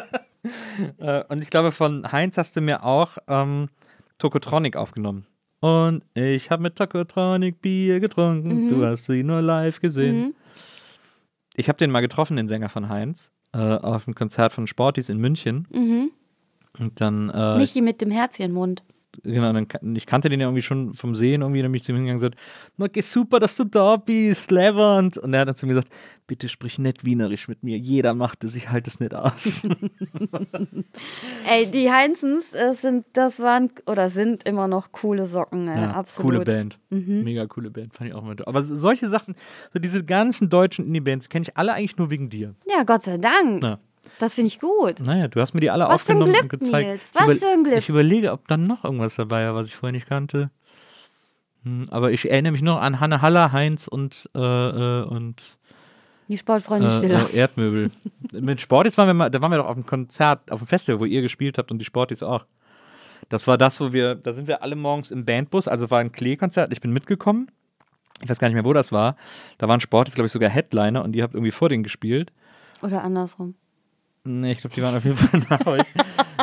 Äh, 1.00 1.24
und 1.28 1.44
ich 1.44 1.50
glaube, 1.50 1.72
von 1.72 2.10
Heinz 2.12 2.38
hast 2.38 2.56
du 2.56 2.62
mir 2.62 2.84
auch 2.84 3.18
ähm, 3.28 3.70
Tokotronic 4.18 4.76
aufgenommen. 4.76 5.26
Und 5.60 6.04
ich 6.14 6.52
habe 6.52 6.62
mit 6.62 6.76
Tokotronic 6.76 7.62
Bier 7.62 8.00
getrunken. 8.00 8.66
Mhm. 8.66 8.70
Du 8.70 8.86
hast 8.86 9.06
sie 9.06 9.24
nur 9.24 9.42
live 9.42 9.80
gesehen. 9.82 10.36
Ich 11.56 11.68
habe 11.68 11.78
den 11.80 11.90
mal 11.90 12.02
getroffen, 12.02 12.38
den 12.38 12.48
Sänger 12.48 12.70
von 12.70 12.90
Heinz, 12.90 13.32
äh, 13.54 13.58
auf 13.58 14.08
einem 14.08 14.16
Konzert 14.16 14.54
von 14.54 14.68
Sportis 14.68 15.10
in 15.10 15.18
München. 15.18 15.68
Mhm. 15.72 16.12
Und 16.80 17.02
dann, 17.02 17.30
äh, 17.30 17.58
Michi 17.58 17.82
mit 17.82 18.02
dem 18.02 18.12
Herzchenmund. 18.12 18.84
Genau, 19.24 19.54
dann, 19.54 19.68
ich 19.96 20.06
kannte 20.06 20.30
den 20.30 20.40
ja 20.40 20.48
irgendwie 20.48 20.62
schon 20.62 20.94
vom 20.94 21.16
Sehen 21.16 21.42
irgendwie, 21.42 21.62
dann 21.62 21.72
bin 21.72 21.78
ich 21.78 21.84
zu 21.84 21.92
ihm 21.92 21.98
hingegangen 21.98 22.24
und 22.24 22.32
gesagt, 22.36 22.38
okay, 22.80 23.02
super, 23.02 23.40
dass 23.40 23.56
du 23.56 23.64
da 23.66 23.96
bist, 23.98 24.52
Levant. 24.52 25.18
Und 25.18 25.34
er 25.34 25.42
hat 25.42 25.48
dann 25.48 25.56
zu 25.56 25.66
mir 25.66 25.74
gesagt, 25.74 25.90
bitte 26.28 26.50
sprich 26.50 26.78
nicht 26.80 27.06
wienerisch 27.06 27.48
mit 27.48 27.64
mir, 27.64 27.78
jeder 27.78 28.14
macht 28.14 28.44
es, 28.44 28.56
ich 28.56 28.70
halte 28.70 28.90
es 28.90 29.00
nicht 29.00 29.14
aus. 29.14 29.68
Ey, 31.50 31.66
die 31.72 31.92
Heinzens 31.92 32.54
äh, 32.54 32.74
sind, 32.74 33.06
das 33.14 33.40
waren 33.40 33.72
oder 33.86 34.10
sind 34.10 34.44
immer 34.44 34.68
noch 34.68 34.92
coole 34.92 35.28
Socken, 35.28 35.68
ey, 35.68 35.82
Ja, 35.82 35.92
absolut. 35.92 36.34
Coole 36.34 36.46
Band. 36.46 36.80
Mega 36.90 37.46
coole 37.48 37.70
Band, 37.72 37.94
fand 37.94 38.10
ich 38.10 38.16
auch 38.16 38.24
immer 38.24 38.36
toll. 38.36 38.48
Aber 38.48 38.64
so- 38.64 38.76
solche 38.76 39.08
Sachen, 39.08 39.36
so 39.74 39.80
diese 39.80 40.04
ganzen 40.04 40.50
deutschen 40.50 40.86
Indie-Bands, 40.88 41.30
kenne 41.30 41.44
ich 41.44 41.58
alle 41.58 41.74
eigentlich 41.74 41.98
nur 41.98 42.10
wegen 42.10 42.30
dir. 42.30 42.56
Ja, 42.70 42.84
Gott 42.84 43.04
sei 43.04 43.18
Dank. 43.18 43.64
Ja. 43.64 43.80
Das 44.20 44.34
finde 44.34 44.48
ich 44.48 44.60
gut. 44.60 45.00
Naja, 45.00 45.28
du 45.28 45.40
hast 45.40 45.54
mir 45.54 45.60
die 45.62 45.70
alle 45.70 45.86
Was 45.86 45.94
aufgenommen 46.02 46.32
Glück, 46.34 46.44
und 46.44 46.50
gezeigt. 46.50 46.90
Nils. 46.90 47.02
Was 47.14 47.38
für 47.38 47.48
ein 47.48 47.64
Glück. 47.64 47.78
Ich 47.78 47.90
überlege, 47.90 48.32
ob 48.32 48.48
dann 48.48 48.64
noch 48.66 48.84
irgendwas 48.84 49.16
dabei 49.16 49.46
war, 49.46 49.56
was 49.56 49.66
ich 49.68 49.76
vorher 49.76 49.92
nicht 49.94 50.08
kannte. 50.08 50.50
Hm, 51.64 51.88
aber 51.92 52.12
ich 52.12 52.30
erinnere 52.30 52.52
mich 52.54 52.62
noch 52.62 52.80
an 52.82 53.00
Hanne 53.00 53.22
Haller, 53.22 53.52
Heinz 53.52 53.88
und, 53.88 54.28
äh, 54.36 54.40
äh, 54.40 55.04
und 55.04 55.58
Die 56.28 56.38
Sportfreunde 56.38 56.88
äh, 56.88 56.98
Stiller. 56.98 57.30
äh, 57.32 57.38
Erdmöbel. 57.38 57.92
Mit 58.32 58.60
Sportis 58.62 58.98
waren 58.98 59.08
wir 59.08 59.14
mal, 59.14 59.30
da 59.30 59.42
waren 59.42 59.52
wir 59.52 59.58
doch 59.58 59.68
auf 59.68 59.76
einem 59.76 59.86
Konzert, 59.86 60.52
auf 60.52 60.60
einem 60.62 60.68
Festival, 60.68 61.00
wo 61.00 61.06
ihr 61.06 61.22
gespielt 61.22 61.58
habt 61.58 61.72
und 61.72 61.78
die 61.80 61.86
Sportis 61.86 62.24
auch. 62.24 62.46
Das 63.30 63.46
war 63.48 63.58
das, 63.58 63.80
wo 63.82 63.94
wir, 63.94 64.16
da 64.16 64.32
sind 64.32 64.48
wir 64.48 64.64
alle 64.64 64.76
morgens 64.76 65.12
im 65.12 65.26
Bandbus, 65.26 65.68
also 65.68 65.92
war 65.92 66.00
ein 66.00 66.12
Klee-Konzert, 66.12 66.72
ich 66.72 66.82
bin 66.82 66.92
mitgekommen. 66.94 67.52
Ich 68.24 68.30
weiß 68.30 68.40
gar 68.40 68.48
nicht 68.48 68.56
mehr, 68.56 68.66
wo 68.66 68.74
das 68.74 68.92
war. 68.92 69.16
Da 69.60 69.68
waren 69.68 69.80
Sportis, 69.80 70.16
glaube 70.16 70.26
ich, 70.28 70.32
sogar 70.32 70.50
Headliner 70.50 71.04
und 71.04 71.16
ihr 71.16 71.22
habt 71.24 71.36
irgendwie 71.36 71.52
vor 71.52 71.70
denen 71.70 71.84
gespielt. 71.84 72.32
Oder 72.82 73.04
andersrum. 73.04 73.54
Nee, 74.28 74.52
ich 74.52 74.60
glaube, 74.60 74.76
die 74.76 74.84
waren 74.84 74.96
auf 74.96 75.06
jeden 75.06 75.18
Fall 75.18 75.42
nach 75.50 75.66
euch. 75.66 75.86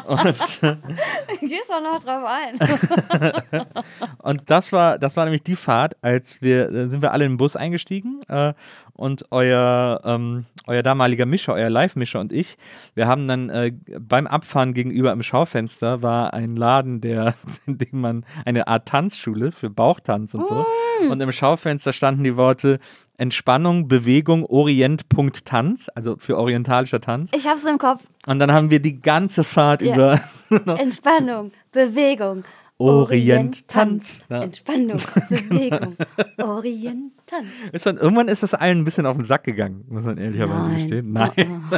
Und, 0.06 0.24
Gehst 1.40 1.68
doch 1.68 1.82
noch 1.82 2.02
drauf 2.02 2.24
ein. 2.26 3.66
und 4.18 4.42
das 4.46 4.72
war, 4.72 4.98
das 4.98 5.16
war 5.16 5.24
nämlich 5.24 5.42
die 5.42 5.56
Fahrt, 5.56 5.96
als 6.02 6.42
wir, 6.42 6.70
da 6.70 6.88
sind 6.88 7.02
wir 7.02 7.12
alle 7.12 7.24
in 7.24 7.32
den 7.32 7.36
Bus 7.36 7.56
eingestiegen 7.56 8.20
äh, 8.28 8.54
und 8.92 9.26
euer, 9.30 10.00
ähm, 10.04 10.46
euer 10.66 10.82
damaliger 10.82 11.26
Mischer, 11.26 11.54
euer 11.54 11.70
Live-Mischer 11.70 12.20
und 12.20 12.32
ich, 12.32 12.56
wir 12.94 13.06
haben 13.06 13.28
dann 13.28 13.50
äh, 13.50 13.72
beim 13.98 14.26
Abfahren 14.26 14.74
gegenüber 14.74 15.12
im 15.12 15.22
Schaufenster 15.22 16.02
war 16.02 16.34
ein 16.34 16.56
Laden, 16.56 17.00
der, 17.00 17.34
in 17.66 17.78
dem 17.78 18.00
man 18.00 18.26
eine 18.44 18.66
Art 18.68 18.86
Tanzschule 18.88 19.52
für 19.52 19.70
Bauchtanz 19.70 20.34
und 20.34 20.46
so. 20.46 20.64
Und 21.10 21.20
im 21.20 21.32
Schaufenster 21.32 21.92
standen 21.92 22.24
die 22.24 22.36
Worte 22.36 22.78
Entspannung, 23.16 23.86
Bewegung, 23.88 24.44
Orient, 24.44 25.08
Punkt, 25.08 25.44
Tanz, 25.44 25.88
also 25.94 26.16
für 26.18 26.36
orientalischer 26.36 27.00
Tanz. 27.00 27.30
Ich 27.34 27.46
hab's 27.46 27.64
im 27.64 27.78
Kopf. 27.78 28.02
Und 28.26 28.38
dann 28.40 28.50
haben 28.52 28.70
wir 28.70 28.80
die 28.80 29.00
ganze 29.00 29.44
Fahrt 29.44 29.82
Ja. 29.82 29.94
über 29.94 30.20
Entspannung, 30.78 31.52
Bewegung. 31.72 32.44
Orient, 32.84 33.68
Tanz. 33.68 34.24
Ja. 34.28 34.42
Entspannung, 34.42 35.00
Bewegung. 35.28 35.96
Orient, 36.38 37.12
Tanz. 37.26 37.46
Ist 37.72 37.86
dann, 37.86 37.96
irgendwann 37.96 38.28
ist 38.28 38.42
das 38.42 38.54
allen 38.54 38.78
ein 38.80 38.84
bisschen 38.84 39.06
auf 39.06 39.16
den 39.16 39.24
Sack 39.24 39.44
gegangen, 39.44 39.84
muss 39.88 40.04
man 40.04 40.18
ehrlicherweise 40.18 40.68
Nein. 40.68 40.74
gestehen. 40.74 41.12
Nein. 41.12 41.32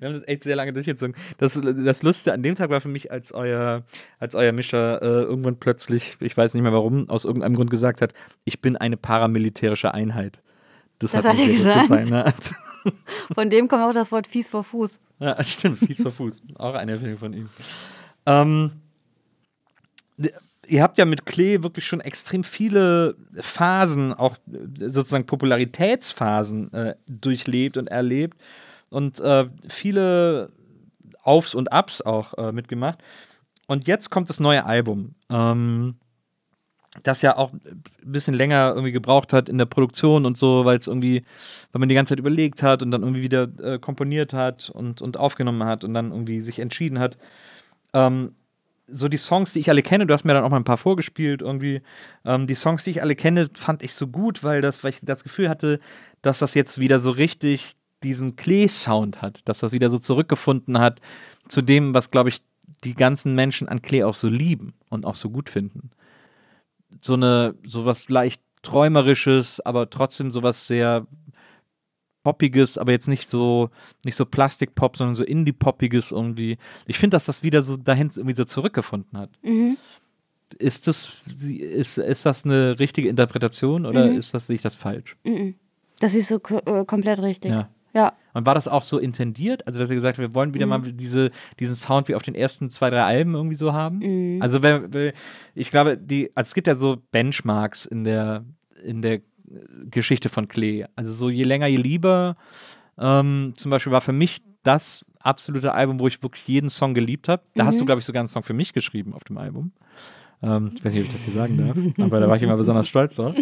Wir 0.00 0.08
haben 0.08 0.14
das 0.14 0.26
echt 0.26 0.42
sehr 0.42 0.56
lange 0.56 0.72
durchgezogen. 0.72 1.14
Das, 1.38 1.60
das 1.60 2.02
Lustige 2.02 2.34
an 2.34 2.42
dem 2.42 2.54
Tag 2.54 2.70
war 2.70 2.80
für 2.80 2.88
mich, 2.88 3.10
als 3.10 3.32
euer, 3.32 3.82
als 4.18 4.34
euer 4.34 4.52
Mischer 4.52 5.02
äh, 5.02 5.22
irgendwann 5.22 5.56
plötzlich, 5.56 6.16
ich 6.20 6.36
weiß 6.36 6.54
nicht 6.54 6.62
mehr 6.62 6.72
warum, 6.72 7.08
aus 7.08 7.24
irgendeinem 7.24 7.54
Grund 7.54 7.70
gesagt 7.70 8.00
hat, 8.00 8.12
ich 8.44 8.60
bin 8.60 8.76
eine 8.76 8.96
paramilitärische 8.96 9.94
Einheit. 9.94 10.40
Das, 10.98 11.12
Das 11.12 11.24
hat 11.24 11.38
er 11.38 11.46
gesagt? 11.46 11.88
gefallen. 11.88 12.32
Von 13.34 13.50
dem 13.50 13.68
kommt 13.68 13.82
auch 13.82 13.92
das 13.92 14.12
Wort 14.12 14.26
fies 14.26 14.48
vor 14.48 14.62
Fuß. 14.62 15.00
Ja, 15.18 15.42
stimmt, 15.42 15.78
fies 15.78 16.02
vor 16.02 16.12
Fuß. 16.12 16.42
Auch 16.56 16.74
eine 16.74 16.92
Erfindung 16.92 17.18
von 17.18 17.32
ihm. 17.32 17.48
Ähm, 18.26 18.72
ihr 20.66 20.82
habt 20.82 20.98
ja 20.98 21.04
mit 21.04 21.26
Klee 21.26 21.62
wirklich 21.62 21.86
schon 21.86 22.00
extrem 22.00 22.44
viele 22.44 23.16
Phasen, 23.40 24.12
auch 24.12 24.36
äh, 24.52 24.88
sozusagen 24.88 25.26
Popularitätsphasen 25.26 26.72
äh, 26.72 26.94
durchlebt 27.06 27.76
und 27.76 27.88
erlebt 27.88 28.38
und 28.90 29.20
äh, 29.20 29.46
viele 29.68 30.50
Aufs 31.22 31.54
und 31.54 31.72
Ups 31.72 32.02
auch 32.02 32.34
äh, 32.34 32.52
mitgemacht. 32.52 32.98
Und 33.66 33.86
jetzt 33.86 34.10
kommt 34.10 34.28
das 34.28 34.40
neue 34.40 34.66
Album. 34.66 35.14
Ähm, 35.30 35.96
das 37.02 37.22
ja 37.22 37.36
auch 37.36 37.52
ein 37.52 37.82
bisschen 38.04 38.34
länger 38.34 38.68
irgendwie 38.68 38.92
gebraucht 38.92 39.32
hat 39.32 39.48
in 39.48 39.58
der 39.58 39.64
Produktion 39.64 40.26
und 40.26 40.38
so, 40.38 40.64
weil 40.64 40.78
es 40.78 40.86
irgendwie, 40.86 41.24
weil 41.72 41.80
man 41.80 41.88
die 41.88 41.94
ganze 41.94 42.10
Zeit 42.10 42.20
überlegt 42.20 42.62
hat 42.62 42.82
und 42.82 42.92
dann 42.92 43.02
irgendwie 43.02 43.22
wieder 43.22 43.48
äh, 43.60 43.78
komponiert 43.78 44.32
hat 44.32 44.70
und, 44.70 45.02
und 45.02 45.16
aufgenommen 45.16 45.64
hat 45.64 45.82
und 45.82 45.94
dann 45.94 46.12
irgendwie 46.12 46.40
sich 46.40 46.60
entschieden 46.60 47.00
hat. 47.00 47.18
Ähm, 47.94 48.36
so 48.86 49.08
die 49.08 49.16
Songs, 49.16 49.52
die 49.52 49.60
ich 49.60 49.70
alle 49.70 49.82
kenne, 49.82 50.06
du 50.06 50.14
hast 50.14 50.24
mir 50.24 50.34
dann 50.34 50.44
auch 50.44 50.50
mal 50.50 50.58
ein 50.58 50.64
paar 50.64 50.76
vorgespielt 50.76 51.42
irgendwie. 51.42 51.82
Ähm, 52.24 52.46
die 52.46 52.54
Songs, 52.54 52.84
die 52.84 52.90
ich 52.90 53.02
alle 53.02 53.16
kenne, 53.16 53.48
fand 53.54 53.82
ich 53.82 53.94
so 53.94 54.06
gut, 54.06 54.44
weil 54.44 54.60
das, 54.60 54.84
weil 54.84 54.90
ich 54.90 55.00
das 55.02 55.22
Gefühl 55.22 55.48
hatte, 55.48 55.80
dass 56.22 56.38
das 56.38 56.54
jetzt 56.54 56.78
wieder 56.78 56.98
so 56.98 57.10
richtig 57.10 57.74
diesen 58.02 58.36
Klee-Sound 58.36 59.22
hat, 59.22 59.48
dass 59.48 59.60
das 59.60 59.72
wieder 59.72 59.88
so 59.88 59.98
zurückgefunden 59.98 60.78
hat 60.78 61.00
zu 61.48 61.62
dem, 61.62 61.94
was, 61.94 62.10
glaube 62.10 62.28
ich, 62.28 62.42
die 62.84 62.94
ganzen 62.94 63.34
Menschen 63.34 63.68
an 63.68 63.80
Klee 63.80 64.04
auch 64.04 64.14
so 64.14 64.28
lieben 64.28 64.74
und 64.90 65.06
auch 65.06 65.14
so 65.14 65.30
gut 65.30 65.48
finden 65.48 65.90
so 67.04 67.14
eine, 67.14 67.54
sowas 67.66 68.08
leicht 68.08 68.42
träumerisches, 68.62 69.60
aber 69.60 69.90
trotzdem 69.90 70.30
sowas 70.30 70.66
sehr 70.66 71.06
poppiges, 72.24 72.76
aber 72.78 72.90
jetzt 72.90 73.06
nicht 73.06 73.28
so, 73.28 73.70
nicht 74.04 74.16
so 74.16 74.24
Plastikpop, 74.26 74.96
sondern 74.96 75.14
so 75.14 75.22
Indie-poppiges 75.22 76.10
irgendwie. 76.10 76.58
Ich 76.86 76.98
finde, 76.98 77.14
dass 77.14 77.24
das 77.26 77.44
wieder 77.44 77.62
so 77.62 77.76
dahin 77.76 78.10
irgendwie 78.16 78.34
so 78.34 78.42
zurückgefunden 78.44 79.16
hat. 79.16 79.30
Mhm. 79.42 79.76
Ist 80.58 80.86
das, 80.88 81.22
ist, 81.48 81.98
ist 81.98 82.26
das 82.26 82.44
eine 82.44 82.78
richtige 82.78 83.08
Interpretation 83.08 83.86
oder 83.86 84.06
Mhm. 84.10 84.16
ist 84.18 84.34
das, 84.34 84.46
sehe 84.48 84.56
ich 84.56 84.62
das 84.62 84.74
falsch? 84.76 85.16
Das 86.00 86.14
ist 86.14 86.28
so 86.28 86.40
äh, 86.66 86.84
komplett 86.84 87.20
richtig. 87.22 87.50
Ja. 87.52 87.68
Ja. 87.94 88.12
Und 88.32 88.44
war 88.44 88.56
das 88.56 88.66
auch 88.66 88.82
so 88.82 88.98
intendiert? 88.98 89.66
Also, 89.68 89.78
dass 89.78 89.88
ihr 89.88 89.94
gesagt 89.94 90.18
habt, 90.18 90.28
wir 90.28 90.34
wollen 90.34 90.52
wieder 90.52 90.66
mal 90.66 90.80
diese, 90.82 91.30
diesen 91.60 91.76
Sound 91.76 92.08
wie 92.08 92.16
auf 92.16 92.22
den 92.22 92.34
ersten 92.34 92.70
zwei, 92.70 92.90
drei 92.90 93.04
Alben 93.04 93.34
irgendwie 93.34 93.54
so 93.54 93.72
haben? 93.72 94.40
Also, 94.42 94.62
wenn, 94.62 94.92
wenn- 94.92 95.12
ich 95.54 95.70
glaube, 95.70 95.96
die, 95.96 96.30
also 96.34 96.48
es 96.48 96.54
gibt 96.54 96.66
ja 96.66 96.74
so 96.74 96.96
Benchmarks 97.12 97.86
in 97.86 98.02
der, 98.02 98.44
in 98.82 99.00
der 99.00 99.20
Geschichte 99.90 100.28
von 100.28 100.48
Klee. 100.48 100.84
Also, 100.96 101.12
so 101.12 101.30
je 101.30 101.42
länger, 101.44 101.66
je 101.66 101.76
lieber. 101.76 102.36
Ähm, 102.98 103.52
zum 103.56 103.70
Beispiel 103.70 103.92
war 103.92 104.00
für 104.00 104.12
mich 104.12 104.38
das 104.62 105.04
absolute 105.20 105.72
Album, 105.72 105.98
wo 106.00 106.06
ich 106.06 106.22
wirklich 106.22 106.46
jeden 106.46 106.70
Song 106.70 106.94
geliebt 106.94 107.28
habe. 107.28 107.42
Da 107.54 107.64
Mhm. 107.64 107.66
hast 107.68 107.80
du, 107.80 107.84
glaube 107.84 108.00
ich, 108.00 108.04
sogar 108.06 108.20
einen 108.20 108.28
Song 108.28 108.42
für 108.42 108.54
mich 108.54 108.72
geschrieben 108.72 109.12
auf 109.14 109.24
dem 109.24 109.36
Album. 109.38 109.72
Ähm, 110.42 110.72
ich 110.74 110.84
weiß 110.84 110.92
nicht, 110.92 111.00
ob 111.02 111.06
ich 111.06 111.12
das 111.12 111.22
hier 111.24 111.32
sagen 111.32 111.56
darf, 111.56 111.76
aber 112.04 112.20
da 112.20 112.28
war 112.28 112.36
ich 112.36 112.42
immer 112.42 112.56
besonders 112.56 112.86
stolz 112.88 113.16
drauf. 113.16 113.34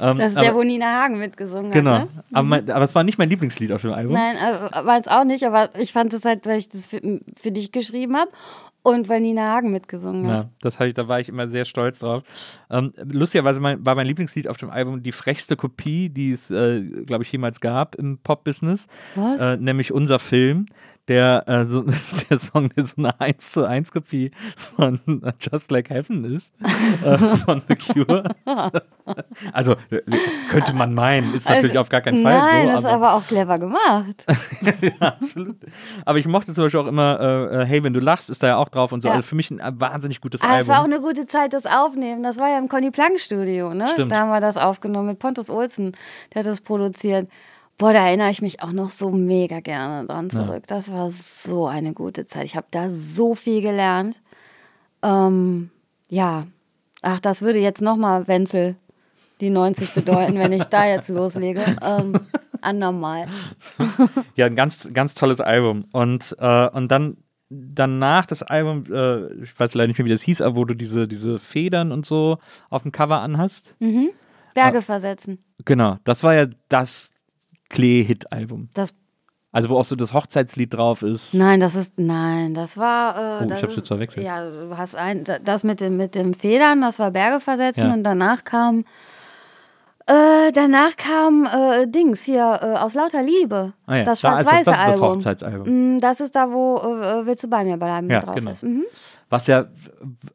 Ähm, 0.00 0.18
Das 0.18 0.30
ist 0.32 0.36
aber, 0.36 0.46
der, 0.46 0.54
wo 0.54 0.62
Nina 0.62 0.86
Hagen 0.86 1.18
mitgesungen 1.18 1.70
Genau. 1.70 1.92
hat. 1.92 2.14
Ne? 2.14 2.24
Aber, 2.32 2.42
mein, 2.48 2.70
aber 2.70 2.84
es 2.84 2.94
war 2.94 3.04
nicht 3.04 3.18
mein 3.18 3.30
Lieblingslied 3.30 3.70
auf 3.70 3.82
dem 3.82 3.92
Album. 3.92 4.14
Nein, 4.14 4.36
also, 4.36 4.86
war 4.86 4.98
es 5.00 5.06
auch 5.06 5.24
nicht, 5.24 5.44
aber 5.44 5.70
ich 5.78 5.92
fand 5.92 6.12
es 6.14 6.24
halt, 6.24 6.46
weil 6.46 6.58
ich 6.58 6.68
das 6.68 6.86
für, 6.86 7.00
für 7.40 7.52
dich 7.52 7.70
geschrieben 7.70 8.16
habe 8.16 8.30
und 8.88 9.08
weil 9.08 9.20
Nina 9.20 9.54
Hagen 9.54 9.70
mitgesungen 9.70 10.26
hat. 10.26 10.44
Ja, 10.44 10.50
das 10.60 10.80
ich, 10.80 10.94
da 10.94 11.08
war 11.08 11.20
ich 11.20 11.28
immer 11.28 11.48
sehr 11.48 11.64
stolz 11.64 11.98
drauf. 11.98 12.22
Ähm, 12.70 12.92
lustigerweise 13.04 13.60
mein, 13.60 13.84
war 13.84 13.94
mein 13.94 14.06
Lieblingslied 14.06 14.48
auf 14.48 14.56
dem 14.56 14.70
Album 14.70 15.02
die 15.02 15.12
frechste 15.12 15.56
Kopie, 15.56 16.08
die 16.08 16.32
es, 16.32 16.50
äh, 16.50 16.82
glaube 17.04 17.24
ich, 17.24 17.32
jemals 17.32 17.60
gab 17.60 17.94
im 17.96 18.18
Pop-Business. 18.18 18.86
Was? 19.14 19.40
Äh, 19.40 19.56
nämlich 19.58 19.92
unser 19.92 20.18
Film, 20.18 20.66
der, 21.08 21.44
äh, 21.46 21.64
so, 21.64 21.84
der 22.30 22.38
Song, 22.38 22.68
der 22.70 22.84
so 22.84 22.94
eine 22.98 23.20
1 23.20 23.50
zu 23.52 23.66
1 23.66 23.92
Kopie 23.92 24.30
von 24.76 25.00
Just 25.40 25.70
Like 25.70 25.90
Heaven 25.90 26.24
ist, 26.24 26.52
äh, 27.04 27.18
von 27.18 27.62
The 27.68 27.74
Cure. 27.74 28.24
also 29.52 29.72
äh, 29.90 30.00
könnte 30.50 30.74
man 30.74 30.94
meinen, 30.94 31.34
ist 31.34 31.48
natürlich 31.48 31.70
Also, 31.70 31.80
auf 31.80 31.88
gar 31.88 32.00
keinen 32.02 32.22
Fall 32.22 32.38
Nein, 32.38 32.66
so. 32.66 32.72
das 32.72 32.80
ist 32.80 32.86
aber 32.86 33.14
auch 33.14 33.24
clever 33.26 33.58
gemacht. 33.58 34.24
ja, 34.80 35.08
absolut. 35.08 35.56
Aber 36.04 36.18
ich 36.18 36.26
mochte 36.26 36.54
zum 36.54 36.64
Beispiel 36.64 36.80
auch 36.80 36.86
immer 36.86 37.18
äh, 37.20 37.62
äh, 37.62 37.64
Hey, 37.64 37.82
wenn 37.82 37.94
du 37.94 38.00
lachst, 38.00 38.30
ist 38.30 38.42
da 38.42 38.48
ja 38.48 38.56
auch 38.56 38.68
drauf 38.68 38.92
und 38.92 39.00
so. 39.02 39.08
Ja. 39.08 39.14
Also 39.14 39.26
für 39.26 39.34
mich 39.34 39.50
ein 39.50 39.60
äh, 39.60 39.72
wahnsinnig 39.74 40.20
gutes 40.20 40.42
Ah, 40.42 40.60
es 40.60 40.68
war 40.68 40.80
auch 40.80 40.84
Album. 40.84 40.94
eine 40.94 41.02
gute 41.02 41.26
Zeit, 41.26 41.52
das 41.52 41.66
Aufnehmen. 41.66 42.22
Das 42.22 42.36
war 42.38 42.48
ja 42.48 42.58
im 42.58 42.68
Conny 42.68 42.90
Plank 42.90 43.18
Studio, 43.20 43.72
ne? 43.74 43.88
Stimmt. 43.88 44.12
Da 44.12 44.20
haben 44.20 44.30
wir 44.30 44.40
das 44.40 44.56
aufgenommen 44.56 45.08
mit 45.08 45.18
Pontus 45.18 45.50
Olsen, 45.50 45.92
der 46.34 46.40
hat 46.40 46.46
das 46.46 46.60
produziert. 46.60 47.28
Boah, 47.78 47.92
da 47.92 48.08
erinnere 48.08 48.30
ich 48.30 48.42
mich 48.42 48.60
auch 48.60 48.72
noch 48.72 48.90
so 48.90 49.10
mega 49.10 49.60
gerne 49.60 50.06
dran 50.08 50.30
zurück. 50.30 50.64
Das 50.66 50.90
war 50.90 51.12
so 51.12 51.68
eine 51.68 51.92
gute 51.92 52.26
Zeit. 52.26 52.44
Ich 52.44 52.56
habe 52.56 52.66
da 52.72 52.90
so 52.90 53.36
viel 53.36 53.62
gelernt. 53.62 54.20
Ähm, 55.02 55.70
ja, 56.08 56.48
ach, 57.02 57.20
das 57.20 57.40
würde 57.40 57.60
jetzt 57.60 57.80
nochmal 57.80 58.26
Wenzel 58.26 58.74
die 59.40 59.50
90 59.50 59.94
bedeuten, 59.94 60.40
wenn 60.40 60.52
ich 60.52 60.64
da 60.64 60.86
jetzt 60.86 61.08
loslege. 61.08 61.60
Ähm, 61.82 62.18
andermal. 62.60 63.26
Ja, 64.34 64.46
ein 64.46 64.56
ganz, 64.56 64.88
ganz 64.92 65.14
tolles 65.14 65.40
Album. 65.40 65.84
Und, 65.92 66.34
äh, 66.40 66.68
und 66.70 66.88
dann 66.90 67.18
danach 67.48 68.26
das 68.26 68.42
Album, 68.42 68.84
äh, 68.92 69.42
ich 69.42 69.58
weiß 69.58 69.74
leider 69.74 69.88
nicht 69.88 69.98
mehr, 69.98 70.06
wie 70.06 70.10
das 70.10 70.22
hieß, 70.22 70.42
aber 70.42 70.56
wo 70.56 70.64
du 70.64 70.74
diese, 70.74 71.06
diese 71.06 71.38
Federn 71.38 71.92
und 71.92 72.04
so 72.04 72.38
auf 72.70 72.82
dem 72.82 72.92
Cover 72.92 73.20
anhast. 73.20 73.76
Mhm. 73.78 74.10
Berge 74.54 74.82
versetzen. 74.82 75.38
Genau, 75.64 75.98
das 76.04 76.24
war 76.24 76.34
ja 76.34 76.46
das 76.68 77.12
Klee-Hit-Album. 77.70 78.68
Das, 78.74 78.94
Also 79.52 79.70
wo 79.70 79.76
auch 79.78 79.84
so 79.84 79.96
das 79.96 80.12
Hochzeitslied 80.14 80.74
drauf 80.74 81.02
ist. 81.02 81.34
nein, 81.34 81.60
das 81.60 81.74
ist, 81.74 81.98
nein, 81.98 82.54
das 82.54 82.76
war. 82.76 83.16
Äh, 83.16 83.38
Oh, 83.40 83.42
ich 83.44 83.48
das 83.50 83.62
hab's 83.62 83.72
ist- 83.72 83.76
jetzt 83.78 83.88
verwechselt. 83.88 84.24
Ja, 84.26 84.48
du 84.48 84.76
hast 84.76 84.94
ein, 84.96 85.24
da- 85.24 85.38
das 85.38 85.64
mit 85.64 85.80
dem, 85.80 85.96
mit 85.96 86.14
dem 86.14 86.34
Federn, 86.34 86.80
das 86.82 86.98
war 86.98 87.10
Berge 87.10 87.40
versetzen 87.40 87.88
Ja. 87.88 87.92
und 87.94 88.02
danach 88.04 88.44
kam. 88.44 88.84
Äh, 90.06 90.52
danach 90.52 90.96
kam 90.96 91.46
äh, 91.46 91.86
Dings 91.86 92.22
hier 92.22 92.58
äh, 92.62 92.78
aus 92.78 92.94
lauter 92.94 93.22
Liebe. 93.22 93.74
Ah 93.86 93.96
ja, 93.96 94.04
das 94.04 94.20
schwarz-weiße 94.20 94.64
das, 94.64 94.64
das 94.64 94.74
ist 94.78 94.86
das 94.86 94.94
Album. 94.94 95.08
Hochzeitsalbum. 95.16 95.96
Mm, 95.96 96.00
Das 96.00 96.20
ist 96.20 96.34
da, 96.34 96.50
wo 96.50 96.78
äh, 96.78 97.26
Willst 97.26 97.44
du 97.44 97.48
bei 97.48 97.62
mir 97.62 97.76
bleiben 97.76 98.08
Ja, 98.08 98.20
drauf 98.20 98.34
genau. 98.34 98.50
ist. 98.52 98.62
Mhm. 98.62 98.84
Was 99.28 99.46
ja 99.48 99.66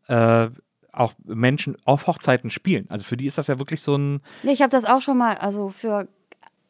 äh, 0.07 0.49
auch 0.91 1.13
Menschen 1.25 1.75
auf 1.85 2.05
Hochzeiten 2.05 2.51
spielen. 2.51 2.85
Also 2.89 3.03
für 3.03 3.17
die 3.17 3.25
ist 3.25 3.39
das 3.39 3.47
ja 3.47 3.57
wirklich 3.57 3.81
so 3.81 3.95
ein, 3.95 4.21
Ja, 4.43 4.51
Ich 4.51 4.61
habe 4.61 4.69
das 4.69 4.85
auch 4.85 5.01
schon 5.01 5.17
mal, 5.17 5.33
also 5.39 5.69
für 5.69 6.07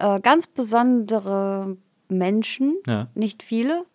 äh, 0.04 0.20
ganz 0.20 0.48
besondere 0.48 1.78
Menschen, 2.10 2.76
Ja. 2.86 3.08
nicht 3.16 3.44
viele, 3.44 3.86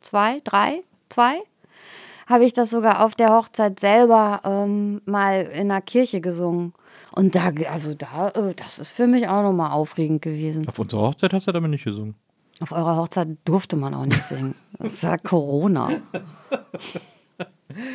zwei, 0.00 0.40
drei, 0.44 0.82
zwei, 1.08 1.34
habe 2.26 2.44
ich 2.44 2.52
das 2.52 2.70
sogar 2.70 3.04
auf 3.04 3.14
der 3.14 3.30
Hochzeit 3.30 3.78
selber 3.80 4.40
ähm, 4.44 5.02
mal 5.04 5.42
in 5.42 5.70
einer 5.70 5.82
Kirche 5.82 6.20
gesungen. 6.20 6.72
Und 7.12 7.34
da, 7.34 7.50
also 7.70 7.94
da, 7.94 8.28
äh, 8.30 8.54
das 8.54 8.78
ist 8.78 8.92
für 8.92 9.06
mich 9.06 9.28
auch 9.28 9.42
nochmal 9.42 9.70
aufregend 9.72 10.22
gewesen. 10.22 10.66
auf 10.68 10.78
unserer 10.78 11.02
Hochzeit 11.02 11.32
hast 11.32 11.46
du 11.46 11.52
damit 11.52 11.70
nicht 11.70 11.84
gesungen. 11.84 12.14
Auf 12.60 12.72
eurer 12.72 12.96
Hochzeit 12.96 13.28
durfte 13.44 13.76
man 13.76 13.92
auch 13.94 14.04
nicht 14.04 14.22
singen. 14.24 14.54
Das 14.78 15.02
war 15.02 15.18
Corona. 15.18 15.88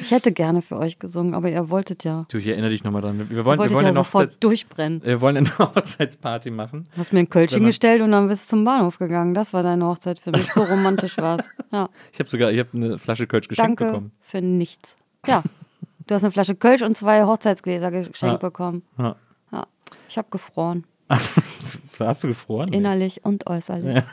Ich 0.02 0.12
hätte 0.12 0.32
gerne 0.32 0.62
für 0.62 0.78
euch 0.78 1.00
gesungen, 1.00 1.34
aber 1.34 1.50
ihr 1.50 1.70
wolltet 1.70 2.04
ja. 2.04 2.26
Du, 2.30 2.38
ich 2.38 2.48
erinnere 2.48 2.72
dich 2.72 2.84
nochmal 2.84 3.02
dran. 3.02 3.28
Wir 3.30 3.46
wollen, 3.46 3.60
wir 3.60 3.70
wollen, 3.70 3.72
ja 3.72 3.78
eine 3.80 3.94
sofort 3.94 4.24
Hochzeits 4.26 4.40
durchbrennen. 4.40 5.04
wir 5.04 5.22
wollen 5.22 5.38
eine 5.38 5.50
Hochzeitsparty 5.60 6.52
machen. 6.52 6.86
Du 6.94 7.00
hast 7.00 7.14
mir 7.14 7.20
ein 7.20 7.28
man- 7.34 7.66
gestellt 7.66 8.02
und 8.02 8.12
dann 8.12 8.28
bist 8.28 8.46
du 8.46 8.50
zum 8.56 8.64
Bahnhof 8.64 8.98
gegangen. 9.00 9.34
Das 9.34 9.54
war 9.54 9.64
deine 9.64 9.86
Hochzeit 9.86 10.20
für 10.20 10.32
mich. 10.32 10.52
So 10.52 10.64
romantisch 10.64 11.18
war 11.18 11.40
es. 11.40 11.50
Ja, 11.72 11.90
Ich 12.12 12.20
habe 12.20 12.30
sogar, 12.30 12.52
ich 12.52 12.60
habe 12.60 12.70
eine 12.74 12.98
Flasche 12.98 13.28
Kölsch 13.28 13.48
geschenkt 13.48 13.80
danke 13.82 13.86
bekommen. 13.94 14.12
für 14.22 14.42
nichts. 14.42 14.96
Ja, 15.26 15.44
du 16.06 16.16
hast 16.16 16.24
eine 16.24 16.32
Flasche 16.32 16.56
Kölsch 16.56 16.82
und 16.82 16.96
zwei 16.96 17.24
Hochzeitsgläser 17.24 17.92
geschenkt 17.92 18.22
Ja. 18.22 18.38
bekommen. 18.38 18.84
Ja. 18.98 19.16
Ja, 19.52 19.68
ich 20.10 20.18
habe 20.18 20.28
gefroren. 20.32 20.86
Hast 22.00 22.24
du 22.24 22.28
gefroren? 22.28 22.70
Nee. 22.70 22.78
Innerlich 22.78 23.24
und 23.26 23.48
äußerlich. 23.48 24.04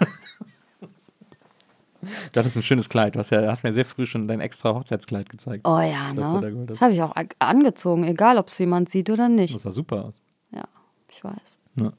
Du 2.32 2.40
hattest 2.40 2.56
ein 2.56 2.62
schönes 2.62 2.88
Kleid. 2.88 3.14
Du 3.14 3.18
hast, 3.18 3.30
ja, 3.30 3.46
hast 3.46 3.64
mir 3.64 3.72
sehr 3.72 3.84
früh 3.84 4.06
schon 4.06 4.28
dein 4.28 4.40
extra 4.40 4.74
Hochzeitskleid 4.74 5.28
gezeigt. 5.28 5.66
Oh 5.66 5.80
ja, 5.80 6.12
ne? 6.12 6.52
Gute. 6.52 6.66
Das 6.66 6.80
habe 6.80 6.92
ich 6.92 7.02
auch 7.02 7.14
angezogen, 7.38 8.04
egal 8.04 8.38
ob 8.38 8.48
es 8.48 8.58
jemand 8.58 8.88
sieht 8.88 9.10
oder 9.10 9.28
nicht. 9.28 9.54
Das 9.54 9.62
sah 9.62 9.70
super 9.70 10.04
aus. 10.06 10.20
Ja, 10.52 10.64
ich 11.10 11.22
weiß. 11.22 11.56
Ja. 11.80 11.92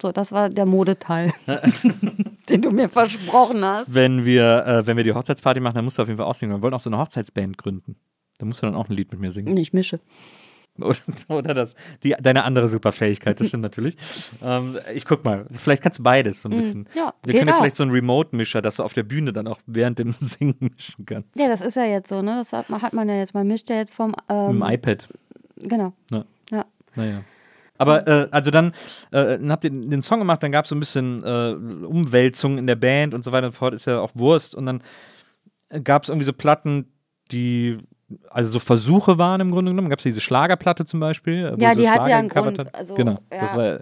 So, 0.00 0.10
das 0.10 0.32
war 0.32 0.50
der 0.50 0.66
Modeteil, 0.66 1.32
den 2.48 2.60
du 2.60 2.72
mir 2.72 2.88
versprochen 2.88 3.64
hast. 3.64 3.94
Wenn 3.94 4.24
wir, 4.24 4.66
äh, 4.66 4.86
wenn 4.86 4.96
wir 4.96 5.04
die 5.04 5.12
Hochzeitsparty 5.12 5.60
machen, 5.60 5.76
dann 5.76 5.84
musst 5.84 5.98
du 5.98 6.02
auf 6.02 6.08
jeden 6.08 6.18
Fall 6.18 6.26
auch 6.26 6.34
singen. 6.34 6.52
Wir 6.56 6.60
wollen 6.60 6.74
auch 6.74 6.80
so 6.80 6.90
eine 6.90 6.98
Hochzeitsband 6.98 7.56
gründen. 7.56 7.94
Da 8.38 8.46
musst 8.46 8.62
du 8.62 8.66
dann 8.66 8.74
auch 8.74 8.88
ein 8.88 8.96
Lied 8.96 9.12
mit 9.12 9.20
mir 9.20 9.30
singen. 9.30 9.56
Ich 9.56 9.72
mische. 9.72 10.00
Oder, 10.80 10.96
oder 11.28 11.52
das, 11.54 11.74
die, 12.02 12.14
deine 12.18 12.44
andere 12.44 12.66
Superfähigkeit, 12.66 13.38
das 13.38 13.48
stimmt 13.48 13.62
natürlich. 13.64 13.96
Ähm, 14.42 14.78
ich 14.94 15.04
guck 15.04 15.22
mal, 15.24 15.44
vielleicht 15.52 15.82
kannst 15.82 15.98
du 15.98 16.02
beides 16.02 16.40
so 16.40 16.48
ein 16.48 16.56
bisschen. 16.56 16.80
Mm, 16.82 16.96
ja, 16.98 17.12
wir 17.24 17.34
können 17.34 17.48
ja 17.48 17.56
vielleicht 17.56 17.76
so 17.76 17.82
einen 17.82 17.92
Remote-Mischer, 17.92 18.62
dass 18.62 18.76
du 18.76 18.82
auf 18.82 18.94
der 18.94 19.02
Bühne 19.02 19.34
dann 19.34 19.46
auch 19.48 19.60
während 19.66 19.98
dem 19.98 20.12
Singen 20.18 20.56
mischen 20.60 21.04
kannst. 21.04 21.36
Ja, 21.36 21.48
das 21.48 21.60
ist 21.60 21.74
ja 21.76 21.84
jetzt 21.84 22.08
so, 22.08 22.22
ne? 22.22 22.36
Das 22.38 22.52
hat, 22.54 22.70
man- 22.70 22.80
hat 22.80 22.94
man 22.94 23.06
ja 23.08 23.16
jetzt. 23.16 23.34
Man 23.34 23.46
mischt 23.46 23.68
ja 23.68 23.76
jetzt 23.76 23.92
vom. 23.92 24.12
Mit 24.12 24.18
dem 24.30 24.62
Ähm, 24.62 24.62
iPad. 24.62 25.08
genau. 25.58 25.92
Ne? 26.10 26.24
Ja. 26.50 26.64
Naja. 26.94 27.22
Aber 27.76 28.06
äh, 28.08 28.28
also 28.30 28.50
dann, 28.50 28.68
äh, 29.10 29.38
dann 29.38 29.50
habt 29.52 29.64
ihr 29.64 29.70
den 29.70 30.00
Song 30.02 30.20
gemacht, 30.20 30.42
dann 30.42 30.52
gab 30.52 30.64
es 30.64 30.70
so 30.70 30.74
ein 30.76 30.80
bisschen 30.80 31.22
äh, 31.22 31.52
Umwälzung 31.84 32.56
in 32.56 32.66
der 32.66 32.76
Band 32.76 33.12
und 33.12 33.24
so 33.24 33.32
weiter 33.32 33.48
und 33.48 33.52
fort, 33.54 33.74
ist 33.74 33.86
ja 33.86 34.00
auch 34.00 34.12
Wurst. 34.14 34.54
Und 34.54 34.64
dann 34.66 34.82
gab 35.84 36.04
es 36.04 36.08
irgendwie 36.08 36.24
so 36.26 36.32
Platten, 36.32 36.86
die 37.30 37.78
also 38.30 38.50
so 38.50 38.58
Versuche 38.58 39.18
waren 39.18 39.40
im 39.40 39.50
Grunde 39.50 39.70
genommen. 39.70 39.90
Gab 39.90 39.98
es 39.98 40.04
diese 40.04 40.20
Schlagerplatte 40.20 40.84
zum 40.84 41.00
Beispiel? 41.00 41.54
Ja, 41.58 41.74
die 41.74 41.88
hat 41.88 42.06
ja 42.06 42.18
einen 42.18 42.28
Grund. 42.28 42.58
hat? 42.58 42.74
Also, 42.74 42.94
genau, 42.94 43.18
das 43.30 43.50
ja. 43.50 43.56
war 43.56 43.80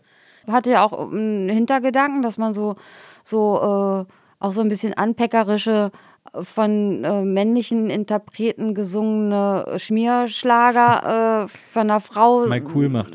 hatte 0.49 0.71
ja 0.71 0.85
auch 0.85 1.11
einen 1.11 1.49
Hintergedanken, 1.49 2.23
dass 2.23 2.39
man 2.39 2.53
so, 2.53 2.77
so 3.25 3.57
äh, 3.57 4.13
auch 4.39 4.53
so 4.53 4.61
ein 4.61 4.69
bisschen 4.69 4.95
anpeckerische 4.95 5.91
äh, 6.33 6.43
von 6.43 7.05
äh, 7.05 7.23
männlichen 7.23 7.91
Interpreten 7.91 8.75
gesungene 8.75 9.75
Schmierschlager 9.77 11.45
äh, 11.45 11.49
von 11.49 11.83
einer 11.83 12.01
Frau 12.01 12.47
mal 12.47 12.63
cool 12.75 12.89
macht. 12.89 13.13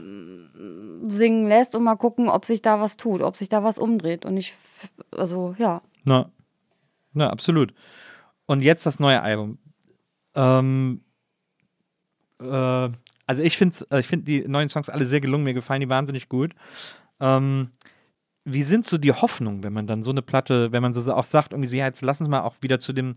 singen 1.07 1.47
lässt 1.47 1.75
und 1.75 1.83
mal 1.83 1.95
gucken, 1.95 2.29
ob 2.29 2.45
sich 2.45 2.61
da 2.61 2.79
was 2.79 2.97
tut, 2.97 3.21
ob 3.21 3.35
sich 3.35 3.49
da 3.49 3.63
was 3.63 3.77
umdreht. 3.77 4.25
Und 4.25 4.37
ich, 4.37 4.53
also 5.11 5.55
ja, 5.57 5.81
Na, 6.03 6.31
na, 7.13 7.29
absolut. 7.29 7.73
Und 8.45 8.61
jetzt 8.61 8.85
das 8.85 8.99
neue 8.99 9.21
Album. 9.21 9.57
Ähm, 10.35 11.01
äh, 12.41 12.89
also 13.27 13.41
ich 13.41 13.57
finde 13.57 13.75
äh, 13.91 13.99
ich 13.99 14.07
find 14.07 14.27
die 14.27 14.47
neuen 14.47 14.69
Songs 14.69 14.89
alle 14.89 15.05
sehr 15.05 15.21
gelungen, 15.21 15.43
mir 15.43 15.53
gefallen 15.53 15.81
die 15.81 15.89
wahnsinnig 15.89 16.29
gut. 16.29 16.53
Ähm, 17.19 17.71
wie 18.45 18.63
sind 18.63 18.87
so 18.87 18.97
die 18.97 19.11
Hoffnungen, 19.11 19.63
wenn 19.63 19.73
man 19.73 19.87
dann 19.87 20.03
so 20.03 20.11
eine 20.11 20.21
Platte, 20.21 20.71
wenn 20.71 20.83
man 20.83 20.93
so 20.93 21.13
auch 21.13 21.23
sagt, 21.23 21.51
irgendwie 21.51 21.69
so, 21.69 21.75
ja, 21.75 21.85
jetzt 21.85 22.01
lass 22.01 22.21
uns 22.21 22.29
mal 22.29 22.41
auch 22.41 22.55
wieder 22.61 22.79
zu 22.79 22.93
dem, 22.93 23.15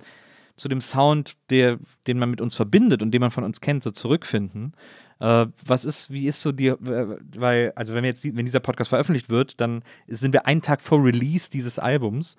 zu 0.56 0.68
dem 0.68 0.80
Sound, 0.80 1.36
der, 1.50 1.78
den 2.06 2.18
man 2.18 2.30
mit 2.30 2.40
uns 2.40 2.56
verbindet 2.56 3.02
und 3.02 3.10
den 3.10 3.20
man 3.20 3.30
von 3.30 3.44
uns 3.44 3.60
kennt, 3.60 3.82
so 3.82 3.90
zurückfinden. 3.90 4.74
Äh, 5.20 5.46
was 5.66 5.84
ist, 5.84 6.10
wie 6.10 6.26
ist 6.26 6.40
so 6.40 6.52
die, 6.52 6.68
äh, 6.68 7.18
weil, 7.36 7.72
also 7.76 7.94
wenn 7.94 8.04
wir 8.04 8.10
jetzt, 8.10 8.24
wenn 8.24 8.46
dieser 8.46 8.60
Podcast 8.60 8.88
veröffentlicht 8.88 9.28
wird, 9.28 9.60
dann 9.60 9.82
sind 10.06 10.32
wir 10.32 10.46
einen 10.46 10.62
Tag 10.62 10.80
vor 10.80 11.04
Release 11.04 11.50
dieses 11.50 11.78
Albums. 11.78 12.36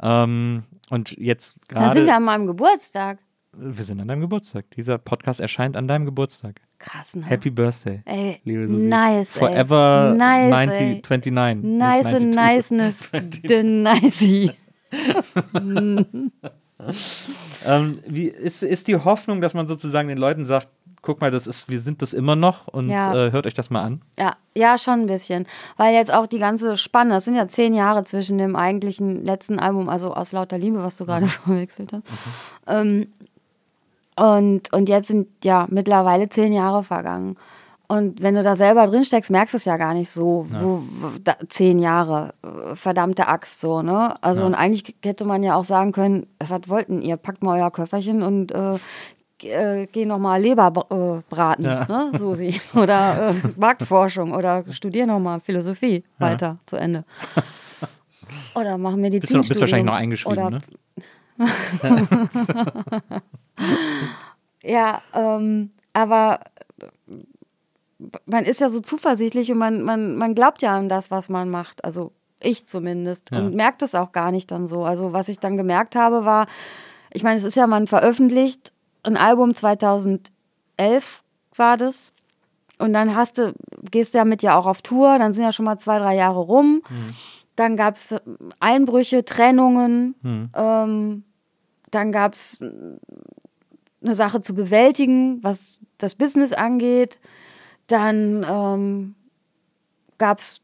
Ähm, 0.00 0.64
und 0.88 1.12
jetzt 1.12 1.58
dann 1.68 1.92
sind 1.92 1.92
gerade, 1.92 2.06
wir 2.06 2.16
an 2.16 2.24
meinem 2.24 2.46
Geburtstag. 2.46 3.18
Wir 3.56 3.84
sind 3.84 4.00
an 4.00 4.08
deinem 4.08 4.20
Geburtstag. 4.22 4.70
Dieser 4.70 4.98
Podcast 4.98 5.40
erscheint 5.40 5.76
an 5.76 5.86
deinem 5.86 6.04
Geburtstag. 6.06 6.60
Krass, 6.78 7.14
ne? 7.14 7.24
Happy 7.24 7.50
Birthday. 7.50 8.00
Ey, 8.06 8.40
Liebe 8.44 8.68
Susi. 8.68 8.86
nice, 8.88 9.28
ey. 9.36 9.40
Forever 9.40 10.14
Nice, 10.16 10.50
90, 10.50 10.80
ey. 10.80 11.02
29. 11.02 11.32
nicht 11.32 11.78
Nice 11.78 12.02
92. 12.02 12.34
niceness, 12.34 13.10
the 13.42 13.62
nicey. 13.62 14.50
Ähm, 17.64 18.00
wie 18.08 18.26
ist, 18.26 18.62
ist 18.64 18.88
die 18.88 18.96
Hoffnung, 18.96 19.40
dass 19.40 19.54
man 19.54 19.68
sozusagen 19.68 20.08
den 20.08 20.18
Leuten 20.18 20.46
sagt, 20.46 20.68
guck 21.00 21.20
mal, 21.20 21.30
das 21.30 21.46
ist, 21.46 21.68
wir 21.68 21.78
sind 21.78 22.02
das 22.02 22.12
immer 22.12 22.34
noch 22.34 22.66
und 22.66 22.88
Ja. 22.88 23.14
äh, 23.28 23.30
hört 23.30 23.46
euch 23.46 23.54
das 23.54 23.70
mal 23.70 23.82
an. 23.82 24.02
Ja, 24.18 24.34
ja, 24.56 24.76
schon 24.78 25.02
ein 25.02 25.06
bisschen. 25.06 25.46
Weil 25.76 25.94
jetzt 25.94 26.12
auch 26.12 26.26
die 26.26 26.40
ganze 26.40 26.76
Spanne, 26.76 27.10
das 27.14 27.24
sind 27.24 27.36
ja 27.36 27.46
zehn 27.46 27.74
Jahre 27.74 28.02
zwischen 28.02 28.36
dem 28.38 28.56
eigentlichen 28.56 29.24
letzten 29.24 29.60
Album, 29.60 29.88
also 29.88 30.12
aus 30.12 30.32
lauter 30.32 30.58
Liebe, 30.58 30.82
was 30.82 30.96
du 30.96 31.06
gerade 31.06 31.26
verwechselt 31.28 31.92
hast. 31.92 32.02
Ähm, 32.66 33.06
und, 34.16 34.72
und 34.72 34.88
jetzt 34.88 35.08
sind 35.08 35.28
ja 35.44 35.66
mittlerweile 35.70 36.28
zehn 36.28 36.52
Jahre 36.52 36.82
vergangen. 36.82 37.36
Und 37.88 38.22
wenn 38.22 38.34
du 38.34 38.42
da 38.42 38.56
selber 38.56 38.86
drin 38.86 39.04
steckst, 39.04 39.30
merkst 39.30 39.52
du 39.52 39.56
es 39.58 39.66
ja 39.66 39.76
gar 39.76 39.92
nicht 39.92 40.10
so, 40.10 40.46
wo, 40.48 40.82
wo, 40.90 41.10
da, 41.22 41.36
zehn 41.50 41.78
Jahre, 41.78 42.32
äh, 42.42 42.74
verdammte 42.74 43.28
Axt 43.28 43.60
so, 43.60 43.82
ne? 43.82 44.14
Also 44.22 44.46
und 44.46 44.54
eigentlich 44.54 44.94
hätte 45.04 45.26
man 45.26 45.42
ja 45.42 45.56
auch 45.56 45.64
sagen 45.64 45.92
können, 45.92 46.26
was 46.38 46.68
wollten 46.68 47.02
ihr? 47.02 47.18
Packt 47.18 47.42
mal 47.42 47.60
euer 47.60 47.70
Köfferchen 47.70 48.22
und 48.22 48.50
äh, 48.52 48.78
äh, 49.42 49.86
geh 49.92 50.06
noch 50.06 50.18
mal 50.18 50.40
Leber 50.40 50.72
äh, 50.88 51.34
braten, 51.34 51.64
Ja. 51.64 51.84
ne? 51.86 52.18
Susi. 52.18 52.58
Oder 52.74 53.28
äh, 53.28 53.34
Marktforschung 53.58 54.32
oder 54.32 54.64
studier 54.70 55.06
noch 55.06 55.18
mal 55.20 55.40
Philosophie 55.40 56.02
weiter 56.18 56.58
zu 56.64 56.76
Ende. 56.76 57.04
Oder 58.54 58.78
mach 58.78 58.96
Medizin. 58.96 59.20
Bist 59.20 59.34
du, 59.34 59.48
bist 59.48 59.60
wahrscheinlich 59.60 59.86
noch 59.86 59.94
eingeschrieben, 59.94 60.38
oder 60.38 60.50
ne? 60.50 60.60
Ja, 64.62 65.02
ähm, 65.12 65.70
aber 65.92 66.40
man 68.26 68.44
ist 68.44 68.60
ja 68.60 68.68
so 68.68 68.80
zuversichtlich 68.80 69.50
und 69.50 69.58
man, 69.58 69.82
man, 69.82 70.16
man 70.16 70.34
glaubt 70.34 70.62
ja 70.62 70.76
an 70.76 70.88
das, 70.88 71.10
was 71.10 71.28
man 71.28 71.50
macht. 71.50 71.84
Also 71.84 72.12
ich 72.40 72.66
zumindest. 72.66 73.30
Ja. 73.30 73.38
Und 73.38 73.54
merkt 73.54 73.82
es 73.82 73.94
auch 73.94 74.12
gar 74.12 74.30
nicht 74.30 74.50
dann 74.50 74.66
so. 74.66 74.84
Also 74.84 75.12
was 75.12 75.28
ich 75.28 75.38
dann 75.38 75.56
gemerkt 75.56 75.94
habe, 75.94 76.24
war, 76.24 76.46
ich 77.12 77.22
meine, 77.22 77.38
es 77.38 77.44
ist 77.44 77.56
ja, 77.56 77.66
man 77.66 77.86
veröffentlicht 77.86 78.72
ein 79.02 79.16
Album 79.16 79.54
2011 79.54 80.30
war 81.56 81.76
das. 81.76 82.12
Und 82.78 82.92
dann 82.92 83.14
hast 83.14 83.38
du, 83.38 83.54
gehst 83.90 84.14
damit 84.14 84.42
ja 84.42 84.56
auch 84.56 84.66
auf 84.66 84.82
Tour, 84.82 85.18
dann 85.18 85.34
sind 85.34 85.44
ja 85.44 85.52
schon 85.52 85.64
mal 85.64 85.78
zwei, 85.78 85.98
drei 85.98 86.16
Jahre 86.16 86.40
rum. 86.40 86.82
Dann 87.54 87.76
gab 87.76 87.96
es 87.96 88.14
Einbrüche, 88.58 89.24
Trennungen. 89.24 90.14
Ähm, 90.54 91.24
dann 91.92 92.10
gab 92.10 92.34
es 92.34 92.58
eine 92.60 94.14
Sache 94.14 94.40
zu 94.40 94.54
bewältigen, 94.54 95.42
was 95.42 95.78
das 95.98 96.14
Business 96.14 96.52
angeht. 96.52 97.20
Dann 97.86 98.44
ähm, 98.48 99.14
gab 100.18 100.40
es 100.40 100.60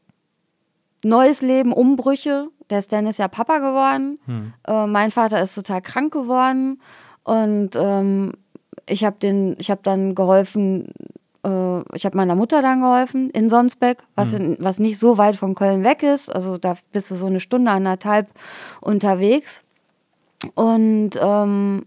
neues 1.03 1.41
Leben, 1.41 1.71
Umbrüche. 1.71 2.49
Der 2.69 2.81
Stan 2.81 3.07
ist 3.07 3.17
ja 3.17 3.27
Papa 3.27 3.59
geworden. 3.59 4.19
Äh, 4.67 4.87
mein 4.87 5.11
Vater 5.11 5.41
ist 5.41 5.55
total 5.55 5.81
krank 5.81 6.13
geworden. 6.13 6.81
Und 7.23 7.71
ähm, 7.75 8.33
ich 8.85 9.05
habe 9.05 9.17
den, 9.19 9.55
ich 9.59 9.71
habe 9.71 9.81
dann 9.83 10.15
geholfen, 10.15 10.91
äh, 11.43 11.79
ich 11.95 12.05
habe 12.05 12.17
meiner 12.17 12.35
Mutter 12.35 12.61
dann 12.61 12.81
geholfen 12.81 13.29
in 13.29 13.49
Sonsbeck, 13.49 13.99
was, 14.15 14.33
in, 14.33 14.57
was 14.59 14.79
nicht 14.79 14.99
so 14.99 15.17
weit 15.17 15.35
von 15.35 15.55
Köln 15.55 15.83
weg 15.83 16.03
ist. 16.03 16.33
Also 16.33 16.57
da 16.57 16.75
bist 16.91 17.11
du 17.11 17.15
so 17.15 17.27
eine 17.27 17.39
Stunde, 17.39 17.71
anderthalb 17.71 18.27
unterwegs. 18.81 19.61
Und 20.55 21.11
ähm, 21.21 21.85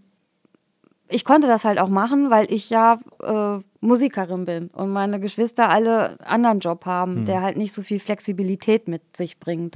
ich 1.09 1.25
konnte 1.25 1.47
das 1.47 1.65
halt 1.65 1.79
auch 1.79 1.89
machen, 1.89 2.29
weil 2.29 2.51
ich 2.51 2.69
ja 2.69 2.99
äh, 3.21 3.59
Musikerin 3.81 4.45
bin 4.45 4.67
und 4.69 4.91
meine 4.91 5.19
Geschwister 5.19 5.69
alle 5.69 6.17
anderen 6.25 6.59
Job 6.59 6.85
haben, 6.85 7.19
der 7.25 7.41
halt 7.41 7.57
nicht 7.57 7.73
so 7.73 7.81
viel 7.81 7.99
Flexibilität 7.99 8.87
mit 8.87 9.15
sich 9.15 9.39
bringt. 9.39 9.75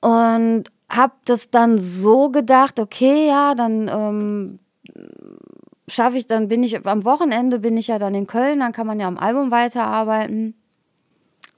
Und 0.00 0.64
habe 0.88 1.12
das 1.24 1.50
dann 1.50 1.78
so 1.78 2.30
gedacht, 2.30 2.80
okay, 2.80 3.28
ja, 3.28 3.54
dann 3.54 3.88
ähm, 3.88 4.58
schaffe 5.88 6.16
ich, 6.16 6.26
dann 6.26 6.48
bin 6.48 6.62
ich 6.62 6.86
am 6.86 7.04
Wochenende 7.04 7.58
bin 7.58 7.76
ich 7.76 7.88
ja 7.88 7.98
dann 7.98 8.14
in 8.14 8.26
Köln, 8.26 8.60
dann 8.60 8.72
kann 8.72 8.86
man 8.86 8.98
ja 9.00 9.06
am 9.06 9.18
Album 9.18 9.50
weiterarbeiten. 9.50 10.54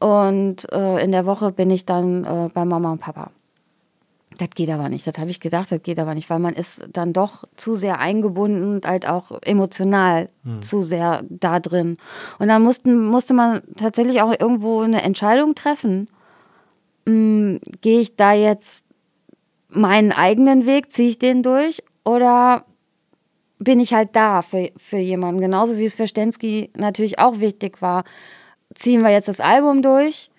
Und 0.01 0.71
äh, 0.73 1.03
in 1.05 1.13
der 1.13 1.27
Woche 1.27 1.53
bin 1.53 1.71
ich 1.71 1.87
dann 1.87 2.25
äh, 2.25 2.51
bei 2.53 2.65
Mama 2.65 2.93
und 2.93 3.01
Papa. 3.01 3.31
Das 4.43 4.51
geht 4.57 4.71
aber 4.71 4.89
nicht. 4.89 5.07
Das 5.07 5.19
habe 5.19 5.31
ich 5.31 5.39
gedacht, 5.39 5.71
das 5.71 5.83
geht 5.85 6.01
aber 6.01 6.17
nicht, 6.17 6.29
weil 6.29 6.41
man 6.41 6.55
ist 6.55 6.85
dann 6.93 7.13
doch 7.13 7.45
zu 7.55 7.77
sehr 7.77 8.01
eingebunden 8.01 8.75
und 8.75 8.87
halt 8.87 9.07
auch 9.07 9.31
emotional 9.43 10.27
zu 10.61 10.83
sehr 10.83 11.23
da 11.29 11.61
drin. 11.61 11.97
Und 12.41 12.49
dann 12.49 12.61
mussten, 12.61 13.05
musste 13.05 13.35
man 13.35 13.63
tatsächlich 13.77 14.21
auch 14.21 14.35
irgendwo 14.37 14.81
eine 14.81 15.03
Entscheidung 15.03 15.55
treffen. 15.55 16.09
Hm, 17.07 17.61
Gehe 17.83 18.01
ich 18.01 18.17
da 18.17 18.33
jetzt 18.33 18.85
meinen 19.69 20.11
eigenen 20.11 20.67
Weg, 20.67 20.93
ziehe 20.93 21.11
ich 21.11 21.21
den 21.21 21.45
durch 21.45 21.85
oder 22.05 22.65
bin 23.61 23.79
ich 23.79 23.95
halt 23.95 24.17
da 24.17 24.43
für, 24.43 24.73
für 24.77 24.99
jemanden? 24.99 25.41
Genauso 25.41 25.79
wie 25.79 25.85
es 25.85 25.95
für 25.95 26.09
Stensky 26.09 26.71
natürlich 26.77 27.21
auch 27.21 27.39
wichtig 27.39 27.81
war. 27.81 28.03
Ziehen 28.75 29.03
wir 29.03 29.11
jetzt 29.11 29.29
das 29.29 29.39
Album 29.39 29.83
durch 29.83 30.33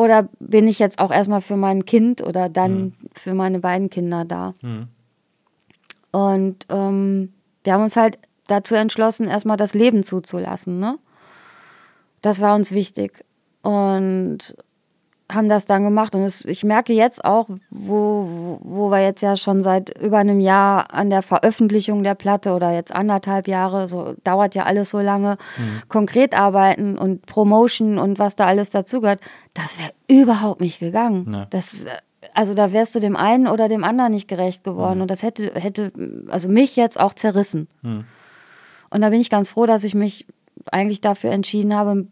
oder 0.00 0.30
bin 0.38 0.66
ich 0.66 0.78
jetzt 0.78 0.98
auch 0.98 1.10
erstmal 1.10 1.42
für 1.42 1.58
mein 1.58 1.84
Kind 1.84 2.22
oder 2.22 2.48
dann 2.48 2.94
für 3.14 3.34
meine 3.34 3.60
beiden 3.60 3.90
Kinder 3.90 4.24
da? 4.24 4.54
Und 6.12 6.66
ähm, 6.68 7.32
wir 7.64 7.72
haben 7.72 7.82
uns 7.82 7.96
halt 7.96 8.18
dazu 8.46 8.74
entschlossen, 8.74 9.28
erstmal 9.28 9.56
das 9.56 9.74
Leben 9.74 10.02
zuzulassen. 10.02 10.80
Ne? 10.80 10.98
Das 12.22 12.40
war 12.40 12.54
uns 12.54 12.72
wichtig. 12.72 13.24
Und 13.62 14.56
haben 15.32 15.48
das 15.48 15.66
dann 15.66 15.84
gemacht. 15.84 16.14
Und 16.14 16.22
es, 16.22 16.44
ich 16.44 16.64
merke 16.64 16.92
jetzt 16.92 17.24
auch, 17.24 17.48
wo, 17.70 18.58
wo, 18.62 18.90
wir 18.90 19.00
jetzt 19.00 19.22
ja 19.22 19.36
schon 19.36 19.62
seit 19.62 19.96
über 19.98 20.18
einem 20.18 20.40
Jahr 20.40 20.92
an 20.92 21.10
der 21.10 21.22
Veröffentlichung 21.22 22.02
der 22.02 22.14
Platte 22.14 22.52
oder 22.52 22.72
jetzt 22.72 22.92
anderthalb 22.92 23.48
Jahre, 23.48 23.88
so 23.88 24.14
dauert 24.24 24.54
ja 24.54 24.64
alles 24.64 24.90
so 24.90 24.98
lange, 24.98 25.36
konkret 25.88 26.36
arbeiten 26.36 26.98
und 26.98 27.26
Promotion 27.26 27.98
und 27.98 28.18
was 28.18 28.36
da 28.36 28.46
alles 28.46 28.70
dazugehört, 28.70 29.20
das 29.54 29.78
wäre 29.78 29.92
überhaupt 30.08 30.60
nicht 30.60 30.80
gegangen. 30.80 31.32
Ja. 31.32 31.46
Das, 31.50 31.84
äh, 31.84 31.90
also 32.34 32.54
da 32.54 32.72
wärst 32.72 32.94
du 32.94 33.00
dem 33.00 33.16
einen 33.16 33.46
oder 33.46 33.68
dem 33.68 33.84
anderen 33.84 34.12
nicht 34.12 34.28
gerecht 34.28 34.64
geworden. 34.64 35.00
Und 35.00 35.10
das 35.10 35.22
hätte, 35.22 35.52
hätte 35.54 35.92
also 36.28 36.48
mich 36.48 36.76
jetzt 36.76 36.98
auch 37.00 37.14
zerrissen. 37.14 37.68
Und 38.90 39.00
da 39.00 39.10
bin 39.10 39.20
ich 39.20 39.30
ganz 39.30 39.48
froh, 39.48 39.66
dass 39.66 39.84
ich 39.84 39.94
mich 39.94 40.26
eigentlich 40.70 41.00
dafür 41.00 41.30
entschieden 41.30 41.74
habe, 41.74 42.06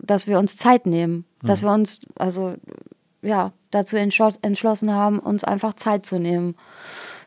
dass 0.00 0.26
wir 0.26 0.38
uns 0.38 0.56
Zeit 0.56 0.86
nehmen, 0.86 1.26
dass 1.42 1.62
wir 1.62 1.70
uns 1.70 2.00
also 2.16 2.54
ja 3.22 3.52
dazu 3.70 3.96
entschloss, 3.96 4.38
entschlossen 4.40 4.92
haben, 4.92 5.18
uns 5.18 5.44
einfach 5.44 5.74
Zeit 5.74 6.06
zu 6.06 6.18
nehmen 6.18 6.54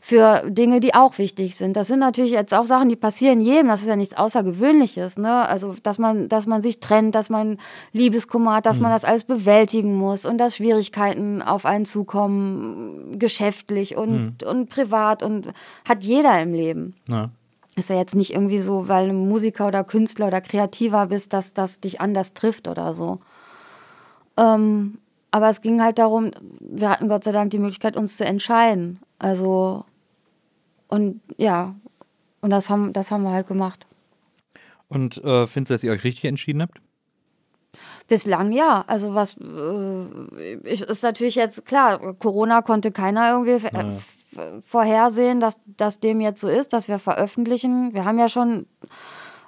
für 0.01 0.49
Dinge, 0.49 0.79
die 0.79 0.93
auch 0.93 1.17
wichtig 1.17 1.55
sind. 1.55 1.75
Das 1.75 1.87
sind 1.87 1.99
natürlich 1.99 2.31
jetzt 2.31 2.53
auch 2.53 2.65
Sachen, 2.65 2.89
die 2.89 2.95
passieren 2.95 3.41
jedem. 3.41 3.67
Das 3.67 3.81
ist 3.81 3.87
ja 3.87 3.95
nichts 3.95 4.15
Außergewöhnliches, 4.15 5.17
ne? 5.17 5.47
Also 5.47 5.75
dass 5.83 5.97
man, 5.97 6.29
dass 6.29 6.47
man 6.47 6.61
sich 6.61 6.79
trennt, 6.79 7.15
dass 7.15 7.29
man 7.29 7.57
Liebeskummer 7.91 8.55
hat, 8.55 8.65
dass 8.65 8.79
man 8.79 8.91
das 8.91 9.03
alles 9.05 9.25
bewältigen 9.25 9.95
muss 9.95 10.25
und 10.25 10.37
dass 10.37 10.55
Schwierigkeiten 10.55 11.41
auf 11.41 11.65
einen 11.65 11.85
zukommen, 11.85 13.19
geschäftlich 13.19 13.97
und 13.97 14.43
und 14.43 14.69
privat 14.69 15.23
und 15.23 15.47
hat 15.87 16.03
jeder 16.03 16.41
im 16.41 16.53
Leben 16.53 16.95
Ja. 17.07 17.29
ist 17.75 17.89
ja 17.89 17.97
jetzt 17.97 18.15
nicht 18.15 18.33
irgendwie 18.33 18.59
so, 18.59 18.87
weil 18.87 19.07
du 19.09 19.13
Musiker 19.13 19.67
oder 19.67 19.83
Künstler 19.83 20.27
oder 20.27 20.41
Kreativer 20.41 21.07
bist, 21.07 21.33
dass 21.33 21.53
das 21.53 21.79
dich 21.79 21.99
anders 22.01 22.33
trifft 22.33 22.67
oder 22.67 22.93
so. 22.93 23.19
Ähm, 24.37 24.97
aber 25.31 25.49
es 25.49 25.61
ging 25.61 25.81
halt 25.81 25.99
darum, 25.99 26.31
wir 26.59 26.89
hatten 26.89 27.07
Gott 27.07 27.23
sei 27.23 27.31
Dank 27.31 27.51
die 27.51 27.59
Möglichkeit, 27.59 27.95
uns 27.95 28.17
zu 28.17 28.25
entscheiden. 28.25 28.99
Also, 29.19 29.85
und 30.89 31.21
ja, 31.37 31.73
und 32.41 32.49
das 32.49 32.69
haben, 32.69 32.91
das 32.91 33.09
haben 33.11 33.23
wir 33.23 33.31
halt 33.31 33.47
gemacht. 33.47 33.87
Und 34.89 35.23
äh, 35.23 35.47
findest 35.47 35.69
du, 35.69 35.73
dass 35.75 35.83
ihr 35.83 35.91
euch 35.91 36.03
richtig 36.03 36.25
entschieden 36.25 36.61
habt? 36.61 36.81
Bislang 38.07 38.51
ja. 38.51 38.83
Also 38.87 39.13
was 39.13 39.37
äh, 39.37 40.55
ist 40.63 41.03
natürlich 41.03 41.35
jetzt 41.35 41.65
klar, 41.65 42.13
Corona 42.15 42.61
konnte 42.61 42.91
keiner 42.91 43.31
irgendwie 43.31 43.67
äh, 43.67 43.95
f- 43.95 44.63
vorhersehen, 44.67 45.39
dass 45.39 45.59
das 45.65 45.99
dem 45.99 46.19
jetzt 46.21 46.41
so 46.41 46.47
ist, 46.47 46.73
dass 46.73 46.87
wir 46.87 46.97
veröffentlichen. 46.97 47.93
Wir 47.93 48.05
haben 48.05 48.17
ja 48.17 48.27
schon 48.27 48.65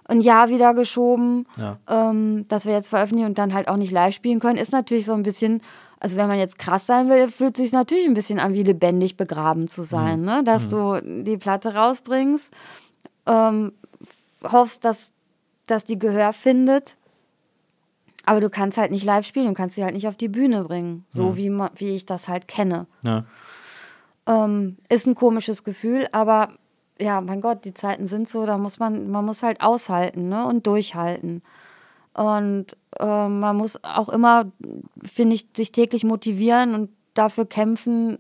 ein 0.06 0.22
Jahr 0.22 0.50
wieder 0.50 0.74
geschoben, 0.74 1.46
Ja. 1.58 1.78
ähm, 1.88 2.46
dass 2.50 2.66
wir 2.66 2.74
jetzt 2.74 2.90
veröffentlichen 2.90 3.28
und 3.28 3.38
dann 3.38 3.54
halt 3.54 3.68
auch 3.68 3.78
nicht 3.78 3.92
live 3.92 4.14
spielen 4.16 4.40
können, 4.40 4.58
ist 4.58 4.72
natürlich 4.72 5.06
so 5.06 5.14
ein 5.14 5.24
bisschen, 5.24 5.62
also 6.00 6.18
wenn 6.18 6.28
man 6.28 6.38
jetzt 6.40 6.58
krass 6.60 6.86
sein 6.86 7.08
will, 7.10 7.30
fühlt 7.30 7.56
sich 7.56 7.72
natürlich 7.72 8.06
ein 8.08 8.14
bisschen 8.14 8.40
an, 8.40 8.54
wie 8.54 8.64
lebendig 8.64 9.16
begraben 9.18 9.68
zu 9.68 9.84
sein, 9.84 10.22
ne? 10.24 10.44
Dass 10.44 10.68
du 10.68 11.00
die 11.24 11.38
Platte 11.38 11.74
rausbringst, 11.76 12.52
ähm, 13.28 13.72
hoffst, 14.44 14.84
dass, 14.86 15.12
dass 15.68 15.86
die 15.86 16.00
Gehör 16.00 16.34
findet, 16.34 16.98
aber 18.26 18.40
du 18.42 18.50
kannst 18.50 18.78
halt 18.78 18.92
nicht 18.92 19.06
live 19.06 19.26
spielen, 19.26 19.48
du 19.48 19.54
kannst 19.54 19.76
sie 19.76 19.84
halt 19.84 19.94
nicht 19.94 20.08
auf 20.08 20.16
die 20.16 20.28
Bühne 20.28 20.64
bringen, 20.64 21.06
so 21.10 21.38
wie, 21.38 21.50
ma- 21.50 21.72
wie 21.76 21.96
ich 21.96 22.06
das 22.06 22.28
halt 22.28 22.48
kenne. 22.48 22.86
Ja. 23.04 23.24
Ähm, 24.28 24.78
ist 24.90 25.08
ein 25.08 25.16
komisches 25.16 25.64
Gefühl, 25.64 26.08
aber 26.12 26.50
ja, 27.02 27.22
mein 27.22 27.42
Gott, 27.42 27.66
die 27.66 27.74
Zeiten 27.74 28.08
sind 28.08 28.30
so, 28.30 28.46
da 28.46 28.58
muss 28.58 28.80
man, 28.80 29.10
man 29.10 29.26
muss 29.26 29.44
halt 29.44 29.62
aushalten 29.62 30.30
ne? 30.30 30.46
und 30.46 30.68
durchhalten. 30.68 31.42
Und 32.14 32.78
äh, 33.00 33.28
man 33.28 33.56
muss 33.56 33.84
auch 33.84 34.10
immer, 34.10 34.52
finde 35.04 35.36
ich, 35.36 35.48
sich 35.56 35.72
täglich 35.72 36.04
motivieren 36.04 36.76
und 36.76 36.90
dafür 37.14 37.46
kämpfen, 37.46 38.20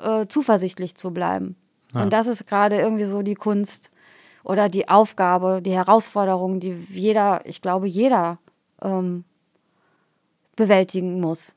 äh, 0.00 0.26
zuversichtlich 0.26 0.96
zu 0.96 1.12
bleiben. 1.12 1.56
Und 1.94 2.12
das 2.12 2.26
ist 2.26 2.46
gerade 2.46 2.78
irgendwie 2.78 3.06
so 3.06 3.22
die 3.22 3.34
Kunst 3.34 3.90
oder 4.44 4.68
die 4.68 4.88
Aufgabe, 4.88 5.62
die 5.62 5.72
Herausforderung, 5.72 6.60
die 6.60 6.72
jeder, 6.90 7.40
ich 7.46 7.62
glaube, 7.62 7.86
jeder 7.86 8.38
ähm, 8.82 9.24
bewältigen 10.56 11.20
muss. 11.20 11.54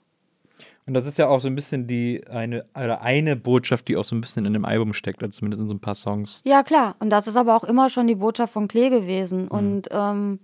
Und 0.89 0.95
das 0.95 1.05
ist 1.05 1.19
ja 1.19 1.27
auch 1.27 1.39
so 1.39 1.47
ein 1.47 1.53
bisschen 1.53 1.85
die 1.85 2.23
eine, 2.27 2.65
oder 2.73 3.01
eine 3.01 3.35
Botschaft, 3.35 3.87
die 3.87 3.95
auch 3.95 4.03
so 4.03 4.15
ein 4.15 4.21
bisschen 4.21 4.45
in 4.45 4.53
dem 4.53 4.65
Album 4.65 4.93
steckt, 4.93 5.21
also 5.21 5.37
zumindest 5.37 5.61
in 5.61 5.67
so 5.67 5.75
ein 5.75 5.79
paar 5.79 5.93
Songs. 5.93 6.41
Ja, 6.45 6.63
klar. 6.63 6.95
Und 6.97 7.11
das 7.11 7.27
ist 7.27 7.35
aber 7.35 7.55
auch 7.55 7.63
immer 7.63 7.91
schon 7.91 8.07
die 8.07 8.15
Botschaft 8.15 8.53
von 8.53 8.67
Klee 8.67 8.89
gewesen. 8.89 9.47
Und 9.47 9.87
ähm, 9.91 10.39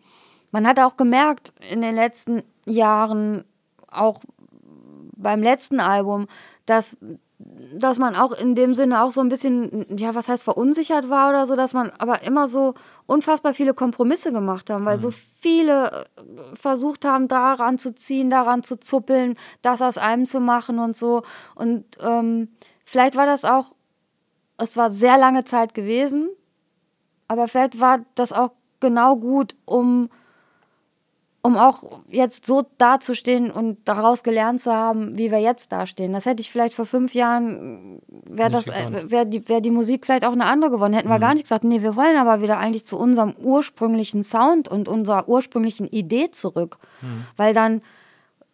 man 0.51 0.67
hat 0.67 0.79
auch 0.79 0.97
gemerkt 0.97 1.51
in 1.67 1.81
den 1.81 1.95
letzten 1.95 2.43
Jahren, 2.67 3.43
auch 3.87 4.19
beim 5.17 5.41
letzten 5.41 5.79
Album, 5.79 6.27
dass, 6.67 6.95
dass 7.37 7.99
man 7.99 8.15
auch 8.15 8.31
in 8.31 8.55
dem 8.55 8.73
Sinne 8.73 9.03
auch 9.03 9.11
so 9.11 9.19
ein 9.19 9.27
bisschen, 9.27 9.85
ja, 9.97 10.15
was 10.15 10.29
heißt 10.29 10.43
verunsichert 10.43 11.09
war 11.09 11.29
oder 11.29 11.45
so, 11.45 11.55
dass 11.55 11.73
man 11.73 11.91
aber 11.97 12.23
immer 12.23 12.47
so 12.47 12.75
unfassbar 13.07 13.53
viele 13.53 13.73
Kompromisse 13.73 14.31
gemacht 14.31 14.69
haben, 14.69 14.85
weil 14.85 15.01
so 15.01 15.11
viele 15.11 16.05
äh, 16.15 16.55
versucht 16.55 17.03
haben, 17.03 17.27
daran 17.27 17.77
zu 17.77 17.93
ziehen, 17.93 18.29
daran 18.29 18.63
zu 18.63 18.79
zuppeln, 18.79 19.35
das 19.61 19.81
aus 19.81 19.97
einem 19.97 20.25
zu 20.25 20.39
machen 20.39 20.79
und 20.79 20.95
so. 20.95 21.23
Und 21.55 21.83
ähm, 21.99 22.49
vielleicht 22.85 23.17
war 23.17 23.25
das 23.25 23.43
auch, 23.43 23.75
es 24.57 24.77
war 24.77 24.93
sehr 24.93 25.17
lange 25.17 25.43
Zeit 25.43 25.73
gewesen, 25.73 26.29
aber 27.27 27.49
vielleicht 27.49 27.81
war 27.81 27.99
das 28.15 28.31
auch 28.31 28.51
genau 28.79 29.17
gut, 29.17 29.55
um 29.65 30.09
um 31.45 31.57
auch 31.57 32.01
jetzt 32.09 32.47
so 32.47 32.65
dazustehen 32.79 33.51
und 33.51 33.77
daraus 33.87 34.23
gelernt 34.23 34.61
zu 34.61 34.73
haben, 34.73 35.15
wie 35.15 35.29
wir 35.29 35.37
jetzt 35.37 35.71
dastehen. 35.71 36.11
Das 36.11 36.25
hätte 36.25 36.41
ich 36.41 36.51
vielleicht 36.51 36.73
vor 36.73 36.87
fünf 36.87 37.13
Jahren, 37.13 38.01
wäre 38.27 38.49
das, 38.49 38.67
äh, 38.67 39.11
wäre 39.11 39.27
die, 39.27 39.47
wär 39.47 39.61
die 39.61 39.69
Musik 39.69 40.07
vielleicht 40.07 40.25
auch 40.25 40.31
eine 40.31 40.45
andere 40.45 40.71
geworden. 40.71 40.93
Hätten 40.93 41.07
wir 41.07 41.19
gar 41.19 41.35
nicht 41.35 41.43
gesagt, 41.43 41.63
nee, 41.63 41.83
wir 41.83 41.95
wollen 41.95 42.17
aber 42.17 42.41
wieder 42.41 42.57
eigentlich 42.57 42.87
zu 42.87 42.97
unserem 42.97 43.35
ursprünglichen 43.35 44.23
Sound 44.23 44.67
und 44.67 44.87
unserer 44.87 45.29
ursprünglichen 45.29 45.85
Idee 45.85 46.31
zurück. 46.31 46.79
Weil 47.37 47.53
dann 47.53 47.81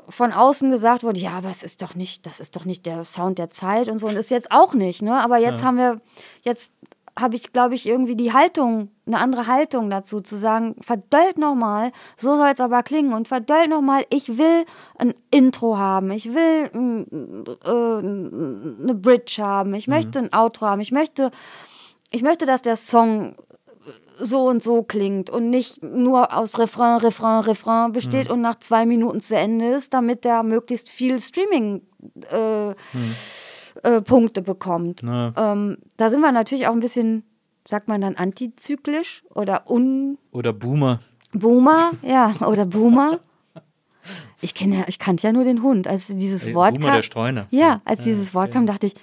von 0.10 0.34
außen 0.34 0.70
gesagt 0.70 1.04
wurde, 1.04 1.20
ja, 1.20 1.32
aber 1.32 1.50
es 1.50 1.64
ist 1.64 1.82
doch 1.82 1.96
nicht, 1.96 2.26
das 2.26 2.42
ist 2.42 2.58
doch 2.58 2.66
nicht 2.66 2.86
der 2.86 3.06
Sound 3.06 3.40
der 3.40 3.52
Zeit 3.52 3.88
und 3.88 4.00
so 4.00 4.08
und 4.08 4.18
ist 4.18 4.32
jetzt 4.32 4.52
auch 4.52 4.74
nicht, 4.74 5.02
ne? 5.02 5.14
Aber 5.24 5.38
jetzt 5.38 5.64
haben 5.64 5.78
wir, 5.78 6.02
jetzt 6.42 6.74
habe 7.20 7.36
ich, 7.36 7.52
glaube 7.54 7.76
ich, 7.76 7.88
irgendwie 7.88 8.16
die 8.16 8.34
Haltung, 8.34 8.90
eine 9.06 9.20
andere 9.20 9.48
Haltung 9.48 9.90
dazu, 9.90 10.22
zu 10.22 10.38
sagen, 10.38 10.76
verdöllt 10.82 11.38
nochmal, 11.38 11.92
so 12.18 12.36
soll 12.38 12.50
es 12.54 12.60
aber 12.60 12.84
klingen 12.84 13.14
und 13.14 13.28
verdöllt 13.28 13.70
nochmal, 13.70 14.06
ich 14.10 14.38
will 14.38 14.66
ein 14.98 15.14
Intro 15.30 15.78
haben, 15.78 16.12
ich 16.12 16.34
will 16.34 16.70
äh, 17.64 18.84
eine 18.84 18.96
Bridge 18.96 19.42
haben, 19.44 19.74
ich 19.74 19.88
möchte 19.88 20.20
ein 20.20 20.34
Outro 20.34 20.68
haben, 20.68 20.82
ich 20.82 20.92
möchte, 20.92 21.32
ich 22.10 22.24
möchte, 22.24 22.46
dass 22.46 22.62
der 22.62 22.78
Song 22.78 23.36
so 24.18 24.48
und 24.48 24.62
so 24.64 24.84
klingt 24.84 25.30
und 25.30 25.50
nicht 25.50 25.82
nur 25.84 26.36
aus 26.36 26.60
Refrain, 26.60 26.98
Refrain, 26.98 27.44
Refrain 27.44 27.92
besteht 27.92 28.30
und 28.30 28.42
nach 28.42 28.60
zwei 28.60 28.86
Minuten 28.86 29.22
zu 29.22 29.36
Ende 29.36 29.66
ist, 29.66 29.94
damit 29.94 30.24
der 30.24 30.44
möglichst 30.44 30.90
viel 30.90 31.20
Streaming 31.20 31.82
äh, 32.30 32.76
äh, 33.84 34.02
Punkte 34.02 34.42
bekommt. 34.42 35.04
Ne? 35.04 35.34
Ähm, 35.38 35.78
da 35.98 36.10
sind 36.10 36.22
wir 36.22 36.32
natürlich 36.32 36.68
auch 36.68 36.74
ein 36.74 36.80
bisschen, 36.80 37.24
sagt 37.68 37.88
man 37.88 38.02
dann 38.02 38.16
antizyklisch 38.16 39.24
oder 39.34 39.70
un 39.70 40.18
Oder 40.32 40.54
Boomer. 40.54 41.00
Boomer, 41.34 41.92
ja, 42.02 42.36
oder 42.46 42.66
Boomer. 42.66 43.20
Ich 44.42 44.54
kenne 44.56 44.78
ja, 44.80 44.84
ich 44.88 44.98
kannte 45.00 45.28
ja 45.28 45.34
nur 45.34 45.44
den 45.44 45.62
Hund. 45.62 45.88
Als 45.88 46.08
dieses 46.08 46.48
Äh, 46.48 46.54
Wort 46.56 46.74
Boomer, 46.76 46.88
kam, 46.88 46.96
der 46.96 47.04
Streuner. 47.04 47.48
ja, 47.52 47.82
als 47.86 48.04
dieses 48.04 48.34
Wort 48.34 48.52
kam, 48.52 48.66
dachte 48.66 48.88
ich, 48.88 48.96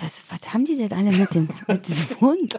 was, 0.00 0.22
was 0.30 0.52
haben 0.52 0.64
die 0.64 0.74
denn 0.76 0.92
alle 0.92 1.12
mit, 1.16 1.32
dem, 1.34 1.48
mit 1.68 1.86
diesem 1.86 2.20
Hund? 2.20 2.58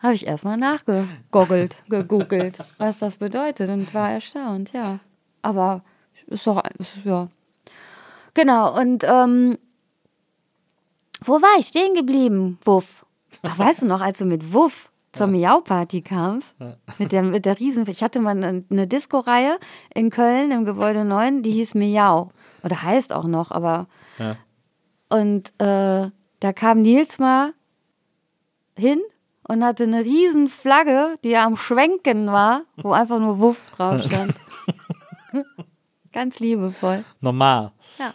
Habe 0.00 0.14
ich 0.14 0.26
erstmal 0.26 0.56
nachgegoogelt, 0.58 1.76
gegoogelt, 1.88 2.58
was 2.78 2.98
das 2.98 3.16
bedeutet 3.16 3.70
und 3.70 3.94
war 3.94 4.10
erstaunt, 4.10 4.72
ja. 4.72 4.98
Aber 5.40 5.82
ist 6.26 6.46
doch, 6.46 6.62
ist, 6.78 6.98
ja. 7.04 7.28
Genau, 8.34 8.78
und 8.78 9.04
ähm, 9.08 9.56
wo 11.24 11.40
war 11.40 11.58
ich 11.58 11.66
stehen 11.66 11.94
geblieben, 11.94 12.58
Wuff? 12.64 13.04
Ach, 13.42 13.58
weißt 13.58 13.82
du 13.82 13.86
noch, 13.86 14.00
als 14.00 14.18
du 14.18 14.24
mit 14.24 14.52
Wuff 14.52 14.90
zur 15.12 15.26
Miau-Party 15.26 16.02
kamst? 16.02 16.54
Mit 16.98 17.12
der, 17.12 17.22
mit 17.22 17.44
der 17.44 17.58
Riesen... 17.58 17.86
Ich 17.88 18.02
hatte 18.02 18.20
mal 18.20 18.30
eine, 18.30 18.64
eine 18.70 18.86
Disco-Reihe 18.86 19.58
in 19.94 20.10
Köln 20.10 20.50
im 20.50 20.64
Gebäude 20.64 21.04
9, 21.04 21.42
die 21.42 21.52
hieß 21.52 21.74
Miau. 21.74 22.30
Oder 22.62 22.82
heißt 22.82 23.12
auch 23.12 23.24
noch, 23.24 23.50
aber... 23.50 23.86
Ja. 24.18 24.36
Und 25.08 25.48
äh, 25.58 26.10
da 26.40 26.52
kam 26.54 26.80
Nils 26.80 27.18
mal 27.18 27.52
hin 28.76 29.00
und 29.46 29.62
hatte 29.62 29.84
eine 29.84 30.04
riesen 30.04 30.48
Flagge, 30.48 31.18
die 31.22 31.30
ja 31.30 31.44
am 31.44 31.56
Schwenken 31.56 32.28
war, 32.28 32.62
wo 32.76 32.92
einfach 32.92 33.18
nur 33.18 33.38
Wuff 33.38 33.70
drauf 33.72 34.02
stand. 34.02 34.34
Ganz 36.12 36.40
liebevoll. 36.40 37.04
Normal. 37.20 37.72
Ja. 37.98 38.14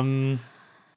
Ähm, 0.00 0.38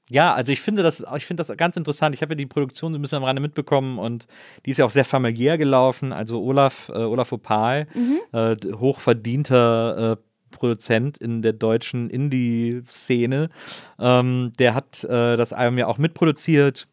ja, 0.10 0.34
also 0.34 0.52
ich 0.54 0.62
finde 0.62 0.84
das, 0.84 1.06
ich 1.18 1.26
finde 1.26 1.44
das 1.44 1.56
ganz 1.58 1.76
interessant. 1.78 2.16
Ich 2.16 2.22
habe 2.22 2.34
ja 2.34 2.38
die 2.38 2.46
Produktion 2.46 2.94
so 2.94 3.00
ein 3.00 3.02
bisschen 3.02 3.18
am 3.18 3.24
Rande 3.26 3.42
mitbekommen 3.42 4.00
und 4.00 4.28
die 4.66 4.70
ist 4.72 4.78
ja 4.78 4.86
auch 4.86 4.90
sehr 4.90 5.06
familiär 5.06 5.58
gelaufen. 5.58 6.14
Also 6.14 6.42
Olaf, 6.42 6.90
äh, 6.90 6.98
Olaf 7.00 7.32
Opal, 7.34 7.88
äh, 8.32 8.56
d- 8.56 8.74
hochverdienter 8.74 10.14
äh, 10.14 10.18
Produzent 10.52 11.18
in 11.18 11.42
der 11.42 11.54
deutschen 11.54 12.10
Indie-Szene, 12.10 13.50
ähm, 14.00 14.54
der 14.60 14.74
hat 14.74 15.04
äh, 15.04 15.36
das 15.38 15.54
Album 15.54 15.78
ja 15.78 15.88
auch 15.88 15.98
mitproduziert. 15.98 16.88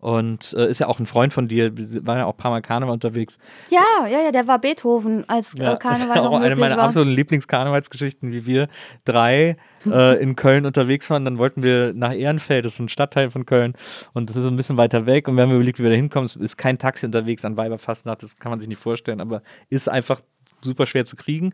Und 0.00 0.54
äh, 0.54 0.68
ist 0.70 0.78
ja 0.80 0.86
auch 0.86 0.98
ein 0.98 1.06
Freund 1.06 1.34
von 1.34 1.46
dir, 1.46 1.76
wir 1.76 2.06
waren 2.06 2.18
ja 2.18 2.24
auch 2.24 2.32
ein 2.32 2.36
paar 2.38 2.50
Mal 2.50 2.62
Karneval 2.62 2.94
unterwegs. 2.94 3.38
Ja, 3.70 4.06
ja, 4.08 4.22
ja, 4.22 4.32
der 4.32 4.48
war 4.48 4.58
Beethoven, 4.58 5.28
als 5.28 5.54
Ja, 5.56 5.74
äh, 5.74 5.76
Karneval 5.76 6.08
ist 6.08 6.16
ja 6.16 6.22
noch 6.22 6.32
auch 6.32 6.40
eine 6.40 6.56
meiner 6.56 6.78
war. 6.78 6.84
absoluten 6.84 7.12
Lieblingskarnevalsgeschichten, 7.14 8.32
wie 8.32 8.46
wir 8.46 8.68
drei 9.04 9.56
äh, 9.86 10.22
in 10.22 10.36
Köln 10.36 10.64
unterwegs 10.64 11.10
waren. 11.10 11.24
Dann 11.24 11.36
wollten 11.38 11.62
wir 11.62 11.92
nach 11.94 12.14
Ehrenfeld, 12.14 12.64
das 12.64 12.74
ist 12.74 12.80
ein 12.80 12.88
Stadtteil 12.88 13.30
von 13.30 13.44
Köln 13.44 13.74
und 14.14 14.30
das 14.30 14.36
ist 14.36 14.46
ein 14.46 14.56
bisschen 14.56 14.78
weiter 14.78 15.04
weg. 15.04 15.28
Und 15.28 15.36
wir 15.36 15.42
haben 15.42 15.52
überlegt, 15.52 15.78
wie 15.78 15.82
wir 15.82 15.90
da 15.90 15.96
hinkommen. 15.96 16.26
Es 16.26 16.36
ist 16.36 16.56
kein 16.56 16.78
Taxi 16.78 17.04
unterwegs 17.04 17.44
an 17.44 17.56
Weiberfastnacht, 17.58 18.22
das 18.22 18.36
kann 18.38 18.50
man 18.50 18.58
sich 18.58 18.68
nicht 18.68 18.80
vorstellen, 18.80 19.20
aber 19.20 19.42
ist 19.68 19.88
einfach 19.88 20.20
super 20.62 20.86
schwer 20.86 21.04
zu 21.04 21.16
kriegen. 21.16 21.52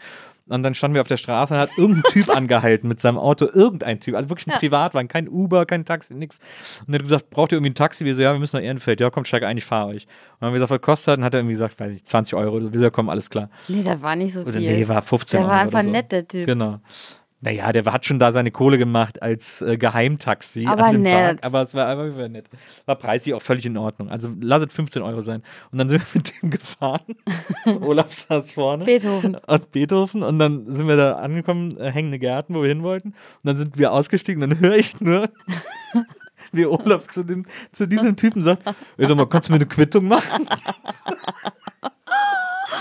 Und 0.49 0.63
dann 0.63 0.75
standen 0.75 0.95
wir 0.95 1.01
auf 1.01 1.09
der 1.09 1.17
Straße 1.17 1.55
und 1.55 1.61
hat 1.61 1.71
irgendein 1.77 2.05
Typ 2.13 2.29
angehalten 2.37 2.87
mit 2.87 3.01
seinem 3.01 3.19
Auto, 3.19 3.47
irgendein 3.53 3.99
Typ, 3.99 4.15
also 4.15 4.29
wirklich 4.29 4.47
ein 4.47 4.59
Privatwagen, 4.61 5.09
kein 5.09 5.29
Uber, 5.29 5.67
kein 5.67 5.85
Taxi, 5.85 6.15
nix. 6.15 6.39
Und 6.87 6.95
er 6.95 6.99
hat 6.99 7.03
gesagt, 7.03 7.31
braucht 7.31 7.51
ihr 7.51 7.57
irgendwie 7.57 7.71
ein 7.71 7.75
Taxi? 7.75 8.05
Wir 8.05 8.15
so, 8.15 8.23
ja, 8.23 8.33
wir 8.33 8.39
müssen 8.39 8.57
nach 8.57 8.63
Ehrenfeld. 8.63 9.01
Ja, 9.01 9.11
komm, 9.11 9.25
steig 9.25 9.43
ein, 9.43 9.57
ich 9.57 9.65
fahre 9.65 9.89
euch. 9.89 10.05
Und 10.05 10.11
dann 10.41 10.47
haben 10.49 10.55
wir 10.55 10.61
gesagt, 10.61 10.71
was 10.71 10.81
kostet? 10.83 11.09
das? 11.09 11.19
Und 11.19 11.25
hat 11.25 11.35
er 11.35 11.41
irgendwie 11.41 11.55
gesagt, 11.55 11.81
weiß 11.81 11.93
nicht, 11.93 12.07
20 12.07 12.35
Euro. 12.35 12.73
Wir 12.73 12.81
so, 12.81 12.91
komm, 12.93 13.09
alles 13.09 13.29
klar. 13.29 13.51
Nee, 13.67 13.83
da 13.83 14.01
war 14.01 14.15
nicht 14.15 14.35
so 14.35 14.43
Oder 14.43 14.53
viel. 14.53 14.73
nee, 14.73 14.87
war 14.87 15.03
15 15.03 15.39
der 15.39 15.47
Euro 15.47 15.53
war 15.53 15.61
einfach 15.63 15.83
so. 15.83 15.91
nett, 15.91 16.13
der 16.13 16.29
Typ. 16.29 16.47
Genau. 16.47 16.79
Naja, 17.47 17.71
der 17.71 17.85
hat 17.85 18.05
schon 18.05 18.19
da 18.19 18.33
seine 18.33 18.51
Kohle 18.51 18.77
gemacht 18.77 19.23
als 19.23 19.63
äh, 19.63 19.79
Geheimtaxi 19.79 20.67
Aber 20.67 20.87
an 20.87 20.95
dem 20.95 21.03
nett. 21.03 21.13
Tag. 21.13 21.45
Aber 21.45 21.63
es 21.63 21.77
war 21.77 21.87
einfach 21.87 22.19
war 22.19 22.29
nett. 22.29 22.47
War 22.87 22.97
preislich 22.97 23.37
auch 23.37 23.41
völlig 23.43 23.65
in 23.65 23.77
Ordnung. 23.77 24.11
Also 24.11 24.33
lass 24.41 24.65
es 24.65 24.75
15 24.75 25.01
Euro 25.01 25.21
sein. 25.21 25.45
Und 25.71 25.79
dann 25.79 25.89
sind 25.89 26.03
wir 26.03 26.07
mit 26.15 26.43
dem 26.43 26.51
gefahren. 26.51 27.15
Olaf 27.83 28.13
saß 28.13 28.51
vorne. 28.51 28.85
Beethoven. 28.85 29.37
Aus 29.47 29.65
Beethoven. 29.67 30.25
Und 30.25 30.41
dann 30.41 30.75
sind 30.75 30.89
wir 30.89 30.97
da 30.97 31.19
angekommen, 31.19 31.79
äh, 31.79 31.93
hängende 31.93 32.19
Gärten, 32.19 32.53
wo 32.53 32.63
wir 32.63 32.69
hin 32.69 32.83
wollten. 32.83 33.11
Und 33.11 33.17
dann 33.45 33.57
sind 33.57 33.79
wir 33.79 33.93
ausgestiegen. 33.93 34.43
Und 34.43 34.51
dann 34.51 34.59
höre 34.59 34.79
ich 34.79 35.01
nur, 35.01 35.31
wie 36.51 36.67
Olaf 36.67 37.07
zu, 37.07 37.23
dem, 37.23 37.47
zu 37.71 37.87
diesem 37.87 38.17
Typen 38.17 38.43
sagt: 38.43 38.67
Ey, 38.97 39.07
sag 39.07 39.17
mal, 39.17 39.29
kannst 39.29 39.49
du 39.49 39.53
mir 39.53 39.59
eine 39.59 39.67
Quittung 39.67 40.09
machen? 40.09 40.49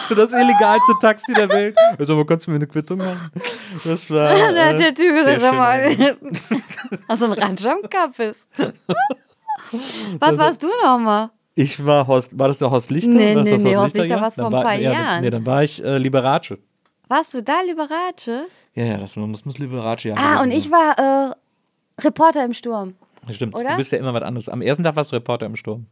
Für 0.08 0.16
das 0.16 0.32
illegalste 0.34 0.94
Taxi 1.02 1.34
der 1.34 1.50
Welt. 1.50 1.76
Sag 2.00 2.10
mal, 2.10 2.26
kannst 2.26 2.48
du 2.48 2.52
mir 2.52 2.56
eine 2.58 2.68
Quittung 2.68 3.00
machen? 3.00 3.32
Das 3.84 4.10
war. 4.10 4.30
Da 4.36 4.66
hat 4.68 4.76
äh, 4.76 4.78
der 4.80 4.94
Typ 4.94 5.16
gesagt, 5.16 5.42
sag 5.42 5.54
mal, 5.56 5.84
hast 7.10 7.22
du 7.22 7.26
einen 7.26 7.34
Ratsch 7.34 7.66
am 7.66 7.82
Kappes? 7.90 8.36
Was 10.20 10.38
warst 10.38 10.64
du 10.64 10.68
nochmal? 10.84 11.30
Ich 11.56 11.84
war 11.86 12.06
Horst, 12.06 12.38
war 12.38 12.50
das 12.50 12.60
der 12.60 12.70
Horst 12.70 12.92
Lichter? 12.92 13.10
Nee, 13.12 13.36
War 13.36 13.44
nee, 13.44 13.58
nee, 13.58 13.76
Horst 13.76 13.96
Lichter 13.96 14.20
war's 14.22 14.36
Dann 14.36 14.44
vor 14.44 14.50
ein 14.50 14.54
war- 14.54 14.64
paar 14.72 14.76
ja, 14.76 14.92
Jahren. 14.92 15.22
Nee, 15.22 15.30
dann 15.30 15.46
war 15.46 15.64
ich 15.64 15.84
äh, 15.84 15.98
Liberace. 15.98 16.58
Warst 17.08 17.34
du 17.34 17.42
da, 17.42 17.62
Liberace? 17.66 18.46
Ja, 18.74 18.84
ja, 18.84 18.98
das 18.98 19.16
muss, 19.16 19.46
muss 19.46 19.58
Liberace 19.58 20.04
ja 20.04 20.16
Ah, 20.18 20.42
und 20.42 20.52
ich 20.52 20.70
war 20.70 20.98
äh, 21.30 22.02
Reporter 22.04 22.44
im 22.44 22.54
Sturm. 22.54 22.96
Stimmt, 23.32 23.56
oder? 23.56 23.72
du 23.72 23.78
bist 23.78 23.92
ja 23.92 23.98
immer 23.98 24.14
was 24.14 24.22
anderes. 24.24 24.50
Am 24.50 24.62
ersten 24.62 24.84
Tag 24.84 24.96
warst 24.96 25.12
du 25.12 25.16
Reporter 25.16 25.46
im 25.46 25.56
Sturm. 25.56 25.86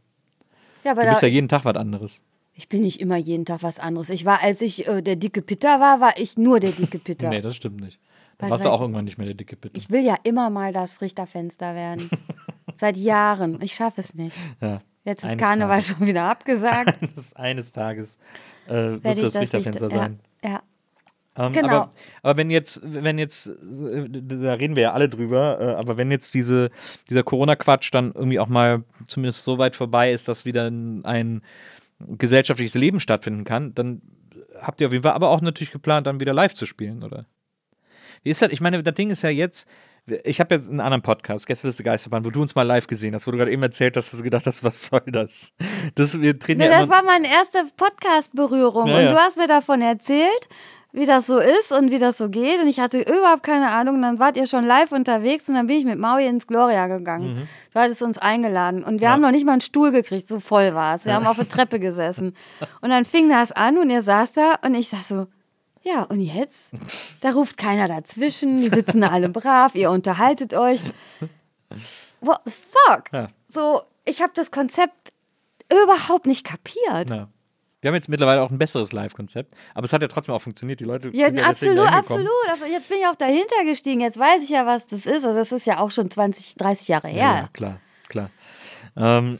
Ja, 0.84 0.92
aber 0.92 1.02
Du 1.04 1.10
bist 1.10 1.22
ja 1.22 1.28
jeden 1.28 1.48
Tag 1.48 1.64
was 1.64 1.76
anderes. 1.76 2.20
Ich 2.54 2.68
bin 2.68 2.82
nicht 2.82 3.00
immer 3.00 3.16
jeden 3.16 3.44
Tag 3.44 3.62
was 3.62 3.78
anderes. 3.78 4.10
Ich 4.10 4.24
war, 4.24 4.42
als 4.42 4.60
ich 4.60 4.86
äh, 4.86 5.02
der 5.02 5.16
dicke 5.16 5.42
Pitter 5.42 5.80
war, 5.80 6.00
war 6.00 6.16
ich 6.18 6.36
nur 6.38 6.60
der 6.60 6.70
dicke 6.70 6.98
Pitter. 6.98 7.28
Nee, 7.30 7.40
das 7.40 7.56
stimmt 7.56 7.80
nicht. 7.80 7.98
Dann 8.38 8.50
warst 8.50 8.64
du 8.64 8.68
auch 8.70 8.80
irgendwann 8.80 9.04
nicht 9.04 9.16
mehr 9.18 9.26
der 9.26 9.34
dicke 9.36 9.56
Bitte. 9.56 9.76
Ich 9.76 9.90
will 9.90 10.04
ja 10.04 10.16
immer 10.24 10.50
mal 10.50 10.72
das 10.72 11.00
Richterfenster 11.00 11.74
werden. 11.74 12.10
Seit 12.76 12.96
Jahren. 12.96 13.58
Ich 13.62 13.74
schaffe 13.74 14.00
es 14.00 14.14
nicht. 14.14 14.36
Ja. 14.60 14.80
Jetzt 15.04 15.22
ist 15.24 15.36
Karneval 15.38 15.80
Tages. 15.80 15.88
schon 15.88 16.06
wieder 16.06 16.24
abgesagt. 16.24 16.98
Das 17.14 17.32
eines 17.36 17.72
Tages 17.72 18.18
äh, 18.66 18.72
wirst 19.02 19.18
du 19.18 19.22
das 19.22 19.36
Richterfenster 19.40 19.86
Richter- 19.86 19.90
sein. 19.90 20.20
Ja, 20.42 20.50
ja. 20.50 20.62
Ähm, 21.36 21.52
Genau. 21.52 21.68
aber, 21.68 21.90
aber 22.22 22.36
wenn 22.38 22.50
jetzt, 22.50 22.80
wenn 22.84 23.18
jetzt, 23.18 23.50
da 23.60 24.54
reden 24.54 24.76
wir 24.76 24.82
ja 24.84 24.92
alle 24.92 25.08
drüber, 25.08 25.58
äh, 25.60 25.64
aber 25.74 25.96
wenn 25.96 26.10
jetzt 26.12 26.32
diese, 26.34 26.70
dieser 27.10 27.24
Corona-Quatsch 27.24 27.90
dann 27.92 28.12
irgendwie 28.14 28.38
auch 28.38 28.46
mal 28.48 28.84
zumindest 29.08 29.42
so 29.44 29.58
weit 29.58 29.74
vorbei 29.74 30.12
ist, 30.12 30.28
dass 30.28 30.44
wieder 30.44 30.68
ein, 30.70 31.04
ein 31.04 31.42
gesellschaftliches 32.08 32.74
Leben 32.74 33.00
stattfinden 33.00 33.44
kann, 33.44 33.74
dann 33.74 34.02
habt 34.60 34.80
ihr 34.80 34.86
auf 34.86 34.92
jeden 34.92 35.02
Fall 35.02 35.12
aber 35.12 35.30
auch 35.30 35.40
natürlich 35.40 35.72
geplant, 35.72 36.06
dann 36.06 36.20
wieder 36.20 36.32
live 36.32 36.54
zu 36.54 36.66
spielen, 36.66 37.02
oder? 37.02 37.26
Wie 38.22 38.30
ist 38.30 38.40
das? 38.42 38.50
Ich 38.50 38.60
meine, 38.60 38.82
das 38.82 38.94
Ding 38.94 39.10
ist 39.10 39.22
ja 39.22 39.30
jetzt, 39.30 39.68
ich 40.24 40.40
habe 40.40 40.54
jetzt 40.54 40.70
einen 40.70 40.80
anderen 40.80 41.02
Podcast, 41.02 41.46
Gästeliste 41.46 41.82
Geisterbahn, 41.82 42.24
wo 42.24 42.30
du 42.30 42.40
uns 42.40 42.54
mal 42.54 42.62
live 42.62 42.86
gesehen 42.86 43.14
hast, 43.14 43.26
wo 43.26 43.30
du 43.30 43.36
gerade 43.36 43.52
eben 43.52 43.62
erzählt 43.62 43.96
hast, 43.96 44.12
dass 44.12 44.18
du 44.18 44.24
gedacht 44.24 44.46
hast, 44.46 44.64
was 44.64 44.86
soll 44.86 45.02
das? 45.06 45.52
das 45.94 46.20
wir 46.20 46.38
treten 46.38 46.60
Nee, 46.60 46.66
ja 46.66 46.80
das 46.80 46.88
war 46.88 47.02
meine 47.02 47.28
erste 47.28 47.64
Podcast-Berührung. 47.76 48.86
Ja, 48.86 48.96
und 48.96 49.04
ja. 49.04 49.12
du 49.12 49.18
hast 49.18 49.36
mir 49.36 49.48
davon 49.48 49.82
erzählt, 49.82 50.48
wie 50.96 51.06
das 51.06 51.26
so 51.26 51.38
ist 51.38 51.72
und 51.72 51.90
wie 51.90 51.98
das 51.98 52.18
so 52.18 52.28
geht. 52.28 52.60
Und 52.60 52.68
ich 52.68 52.78
hatte 52.78 53.00
überhaupt 53.00 53.42
keine 53.42 53.70
Ahnung. 53.70 53.96
Und 53.96 54.02
dann 54.02 54.18
wart 54.20 54.36
ihr 54.36 54.46
schon 54.46 54.64
live 54.64 54.92
unterwegs 54.92 55.48
und 55.48 55.56
dann 55.56 55.66
bin 55.66 55.76
ich 55.78 55.84
mit 55.84 55.98
Maui 55.98 56.24
ins 56.24 56.46
Gloria 56.46 56.86
gegangen. 56.86 57.48
Du 57.72 57.80
hattest 57.80 58.00
uns 58.00 58.16
eingeladen. 58.16 58.84
Und 58.84 58.92
wir 58.92 58.92
Mhm. 58.92 59.02
Ja. 59.02 59.10
haben 59.10 59.20
noch 59.22 59.32
nicht 59.32 59.44
mal 59.44 59.52
einen 59.52 59.60
Stuhl 59.60 59.90
gekriegt, 59.90 60.28
so 60.28 60.38
voll 60.38 60.72
war 60.72 60.94
es. 60.94 61.04
Wir 61.04 61.14
haben 61.14 61.26
auf 61.26 61.36
der 61.36 61.48
Treppe 61.48 61.80
gesessen. 61.80 62.36
Und 62.80 62.90
dann 62.90 63.04
fing 63.04 63.28
das 63.28 63.50
an 63.50 63.76
und 63.78 63.90
ihr 63.90 64.02
saß 64.02 64.34
da 64.34 64.54
und 64.62 64.74
ich 64.76 64.88
sag 64.88 65.02
so, 65.02 65.26
ja, 65.82 66.04
und 66.04 66.20
jetzt? 66.20 66.70
Da 67.22 67.32
ruft 67.32 67.56
keiner 67.58 67.88
dazwischen, 67.88 68.56
die 68.56 68.68
sitzen 68.70 69.02
alle 69.02 69.28
brav, 69.28 69.74
ihr 69.74 69.90
unterhaltet 69.90 70.54
euch. 70.54 70.80
What 72.20 72.40
the 72.44 72.52
fuck? 72.52 73.12
Ja. 73.12 73.28
So, 73.48 73.82
ich 74.04 74.22
habe 74.22 74.32
das 74.34 74.50
Konzept 74.50 75.12
überhaupt 75.70 76.26
nicht 76.26 76.46
kapiert. 76.46 77.10
ja. 77.10 77.28
Wir 77.84 77.90
haben 77.90 77.96
jetzt 77.96 78.08
mittlerweile 78.08 78.40
auch 78.40 78.50
ein 78.50 78.56
besseres 78.56 78.92
Live-Konzept, 78.92 79.52
aber 79.74 79.84
es 79.84 79.92
hat 79.92 80.00
ja 80.00 80.08
trotzdem 80.08 80.34
auch 80.34 80.40
funktioniert. 80.40 80.80
Die 80.80 80.84
Leute 80.84 81.10
Ja, 81.12 81.26
sind 81.26 81.36
ja 81.36 81.44
absolut, 81.44 81.86
absolut. 81.86 82.30
Also 82.50 82.64
jetzt 82.64 82.88
bin 82.88 82.96
ich 82.96 83.06
auch 83.06 83.14
dahinter 83.14 83.62
gestiegen. 83.66 84.00
Jetzt 84.00 84.18
weiß 84.18 84.42
ich 84.42 84.48
ja, 84.48 84.64
was 84.64 84.86
das 84.86 85.04
ist. 85.04 85.26
Also 85.26 85.34
das 85.34 85.52
ist 85.52 85.66
ja 85.66 85.80
auch 85.80 85.90
schon 85.90 86.10
20, 86.10 86.54
30 86.54 86.88
Jahre 86.88 87.08
her. 87.08 87.20
Ja, 87.20 87.34
ja 87.40 87.48
klar. 87.52 87.80
Ähm, 88.96 89.38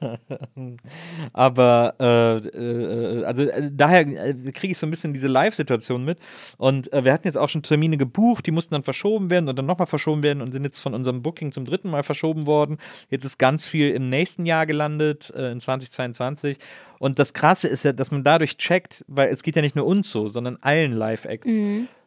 aber 1.32 1.94
äh, 1.98 2.36
äh, 2.36 3.24
also 3.24 3.42
äh, 3.44 3.70
daher 3.72 4.00
äh, 4.00 4.34
kriege 4.52 4.72
ich 4.72 4.78
so 4.78 4.86
ein 4.86 4.90
bisschen 4.90 5.12
diese 5.12 5.28
Live-Situation 5.28 6.04
mit. 6.04 6.18
Und 6.58 6.92
äh, 6.92 7.04
wir 7.04 7.12
hatten 7.12 7.26
jetzt 7.26 7.38
auch 7.38 7.48
schon 7.48 7.62
Termine 7.62 7.96
gebucht, 7.96 8.46
die 8.46 8.50
mussten 8.50 8.74
dann 8.74 8.82
verschoben 8.82 9.30
werden 9.30 9.48
und 9.48 9.58
dann 9.58 9.66
nochmal 9.66 9.86
verschoben 9.86 10.22
werden 10.22 10.42
und 10.42 10.52
sind 10.52 10.64
jetzt 10.64 10.80
von 10.80 10.94
unserem 10.94 11.22
Booking 11.22 11.52
zum 11.52 11.64
dritten 11.64 11.88
Mal 11.90 12.02
verschoben 12.02 12.46
worden. 12.46 12.78
Jetzt 13.08 13.24
ist 13.24 13.38
ganz 13.38 13.66
viel 13.66 13.90
im 13.90 14.06
nächsten 14.06 14.44
Jahr 14.44 14.66
gelandet, 14.66 15.30
in 15.30 15.60
2022. 15.60 16.58
Und 16.98 17.18
das 17.18 17.32
Krasse 17.32 17.68
ist 17.68 17.84
ja, 17.84 17.92
dass 17.92 18.10
man 18.10 18.24
dadurch 18.24 18.56
checkt, 18.56 19.04
weil 19.08 19.28
es 19.28 19.42
geht 19.42 19.56
ja 19.56 19.62
nicht 19.62 19.76
nur 19.76 19.86
uns 19.86 20.10
so, 20.10 20.28
sondern 20.28 20.58
allen 20.60 20.92
Live-Acts, 20.92 21.58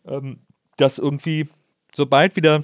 ähm, 0.08 0.40
dass 0.78 1.00
irgendwie, 1.00 1.50
sobald 1.96 2.36
wieder 2.36 2.64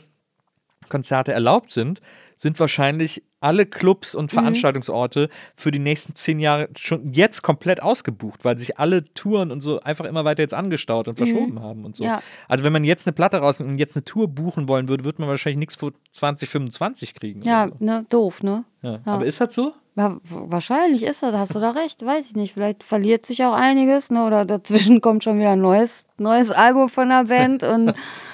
Konzerte 0.90 1.34
erlaubt 1.34 1.72
sind, 1.72 2.02
sind 2.36 2.60
wahrscheinlich 2.60 3.24
alle 3.40 3.66
Clubs 3.66 4.16
und 4.16 4.32
Veranstaltungsorte 4.32 5.30
für 5.56 5.72
die 5.72 5.80
nächsten 5.80 6.16
zehn 6.16 6.40
Jahre 6.40 6.70
schon 6.78 7.12
jetzt 7.12 7.42
komplett 7.42 7.84
ausgebucht, 7.84 8.46
weil 8.46 8.58
sich 8.58 8.80
alle 8.80 9.04
Touren 9.14 9.52
und 9.52 9.60
so 9.60 9.82
einfach 9.82 10.06
immer 10.06 10.24
weiter 10.24 10.42
jetzt 10.42 10.54
angestaut 10.54 11.10
und 11.10 11.18
verschoben 11.18 11.60
haben 11.62 11.84
und 11.84 11.96
so. 11.96 12.06
Ja. 12.06 12.22
Also 12.48 12.64
wenn 12.64 12.72
man 12.72 12.86
jetzt 12.86 13.06
eine 13.06 13.14
Platte 13.14 13.38
rausnimmt 13.38 13.72
und 13.72 13.80
jetzt 13.80 13.98
eine 13.98 14.06
Tour 14.06 14.30
buchen 14.30 14.70
wollen 14.70 14.88
würde, 14.88 15.04
würde 15.04 15.22
man 15.22 15.30
wahrscheinlich 15.30 15.60
nichts 15.60 15.76
vor 15.76 15.92
2025 16.14 17.16
kriegen. 17.16 17.42
Ja, 17.44 17.68
so. 17.68 17.84
ne, 17.84 18.06
doof, 18.10 18.44
ne? 18.44 18.64
ja. 18.82 19.02
Aber 19.04 19.26
ist 19.26 19.42
das 19.42 19.54
so? 19.54 19.74
Ja, 19.96 20.18
wahrscheinlich 20.24 21.04
ist 21.04 21.22
das, 21.22 21.36
hast 21.36 21.54
du 21.54 21.60
da 21.60 21.72
recht, 21.72 22.04
weiß 22.04 22.26
ich 22.28 22.36
nicht. 22.36 22.54
Vielleicht 22.54 22.84
verliert 22.84 23.28
sich 23.28 23.44
auch 23.44 23.54
einiges, 23.54 24.10
ne? 24.10 24.26
Oder 24.26 24.44
dazwischen 24.44 25.02
kommt 25.02 25.24
schon 25.24 25.38
wieder 25.38 25.52
ein 25.52 25.62
neues, 25.62 26.08
neues 26.18 26.50
Album 26.50 26.90
von 26.90 27.10
der 27.10 27.26
Band 27.26 27.64
und 27.64 27.94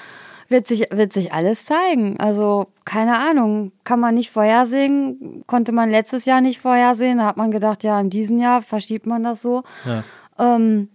wird 0.50 0.66
sich, 0.66 0.88
wird 0.90 1.12
sich 1.12 1.32
alles 1.32 1.64
zeigen. 1.64 2.18
Also, 2.20 2.66
keine 2.84 3.16
Ahnung, 3.18 3.72
kann 3.84 4.00
man 4.00 4.14
nicht 4.16 4.30
vorhersehen, 4.30 5.42
konnte 5.46 5.72
man 5.72 5.90
letztes 5.90 6.24
Jahr 6.26 6.40
nicht 6.42 6.60
vorhersehen. 6.60 7.18
Da 7.18 7.26
hat 7.26 7.36
man 7.36 7.50
gedacht, 7.50 7.84
ja, 7.84 7.98
in 8.00 8.10
diesem 8.10 8.38
Jahr 8.38 8.60
verschiebt 8.60 9.06
man 9.06 9.22
das 9.22 9.40
so. 9.40 9.62
Ja. 9.86 10.04
Ähm, 10.38 10.88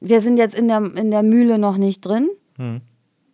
wir 0.00 0.20
sind 0.20 0.36
jetzt 0.36 0.54
in 0.56 0.68
der, 0.68 0.78
in 0.94 1.10
der 1.10 1.22
Mühle 1.22 1.58
noch 1.58 1.76
nicht 1.78 2.02
drin. 2.02 2.28
Hm. 2.56 2.82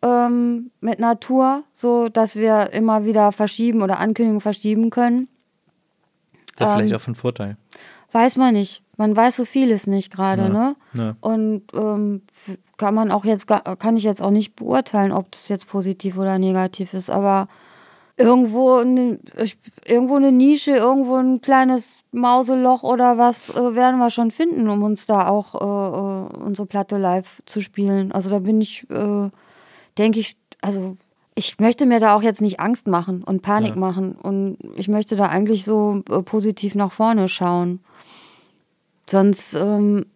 Ähm, 0.02 0.70
mit 0.80 0.98
Natur, 1.01 1.64
so 1.72 2.09
dass 2.09 2.36
wir 2.36 2.72
immer 2.72 3.05
wieder 3.05 3.32
verschieben 3.32 3.82
oder 3.82 3.98
Ankündigungen 3.98 4.40
verschieben 4.40 4.90
können. 4.90 5.28
Ist 6.52 6.60
ja 6.60 6.76
vielleicht 6.76 6.92
Ähm, 6.92 6.96
auch 6.98 7.02
von 7.02 7.14
Vorteil. 7.14 7.56
Weiß 8.12 8.36
man 8.36 8.55
nicht. 8.55 8.82
Man 8.96 9.16
weiß 9.16 9.34
so 9.36 9.44
vieles 9.44 9.86
nicht 9.88 10.12
gerade, 10.12 10.42
Ja, 10.42 10.48
ne? 10.51 10.76
ja. 10.92 11.16
Und 11.20 11.62
ähm, 11.74 12.22
kann 12.76 12.94
man 12.94 13.10
auch 13.10 13.24
jetzt 13.24 13.46
kann 13.46 13.96
ich 13.96 14.05
jetzt 14.05 14.22
auch 14.22 14.30
nicht 14.30 14.56
beurteilen, 14.56 15.12
ob 15.12 15.30
das 15.32 15.48
jetzt 15.48 15.66
positiv 15.68 16.16
oder 16.18 16.38
negativ 16.38 16.94
ist, 16.94 17.10
aber 17.10 17.48
irgendwo 18.16 18.74
eine, 18.74 19.18
irgendwo 19.84 20.16
eine 20.16 20.30
Nische, 20.30 20.70
irgendwo 20.72 21.16
ein 21.16 21.40
kleines 21.40 22.05
Mauseloch 22.12 22.82
oder 22.84 23.18
was 23.18 23.51
äh, 23.51 23.74
werden 23.74 23.98
wir 23.98 24.10
schon 24.10 24.30
finden, 24.30 24.68
um 24.68 24.82
uns 24.82 25.06
da 25.06 25.28
auch 25.28 25.55
äh, 25.55 26.36
äh, 26.36 26.44
unsere 26.44 26.66
Platte 26.66 26.96
live 26.96 27.42
zu 27.46 27.60
spielen. 27.60 28.12
Also 28.12 28.30
da 28.30 28.38
bin 28.38 28.60
ich, 28.60 28.88
äh, 28.90 29.30
denke 29.98 30.20
ich, 30.20 30.36
also 30.60 30.94
ich 31.34 31.59
möchte 31.59 31.86
mir 31.86 31.98
da 31.98 32.14
auch 32.14 32.22
jetzt 32.22 32.40
nicht 32.40 32.60
Angst 32.60 32.86
machen 32.86 33.24
und 33.24 33.42
Panik 33.42 33.70
Ja. 33.70 33.76
machen 33.80 34.12
und 34.12 34.59
ich 34.76 34.86
möchte 34.86 35.16
da 35.16 35.26
eigentlich 35.26 35.64
so 35.64 36.02
äh, 36.09 36.22
positiv 36.22 36.76
nach 36.76 36.92
vorne 36.92 37.28
schauen. 37.28 37.80
Sonst 39.06 39.55
ähm, 39.55 40.06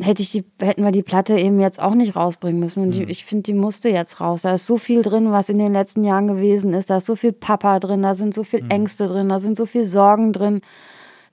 hätte 0.00 0.22
ich 0.22 0.32
die, 0.32 0.44
hätten 0.60 0.82
wir 0.82 0.90
die 0.90 1.02
Platte 1.02 1.38
eben 1.38 1.60
jetzt 1.60 1.80
auch 1.80 1.94
nicht 1.94 2.16
rausbringen 2.16 2.58
müssen. 2.58 2.82
Und 2.82 2.92
die, 2.92 3.04
ich 3.04 3.24
finde, 3.24 3.44
die 3.44 3.54
musste 3.54 3.88
jetzt 3.88 4.20
raus. 4.20 4.42
Da 4.42 4.54
ist 4.54 4.66
so 4.66 4.76
viel 4.76 5.02
drin, 5.02 5.30
was 5.30 5.48
in 5.48 5.58
den 5.58 5.72
letzten 5.72 6.04
Jahren 6.04 6.26
gewesen 6.26 6.74
ist. 6.74 6.90
Da 6.90 6.98
ist 6.98 7.06
so 7.06 7.16
viel 7.16 7.32
Papa 7.32 7.78
drin, 7.78 8.02
da 8.02 8.14
sind 8.14 8.34
so 8.34 8.42
viel 8.42 8.64
Ängste 8.68 9.06
drin, 9.06 9.28
da 9.28 9.38
sind 9.38 9.56
so 9.56 9.66
viel 9.66 9.84
Sorgen 9.84 10.32
drin, 10.32 10.62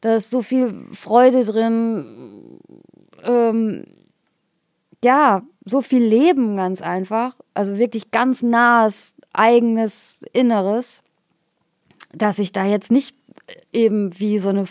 da 0.02 0.16
ist 0.16 0.32
so 0.32 0.42
viel 0.42 0.86
Freude 0.94 1.44
drin. 1.44 2.60
Ähm, 3.24 3.84
ja, 5.04 5.42
so 5.66 5.82
viel 5.82 6.04
Leben 6.04 6.56
ganz 6.58 6.82
einfach. 6.82 7.36
Also 7.54 7.78
wirklich 7.78 8.12
ganz 8.12 8.42
nahes, 8.44 9.16
eigenes 9.34 10.20
Inneres, 10.34 11.02
dass 12.14 12.40
ich 12.40 12.52
da 12.52 12.66
jetzt 12.66 12.92
nicht 12.92 13.16
eben 13.74 14.18
wie 14.20 14.38
so 14.38 14.50
eine 14.50 14.66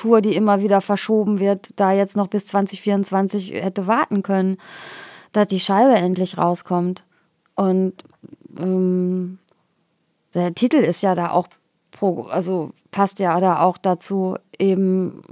Tour, 0.00 0.22
die 0.22 0.34
immer 0.34 0.62
wieder 0.62 0.80
verschoben 0.80 1.40
wird, 1.40 1.78
da 1.78 1.92
jetzt 1.92 2.16
noch 2.16 2.28
bis 2.28 2.46
2024 2.46 3.52
hätte 3.52 3.86
warten 3.86 4.22
können, 4.22 4.56
dass 5.32 5.48
die 5.48 5.60
Scheibe 5.60 5.92
endlich 5.94 6.38
rauskommt. 6.38 7.04
Und 7.54 7.92
ähm, 8.58 9.38
der 10.32 10.54
Titel 10.54 10.78
ist 10.78 11.02
ja 11.02 11.14
da 11.14 11.32
auch, 11.32 11.48
pro, 11.90 12.22
also 12.22 12.70
passt 12.92 13.20
ja 13.20 13.38
da 13.40 13.60
auch 13.60 13.76
dazu, 13.76 14.36
eben, 14.58 15.22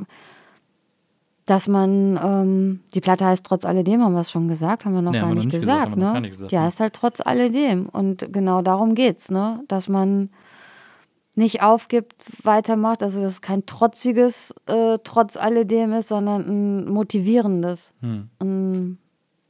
dass 1.47 1.66
man, 1.66 2.20
ähm, 2.23 2.81
die 2.95 3.01
Platte 3.01 3.24
heißt 3.24 3.47
trotz 3.47 3.65
alledem, 3.65 4.03
haben 4.03 4.12
wir 4.12 4.20
es 4.20 4.31
schon 4.31 4.49
gesagt, 4.49 4.85
haben 4.85 4.93
wir 4.93 5.01
noch 5.01 5.12
Nee, 5.12 5.20
gar 5.20 5.35
nicht 5.35 5.49
gesagt, 5.49 5.62
gesagt, 5.62 5.90
noch 5.97 6.09
ne? 6.09 6.12
gar 6.12 6.20
nicht 6.20 6.32
gesagt, 6.32 6.53
die 6.53 6.57
ne. 6.57 6.62
heißt 6.62 6.81
halt 6.81 6.93
trotz 6.93 7.23
alledem. 7.23 7.89
Und 7.89 8.35
genau 8.35 8.61
darum 8.61 8.95
geht's, 8.95 9.31
ne? 9.31 9.65
Dass 9.66 9.89
man 9.89 10.28
nicht 11.39 11.62
aufgibt, 11.62 12.15
weitermacht, 12.43 13.02
also 13.02 13.23
dass 13.23 13.32
es 13.35 13.40
kein 13.40 13.65
trotziges 13.65 14.55
äh, 14.66 14.98
trotz 15.05 15.36
alledem 15.36 15.93
ist, 15.93 16.09
sondern 16.09 16.48
ein 16.48 16.89
motivierendes. 16.89 17.93
Hm. 18.01 18.28
Ähm, 18.40 18.98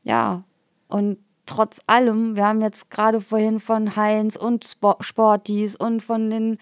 ja, 0.04 0.44
und 0.88 1.18
trotz 1.46 1.80
allem, 1.86 2.36
wir 2.36 2.46
haben 2.46 2.60
jetzt 2.60 2.90
gerade 2.90 3.20
vorhin 3.22 3.58
von 3.58 3.96
Heinz 3.96 4.36
und 4.36 4.66
Spo- 4.66 5.02
Sporties 5.02 5.76
und 5.76 6.02
von 6.02 6.28
den 6.28 6.58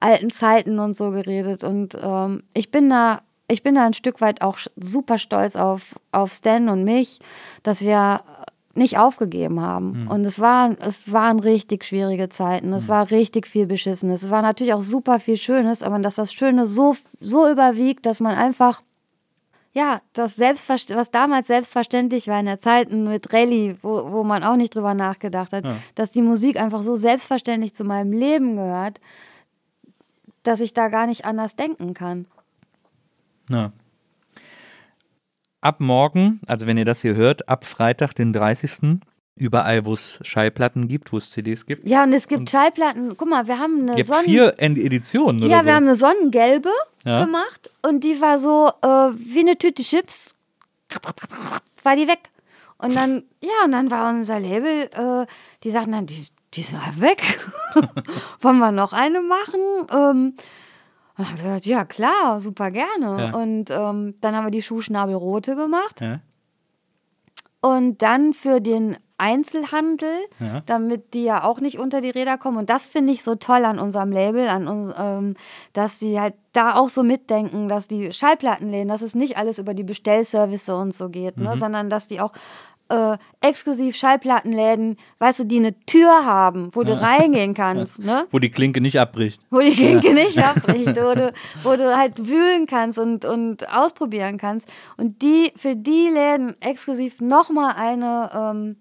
alten 0.00 0.30
Zeiten 0.30 0.78
und 0.78 0.96
so 0.96 1.10
geredet 1.10 1.62
und 1.62 1.96
ähm, 2.00 2.42
ich 2.54 2.70
bin 2.70 2.88
da 2.88 3.20
ich 3.48 3.62
bin 3.64 3.74
da 3.74 3.84
ein 3.84 3.94
Stück 3.94 4.20
weit 4.20 4.42
auch 4.42 4.58
super 4.76 5.18
stolz 5.18 5.56
auf, 5.56 5.96
auf 6.12 6.32
Stan 6.32 6.68
und 6.68 6.84
mich, 6.84 7.18
dass 7.64 7.80
wir 7.80 8.22
nicht 8.80 8.98
aufgegeben 8.98 9.60
haben. 9.60 10.08
Und 10.08 10.24
es, 10.24 10.40
war, 10.40 10.74
es 10.80 11.12
waren 11.12 11.38
richtig 11.38 11.84
schwierige 11.84 12.28
Zeiten. 12.28 12.72
Es 12.72 12.88
war 12.88 13.10
richtig 13.10 13.46
viel 13.46 13.66
Beschissenes. 13.66 14.22
Es 14.24 14.30
war 14.30 14.42
natürlich 14.42 14.72
auch 14.72 14.80
super 14.80 15.20
viel 15.20 15.36
Schönes, 15.36 15.82
aber 15.84 15.98
dass 16.00 16.16
das 16.16 16.32
Schöne 16.32 16.66
so, 16.66 16.96
so 17.20 17.48
überwiegt, 17.48 18.06
dass 18.06 18.18
man 18.18 18.34
einfach, 18.34 18.82
ja, 19.72 20.00
das 20.14 20.34
Selbstverst 20.34 20.92
was 20.96 21.10
damals 21.10 21.46
selbstverständlich 21.46 22.26
war 22.26 22.40
in 22.40 22.46
der 22.46 22.58
Zeit 22.58 22.90
mit 22.90 23.32
Rallye, 23.32 23.76
wo, 23.82 24.10
wo 24.10 24.24
man 24.24 24.42
auch 24.42 24.56
nicht 24.56 24.74
drüber 24.74 24.94
nachgedacht 24.94 25.52
hat, 25.52 25.64
dass 25.94 26.10
die 26.10 26.22
Musik 26.22 26.60
einfach 26.60 26.82
so 26.82 26.96
selbstverständlich 26.96 27.74
zu 27.74 27.84
meinem 27.84 28.12
Leben 28.12 28.56
gehört, 28.56 28.98
dass 30.42 30.60
ich 30.60 30.72
da 30.72 30.88
gar 30.88 31.06
nicht 31.06 31.24
anders 31.26 31.54
denken 31.54 31.94
kann. 31.94 32.26
Ja. 33.50 33.70
Ab 35.60 35.80
morgen, 35.80 36.40
also 36.46 36.66
wenn 36.66 36.78
ihr 36.78 36.84
das 36.84 37.02
hier 37.02 37.14
hört, 37.14 37.48
ab 37.48 37.64
Freitag, 37.66 38.14
den 38.14 38.32
30. 38.32 39.00
Überall, 39.36 39.84
wo 39.86 39.94
es 39.94 40.18
Schallplatten 40.22 40.86
gibt, 40.88 41.12
wo 41.12 41.16
es 41.16 41.30
CDs 41.30 41.64
gibt. 41.64 41.88
Ja, 41.88 42.02
und 42.04 42.12
es 42.12 42.28
gibt 42.28 42.50
Schallplatten. 42.50 43.16
Guck 43.16 43.28
mal, 43.28 43.46
wir 43.46 43.58
haben 43.58 43.88
eine 43.88 44.04
Sonnen 44.04 44.24
vier 44.24 44.54
Ed- 44.58 44.76
Editionen 44.76 45.48
Ja, 45.48 45.60
so. 45.60 45.66
wir 45.66 45.74
haben 45.74 45.84
eine 45.86 45.94
sonnengelbe 45.96 46.68
Ja. 47.04 47.24
gemacht 47.24 47.70
und 47.82 48.04
die 48.04 48.20
war 48.20 48.38
so 48.38 48.68
äh, 48.82 48.86
wie 49.16 49.40
eine 49.40 49.56
Tüte 49.56 49.82
Chips. 49.82 50.34
War 51.82 51.96
die 51.96 52.06
weg. 52.08 52.18
Und 52.78 52.94
dann, 52.96 53.22
ja, 53.42 53.64
und 53.64 53.72
dann 53.72 53.90
war 53.90 54.10
unser 54.10 54.38
Label, 54.40 54.90
äh, 54.92 55.26
die 55.64 55.70
sagten 55.70 55.92
dann, 55.92 56.06
die, 56.06 56.26
die 56.54 56.60
ist 56.60 56.72
weg. 57.00 57.22
Wollen 58.40 58.58
wir 58.58 58.72
noch 58.72 58.92
eine 58.92 59.20
machen? 59.22 59.60
Ähm, 59.92 60.34
Und 61.20 61.28
hab 61.28 61.36
ich 61.36 61.42
gesagt, 61.42 61.66
ja 61.66 61.84
klar, 61.84 62.40
super 62.40 62.70
gerne. 62.70 63.24
Ja. 63.32 63.34
Und 63.36 63.70
ähm, 63.70 64.14
dann 64.20 64.34
haben 64.34 64.46
wir 64.46 64.50
die 64.50 64.62
Schuhschnabelrote 64.62 65.54
gemacht. 65.56 66.00
Ja. 66.00 66.20
Und 67.60 68.00
dann 68.02 68.32
für 68.32 68.60
den 68.60 68.96
Einzelhandel, 69.18 70.14
Ja. 70.38 70.62
damit 70.64 71.12
die 71.12 71.24
ja 71.24 71.44
auch 71.44 71.60
nicht 71.60 71.78
unter 71.78 72.00
die 72.00 72.08
Räder 72.08 72.38
kommen. 72.38 72.56
Und 72.56 72.70
das 72.70 72.86
finde 72.86 73.12
ich 73.12 73.22
so 73.22 73.34
toll 73.34 73.66
an 73.66 73.78
unserem 73.78 74.10
Label, 74.12 74.48
an 74.48 74.66
uns, 74.66 74.90
ähm, 74.96 75.34
dass 75.74 75.98
die 75.98 76.18
halt 76.18 76.34
da 76.54 76.74
auch 76.76 76.88
so 76.88 77.02
mitdenken, 77.02 77.68
dass 77.68 77.86
die 77.86 78.12
Schallplattenläden, 78.14 78.88
dass 78.88 79.02
es 79.02 79.14
nicht 79.14 79.36
alles 79.36 79.58
über 79.58 79.74
die 79.74 79.84
Bestellservice 79.84 80.70
und 80.70 80.94
so 80.94 81.10
geht, 81.10 81.36
Mhm. 81.36 81.44
ne, 81.44 81.56
sondern 81.58 81.90
dass 81.90 82.08
die 82.08 82.18
auch 82.20 82.32
äh, 82.90 83.18
exklusiv 83.40 83.96
Schallplattenläden, 83.96 84.96
weißt 85.18 85.40
du, 85.40 85.44
die 85.44 85.58
eine 85.58 85.78
Tür 85.86 86.24
haben, 86.24 86.70
wo 86.72 86.82
du 86.82 87.00
reingehen 87.00 87.54
kannst, 87.54 88.00
ne? 88.00 88.26
Wo 88.30 88.38
die 88.38 88.50
Klinke 88.50 88.80
nicht 88.80 88.98
abbricht. 88.98 89.40
wo 89.50 89.60
die 89.60 89.70
Klinke 89.70 90.12
nicht 90.12 90.38
abbricht, 90.38 90.96
wo 90.96 91.14
du, 91.14 91.32
wo 91.62 91.76
du 91.76 91.96
halt 91.96 92.26
wühlen 92.26 92.66
kannst 92.66 92.98
und, 92.98 93.24
und 93.24 93.72
ausprobieren 93.72 94.38
kannst. 94.38 94.68
Und 94.96 95.22
die 95.22 95.52
für 95.56 95.76
die 95.76 96.08
Läden 96.12 96.60
exklusiv 96.60 97.20
nochmal 97.20 97.74
eine, 97.76 98.30
ähm, 98.34 98.76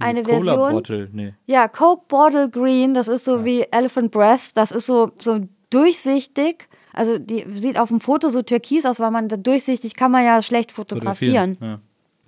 eine 0.00 0.22
Cola 0.22 0.34
Version. 0.34 0.72
Bottle, 0.72 1.08
nee. 1.12 1.34
Ja, 1.46 1.68
Coke 1.68 2.04
Bottle 2.08 2.50
Green, 2.50 2.94
das 2.94 3.08
ist 3.08 3.24
so 3.24 3.44
wie 3.44 3.62
Elephant 3.70 4.10
Breath, 4.10 4.50
das 4.54 4.72
ist 4.72 4.86
so, 4.86 5.12
so 5.18 5.40
durchsichtig. 5.70 6.68
Also 6.92 7.18
die 7.18 7.44
sieht 7.54 7.78
auf 7.78 7.88
dem 7.88 8.00
Foto 8.00 8.28
so 8.28 8.42
türkis 8.42 8.84
aus, 8.86 9.00
weil 9.00 9.10
man 9.10 9.28
da 9.28 9.36
durchsichtig 9.36 9.94
kann 9.94 10.10
man 10.12 10.24
ja 10.24 10.42
schlecht 10.42 10.72
fotografieren. 10.72 11.58
Ja. 11.60 11.78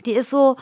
Die 0.04 0.12
ist 0.12 0.30
so, 0.30 0.56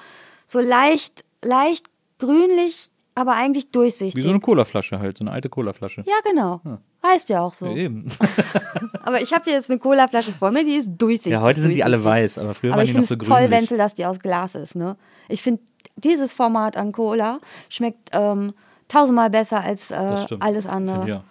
so 0.54 0.60
leicht, 0.60 1.24
leicht 1.42 1.86
grünlich, 2.18 2.90
aber 3.14 3.32
eigentlich 3.32 3.70
durchsichtig. 3.70 4.16
Wie 4.16 4.22
so 4.22 4.30
eine 4.30 4.40
Colaflasche 4.40 4.98
halt, 4.98 5.18
so 5.18 5.24
eine 5.24 5.32
alte 5.32 5.48
Colaflasche. 5.48 6.04
ja, 6.06 6.14
genau. 6.24 6.60
Heißt 7.04 7.28
ja 7.28 7.42
auch 7.42 7.52
so. 7.52 7.66
Eben. 7.66 8.06
Aber 9.02 9.20
ich 9.20 9.34
habe 9.34 9.44
hier 9.44 9.52
jetzt 9.52 9.68
eine 9.68 9.78
Colaflasche 9.78 10.32
vor 10.32 10.50
mir, 10.50 10.64
die 10.64 10.76
ist 10.76 10.88
durchsichtig. 10.96 11.32
Ja, 11.32 11.42
heute 11.42 11.60
sind 11.60 11.74
die 11.74 11.84
alle 11.84 12.02
weiß, 12.02 12.38
aber 12.38 12.54
früher 12.54 12.70
Aber 12.70 12.78
waren 12.78 12.84
ich 12.84 12.92
die 12.92 12.96
noch 12.96 13.04
finde 13.06 13.24
so 13.24 13.26
es 13.26 13.28
toll, 13.28 13.40
grünlich. 13.46 13.60
Wenzel, 13.60 13.76
dass 13.76 13.94
die 13.94 14.06
aus 14.06 14.18
Glas 14.18 14.54
ist. 14.54 14.74
Ne? 14.74 14.96
Ich 15.28 15.42
finde, 15.42 15.60
dieses 15.96 16.32
Format 16.32 16.78
an 16.78 16.92
Cola 16.92 17.40
schmeckt 17.68 18.08
ähm, 18.12 18.54
tausendmal 18.88 19.28
besser 19.28 19.60
als 19.60 19.90
äh, 19.90 20.26
alles 20.40 20.66
andere. 20.66 21.06
ich 21.06 21.12
auch. 21.12 21.24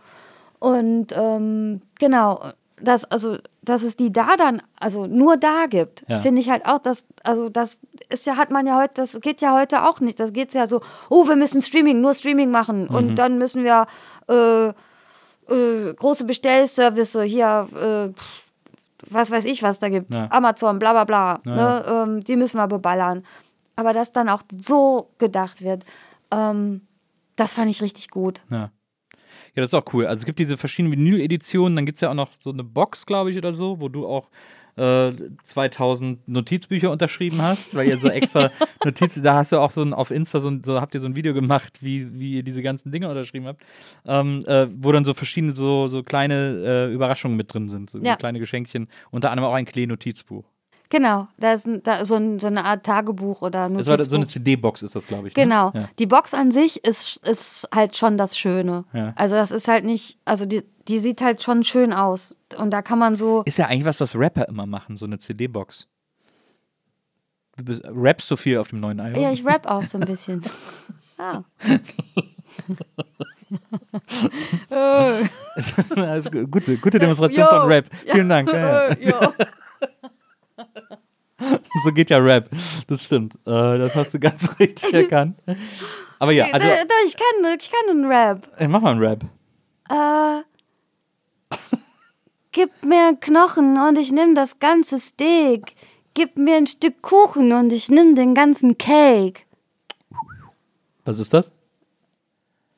Und 0.60 1.08
ähm, 1.18 1.82
genau, 1.98 2.40
das, 2.84 3.06
also, 3.06 3.38
dass 3.62 3.82
es 3.84 3.96
die 3.96 4.12
da 4.12 4.36
dann, 4.38 4.62
also 4.80 5.08
nur 5.08 5.38
da 5.38 5.68
gibt, 5.68 6.04
Ja. 6.08 6.20
finde 6.22 6.42
ich 6.42 6.50
halt 6.50 6.66
auch, 6.66 6.80
dass, 6.80 7.06
also 7.24 7.50
das 7.50 7.80
ist 8.10 8.26
ja, 8.26 8.36
hat 8.38 8.52
man 8.52 8.68
ja 8.68 8.76
heute, 8.80 8.96
das 8.96 9.20
geht 9.22 9.42
ja 9.42 9.54
heute 9.58 9.84
auch 9.88 10.00
nicht. 10.02 10.20
Das 10.20 10.34
geht 10.34 10.54
ja 10.54 10.68
so, 10.68 10.82
oh, 11.10 11.28
wir 11.28 11.36
müssen 11.36 11.62
Streaming, 11.62 12.02
nur 12.02 12.14
Streaming 12.14 12.52
machen 12.52 12.88
Mhm. 12.90 12.96
und 12.96 13.16
dann 13.16 13.38
müssen 13.38 13.64
wir 13.64 13.88
äh, 14.28 14.68
äh, 15.54 15.94
große 15.96 16.26
Bestellservice 16.26 17.18
hier, 17.24 17.68
äh, 17.76 18.14
was 19.10 19.32
weiß 19.32 19.46
ich, 19.46 19.64
was 19.64 19.80
da 19.80 19.90
gibt, 19.90 20.14
Ja. 20.14 20.28
Amazon, 20.32 20.80
bla 20.80 20.92
bla 20.94 21.04
bla, 21.06 21.42
Ja, 21.46 21.56
ne? 21.56 21.86
Ähm, 21.88 22.24
die 22.24 22.36
müssen 22.36 22.58
wir 22.58 22.68
beballern. 22.68 23.26
Aber 23.76 23.92
dass 23.94 24.12
dann 24.12 24.30
auch 24.30 24.44
so 24.62 25.10
gedacht 25.18 25.62
wird, 25.64 25.84
ähm, 26.32 26.82
das 27.36 27.54
fand 27.54 27.70
ich 27.72 27.82
richtig 27.82 28.10
gut. 28.12 28.42
Ja. 28.52 28.70
Ja, 29.56 29.62
das 29.62 29.70
ist 29.70 29.74
auch 29.76 29.94
cool. 29.94 30.08
Also 30.08 30.22
es 30.22 30.26
gibt 30.26 30.40
diese 30.40 30.58
verschiedenen 30.58 30.94
Vinyl-Editionen, 30.94 31.76
dann 31.76 31.86
gibt 31.86 31.98
es 31.98 32.02
ja 32.02 32.10
auch 32.10 32.16
noch 32.16 32.32
so 32.40 32.52
eine 32.52 32.64
Box, 32.64 33.06
glaube 33.06 33.30
ich, 33.32 33.38
oder 33.38 33.54
so, 33.54 33.80
wo 33.80 33.88
du 33.88 34.08
auch 34.08 34.30
äh, 34.76 35.12
2000 35.44 36.28
Notizbücher 36.28 36.90
unterschrieben 36.90 37.40
hast, 37.42 37.76
weil 37.76 37.88
ihr 37.88 37.98
so 37.98 38.08
extra 38.10 38.50
Notizen, 38.84 39.22
da 39.22 39.36
hast 39.36 39.52
du 39.52 39.60
auch 39.60 39.70
so 39.70 39.84
ein, 39.84 39.94
auf 39.94 40.10
Insta 40.10 40.40
so, 40.40 40.50
ein, 40.50 40.64
so 40.64 40.82
habt 40.82 40.96
ihr 40.96 41.00
so 41.00 41.06
ein 41.08 41.16
Video 41.16 41.36
gemacht, 41.36 41.80
wie, 41.82 42.20
wie 42.20 42.34
ihr 42.38 42.44
diese 42.44 42.64
ganzen 42.64 42.92
Dinge 42.92 43.08
unterschrieben 43.10 43.46
habt, 43.46 43.62
ähm, 44.06 44.44
äh, 44.48 44.68
wo 44.76 44.92
dann 44.92 45.06
so 45.06 45.14
verschiedene 45.14 45.54
so, 45.54 45.88
so 45.88 46.02
kleine 46.02 46.88
äh, 46.90 46.94
Überraschungen 46.94 47.38
mit 47.38 47.54
drin 47.54 47.70
sind, 47.70 47.92
so 47.92 48.00
Ja. 48.00 48.16
kleine 48.16 48.40
Geschenkchen, 48.40 48.88
unter 49.12 49.30
anderem 49.30 49.50
auch 49.52 49.54
ein 49.54 49.66
Klee-Notizbuch. 49.66 50.46
Genau, 50.94 51.28
da 51.40 51.54
ist 51.54 51.66
ein, 51.66 51.82
da 51.82 52.06
so, 52.06 52.14
ein, 52.14 52.40
so 52.40 52.46
eine 52.46 52.66
Art 52.66 52.86
Tagebuch 52.86 53.42
oder 53.42 53.68
Das 53.68 53.88
war 53.88 53.98
Notizbuch. 53.98 54.12
so 54.12 54.16
eine 54.16 54.28
CD-Box 54.28 54.84
ist 54.84 54.96
das, 54.96 55.08
glaube 55.08 55.28
ich. 55.28 55.36
Ne? 55.36 55.44
Genau. 55.44 55.72
Ja. 55.74 55.90
Die 55.98 56.06
Box 56.06 56.36
an 56.36 56.52
sich 56.52 56.84
ist, 56.84 57.18
ist 57.26 57.68
halt 57.74 57.98
schon 57.98 58.16
das 58.16 58.38
Schöne. 58.38 58.86
Ja. 58.94 59.12
Also 59.16 59.34
das 59.34 59.50
ist 59.50 59.68
halt 59.68 59.86
nicht, 59.86 60.20
also 60.24 60.46
die, 60.46 60.62
die 60.88 61.00
sieht 61.00 61.22
halt 61.22 61.42
schon 61.42 61.64
schön 61.64 61.94
aus. 61.94 62.38
Und 62.60 62.70
da 62.70 62.84
kann 62.84 63.00
man 63.00 63.16
so. 63.16 63.42
Ist 63.46 63.58
ja 63.58 63.66
eigentlich 63.66 63.86
was, 63.86 64.00
was 64.02 64.16
Rapper 64.16 64.48
immer 64.48 64.68
machen, 64.68 64.96
so 64.96 65.08
eine 65.08 65.18
CD-Box. 65.18 65.88
Du 67.58 67.66
bist, 67.66 67.82
rappst 67.86 68.28
so 68.28 68.36
viel 68.36 68.60
auf 68.60 68.68
dem 68.68 68.80
neuen 68.80 69.00
Album? 69.00 69.20
Ja, 69.20 69.32
ich 69.32 69.44
rap 69.44 69.66
auch 69.66 69.86
so 69.86 69.98
ein 69.98 70.06
bisschen. 70.06 70.44
ah. 71.18 71.42
gute, 76.52 76.78
gute 76.78 77.00
Demonstration 77.00 77.48
von 77.48 77.68
Rap. 77.68 77.86
Vielen 78.06 78.30
Dank. 78.30 78.54
Ja, 78.54 78.96
ja. 78.96 79.34
So 81.84 81.92
geht 81.92 82.10
ja 82.10 82.18
Rap. 82.18 82.50
Das 82.88 83.04
stimmt. 83.04 83.36
Äh, 83.46 83.78
das 83.80 83.96
hast 83.96 84.14
du 84.14 84.20
ganz 84.20 84.48
richtig 84.60 84.94
erkannt. 84.94 85.38
Aber 86.20 86.32
ja, 86.32 86.46
also 86.52 86.68
Doch, 86.68 86.96
ich 87.06 87.16
kann, 87.16 87.58
ich 87.60 87.72
kann 87.72 87.90
einen 87.90 88.06
Rap. 88.06 88.48
äh, 88.58 88.68
mach 88.68 88.82
mal 88.82 88.92
einen 88.92 89.00
Rap. 89.02 89.24
Äh, 89.90 90.44
gib 92.52 92.72
mir 92.84 93.16
Knochen 93.20 93.78
und 93.78 93.98
ich 93.98 94.12
nimm 94.12 94.36
das 94.36 94.60
ganze 94.60 95.00
Steak. 95.00 95.76
Gib 96.14 96.38
mir 96.38 96.58
ein 96.58 96.68
Stück 96.68 97.02
Kuchen 97.02 97.52
und 97.52 97.74
ich 97.74 97.90
nimm 97.90 98.16
den 98.16 98.36
ganzen 98.36 98.78
Cake. 98.78 99.42
Was 101.06 101.20
ist 101.20 101.34
das? 101.34 101.52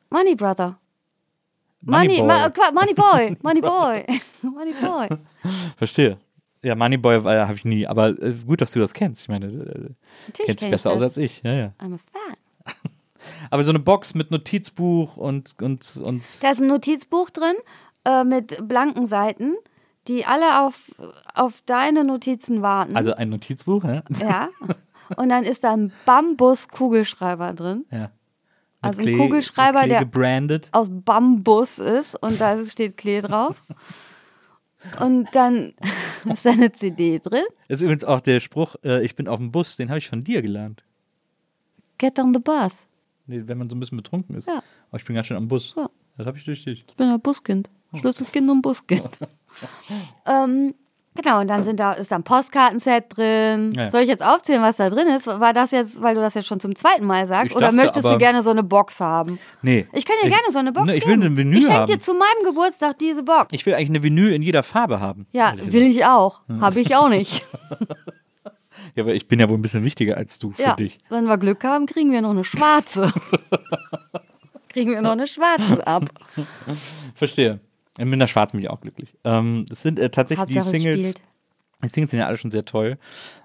Money 0.09 0.35
Brother. 0.35 0.79
Money 1.81 2.21
Money, 2.21 2.21
Boy. 2.21 2.27
Ma, 2.27 2.71
Money 2.71 2.93
Boy. 2.93 3.37
Money 3.43 3.61
Boy. 3.61 4.05
Money 4.41 4.73
Boy. 4.81 5.07
Verstehe. 5.77 6.17
Ja, 6.65 6.75
Moneyboy 6.75 7.17
äh, 7.17 7.41
habe 7.45 7.53
ich 7.55 7.65
nie, 7.65 7.85
aber 7.85 8.09
äh, 8.21 8.33
gut, 8.45 8.59
dass 8.61 8.71
du 8.71 8.79
das 8.79 8.93
kennst. 8.93 9.21
Ich 9.23 9.29
meine, 9.29 9.45
äh, 9.47 9.89
kennst 10.33 10.63
dich 10.63 10.69
besser 10.71 10.91
aus 10.91 11.01
als 11.01 11.17
ich. 11.17 11.41
Ja, 11.43 11.53
ja. 11.53 11.73
I'm 11.79 11.93
a 11.93 11.97
fan. 11.97 12.35
Aber 13.49 13.63
so 13.63 13.71
eine 13.71 13.79
Box 13.79 14.13
mit 14.15 14.29
Notizbuch 14.31 15.17
und 15.17 15.55
und 15.61 15.97
und 16.03 16.23
Da 16.41 16.51
ist 16.51 16.61
ein 16.61 16.67
Notizbuch 16.67 17.29
drin 17.31 17.55
äh, 18.05 18.23
mit 18.23 18.67
blanken 18.67 19.07
Seiten, 19.07 19.53
die 20.07 20.25
alle 20.25 20.61
auf, 20.61 20.75
auf 21.33 21.61
deine 21.65 22.03
Notizen 22.03 22.61
warten. 22.61 22.95
also 22.95 23.13
ein 23.15 23.29
Notizbuch, 23.29 23.83
ja? 23.83 24.03
ja. 24.19 24.49
Und 25.17 25.29
dann 25.29 25.43
ist 25.43 25.63
da 25.63 25.73
ein 25.73 25.91
Bambus-Kugelschreiber 26.05 27.53
drin. 27.53 27.85
ja. 27.91 28.11
Also 28.81 29.01
ein 29.01 29.17
Kugelschreiber, 29.17 29.79
Klee 29.79 29.89
der- 29.89 29.99
gebrandet. 30.01 30.69
aus 30.71 30.87
Bambus 30.91 31.79
ist 31.79 32.21
und 32.21 32.39
da 32.39 32.63
steht 32.67 32.97
Klee 32.97 33.21
drauf. 33.21 33.55
Und 34.99 35.27
dann 35.33 35.73
ist 36.31 36.45
da 36.45 36.51
eine 36.51 36.71
CD 36.71 37.19
drin. 37.19 37.43
Ist 37.67 37.81
übrigens 37.81 38.03
auch 38.03 38.21
der 38.21 38.39
Spruch, 38.39 38.75
äh, 38.83 39.03
ich 39.03 39.15
bin 39.15 39.27
auf 39.27 39.39
dem 39.39 39.51
Bus, 39.51 39.77
den 39.77 39.89
habe 39.89 39.99
ich 39.99 40.09
von 40.09 40.23
dir 40.23 40.41
gelernt. 40.41 40.83
Get 41.97 42.19
on 42.19 42.33
the 42.33 42.39
bus. 42.39 42.85
Nee, 43.27 43.43
wenn 43.45 43.57
man 43.57 43.69
so 43.69 43.75
ein 43.75 43.79
bisschen 43.79 43.97
betrunken 43.97 44.35
ist. 44.35 44.47
Ja. 44.47 44.61
Aber 44.89 44.99
ich 44.99 45.05
bin 45.05 45.15
ganz 45.15 45.27
schön 45.27 45.37
am 45.37 45.47
Bus. 45.47 45.73
Ja. 45.75 45.89
Das 46.17 46.27
habe 46.27 46.37
ich 46.37 46.45
durch 46.45 46.63
dich. 46.63 46.85
Ich 46.87 46.95
bin 46.95 47.07
ein 47.07 47.19
Buskind. 47.19 47.69
Schlüsselkind 47.93 48.49
und 48.49 48.61
Buskind. 48.61 49.09
ähm, 50.25 50.75
genau, 51.15 51.39
und 51.41 51.47
dann 51.47 51.63
sind 51.63 51.79
da, 51.79 51.93
ist 51.93 52.11
da 52.11 52.15
ein 52.17 52.23
Postkartenset 52.23 53.05
drin. 53.17 53.73
Ja. 53.75 53.89
Soll 53.91 54.01
ich 54.01 54.07
jetzt 54.07 54.23
aufzählen, 54.23 54.61
was 54.61 54.77
da 54.77 54.89
drin 54.89 55.07
ist? 55.07 55.27
War 55.27 55.53
das 55.53 55.71
jetzt, 55.71 56.01
weil 56.01 56.15
du 56.15 56.21
das 56.21 56.33
jetzt 56.35 56.47
schon 56.47 56.59
zum 56.59 56.75
zweiten 56.75 57.05
Mal 57.05 57.25
sagst? 57.27 57.47
Ich 57.51 57.55
Oder 57.55 57.67
dachte, 57.67 57.75
möchtest 57.77 58.05
du 58.09 58.17
gerne 58.17 58.41
so 58.43 58.51
eine 58.51 58.63
Box 58.63 58.99
haben? 58.99 59.39
Nee. 59.61 59.87
Ich 59.93 60.05
kann 60.05 60.15
dir 60.23 60.29
gerne 60.29 60.43
so 60.51 60.59
eine 60.59 60.71
Box 60.71 60.85
Nee, 60.87 60.97
ich 60.97 61.05
geben. 61.05 61.21
will 61.21 61.27
eine 61.27 61.37
Vinyl 61.37 61.57
Ich 61.57 61.65
schenke 61.65 61.79
haben. 61.81 61.91
dir 61.91 61.99
zu 61.99 62.13
meinem 62.13 62.45
Geburtstag 62.45 62.97
diese 62.99 63.23
Box. 63.23 63.47
Ich 63.51 63.65
will 63.65 63.73
eigentlich 63.73 63.89
eine 63.89 64.03
Vinyl 64.03 64.33
in 64.33 64.41
jeder 64.41 64.63
Farbe 64.63 64.99
haben. 64.99 65.27
ja, 65.31 65.53
will 65.57 65.87
ich 65.87 66.05
auch. 66.05 66.41
Habe 66.61 66.79
ich 66.79 66.95
auch 66.95 67.09
nicht. 67.09 67.45
Ja, 68.93 69.03
aber 69.03 69.13
ich 69.13 69.27
bin 69.27 69.41
ja 69.41 69.49
wohl 69.49 69.57
ein 69.57 69.61
bisschen 69.61 69.83
wichtiger 69.83 70.15
als 70.15 70.39
du 70.39 70.51
für 70.51 70.61
ja, 70.61 70.73
dich. 70.75 70.99
wenn 71.09 71.25
wir 71.25 71.37
Glück 71.37 71.65
haben, 71.65 71.85
kriegen 71.85 72.13
wir 72.13 72.21
noch 72.21 72.29
eine 72.29 72.45
schwarze. 72.45 73.11
kriegen 74.69 74.91
wir 74.91 75.01
noch 75.01 75.11
eine 75.11 75.27
schwarze 75.27 75.85
ab. 75.85 76.05
Verstehe. 77.13 77.59
Mit 77.97 78.13
einer 78.13 78.27
Schwarzen 78.27 78.57
bin 78.57 78.65
ich 78.65 78.69
auch 78.69 78.81
glücklich. 78.81 79.13
Ähm, 79.23 79.65
das 79.69 79.81
sind 79.81 79.99
äh, 79.99 80.09
tatsächlich 80.09 80.47
die 80.47 80.57
Hauptsache 80.57 80.75
es 80.75 80.81
Singles. 80.81 81.13
Die 81.83 81.87
Singles 81.87 82.11
sind 82.11 82.19
ja 82.19 82.27
alle 82.27 82.37
schon 82.37 82.51
sehr 82.51 82.65
toll, 82.65 82.97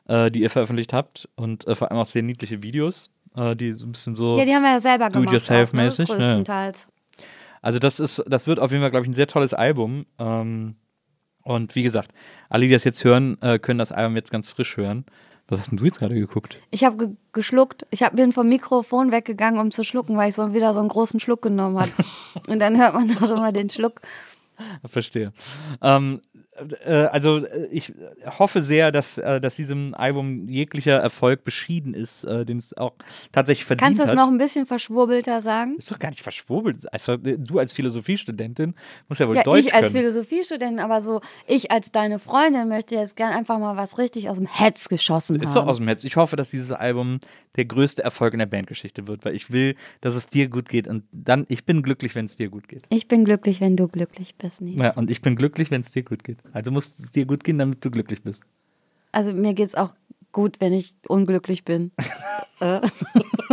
äh, 0.09 0.31
die 0.31 0.43
ihr 0.43 0.51
veröffentlicht 0.51 0.93
habt. 0.93 1.29
Und 1.37 1.67
äh, 1.67 1.75
vor 1.75 1.91
allem 1.91 2.01
auch 2.01 2.07
sehr 2.07 2.23
niedliche 2.23 2.63
Videos, 2.63 3.11
äh, 3.37 3.55
die 3.55 3.73
so 3.73 3.87
ein 3.87 3.93
bisschen 3.93 4.17
so. 4.17 4.37
Ja, 4.39 4.45
die 4.45 4.55
haben 4.55 4.63
wir 4.63 4.73
ja 4.73 4.81
selber 4.81 5.11
gemacht. 5.11 5.29
Do-it-yourself-mäßig, 5.29 6.11
auch, 6.11 6.19
ne? 6.19 6.21
ja. 6.21 6.29
Größtenteils. 6.29 6.87
Also 7.63 7.79
das 7.79 8.01
ist, 8.01 8.25
das 8.27 8.47
wird 8.47 8.59
auf 8.59 8.71
jeden 8.71 8.83
Fall, 8.83 8.91
glaube 8.91 9.05
ich, 9.05 9.11
ein 9.11 9.15
sehr 9.15 9.27
tolles 9.27 9.55
Album. 9.55 10.07
Ähm, 10.19 10.77
und 11.43 11.75
wie 11.75 11.83
gesagt, 11.83 12.13
alle, 12.49 12.67
die 12.67 12.73
das 12.73 12.85
jetzt 12.85 13.05
hören, 13.05 13.41
äh, 13.43 13.59
können 13.59 13.79
das 13.79 13.93
Album 13.93 14.17
jetzt 14.17 14.31
ganz 14.31 14.49
frisch 14.49 14.77
hören. 14.77 15.05
Was 15.49 15.59
hast 15.59 15.71
denn 15.71 15.79
du 15.79 15.85
jetzt 15.85 15.99
gerade 15.99 16.15
geguckt? 16.15 16.59
Ich 16.71 16.85
habe 16.85 16.97
ge 16.97 17.17
geschluckt. 17.33 17.85
Ich 17.91 18.05
hab, 18.05 18.15
bin 18.15 18.33
vom 18.33 18.49
Mikrofon 18.49 19.11
weggegangen, 19.11 19.61
um 19.61 19.73
zu 19.73 19.83
schlucken, 19.83 20.17
weil 20.17 20.31
ich 20.31 20.37
so 20.37 20.55
wieder 20.55 20.75
so 20.75 20.81
einen 20.81 20.89
großen 20.89 21.19
Schluck 21.19 21.43
genommen 21.43 21.79
habe. 21.79 21.91
Und 22.49 22.61
dann 22.61 22.79
hört 22.79 22.95
man 22.95 23.09
doch 23.09 23.31
immer 23.31 23.53
den 23.53 23.69
Schluck. 23.69 24.01
Verstehe. 24.87 25.33
Ähm, 25.83 26.21
äh, 26.85 26.93
also 26.93 27.39
äh, 27.45 27.67
ich 27.71 27.93
hoffe 28.39 28.63
sehr, 28.63 28.93
dass, 28.93 29.19
äh, 29.19 29.41
dass 29.41 29.57
diesem 29.57 29.95
Album 29.95 30.49
jeglicher 30.49 30.97
Erfolg 30.99 31.45
beschieden 31.45 31.95
ist, 31.95 32.25
äh, 32.25 32.45
den 32.45 32.59
es 32.59 32.77
auch 32.77 32.93
tatsächlich 33.33 33.65
verdient 33.65 33.83
Kannst 33.83 33.99
du 33.99 34.03
das 34.03 34.11
hat. 34.11 34.19
noch 34.19 34.29
ein 34.29 34.39
bisschen 34.39 34.67
verschwurbelter 34.67 35.41
sagen? 35.43 35.77
ist 35.79 35.91
doch 35.91 35.99
gar 35.99 36.11
nicht 36.11 36.23
verschwurbelt. 36.23 36.93
Einfach, 36.93 37.15
äh, 37.25 37.39
du 37.39 37.59
als 37.59 37.73
Philosophiestudentin 37.73 38.75
musst 39.09 39.21
ja 39.21 39.29
wohl 39.29 39.37
Ja, 39.37 39.43
Deutsch 39.43 39.67
ich 39.67 39.75
als. 39.75 39.93
Philosophiestudentin, 39.93 40.81
aber 40.81 41.01
so, 41.01 41.21
ich 41.47 41.71
als 41.71 41.91
deine 41.91 42.19
Freundin 42.19 42.69
möchte 42.69 42.95
jetzt 42.95 43.17
gern 43.17 43.33
einfach 43.33 43.59
mal 43.59 43.77
was 43.77 43.99
richtig 43.99 44.29
aus 44.29 44.37
dem 44.37 44.47
Hetz 44.47 44.89
geschossen 44.89 45.41
Ist 45.41 45.55
doch 45.55 45.63
haben. 45.63 45.69
aus 45.69 45.77
dem 45.79 45.87
Herz. 45.87 46.05
Ich 46.05 46.17
hoffe, 46.17 46.37
dass 46.37 46.51
dieses 46.51 46.73
Album 46.73 47.21
der 47.57 47.65
größte 47.65 48.03
Erfolg 48.05 48.33
in 48.33 48.39
der 48.39 48.47
Bandgeschichte 48.47 49.07
wird, 49.09 49.25
weil 49.25 49.35
ich 49.35 49.51
will, 49.51 49.75
dass 50.01 50.15
es 50.15 50.29
dir 50.29 50.49
gut 50.49 50.69
geht 50.69 50.87
und 50.89 51.05
dann, 51.13 51.47
ich 51.49 51.65
bin 51.65 51.83
glücklich, 51.83 52.15
wenn 52.15 52.25
es 52.27 52.37
dir 52.37 52.49
gut 52.49 52.69
geht. 52.69 52.85
Ich 52.91 53.09
bin 53.09 53.25
glücklich, 53.25 53.61
wenn 53.61 53.77
du 53.77 53.89
glücklich 53.89 54.37
bist, 54.37 54.61
Nils. 54.61 54.81
Ja, 54.81 54.93
und 54.93 55.11
ich 55.11 55.21
bin 55.23 55.35
glücklich, 55.37 55.71
wenn 55.71 55.81
es 55.81 55.91
dir 55.91 56.03
gut 56.05 56.23
geht. 56.25 56.39
Also 56.53 56.71
muss 56.71 56.87
es 56.99 57.11
dir 57.11 57.27
gut 57.27 57.43
gehen, 57.45 57.59
damit 57.59 57.85
du 57.85 57.91
glücklich 57.91 58.23
bist. 58.23 58.43
Also 59.13 59.33
mir 59.33 59.55
geht's 59.55 59.75
auch 59.75 59.93
gut, 60.33 60.61
wenn 60.61 60.73
ich 60.73 60.95
unglücklich 61.09 61.65
bin. 61.65 61.91
Äh. 62.63 62.83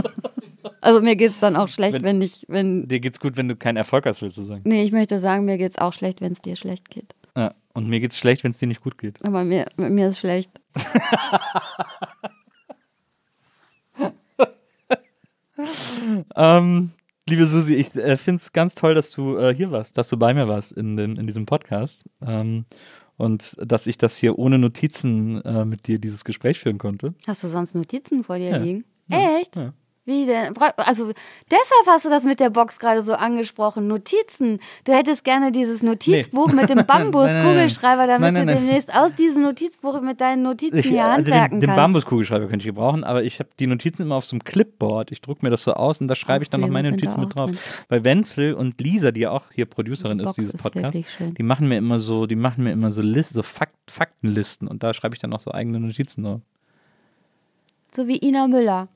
also 0.81 0.99
mir 1.01 1.15
geht's 1.15 1.39
dann 1.39 1.55
auch 1.55 1.69
schlecht, 1.69 1.93
Wenn- 1.93 2.03
wenn, 2.03 2.21
ich, 2.21 2.43
wenn. 2.49 2.89
Dir 2.89 2.99
geht's 2.99 3.21
gut, 3.21 3.37
wenn 3.37 3.47
du 3.47 3.55
keinen 3.55 3.77
Erfolg 3.77 4.05
hast, 4.05 4.21
willst 4.21 4.37
du 4.37 4.43
sagen. 4.43 4.63
Nee, 4.65 4.83
ich 4.83 4.91
möchte 4.91 5.17
sagen, 5.19 5.45
mir 5.45 5.57
geht's 5.57 5.77
auch 5.77 5.93
schlecht, 5.93 6.19
wenn 6.19 6.33
es 6.33 6.41
dir 6.41 6.57
schlecht 6.57 6.89
geht. 6.89 7.15
Ja, 7.33 7.53
und 7.73 7.87
mir 7.87 8.01
geht's 8.01 8.17
schlecht, 8.17 8.43
wenn 8.43 8.51
es 8.51 8.57
dir 8.57 8.67
nicht 8.67 8.81
gut 8.81 8.97
geht. 8.97 9.23
Aber 9.23 9.45
mir, 9.45 9.65
mir 9.77 10.09
ist 10.09 10.19
schlecht. 10.19 10.51
Ähm, 16.35 16.91
liebe 17.27 17.45
Susi, 17.45 17.75
ich 17.75 17.95
äh, 17.95 18.17
finde 18.17 18.41
es 18.41 18.51
ganz 18.53 18.75
toll, 18.75 18.93
dass 18.95 19.11
du 19.11 19.37
äh, 19.37 19.53
hier 19.53 19.71
warst, 19.71 19.97
dass 19.97 20.07
du 20.09 20.17
bei 20.17 20.33
mir 20.33 20.47
warst 20.47 20.71
in, 20.73 20.95
dem, 20.97 21.17
in 21.17 21.25
diesem 21.27 21.45
Podcast. 21.45 22.03
Ähm, 22.21 22.65
und 23.17 23.55
dass 23.59 23.87
ich 23.87 23.97
das 23.97 24.15
hier 24.17 24.37
ohne 24.37 24.59
Notizen 24.59 25.41
äh, 25.43 25.65
mit 25.65 25.87
dir 25.87 25.99
dieses 25.99 26.23
Gespräch 26.23 26.59
führen 26.59 26.77
konnte. 26.77 27.15
Hast 27.25 27.43
du 27.43 27.47
sonst 27.47 27.73
Notizen 27.73 28.23
vor 28.23 28.37
dir 28.37 28.51
Ja. 28.51 28.57
liegen? 28.57 28.85
Echt? 29.09 29.55
Ja. 29.55 29.73
Wie 30.07 30.25
denn? 30.25 30.55
Also 30.77 31.11
deshalb 31.51 31.85
hast 31.85 32.05
du 32.05 32.09
das 32.09 32.23
mit 32.23 32.39
der 32.39 32.49
Box 32.49 32.79
gerade 32.79 33.03
so 33.03 33.11
angesprochen. 33.11 33.87
Notizen. 33.87 34.59
Du 34.85 34.93
hättest 34.93 35.25
gerne 35.25 35.51
dieses 35.51 35.83
Notizbuch 35.83 36.53
mit 36.53 36.69
dem. 36.69 36.77
Bambus-Kugelschreiber, 36.87 38.07
damit 38.07 38.21
Nein, 38.21 38.33
nein, 38.33 38.47
du 38.47 38.53
nein. 38.53 38.63
demnächst 38.63 38.95
aus 38.95 39.13
diesem 39.15 39.41
Notizbuch 39.41 39.99
mit 39.99 40.21
deinen 40.21 40.43
Notizen 40.43 40.77
Ich, 40.77 40.85
hier 40.85 41.03
also 41.03 41.17
handwerken 41.17 41.57
den, 41.57 41.59
den 41.59 41.67
kannst. 41.67 41.77
Bambuskugelschreiber 41.77 42.47
könnte 42.47 42.63
ich 42.63 42.67
gebrauchen, 42.67 43.03
aber 43.03 43.23
ich 43.23 43.39
habe 43.39 43.49
die 43.59 43.67
Notizen 43.67 44.03
immer 44.03 44.15
auf 44.15 44.23
so 44.23 44.35
einem 44.35 44.45
Clipboard. 44.45 45.11
Ich 45.11 45.19
drucke 45.19 45.45
mir 45.45 45.49
das 45.49 45.63
so 45.63 45.73
aus 45.73 45.99
und 45.99 46.07
da 46.07 46.15
schreibe 46.15 46.43
ich 46.43 46.49
dann 46.49 46.61
noch 46.61 46.69
meine 46.69 46.91
Notizen 46.91 47.19
mit 47.19 47.35
drauf. 47.35 47.49
drin. 47.49 47.59
Weil 47.89 48.05
Wenzel 48.05 48.53
und 48.53 48.79
Lisa, 48.79 49.11
die 49.11 49.21
ja 49.21 49.31
auch 49.31 49.51
hier 49.53 49.65
Producerin 49.65 50.19
Die 50.19 50.23
ist 50.23 50.37
dieses 50.37 50.53
Podcasts, 50.53 51.01
die 51.19 51.43
machen 51.43 51.67
mir 51.67 51.77
immer 51.77 51.99
so, 51.99 52.27
die 52.27 52.37
machen 52.37 52.63
mir 52.63 52.71
immer 52.71 52.91
so 52.91 53.01
Listen, 53.01 53.33
so 53.33 53.43
Fakt, 53.43 53.75
Faktenlisten 53.91 54.69
und 54.69 54.83
da 54.83 54.93
schreibe 54.93 55.15
ich 55.15 55.21
dann 55.21 55.33
auch 55.33 55.41
so 55.41 55.51
eigene 55.51 55.81
Notizen 55.81 56.23
drauf. 56.23 56.39
So 57.91 58.07
wie 58.07 58.19
Ina 58.25 58.47
Müller. 58.47 58.87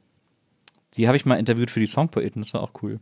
Die 0.95 1.07
habe 1.07 1.18
ich 1.18 1.26
mal 1.26 1.35
interviewt 1.35 1.72
für 1.72 1.80
die 1.80 1.88
Songpoeten, 1.88 2.41
das 2.41 2.53
war 2.53 2.61
auch 2.61 2.72
cool. 2.81 2.99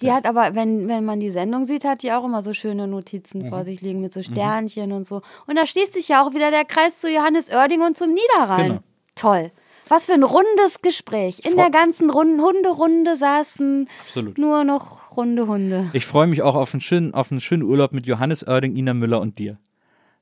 Die 0.00 0.10
hat 0.10 0.26
aber, 0.26 0.54
wenn, 0.54 0.88
wenn 0.88 1.04
man 1.04 1.20
die 1.20 1.30
Sendung 1.30 1.64
sieht, 1.64 1.84
hat 1.84 2.02
die 2.02 2.12
auch 2.12 2.24
immer 2.24 2.42
so 2.42 2.54
schöne 2.54 2.88
Notizen 2.88 3.42
Mhm. 3.42 3.48
vor 3.50 3.64
sich 3.64 3.80
liegen 3.82 4.00
mit 4.00 4.12
so 4.12 4.22
Sternchen 4.22 4.90
und 4.92 5.06
so. 5.06 5.22
Und 5.46 5.56
da 5.56 5.66
schließt 5.66 5.92
sich 5.92 6.08
ja 6.08 6.24
auch 6.24 6.32
wieder 6.34 6.50
der 6.50 6.64
Kreis 6.64 6.98
zu 6.98 7.08
Johannes 7.10 7.50
Oerding 7.50 7.82
und 7.82 7.96
zum 7.96 8.08
Niederrhein. 8.12 8.68
Genau. 8.68 8.80
Toll. 9.14 9.50
Was 9.88 10.06
für 10.06 10.14
ein 10.14 10.22
rundes 10.22 10.80
Gespräch. 10.80 11.40
In 11.44 11.52
Fro- 11.52 11.56
der 11.56 11.70
ganzen 11.70 12.08
Runden, 12.08 12.40
Hunderunde 12.40 13.16
saßen 13.18 13.88
Absolut. 14.06 14.38
nur 14.38 14.64
noch 14.64 15.16
runde 15.16 15.46
Hunde. 15.46 15.90
Ich 15.92 16.06
freue 16.06 16.26
mich 16.26 16.40
auch 16.42 16.54
auf 16.54 16.72
einen, 16.72 16.80
schönen, 16.80 17.12
auf 17.12 17.30
einen 17.30 17.40
schönen 17.40 17.62
Urlaub 17.62 17.92
mit 17.92 18.06
Johannes 18.06 18.46
Oerding, 18.46 18.74
Ina 18.74 18.94
Müller 18.94 19.20
und 19.20 19.38
dir. 19.38 19.58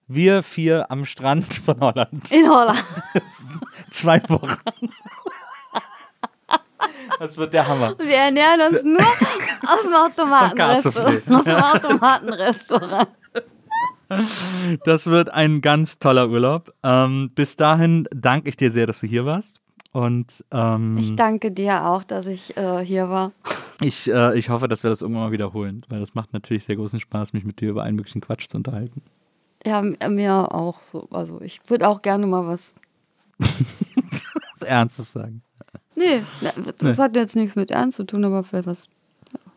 Wir 0.09 0.43
vier 0.43 0.91
am 0.91 1.05
Strand 1.07 1.55
von 1.65 1.79
Holland. 1.81 2.33
In 2.33 2.51
Holland. 2.51 2.85
Zwei 3.91 4.21
Wochen. 4.29 4.59
Das 7.19 7.37
wird 7.37 7.53
der 7.55 7.67
Hammer. 7.69 7.95
Wir 7.99 8.17
ernähren 8.17 8.61
uns 8.73 8.83
nur 8.83 9.01
aus 9.01 9.83
dem 9.83 9.95
Automatenrestaurant. 9.95 11.25
Cassoufflé. 11.27 11.39
Aus 11.39 11.45
dem 11.45 11.55
Automatenrestaurant. 11.57 13.09
Das 14.85 15.07
wird 15.07 15.31
ein 15.31 15.61
ganz 15.61 15.99
toller 15.99 16.29
Urlaub. 16.29 16.73
Ähm, 16.83 17.31
bis 17.35 17.57
dahin 17.57 18.09
danke 18.11 18.49
ich 18.49 18.57
dir 18.57 18.71
sehr, 18.71 18.87
dass 18.87 19.01
du 19.01 19.07
hier 19.07 19.25
warst. 19.25 19.61
Und 19.93 20.45
ähm, 20.51 20.97
Ich 20.99 21.15
danke 21.17 21.51
dir 21.53 21.87
auch, 21.87 22.05
dass 22.05 22.27
ich 22.27 22.57
äh, 22.57 22.85
hier 22.85 23.09
war. 23.09 23.33
ich, 23.81 24.09
äh, 24.11 24.37
ich 24.39 24.49
hoffe, 24.49 24.69
dass 24.69 24.83
wir 24.83 24.91
das 24.91 25.03
irgendwann 25.03 25.25
mal 25.25 25.33
wiederholen, 25.33 25.85
weil 25.89 26.01
das 26.01 26.15
macht 26.15 26.33
natürlich 26.33 26.65
sehr 26.65 26.77
großen 26.77 27.01
Spaß, 27.01 27.33
mich 27.33 27.45
mit 27.45 27.61
dir 27.61 27.71
über 27.71 27.83
allen 27.85 27.97
möglichen 27.97 28.21
Quatsch 28.21 28.47
zu 28.49 28.57
unterhalten. 28.57 29.03
Ja, 29.67 29.81
m- 29.81 29.97
mir 30.15 30.55
auch 30.55 30.83
so. 30.83 31.09
Also 31.11 31.41
ich 31.41 31.61
würde 31.69 31.89
auch 31.89 32.03
gerne 32.03 32.27
mal 32.27 32.47
was. 32.47 32.75
Ernstes 34.65 35.13
sagen. 35.13 35.43
Nee, 36.01 36.25
das 36.79 36.99
hat 36.99 37.15
jetzt 37.15 37.37
nichts 37.37 37.55
mit 37.57 37.71
Ernst 37.71 37.99
zu 37.99 38.05
tun, 38.05 38.25
aber 38.25 38.43
vielleicht 38.43 38.67
was 38.67 38.89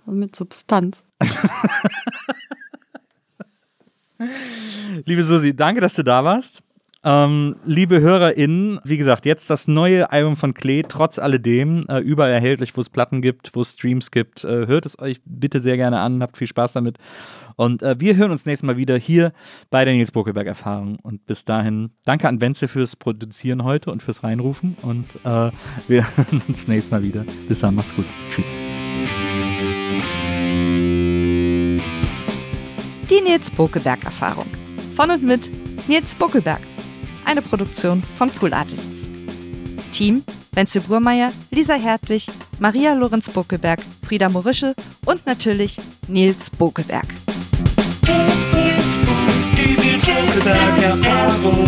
mit 0.05 0.35
Substanz. 0.35 1.05
Liebe 5.05 5.23
Susi, 5.23 5.55
danke, 5.55 5.79
dass 5.79 5.93
du 5.93 6.03
da 6.03 6.25
warst. 6.25 6.61
Ähm, 7.05 7.57
liebe 7.65 7.99
HörerInnen, 7.99 8.79
wie 8.85 8.95
gesagt, 8.95 9.25
jetzt 9.25 9.49
das 9.49 9.67
neue 9.67 10.09
Album 10.11 10.37
von 10.37 10.53
Klee, 10.53 10.83
trotz 10.87 11.19
alledem, 11.19 11.85
äh, 11.89 11.99
überall 11.99 12.31
erhältlich, 12.31 12.77
wo 12.77 12.81
es 12.81 12.89
Platten 12.89 13.21
gibt, 13.21 13.53
wo 13.53 13.61
es 13.61 13.73
Streams 13.73 14.09
gibt. 14.09 14.45
Äh, 14.45 14.67
hört 14.67 14.85
es 14.85 14.97
euch 14.99 15.19
bitte 15.25 15.59
sehr 15.59 15.75
gerne 15.75 15.99
an, 15.99 16.21
habt 16.21 16.37
viel 16.37 16.47
Spaß 16.47 16.73
damit. 16.73 16.97
Und 17.57 17.83
äh, 17.83 17.99
wir 17.99 18.15
hören 18.15 18.31
uns 18.31 18.45
nächstes 18.45 18.65
Mal 18.65 18.77
wieder 18.77 18.97
hier 18.97 19.33
bei 19.69 19.83
der 19.83 19.93
Nils 19.93 20.11
Bokelberg 20.11 20.47
Erfahrung. 20.47 20.97
Und 21.03 21.25
bis 21.25 21.43
dahin, 21.43 21.91
danke 22.05 22.29
an 22.29 22.39
Wenzel 22.39 22.69
fürs 22.69 22.95
Produzieren 22.95 23.65
heute 23.65 23.91
und 23.91 24.01
fürs 24.01 24.23
Reinrufen. 24.23 24.77
Und 24.81 25.15
äh, 25.25 25.51
wir 25.89 26.05
hören 26.15 26.41
uns 26.47 26.67
nächstes 26.69 26.91
Mal 26.91 27.03
wieder. 27.03 27.25
Bis 27.47 27.59
dann, 27.59 27.75
macht's 27.75 27.95
gut. 27.97 28.05
Tschüss. 28.29 28.55
Die 33.09 33.21
Nils 33.21 33.51
Bokelberg 33.51 34.05
Erfahrung. 34.05 34.47
Von 34.95 35.11
und 35.11 35.21
mit 35.23 35.49
Nils 35.87 36.15
Bokelberg. 36.15 36.61
Eine 37.25 37.41
Produktion 37.41 38.01
von 38.15 38.29
Pool 38.29 38.53
Artists. 38.53 39.09
Team 39.91 40.23
Wenzel 40.55 40.81
Burmeier, 40.81 41.31
Lisa 41.51 41.73
Hertwig, 41.73 42.27
Maria 42.59 42.93
Lorenz 42.93 43.29
Bokelberg, 43.29 43.79
Frieda 44.05 44.29
Morische 44.29 44.75
und 45.05 45.25
natürlich 45.25 45.77
Nils 46.07 46.49
Bokelberg. 46.51 47.07
Die 49.55 49.73
Bokelberg 49.73 50.83
Erfahrung. 50.83 51.63